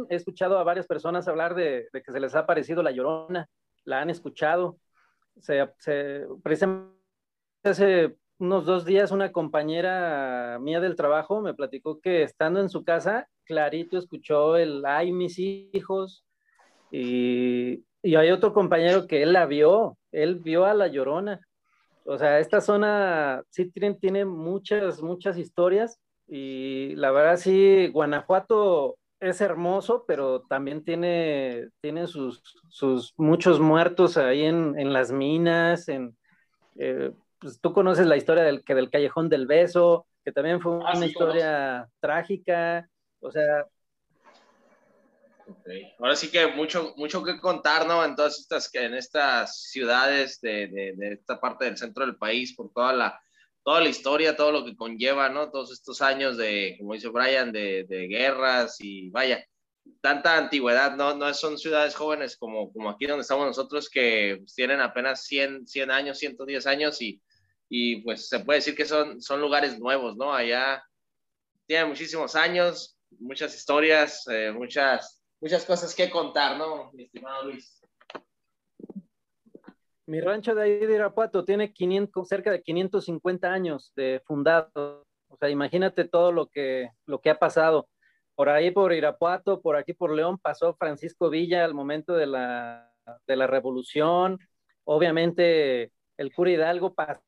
he 0.09 0.15
escuchado 0.15 0.59
a 0.59 0.63
varias 0.63 0.85
personas 0.85 1.27
hablar 1.27 1.55
de, 1.55 1.87
que 1.91 2.11
se 2.11 2.19
les 2.19 2.35
ha 2.35 2.39
aparecido 2.39 2.83
la 2.83 2.91
llorona. 2.91 3.47
La 3.83 4.01
han 4.01 4.09
escuchado. 4.11 4.77
Se, 5.39 5.67
se, 5.79 6.27
precisamente 6.43 6.93
hace 7.63 8.15
unos 8.39 8.65
dos 8.65 8.85
días 8.85 9.11
una 9.11 9.31
compañera 9.31 10.57
mía 10.61 10.79
del 10.79 10.95
trabajo 10.95 11.41
me 11.41 11.53
platicó 11.53 11.99
que 11.99 12.23
estando 12.23 12.61
en 12.61 12.69
su 12.69 12.83
casa, 12.83 13.27
clarito 13.43 13.97
escuchó 13.97 14.55
el, 14.55 14.85
ay, 14.85 15.11
mis 15.11 15.37
hijos, 15.37 16.23
y, 16.91 17.83
y 18.01 18.15
hay 18.15 18.31
otro 18.31 18.53
compañero 18.53 19.07
que 19.07 19.21
él 19.21 19.33
la 19.33 19.45
vio, 19.45 19.97
él 20.11 20.35
vio 20.35 20.65
a 20.65 20.73
la 20.73 20.87
llorona. 20.87 21.41
O 22.05 22.17
sea, 22.17 22.39
esta 22.39 22.61
zona 22.61 23.43
sí 23.49 23.71
tiene, 23.71 24.25
muchas, 24.25 25.01
muchas 25.01 25.37
historias 25.37 25.99
y 26.27 26.95
la 26.95 27.11
verdad 27.11 27.37
sí, 27.37 27.87
Guanajuato 27.89 28.97
es 29.19 29.41
hermoso, 29.41 30.05
pero 30.07 30.41
también 30.41 30.83
tiene, 30.83 31.67
tiene 31.81 32.07
sus, 32.07 32.41
sus 32.69 33.13
muchos 33.17 33.59
muertos 33.59 34.17
ahí 34.17 34.43
en, 34.43 34.79
en 34.79 34.93
las 34.93 35.11
minas, 35.11 35.87
en, 35.89 36.17
eh, 36.77 37.11
pues 37.39 37.59
tú 37.59 37.73
conoces 37.73 38.05
la 38.05 38.17
historia 38.17 38.43
del, 38.43 38.63
que 38.63 38.75
del 38.75 38.89
Callejón 38.89 39.29
del 39.29 39.47
Beso, 39.47 40.07
que 40.23 40.31
también 40.31 40.61
fue 40.61 40.79
ah, 40.85 40.93
una 40.95 41.05
historia 41.05 41.89
trágica, 41.99 42.87
o 43.21 43.31
sea... 43.31 43.65
Ahora 45.97 46.15
sí 46.15 46.29
que 46.29 46.45
mucho, 46.47 46.93
mucho 46.95 47.23
que 47.23 47.39
contar, 47.39 47.87
¿no? 47.87 48.05
En 48.05 48.15
todas 48.15 48.37
estas, 48.39 48.73
en 48.75 48.93
estas 48.93 49.63
ciudades 49.63 50.39
de, 50.41 50.67
de, 50.67 51.13
esta 51.13 51.39
parte 51.39 51.65
del 51.65 51.75
centro 51.75 52.05
del 52.05 52.17
país, 52.17 52.53
por 52.55 52.71
toda 52.71 52.93
la, 52.93 53.19
toda 53.63 53.81
la 53.81 53.89
historia, 53.89 54.35
todo 54.35 54.51
lo 54.51 54.63
que 54.63 54.75
conlleva, 54.75 55.27
¿no? 55.29 55.49
Todos 55.49 55.71
estos 55.71 56.03
años 56.03 56.37
de, 56.37 56.75
como 56.77 56.93
dice 56.93 57.07
Brian, 57.07 57.51
de, 57.51 57.85
de 57.89 58.07
guerras 58.07 58.77
y 58.79 59.09
vaya, 59.09 59.43
tanta 60.01 60.37
antigüedad, 60.37 60.95
¿no? 60.95 61.15
No 61.15 61.33
son 61.33 61.57
ciudades 61.57 61.95
jóvenes 61.95 62.37
como, 62.37 62.71
como 62.71 62.89
aquí 62.89 63.05
donde 63.05 63.21
estamos 63.21 63.47
nosotros 63.47 63.89
que 63.89 64.43
tienen 64.55 64.81
apenas 64.81 65.23
100, 65.25 65.67
100 65.67 65.91
años, 65.91 66.17
110 66.19 66.67
años 66.67 67.01
y 67.01 67.21
y 67.69 68.01
pues 68.01 68.27
se 68.27 68.39
puede 68.39 68.59
decir 68.59 68.75
que 68.75 68.85
son, 68.85 69.21
son 69.21 69.39
lugares 69.39 69.79
nuevos, 69.79 70.17
¿no? 70.17 70.33
Allá 70.33 70.83
tienen 71.67 71.87
muchísimos 71.87 72.35
años, 72.35 72.97
muchas 73.19 73.55
historias, 73.55 74.27
eh, 74.27 74.51
muchas, 74.51 75.23
muchas 75.39 75.63
cosas 75.65 75.93
que 75.93 76.09
contar, 76.09 76.57
¿no, 76.57 76.91
mi 76.93 77.03
estimado 77.03 77.43
Luis? 77.45 77.79
Mi 80.07 80.19
rancho 80.19 80.55
de 80.55 80.63
ahí 80.63 80.85
de 80.87 80.95
Irapuato 80.95 81.45
tiene 81.45 81.71
500, 81.71 82.27
cerca 82.27 82.51
de 82.51 82.63
550 82.63 83.53
años 83.53 83.93
de 83.95 84.23
fundado. 84.25 85.05
O 85.27 85.37
sea, 85.37 85.51
imagínate 85.51 86.05
todo 86.05 86.31
lo 86.31 86.47
que, 86.47 86.89
lo 87.05 87.21
que 87.21 87.29
ha 87.29 87.37
pasado. 87.37 87.87
Por 88.33 88.49
ahí, 88.49 88.71
por 88.71 88.91
Irapuato, 88.91 89.61
por 89.61 89.75
aquí, 89.75 89.93
por 89.93 90.11
León, 90.11 90.39
pasó 90.39 90.73
Francisco 90.73 91.29
Villa 91.29 91.63
al 91.63 91.75
momento 91.75 92.15
de 92.15 92.25
la, 92.25 92.91
de 93.27 93.35
la 93.35 93.45
revolución. 93.45 94.39
Obviamente, 94.85 95.91
el 96.17 96.33
cura 96.33 96.49
Hidalgo 96.49 96.95
pasó 96.95 97.21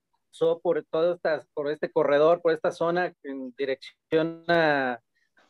por 0.62 0.84
todo 0.90 1.16
estas, 1.16 1.48
por 1.54 1.70
este 1.70 1.92
corredor, 1.92 2.42
por 2.42 2.54
esta 2.54 2.72
zona 2.72 3.14
en 3.24 3.54
dirección 3.58 4.44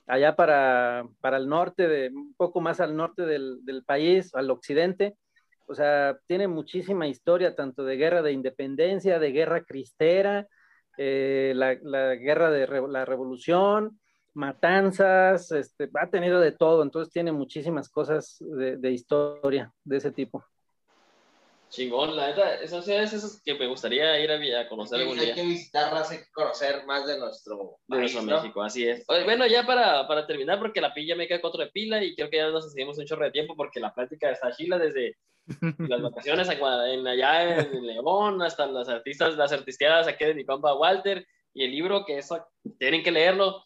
allá 0.08 0.36
para, 0.36 1.06
para, 1.22 1.38
el 1.38 1.48
norte, 1.48 1.88
de, 1.88 2.10
un 2.10 2.34
poco 2.36 2.62
más 2.62 2.80
al 2.80 2.96
norte 2.96 3.24
del, 3.26 3.64
del 3.64 3.84
país, 3.84 4.34
al 4.36 4.50
occidente 4.52 5.16
o 5.72 5.74
sea, 5.74 6.20
tiene 6.28 6.50
muchísima 6.50 7.08
historia, 7.08 7.56
tanto 7.56 7.86
de 7.86 7.96
guerra 7.96 8.22
de 8.22 8.34
independencia, 8.34 9.20
de 9.20 9.32
guerra 9.32 9.64
cristera, 9.64 10.46
eh, 10.98 11.54
la, 11.56 11.76
guerra 12.16 12.52
de 12.52 12.68
la 12.90 13.06
revolución, 13.06 13.98
matanzas, 14.34 15.50
este, 15.54 15.90
ha 15.94 16.10
tenido 16.10 16.42
de 16.42 16.52
todo, 16.52 16.84
entonces 16.84 17.14
tiene 17.14 17.32
muchísimas 17.32 17.88
cosas 17.88 18.38
de 18.42 18.92
historia 18.92 19.72
de 19.86 19.96
ese 19.96 20.12
tipo. 20.12 20.44
Chingón, 21.72 22.18
la 22.18 22.28
neta, 22.28 22.56
esas 22.56 22.84
ciudades 22.84 23.14
esas 23.14 23.42
que 23.42 23.54
me 23.54 23.66
gustaría 23.66 24.20
ir 24.20 24.56
a, 24.56 24.68
conocer 24.68 25.00
algún 25.00 25.18
día. 25.18 25.30
Hay 25.30 25.36
que 25.36 25.44
visitarlas, 25.44 26.12
hay 26.12 26.18
que 26.18 26.32
conocer 26.34 26.86
más 26.86 27.08
de 27.08 27.18
nuestro 27.18 27.78
De 27.88 27.98
nuestro 27.98 28.24
México, 28.24 28.62
así 28.62 28.86
es. 28.86 29.06
bueno, 29.08 29.48
ya 29.48 29.66
para, 29.66 30.06
para, 30.06 30.28
terminar, 30.28 30.60
porque 30.60 30.82
la 30.82 30.94
pilla 30.94 31.16
me 31.16 31.30
queda 31.30 31.40
cuatro 31.40 31.64
de 31.64 31.72
pila 31.72 32.04
y 32.04 32.14
creo 32.14 32.30
que 32.30 32.38
ya 32.38 32.50
nos 32.50 32.74
seguimos 32.74 32.98
un 32.98 33.06
chorro 33.06 33.24
de 33.24 33.32
tiempo 33.32 33.56
porque 33.56 33.80
la 33.80 33.94
plática 33.94 34.30
está 34.30 34.52
chila 34.52 34.78
desde 34.78 35.16
las 35.90 36.02
vacaciones 36.02 36.50
en, 36.50 37.08
allá 37.08 37.60
en 37.62 37.88
León 37.88 38.42
hasta 38.42 38.66
las 38.66 38.90
artistas, 38.90 39.38
las 39.38 39.54
artisteadas 39.54 40.10
aquí 40.10 40.26
de 40.26 40.36
mi 40.36 40.44
compa 40.44 40.76
Walter 40.76 41.26
y 41.54 41.64
el 41.64 41.72
libro 41.72 42.06
que 42.06 42.18
eso 42.18 42.46
tienen 42.80 43.02
que 43.02 43.12
leerlo. 43.12 43.64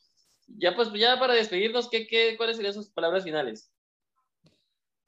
Ya 0.47 0.75
pues, 0.75 0.93
ya 0.93 1.17
para 1.17 1.33
despedirnos, 1.33 1.89
¿qué, 1.89 2.05
qué, 2.05 2.37
¿cuáles 2.37 2.57
serían 2.57 2.75
sus 2.75 2.91
palabras 2.91 3.23
finales? 3.23 3.71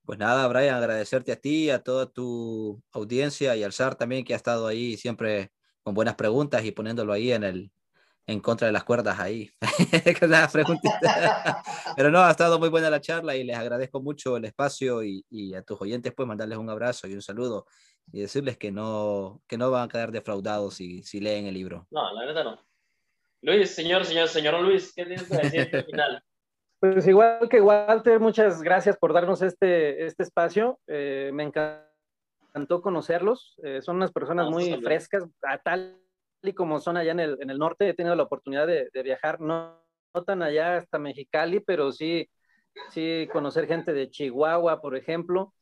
Pues 0.07 0.17
nada, 0.19 0.47
Brian, 0.47 0.75
agradecerte 0.75 1.33
a 1.33 1.35
ti, 1.35 1.69
a 1.69 1.83
toda 1.83 2.05
tu 2.05 2.81
audiencia 2.93 3.57
y 3.57 3.63
al 3.63 3.73
SAR 3.73 3.95
también 3.95 4.23
que 4.23 4.31
ha 4.31 4.37
estado 4.37 4.65
ahí 4.65 4.95
siempre 4.95 5.51
con 5.83 5.93
buenas 5.93 6.15
preguntas 6.15 6.63
y 6.63 6.71
poniéndolo 6.71 7.11
ahí 7.11 7.33
en 7.33 7.43
el 7.43 7.71
en 8.25 8.39
contra 8.39 8.67
de 8.67 8.71
las 8.71 8.85
cuerdas 8.85 9.19
ahí. 9.19 9.51
Pero 11.97 12.09
no, 12.09 12.21
ha 12.21 12.31
estado 12.31 12.57
muy 12.57 12.69
buena 12.69 12.89
la 12.89 13.01
charla 13.01 13.35
y 13.35 13.43
les 13.43 13.57
agradezco 13.57 14.01
mucho 14.01 14.37
el 14.37 14.45
espacio 14.45 15.03
y, 15.03 15.25
y, 15.29 15.53
a 15.55 15.61
tus 15.61 15.81
oyentes 15.81 16.13
pues 16.15 16.25
mandarles 16.25 16.57
un 16.57 16.69
abrazo 16.69 17.09
y 17.09 17.13
un 17.13 17.21
saludo 17.21 17.65
y 18.13 18.21
decirles 18.21 18.57
que 18.57 18.71
no, 18.71 19.41
que 19.45 19.57
no 19.57 19.69
van 19.71 19.89
a 19.89 19.91
quedar 19.91 20.13
defraudados 20.13 20.75
si, 20.75 21.03
si 21.03 21.19
leen 21.19 21.47
el 21.47 21.53
libro. 21.53 21.85
No, 21.91 22.13
la 22.13 22.25
verdad 22.25 22.45
no. 22.45 22.65
Luis, 23.41 23.71
señor, 23.71 24.05
señor, 24.05 24.29
señor 24.29 24.61
Luis, 24.61 24.93
¿qué 24.95 25.05
tienes 25.05 25.27
que 25.27 25.35
decir 25.35 25.75
al 25.75 25.85
final? 25.85 26.23
Pues 26.79 27.07
igual 27.07 27.49
que 27.49 27.59
Walter, 27.59 28.19
muchas 28.19 28.61
gracias 28.61 28.97
por 28.97 29.11
darnos 29.11 29.41
este, 29.41 30.05
este 30.05 30.21
espacio. 30.21 30.79
Eh, 30.85 31.31
me 31.33 31.43
encantó 31.43 32.81
conocerlos. 32.83 33.55
Eh, 33.63 33.81
son 33.81 33.95
unas 33.95 34.11
personas 34.11 34.51
muy 34.51 34.79
frescas, 34.83 35.23
tal 35.63 35.99
y 36.43 36.53
como 36.53 36.79
son 36.79 36.95
allá 36.95 37.13
en 37.13 37.19
el, 37.19 37.37
en 37.41 37.49
el, 37.49 37.57
norte. 37.57 37.89
He 37.89 37.95
tenido 37.95 38.15
la 38.15 38.23
oportunidad 38.23 38.67
de, 38.67 38.89
viajar, 39.03 39.41
no, 39.41 39.81
no, 40.13 40.23
tan 40.23 40.43
allá 40.43 40.77
hasta 40.77 40.99
Mexicali, 40.99 41.59
pero 41.61 41.91
sí, 41.91 42.29
sí 42.91 43.27
conocer 43.33 43.65
gente 43.65 43.91
de 43.91 44.11
Chihuahua, 44.11 44.79
por 44.79 44.95
ejemplo, 44.95 45.55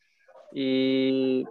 y 0.51 1.45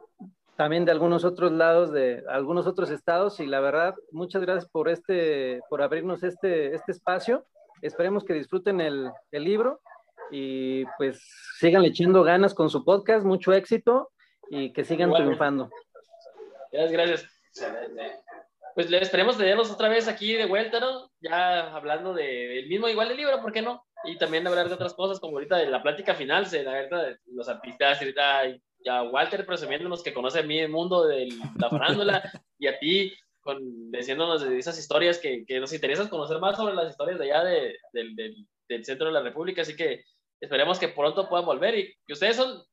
también 0.57 0.85
de 0.85 0.93
algunos 0.93 1.25
otros 1.25 1.53
lados, 1.53 1.91
de 1.91 2.23
algunos 2.29 2.67
otros 2.67 2.91
estados. 2.91 3.41
Y 3.41 3.47
la 3.47 3.61
verdad, 3.61 3.95
muchas 4.13 4.43
gracias 4.43 4.69
por, 4.71 4.91
este, 4.91 5.63
por 5.71 5.81
abrirnos 5.81 6.23
este, 6.23 6.75
este 6.75 6.93
espacio 6.93 7.47
Esperemos 7.85 8.25
que 8.25 8.33
disfruten 8.33 8.81
el, 8.81 9.11
el 9.31 9.45
libro 9.45 9.83
y 10.31 10.87
pues 10.97 11.23
sigan 11.59 11.85
echando 11.85 12.23
ganas 12.23 12.55
con 12.55 12.71
su 12.71 12.83
podcast, 12.83 13.27
mucho 13.27 13.53
éxito 13.53 14.11
y 14.49 14.73
que 14.73 14.85
sigan 14.85 15.13
triunfando. 15.13 15.69
Gracias, 16.73 16.93
gracias. 16.93 18.23
Pues 18.75 18.89
le 18.89 19.03
esperemos 19.03 19.37
tenerlos 19.37 19.71
otra 19.71 19.91
vez 19.91 20.09
aquí 20.09 20.33
de 20.33 20.47
vuelta, 20.47 20.81
¿no? 20.81 21.11
Ya 21.21 21.75
hablando 21.77 22.15
del 22.15 22.67
mismo, 22.69 22.89
igual 22.89 23.09
del 23.09 23.19
libro, 23.19 23.43
¿por 23.43 23.53
qué 23.53 23.61
no? 23.61 23.85
Y 24.05 24.17
también 24.17 24.47
hablar 24.47 24.69
de 24.69 24.75
otras 24.75 24.95
cosas, 24.95 25.21
como 25.21 25.37
ahorita 25.37 25.59
de 25.59 25.67
la 25.67 25.83
plática 25.83 26.15
final, 26.15 26.47
se, 26.47 26.63
la 26.63 26.73
verdad, 26.73 27.05
de 27.05 27.19
los 27.27 27.51
artistas, 27.51 28.01
ahorita 28.01 28.45
ya 28.83 29.03
Walter 29.03 29.45
presumiéndonos 29.45 30.03
que 30.03 30.15
conoce 30.15 30.39
a 30.41 30.43
mí 30.43 30.59
el 30.59 30.71
mundo 30.71 31.07
de 31.07 31.29
la 31.59 31.69
farándula 31.69 32.23
y 32.59 32.67
a 32.67 32.79
ti 32.79 33.13
con, 33.45 33.93
diciéndonos 33.93 34.43
de 34.43 34.59
esas 34.59 34.79
historias 34.79 35.19
que, 35.19 35.45
que, 35.47 35.61
nos 35.61 35.73
interesan 35.73 36.09
conocer 36.09 36.39
más 36.41 36.57
sobre 36.57 36.75
las 36.75 36.91
historias 36.91 37.19
de 37.19 37.25
allá 37.27 37.45
de, 37.45 37.77
del, 37.93 38.17
del, 38.17 38.85
centro 38.85 39.07
de 39.07 39.13
la 39.13 39.23
República. 39.23 39.63
Así 39.63 39.77
que 39.77 40.03
esperemos 40.41 40.79
que 40.79 40.89
pronto 40.89 41.29
puedan 41.29 41.45
volver 41.45 41.79
y 41.79 41.95
que 42.07 42.15
ustedes 42.15 42.37
son, 42.37 42.65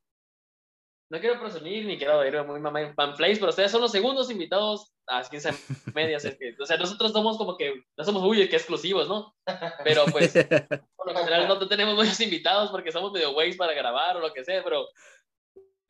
no 1.10 1.20
quiero 1.20 1.40
presumir 1.40 1.86
ni 1.86 1.98
quiero 1.98 2.26
ir 2.26 2.42
muy 2.46 2.62
mamá 2.62 2.82
en 2.82 2.96
fanflames, 2.96 3.38
pero 3.38 3.50
ustedes 3.50 3.70
son 3.70 3.82
los 3.82 3.92
segundos 3.92 4.32
invitados 4.32 4.94
a 5.08 5.22
15 5.22 5.52
medias. 5.94 6.26
o 6.60 6.66
sea, 6.66 6.78
nosotros 6.78 7.12
somos 7.12 7.38
como 7.38 7.58
que, 7.58 7.84
no 7.98 8.04
somos, 8.06 8.24
uy, 8.24 8.48
que 8.48 8.56
exclusivos, 8.56 9.10
¿no? 9.10 9.36
Pero 9.84 10.06
pues, 10.06 10.34
por 10.96 11.12
lo 11.12 11.20
general 11.20 11.50
no 11.50 11.68
tenemos 11.68 11.96
muchos 11.96 12.20
invitados 12.22 12.72
porque 12.72 12.94
somos 12.94 13.12
medio 13.12 13.32
ways 13.32 13.58
para 13.58 13.74
grabar 13.74 14.16
o 14.16 14.22
lo 14.22 14.32
que 14.32 14.46
sea, 14.46 14.64
pero 14.64 14.88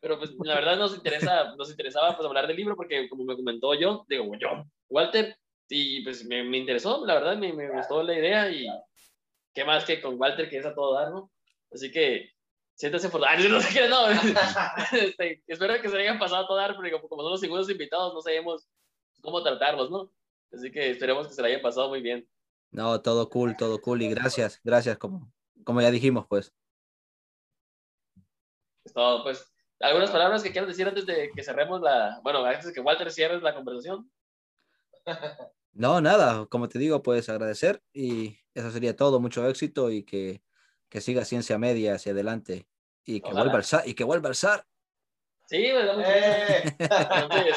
pero 0.02 0.18
pues 0.18 0.32
la 0.42 0.56
verdad 0.56 0.76
nos, 0.76 0.96
interesa, 0.96 1.54
nos 1.54 1.70
interesaba 1.70 2.16
pues 2.16 2.26
hablar 2.26 2.48
del 2.48 2.56
libro 2.56 2.74
porque 2.74 3.08
como 3.08 3.24
me 3.24 3.36
comentó 3.36 3.72
yo, 3.74 4.04
digo 4.08 4.34
yo, 4.34 4.64
Walter, 4.90 5.38
y 5.68 6.02
pues 6.02 6.24
me, 6.24 6.42
me 6.42 6.58
interesó, 6.58 7.06
la 7.06 7.14
verdad 7.14 7.36
me, 7.36 7.52
me, 7.52 7.70
gustó 7.70 8.02
la 8.02 8.18
idea 8.18 8.50
y 8.50 8.66
qué 9.54 9.64
más 9.64 9.84
que 9.84 10.02
con 10.02 10.20
Walter 10.20 10.50
que 10.50 10.58
es 10.58 10.66
a 10.66 10.74
todo 10.74 10.94
dar, 10.94 11.12
¿no? 11.12 11.30
Así 11.70 11.92
que 11.92 12.32
siéntase 12.74 13.10
por 13.10 13.20
dar, 13.20 13.38
no 13.48 13.60
sé 13.60 13.78
qué, 13.78 13.88
no, 13.88 14.08
este, 14.92 15.44
espero 15.46 15.80
que 15.80 15.88
se 15.88 15.96
hayan 15.96 16.18
pasado 16.18 16.44
a 16.44 16.46
todo 16.48 16.56
dar, 16.56 16.74
porque 16.74 16.90
como 16.90 17.22
son 17.22 17.30
los 17.30 17.40
segundos 17.40 17.70
invitados 17.70 18.12
no 18.12 18.20
sabemos 18.20 18.68
cómo 19.20 19.40
tratarlos, 19.40 19.88
¿no? 19.88 20.10
Así 20.52 20.72
que 20.72 20.90
esperemos 20.90 21.28
que 21.28 21.34
se 21.34 21.42
la 21.42 21.46
hayan 21.46 21.62
pasado 21.62 21.88
muy 21.88 22.02
bien. 22.02 22.28
No, 22.72 23.00
todo 23.00 23.30
cool, 23.30 23.56
todo 23.56 23.80
cool 23.80 24.02
y 24.02 24.08
gracias, 24.08 24.60
gracias, 24.64 24.98
como, 24.98 25.32
como 25.62 25.80
ya 25.80 25.92
dijimos, 25.92 26.26
pues. 26.28 26.52
Es 28.84 28.92
todo, 28.92 29.22
pues 29.22 29.51
¿Algunas 29.82 30.12
palabras 30.12 30.44
que 30.44 30.52
quieras 30.52 30.68
decir 30.68 30.86
antes 30.86 31.04
de 31.06 31.32
que 31.34 31.42
cerremos 31.42 31.80
la, 31.80 32.20
bueno, 32.22 32.44
antes 32.44 32.66
de 32.66 32.72
que 32.72 32.80
Walter 32.80 33.10
cierre 33.10 33.40
la 33.40 33.54
conversación? 33.54 34.10
No, 35.74 36.02
nada, 36.02 36.44
como 36.50 36.68
te 36.68 36.78
digo, 36.78 37.02
puedes 37.02 37.30
agradecer 37.30 37.82
y 37.94 38.38
eso 38.52 38.70
sería 38.70 38.94
todo, 38.94 39.20
mucho 39.20 39.48
éxito 39.48 39.90
y 39.90 40.04
que, 40.04 40.42
que 40.90 41.00
siga 41.00 41.24
ciencia 41.24 41.56
media 41.56 41.94
hacia 41.94 42.12
adelante 42.12 42.68
y 43.06 43.22
que 43.22 43.32
vuelva 43.32 43.54
al 43.54 43.64
SAR, 43.64 43.88
y 43.88 43.94
que 43.94 44.04
vuelva 44.04 44.28
al 44.28 44.34
SAR. 44.34 44.66
Sí, 45.46 45.72
me 45.72 45.86
da 45.86 45.94
mucho 45.94 46.08
eh. 46.10 46.76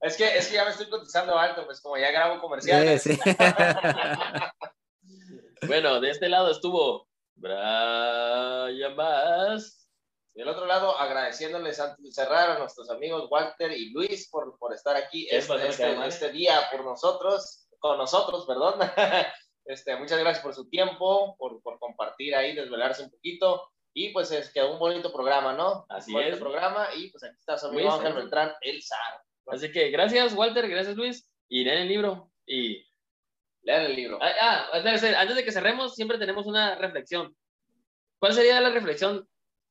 es, 0.00 0.16
que, 0.16 0.38
es 0.38 0.48
que 0.48 0.54
ya 0.54 0.64
me 0.64 0.70
estoy 0.70 0.88
cotizando 0.88 1.38
alto, 1.38 1.66
pues 1.66 1.82
como 1.82 1.98
ya 1.98 2.10
grabo 2.10 2.40
comerciales. 2.40 3.02
Sí, 3.02 3.14
sí. 3.14 3.20
bueno, 5.66 6.00
de 6.00 6.10
este 6.10 6.30
lado 6.30 6.50
estuvo 6.50 7.10
Brian 7.34 8.96
Bass. 8.96 9.79
Del 10.34 10.48
otro 10.48 10.66
lado, 10.66 10.96
agradeciéndoles 10.96 11.80
antes 11.80 12.04
de 12.04 12.12
cerrar 12.12 12.50
a 12.50 12.58
nuestros 12.58 12.88
amigos 12.90 13.28
Walter 13.30 13.72
y 13.72 13.90
Luis 13.90 14.28
por, 14.30 14.56
por 14.58 14.72
estar 14.72 14.96
aquí 14.96 15.26
este, 15.30 15.68
este, 15.68 16.06
este, 16.06 16.32
día 16.32 16.68
por 16.70 16.84
nosotros, 16.84 17.66
con 17.78 17.98
nosotros, 17.98 18.46
perdón. 18.46 18.80
Este, 19.66 19.94
muchas 19.94 20.18
gracias 20.18 20.42
por 20.42 20.52
su 20.52 20.68
tiempo, 20.68 21.36
por, 21.38 21.62
por 21.62 21.78
compartir 21.78 22.34
ahí, 22.34 22.56
desvelarse 22.56 23.04
un 23.04 23.10
poquito. 23.10 23.70
Y 23.92 24.08
pues 24.08 24.32
es 24.32 24.50
que 24.52 24.62
un 24.62 24.80
bonito 24.80 25.12
programa, 25.12 25.52
¿no? 25.52 25.86
Así 25.88 26.10
un 26.10 26.14
bonito 26.14 26.34
es. 26.34 26.40
programa. 26.40 26.88
Y 26.96 27.10
pues 27.10 27.22
aquí 27.22 27.36
está 27.38 27.56
su 27.56 27.66
amigo 27.66 27.92
Ángel 27.92 28.14
Beltrán, 28.14 28.52
el 28.62 28.82
SAR. 28.82 29.22
Así 29.46 29.70
que 29.70 29.90
gracias, 29.90 30.34
Walter, 30.34 30.68
gracias, 30.68 30.96
Luis. 30.96 31.30
Y 31.48 31.62
lean 31.62 31.82
el 31.82 31.88
libro. 31.88 32.32
Y 32.46 32.84
lean 33.62 33.82
el 33.82 33.94
libro. 33.94 34.18
Ah, 34.20 34.32
ah 34.40 34.68
antes 34.72 35.36
de 35.36 35.44
que 35.44 35.52
cerremos, 35.52 35.94
siempre 35.94 36.18
tenemos 36.18 36.46
una 36.46 36.74
reflexión. 36.76 37.36
¿Cuál 38.18 38.34
sería 38.34 38.60
la 38.60 38.70
reflexión 38.70 39.28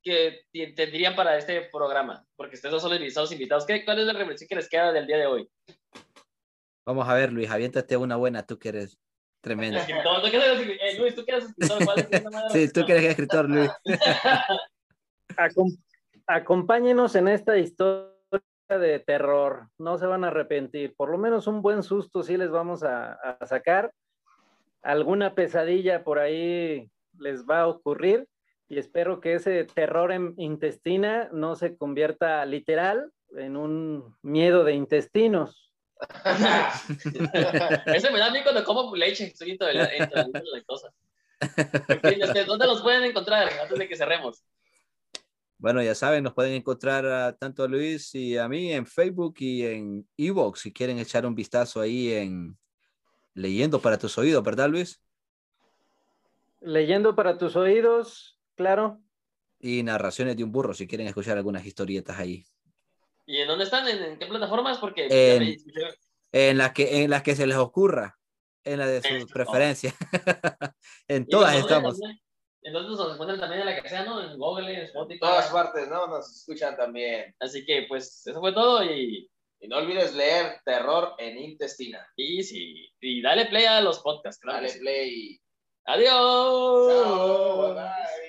que 0.10 0.74
tendrían 0.76 1.16
para 1.16 1.38
este 1.38 1.62
programa? 1.72 2.26
Porque 2.36 2.56
ustedes 2.56 2.82
son 2.82 2.92
los 2.92 3.00
invitados 3.00 3.32
invitados. 3.32 3.66
¿Qué, 3.66 3.86
¿Cuál 3.86 4.00
es 4.00 4.06
la 4.06 4.14
reflexión 4.14 4.48
que 4.48 4.56
les 4.56 4.70
queda 4.70 4.92
del 4.92 5.08
día 5.08 5.18
de 5.18 5.26
hoy? 5.28 5.50
Vamos 6.86 7.08
a 7.08 7.14
ver, 7.14 7.32
Luis, 7.32 7.50
aviéntate 7.50 7.98
una 7.98 8.16
buena, 8.16 8.46
tú 8.46 8.58
que 8.58 8.70
eres 8.70 8.98
tremendo. 9.42 9.80
Eh, 9.80 10.98
Luis, 10.98 11.16
tú 11.16 11.24
que 11.24 11.32
eres 11.32 11.46
escritor, 11.46 11.86
¿cuál 11.86 12.00
es 12.00 12.52
Sí, 12.52 12.74
tú 12.74 12.86
que 12.86 12.92
eres 12.94 13.06
escritor, 13.06 13.50
Luis. 13.50 13.70
acompáñenos 16.26 17.16
en 17.16 17.28
esta 17.28 17.58
historia 17.58 18.10
de 18.70 19.00
terror, 19.00 19.70
no 19.78 19.98
se 19.98 20.06
van 20.06 20.24
a 20.24 20.28
arrepentir, 20.28 20.96
por 20.96 21.10
lo 21.10 21.18
menos 21.18 21.48
un 21.48 21.62
buen 21.62 21.82
susto 21.82 22.22
sí 22.22 22.38
les 22.38 22.52
vamos 22.52 22.84
a, 22.84 23.14
a 23.14 23.46
sacar, 23.48 23.92
alguna 24.84 25.34
pesadilla 25.34 26.04
por 26.04 26.20
ahí 26.20 26.90
les 27.18 27.46
va 27.46 27.62
a 27.62 27.68
ocurrir, 27.68 28.28
y 28.70 28.78
espero 28.78 29.20
que 29.20 29.34
ese 29.34 29.66
terror 29.66 30.12
en 30.12 30.36
intestina 30.38 31.30
no 31.34 31.56
se 31.56 31.76
convierta 31.76 32.46
literal 32.46 33.12
en 33.36 33.58
un 33.58 34.16
miedo 34.22 34.64
de 34.64 34.74
intestinos. 34.74 35.74
Ese 37.86 38.10
me 38.10 38.20
da 38.20 38.28
a 38.28 38.32
mí 38.32 38.42
cuando 38.42 38.64
como 38.64 38.96
leche, 38.96 39.26
estoy 39.26 39.52
intolerante 39.52 40.18
a 40.18 40.28
la 40.28 40.42
lactosa. 40.54 40.94
En 41.42 42.00
fin, 42.00 42.22
este, 42.22 42.46
¿dónde 42.46 42.68
los 42.68 42.82
pueden 42.82 43.04
encontrar 43.04 43.50
antes 43.62 43.78
de 43.78 43.88
que 43.88 43.98
cerremos? 43.98 44.46
Bueno, 45.58 45.84
ya 45.84 45.94
saben, 45.94 46.24
nos 46.24 46.34
pueden 46.34 46.54
encontrar 46.54 47.06
a, 47.06 47.36
tanto 47.36 47.64
a 47.64 47.68
Luis 47.68 48.16
y 48.16 48.38
a 48.38 48.48
mí 48.48 48.72
en 48.72 48.86
Facebook 48.86 49.36
y 49.40 49.66
en 49.66 50.08
Evox 50.16 50.62
si 50.62 50.72
quieren 50.72 51.00
echar 51.00 51.26
un 51.26 51.36
vistazo 51.36 51.82
ahí 51.82 52.14
en 52.14 52.58
Leyendo 53.34 53.80
para 53.82 53.98
tus 53.98 54.18
oídos, 54.18 54.44
¿verdad, 54.44 54.70
Luis? 54.70 55.02
Leyendo 56.62 57.16
para 57.16 57.38
tus 57.38 57.56
oídos, 57.56 58.39
claro. 58.60 59.00
Y 59.58 59.84
narraciones 59.84 60.36
de 60.36 60.44
un 60.44 60.52
burro 60.52 60.74
si 60.74 60.86
quieren 60.86 61.08
escuchar 61.08 61.38
algunas 61.38 61.66
historietas 61.66 62.20
ahí. 62.20 62.44
¿Y 63.26 63.38
en 63.38 63.48
dónde 63.48 63.64
están? 63.64 63.88
¿En, 63.88 64.04
en 64.04 64.20
qué 64.20 64.26
plataformas? 64.26 64.78
Porque 64.80 65.08
En- 65.10 65.42
ya 65.44 65.46
me- 65.46 65.94
En 66.34 66.58
las 66.58 66.74
que, 66.74 67.02
en 67.04 67.10
las 67.10 67.24
que 67.24 67.36
se 67.36 67.48
les 67.48 67.56
ocurra, 67.58 68.18
en 68.66 68.80
la 68.80 68.86
de 68.88 69.02
su 69.02 69.16
Eso. 69.16 69.28
preferencia. 69.28 69.94
en 71.08 71.26
todas 71.28 71.56
estamos. 71.56 71.98
también- 72.00 72.20
Entonces 72.64 72.98
nos 72.98 73.14
encuentran 73.14 73.40
también 73.40 73.62
en 73.62 73.66
la 73.68 73.82
que 73.82 73.88
sea, 73.88 74.04
¿no? 74.04 74.22
En 74.22 74.38
Google, 74.38 74.74
en 74.74 74.82
Spotify. 74.88 75.20
todas 75.22 75.48
partes, 75.48 75.88
¿no? 75.88 76.08
Nos 76.08 76.30
escuchan 76.36 76.76
también. 76.76 77.34
Así 77.40 77.66
que, 77.66 77.86
pues, 77.88 78.28
eso 78.28 78.40
fue 78.42 78.52
todo 78.54 78.84
y, 78.84 79.30
Y 79.62 79.68
no 79.68 79.78
olvides 79.78 80.14
leer 80.16 80.62
Terror 80.66 81.16
en 81.18 81.38
Intestina. 81.38 82.06
y 82.16 82.44
sí. 82.44 82.90
Y 83.02 83.22
dale 83.22 83.46
play 83.48 83.66
a 83.66 83.80
los 83.82 84.00
podcasts, 84.00 84.40
claro. 84.42 84.58
Dale 84.58 84.70
sí. 84.70 84.80
play. 84.80 85.42
Adiós. 85.86 87.04
Chao. 87.04 87.74
Bye 87.74 87.74
bye. 87.74 88.29